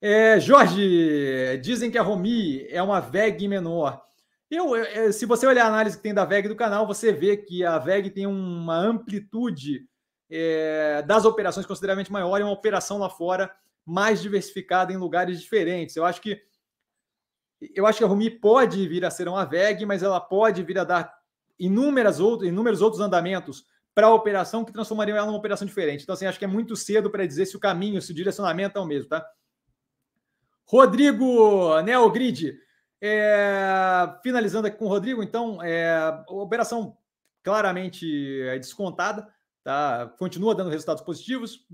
É, 0.01 0.39
Jorge, 0.39 1.59
dizem 1.63 1.91
que 1.91 1.99
a 1.99 2.03
Romi 2.03 2.67
é 2.69 2.83
uma 2.83 3.01
VEG 3.01 3.49
menor. 3.49 4.03
Eu, 4.51 4.77
eu, 4.77 5.13
se 5.13 5.25
você 5.25 5.47
olhar 5.47 5.65
a 5.65 5.69
análise 5.69 5.97
que 5.97 6.03
tem 6.03 6.15
da 6.15 6.25
VEG 6.25 6.49
do 6.49 6.57
canal, 6.57 6.87
você 6.87 7.13
vê 7.13 7.37
que 7.37 7.65
a 7.65 7.79
VEG 7.79 8.11
tem 8.11 8.27
uma 8.27 8.77
amplitude 8.77 9.87
é, 10.31 11.03
das 11.03 11.25
operações 11.25 11.67
consideravelmente 11.67 12.13
maior 12.13 12.39
e 12.39 12.43
uma 12.43 12.53
operação 12.53 12.99
lá 12.99 13.09
fora 13.09 13.51
mais 13.85 14.21
diversificada 14.21 14.93
em 14.93 14.97
lugares 14.97 15.41
diferentes. 15.41 15.97
Eu 15.97 16.05
acho 16.05 16.21
que 16.21 16.41
eu 17.75 17.87
acho 17.87 17.99
que 17.99 18.05
a 18.05 18.07
Rumi 18.07 18.31
pode 18.31 18.87
vir 18.89 19.05
a 19.05 19.11
ser 19.11 19.29
uma 19.29 19.45
VEG, 19.45 19.87
mas 19.87 20.03
ela 20.03 20.21
pode 20.21 20.63
vir 20.63 20.79
a 20.79 20.85
dar 20.85 21.15
inúmeras 21.59 22.21
outros, 22.21 22.49
inúmeros 22.49 22.81
outros 22.81 23.01
andamentos 23.01 23.65
para 23.95 24.09
a 24.09 24.15
operação 24.15 24.65
que 24.65 24.73
transformariam 24.73 25.17
ela 25.17 25.27
numa 25.27 25.39
operação 25.39 25.67
diferente. 25.67 26.03
Então, 26.03 26.15
assim, 26.15 26.27
acho 26.27 26.39
que 26.39 26.45
é 26.45 26.49
muito 26.49 26.75
cedo 26.75 27.11
para 27.11 27.27
dizer 27.27 27.47
se 27.47 27.57
o 27.57 27.61
caminho, 27.61 28.03
se 28.03 28.11
o 28.11 28.15
direcionamento 28.15 28.79
é 28.79 28.83
o 28.83 28.87
mesmo, 28.87 29.09
tá? 29.09 29.25
Rodrigo 30.67 31.81
Neogrid, 31.83 32.59
é, 33.01 34.19
finalizando 34.23 34.67
aqui 34.67 34.79
com 34.79 34.87
o 34.87 34.89
Rodrigo, 34.89 35.23
então, 35.23 35.63
é, 35.63 36.25
operação 36.29 36.97
claramente 37.43 38.41
é 38.49 38.59
descontada, 38.59 39.29
tá? 39.63 40.13
Continua 40.19 40.55
dando 40.55 40.71
resultados 40.71 41.05
positivos. 41.05 41.65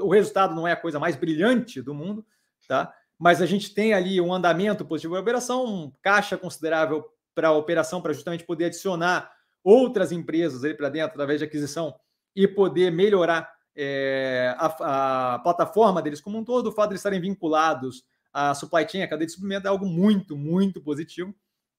O 0.00 0.08
resultado 0.08 0.54
não 0.54 0.66
é 0.66 0.72
a 0.72 0.80
coisa 0.80 0.98
mais 0.98 1.14
brilhante 1.14 1.80
do 1.80 1.94
mundo, 1.94 2.26
tá? 2.66 2.92
Mas 3.18 3.42
a 3.42 3.46
gente 3.46 3.74
tem 3.74 3.92
ali 3.92 4.20
um 4.20 4.32
andamento 4.32 4.84
positivo 4.84 5.14
da 5.14 5.20
operação, 5.20 5.64
um 5.64 5.92
caixa 6.00 6.36
considerável 6.36 7.04
para 7.34 7.48
a 7.48 7.52
operação, 7.52 8.00
para 8.00 8.12
justamente 8.12 8.44
poder 8.44 8.66
adicionar 8.66 9.30
outras 9.62 10.12
empresas 10.12 10.64
aí 10.64 10.74
para 10.74 10.88
dentro 10.88 11.10
através 11.10 11.40
de 11.40 11.44
aquisição 11.44 11.94
e 12.34 12.46
poder 12.46 12.90
melhorar 12.92 13.50
é, 13.76 14.54
a, 14.56 15.34
a, 15.34 15.38
plataforma 15.40 16.00
deles 16.00 16.20
como 16.20 16.38
um 16.38 16.44
todo. 16.44 16.68
O 16.68 16.72
fato 16.72 16.90
de 16.90 16.96
estarem 16.96 17.20
vinculados 17.20 18.04
à 18.32 18.54
supply 18.54 18.88
chain, 18.88 19.02
à 19.02 19.08
cadeia 19.08 19.26
de 19.26 19.32
suprimento, 19.32 19.66
é 19.66 19.70
algo 19.70 19.86
muito, 19.86 20.36
muito 20.36 20.80
positivo. 20.80 21.34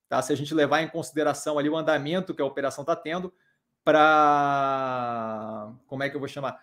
Tá? 0.08 0.20
Se 0.20 0.32
a 0.32 0.36
gente 0.36 0.52
levar 0.54 0.82
em 0.82 0.88
consideração 0.88 1.58
ali 1.58 1.68
o 1.68 1.76
andamento 1.76 2.34
que 2.34 2.42
a 2.42 2.46
operação 2.46 2.82
está 2.82 2.94
tendo, 2.94 3.32
para. 3.84 5.72
Como 5.86 6.02
é 6.02 6.10
que 6.10 6.16
eu 6.16 6.20
vou 6.20 6.28
chamar? 6.28 6.60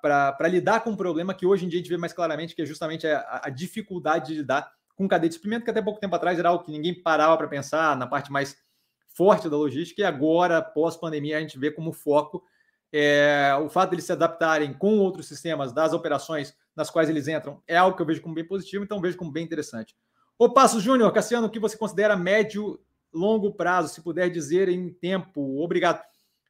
Para 0.00 0.48
lidar 0.48 0.80
com 0.80 0.90
um 0.90 0.96
problema 0.96 1.34
que 1.34 1.46
hoje 1.46 1.64
em 1.64 1.68
dia 1.68 1.78
a 1.78 1.82
gente 1.82 1.90
vê 1.90 1.96
mais 1.96 2.12
claramente, 2.12 2.54
que 2.54 2.62
é 2.62 2.66
justamente 2.66 3.06
a, 3.06 3.42
a 3.44 3.50
dificuldade 3.50 4.28
de 4.28 4.40
lidar 4.40 4.70
com 4.94 5.06
cadeia 5.06 5.28
de 5.28 5.34
suprimento, 5.34 5.64
que 5.64 5.70
até 5.70 5.82
pouco 5.82 6.00
tempo 6.00 6.14
atrás 6.14 6.38
era 6.38 6.48
algo 6.48 6.64
que 6.64 6.72
ninguém 6.72 7.02
parava 7.02 7.36
para 7.36 7.48
pensar 7.48 7.96
na 7.96 8.06
parte 8.06 8.32
mais 8.32 8.56
forte 9.08 9.48
da 9.48 9.56
logística, 9.56 10.02
e 10.02 10.04
agora, 10.04 10.60
pós-pandemia, 10.60 11.38
a 11.38 11.40
gente 11.40 11.58
vê 11.58 11.70
como 11.70 11.92
foco 11.92 12.42
é, 12.92 13.54
o 13.62 13.68
fato 13.68 13.90
de 13.90 13.96
eles 13.96 14.04
se 14.04 14.12
adaptarem 14.12 14.72
com 14.72 14.98
outros 14.98 15.26
sistemas 15.26 15.72
das 15.72 15.92
operações 15.92 16.54
nas 16.74 16.90
quais 16.90 17.08
eles 17.08 17.26
entram 17.26 17.62
é 17.66 17.76
algo 17.76 17.96
que 17.96 18.02
eu 18.02 18.06
vejo 18.06 18.22
como 18.22 18.34
bem 18.34 18.46
positivo, 18.46 18.84
então 18.84 19.00
vejo 19.00 19.16
como 19.16 19.32
bem 19.32 19.44
interessante. 19.44 19.94
O 20.38 20.50
Passo 20.50 20.80
Júnior, 20.80 21.12
Cassiano, 21.12 21.46
o 21.46 21.50
que 21.50 21.58
você 21.58 21.76
considera 21.76 22.16
médio, 22.16 22.78
longo 23.12 23.52
prazo, 23.52 23.92
se 23.92 24.02
puder 24.02 24.30
dizer 24.30 24.68
em 24.68 24.92
tempo? 24.92 25.62
Obrigado. 25.62 26.02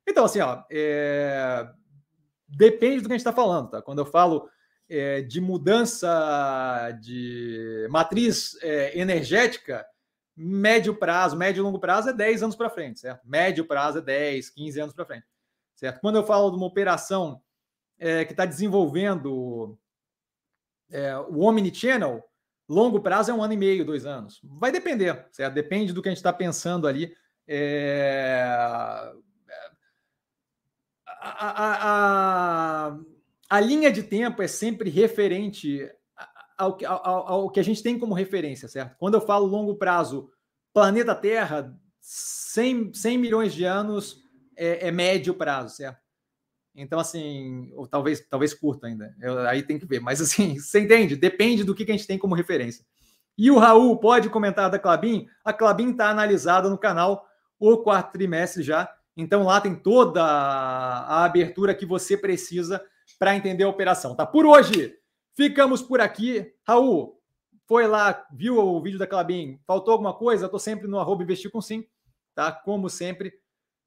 Então, 0.06 0.24
assim, 0.24 0.40
ó, 0.40 0.62
é... 0.70 1.68
depende 2.48 3.02
do 3.02 3.08
que 3.08 3.12
a 3.12 3.16
gente 3.16 3.26
está 3.26 3.32
falando, 3.32 3.70
tá? 3.70 3.82
Quando 3.82 3.98
eu 3.98 4.06
falo 4.06 4.48
é, 4.88 5.20
de 5.22 5.40
mudança 5.40 6.90
de 7.00 7.86
matriz 7.90 8.56
é, 8.62 8.98
energética, 8.98 9.86
médio 10.36 10.94
prazo, 10.94 11.36
médio 11.36 11.60
e 11.60 11.64
longo 11.64 11.78
prazo 11.78 12.10
é 12.10 12.12
10 12.12 12.42
anos 12.42 12.56
para 12.56 12.70
frente, 12.70 13.00
certo? 13.00 13.26
Médio 13.26 13.64
prazo 13.64 13.98
é 13.98 14.02
10, 14.02 14.50
15 14.50 14.80
anos 14.80 14.94
para 14.94 15.06
frente, 15.06 15.26
certo? 15.74 16.00
Quando 16.00 16.16
eu 16.16 16.24
falo 16.24 16.50
de 16.50 16.56
uma 16.56 16.66
operação 16.66 17.40
é, 17.98 18.24
que 18.24 18.32
está 18.32 18.44
desenvolvendo 18.44 19.78
é, 20.90 21.16
o 21.16 21.40
Omnichannel, 21.40 22.22
longo 22.68 23.00
prazo 23.00 23.30
é 23.30 23.34
um 23.34 23.42
ano 23.42 23.54
e 23.54 23.56
meio, 23.56 23.84
dois 23.84 24.04
anos. 24.04 24.40
Vai 24.44 24.70
depender, 24.70 25.26
certo? 25.32 25.54
Depende 25.54 25.92
do 25.92 26.02
que 26.02 26.08
a 26.08 26.12
gente 26.12 26.18
está 26.18 26.32
pensando 26.32 26.86
ali. 26.86 27.16
A, 31.28 32.88
a, 32.88 32.98
a, 33.50 33.60
linha 33.60 33.90
de 33.90 34.02
tempo 34.02 34.42
é 34.42 34.48
sempre 34.48 34.90
referente 34.90 35.88
ao, 36.56 36.78
ao, 36.84 37.28
ao, 37.28 37.50
que 37.50 37.60
a 37.60 37.64
gente 37.64 37.82
tem 37.82 37.98
como 37.98 38.14
referência, 38.14 38.68
certo? 38.68 38.96
Quando 38.98 39.14
eu 39.14 39.20
falo 39.20 39.46
longo 39.46 39.74
prazo, 39.76 40.30
planeta 40.72 41.14
Terra, 41.14 41.74
100, 42.00 42.94
100 42.94 43.18
milhões 43.18 43.54
de 43.54 43.64
anos 43.64 44.22
é, 44.56 44.88
é 44.88 44.90
médio 44.90 45.34
prazo, 45.34 45.76
certo? 45.76 46.06
Então, 46.74 46.98
assim, 46.98 47.70
ou 47.74 47.86
talvez, 47.86 48.20
talvez 48.28 48.52
curto 48.52 48.84
ainda. 48.84 49.14
Eu, 49.20 49.40
aí 49.40 49.62
tem 49.62 49.78
que 49.78 49.86
ver. 49.86 50.00
Mas, 50.00 50.20
assim, 50.20 50.56
você 50.60 50.80
entende? 50.80 51.16
Depende 51.16 51.64
do 51.64 51.74
que, 51.74 51.84
que 51.84 51.90
a 51.90 51.96
gente 51.96 52.06
tem 52.06 52.18
como 52.18 52.34
referência. 52.34 52.84
E 53.36 53.50
o 53.50 53.58
Raul 53.58 53.98
pode 53.98 54.28
comentar 54.28 54.70
da 54.70 54.78
Clabin? 54.78 55.26
A 55.44 55.52
Clabin 55.52 55.90
está 55.90 56.10
analisada 56.10 56.68
no 56.68 56.78
canal 56.78 57.26
o 57.58 57.78
quarto 57.78 58.12
trimestre 58.12 58.62
já. 58.62 58.94
Então 59.16 59.44
lá 59.44 59.60
tem 59.60 59.74
toda 59.74 60.22
a 60.22 61.24
abertura 61.24 61.74
que 61.74 61.86
você 61.86 62.16
precisa 62.16 62.84
para 63.18 63.34
entender 63.34 63.64
a 63.64 63.68
operação, 63.68 64.14
tá? 64.14 64.26
Por 64.26 64.44
hoje, 64.44 64.94
ficamos 65.34 65.80
por 65.80 66.00
aqui. 66.00 66.52
Raul, 66.66 67.18
foi 67.66 67.86
lá, 67.86 68.26
viu 68.30 68.58
o 68.58 68.80
vídeo 68.80 68.98
da 68.98 69.06
Clabin? 69.06 69.58
Faltou 69.66 69.92
alguma 69.92 70.12
coisa? 70.12 70.44
Estou 70.44 70.60
sempre 70.60 70.86
no 70.86 70.98
arroba 70.98 71.22
investir 71.22 71.50
com 71.50 71.60
sim, 71.60 71.84
tá? 72.34 72.52
Como 72.52 72.90
sempre. 72.90 73.32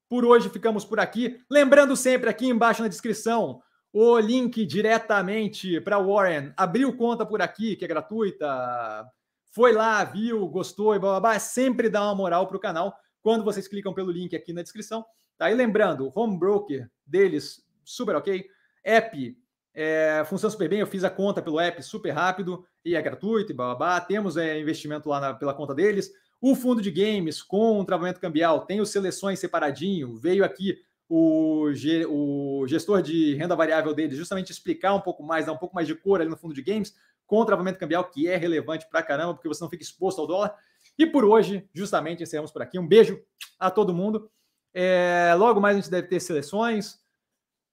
Por 0.10 0.26
hoje 0.26 0.50
ficamos 0.50 0.84
por 0.84 1.00
aqui. 1.00 1.40
Lembrando 1.50 1.96
sempre 1.96 2.30
aqui 2.30 2.48
embaixo 2.48 2.82
na 2.82 2.88
descrição 2.88 3.62
o 3.94 4.18
link 4.20 4.66
diretamente 4.66 5.80
para 5.82 6.00
Warren. 6.00 6.54
Abriu 6.58 6.96
conta 6.98 7.26
por 7.26 7.42
aqui, 7.42 7.76
que 7.76 7.86
é 7.86 7.88
gratuita. 7.88 9.08
Foi 9.52 9.74
lá, 9.74 10.04
viu, 10.04 10.48
gostou 10.48 10.96
e 10.96 11.00
blá 11.00 11.12
blá 11.12 11.20
blá. 11.20 11.40
Sempre 11.40 11.90
dá 11.90 12.04
uma 12.04 12.16
moral 12.16 12.48
para 12.48 12.58
o 12.58 12.60
canal 12.60 12.96
quando 13.22 13.44
vocês 13.44 13.68
clicam 13.68 13.94
pelo 13.94 14.12
link 14.12 14.36
aqui 14.36 14.54
na 14.54 14.62
descrição. 14.62 15.06
Tá? 15.38 15.50
E 15.50 15.54
lembrando, 15.54 16.08
o 16.08 16.12
home 16.14 16.38
broker 16.38 16.90
deles, 17.06 17.66
super 17.84 18.16
ok. 18.16 18.46
App, 18.84 19.38
é, 19.74 20.24
funciona 20.26 20.52
super 20.52 20.70
bem. 20.70 20.80
Eu 20.80 20.88
fiz 20.88 21.04
a 21.04 21.10
conta 21.10 21.42
pelo 21.42 21.60
app 21.60 21.82
super 21.82 22.12
rápido 22.12 22.66
e 22.84 22.96
é 22.96 23.02
gratuito 23.02 23.52
e 23.52 23.56
blá. 23.56 24.02
Temos 24.02 24.38
é, 24.38 24.60
investimento 24.60 25.08
lá 25.10 25.20
na, 25.20 25.34
pela 25.34 25.54
conta 25.54 25.74
deles. 25.74 26.12
O 26.42 26.56
fundo 26.56 26.82
de 26.82 26.92
games 26.92 27.42
com 27.42 27.80
um 27.80 27.86
travamento 27.86 28.20
cambial 28.20 28.66
tem 28.66 28.82
os 28.82 28.90
seleções 28.90 29.40
separadinho. 29.40 30.16
Veio 30.16 30.44
aqui 30.44 30.78
o, 31.08 31.66
o 32.08 32.68
gestor 32.68 33.02
de 33.02 33.36
renda 33.36 33.56
variável 33.56 33.94
deles 33.94 34.18
justamente 34.18 34.52
explicar 34.52 34.94
um 34.94 35.02
pouco 35.02 35.24
mais, 35.24 35.46
dar 35.46 35.54
um 35.54 35.58
pouco 35.58 35.76
mais 35.76 35.88
de 35.88 35.96
cor 35.96 36.22
ali 36.22 36.30
no 36.30 36.38
fundo 36.38 36.54
de 36.54 36.62
games 36.62 36.96
com 37.26 37.38
o 37.38 37.46
travamento 37.46 37.78
cambial, 37.78 38.04
que 38.06 38.28
é 38.28 38.36
relevante 38.36 38.88
pra 38.90 39.04
caramba, 39.04 39.36
porque 39.36 39.48
você 39.48 39.64
não 39.64 39.70
fica 39.70 39.84
exposto 39.84 40.20
ao 40.20 40.28
dólar. 40.28 40.56
E 41.00 41.06
por 41.06 41.24
hoje, 41.24 41.66
justamente, 41.74 42.22
encerramos 42.22 42.52
por 42.52 42.62
aqui. 42.62 42.78
Um 42.78 42.86
beijo 42.86 43.18
a 43.58 43.72
todo 43.72 43.94
mundo. 43.94 44.30
É, 44.74 45.34
logo 45.38 45.62
mais 45.62 45.78
a 45.78 45.80
gente 45.80 45.90
deve 45.90 46.10
ter 46.10 46.20
seleções. 46.20 47.00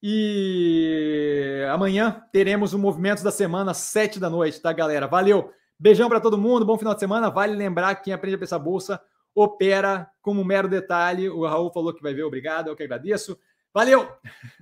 E 0.01 1.67
amanhã 1.69 2.23
teremos 2.33 2.73
o 2.73 2.79
Movimentos 2.79 3.25
da 3.25 3.33
Semana, 3.33 3.75
sete 3.75 4.21
da 4.21 4.31
noite, 4.31 4.63
tá, 4.63 4.73
galera? 4.73 5.09
Valeu! 5.09 5.53
Beijão 5.77 6.09
para 6.09 6.21
todo 6.21 6.39
mundo, 6.39 6.65
bom 6.65 6.79
final 6.79 6.95
de 6.95 7.01
semana. 7.01 7.29
Vale 7.29 7.57
lembrar 7.57 7.97
que 7.97 8.05
quem 8.05 8.13
aprende 8.13 8.37
a 8.37 8.39
pensar 8.39 8.61
bolsa 8.61 9.03
opera 9.35 10.09
como 10.23 10.41
um 10.41 10.45
mero 10.45 10.69
detalhe. 10.69 11.29
O 11.29 11.45
Raul 11.45 11.73
falou 11.73 11.93
que 11.93 12.03
vai 12.03 12.15
ver, 12.15 12.23
obrigado, 12.23 12.69
eu 12.69 12.77
que 12.77 12.85
agradeço. 12.85 13.37
Valeu! 13.75 14.09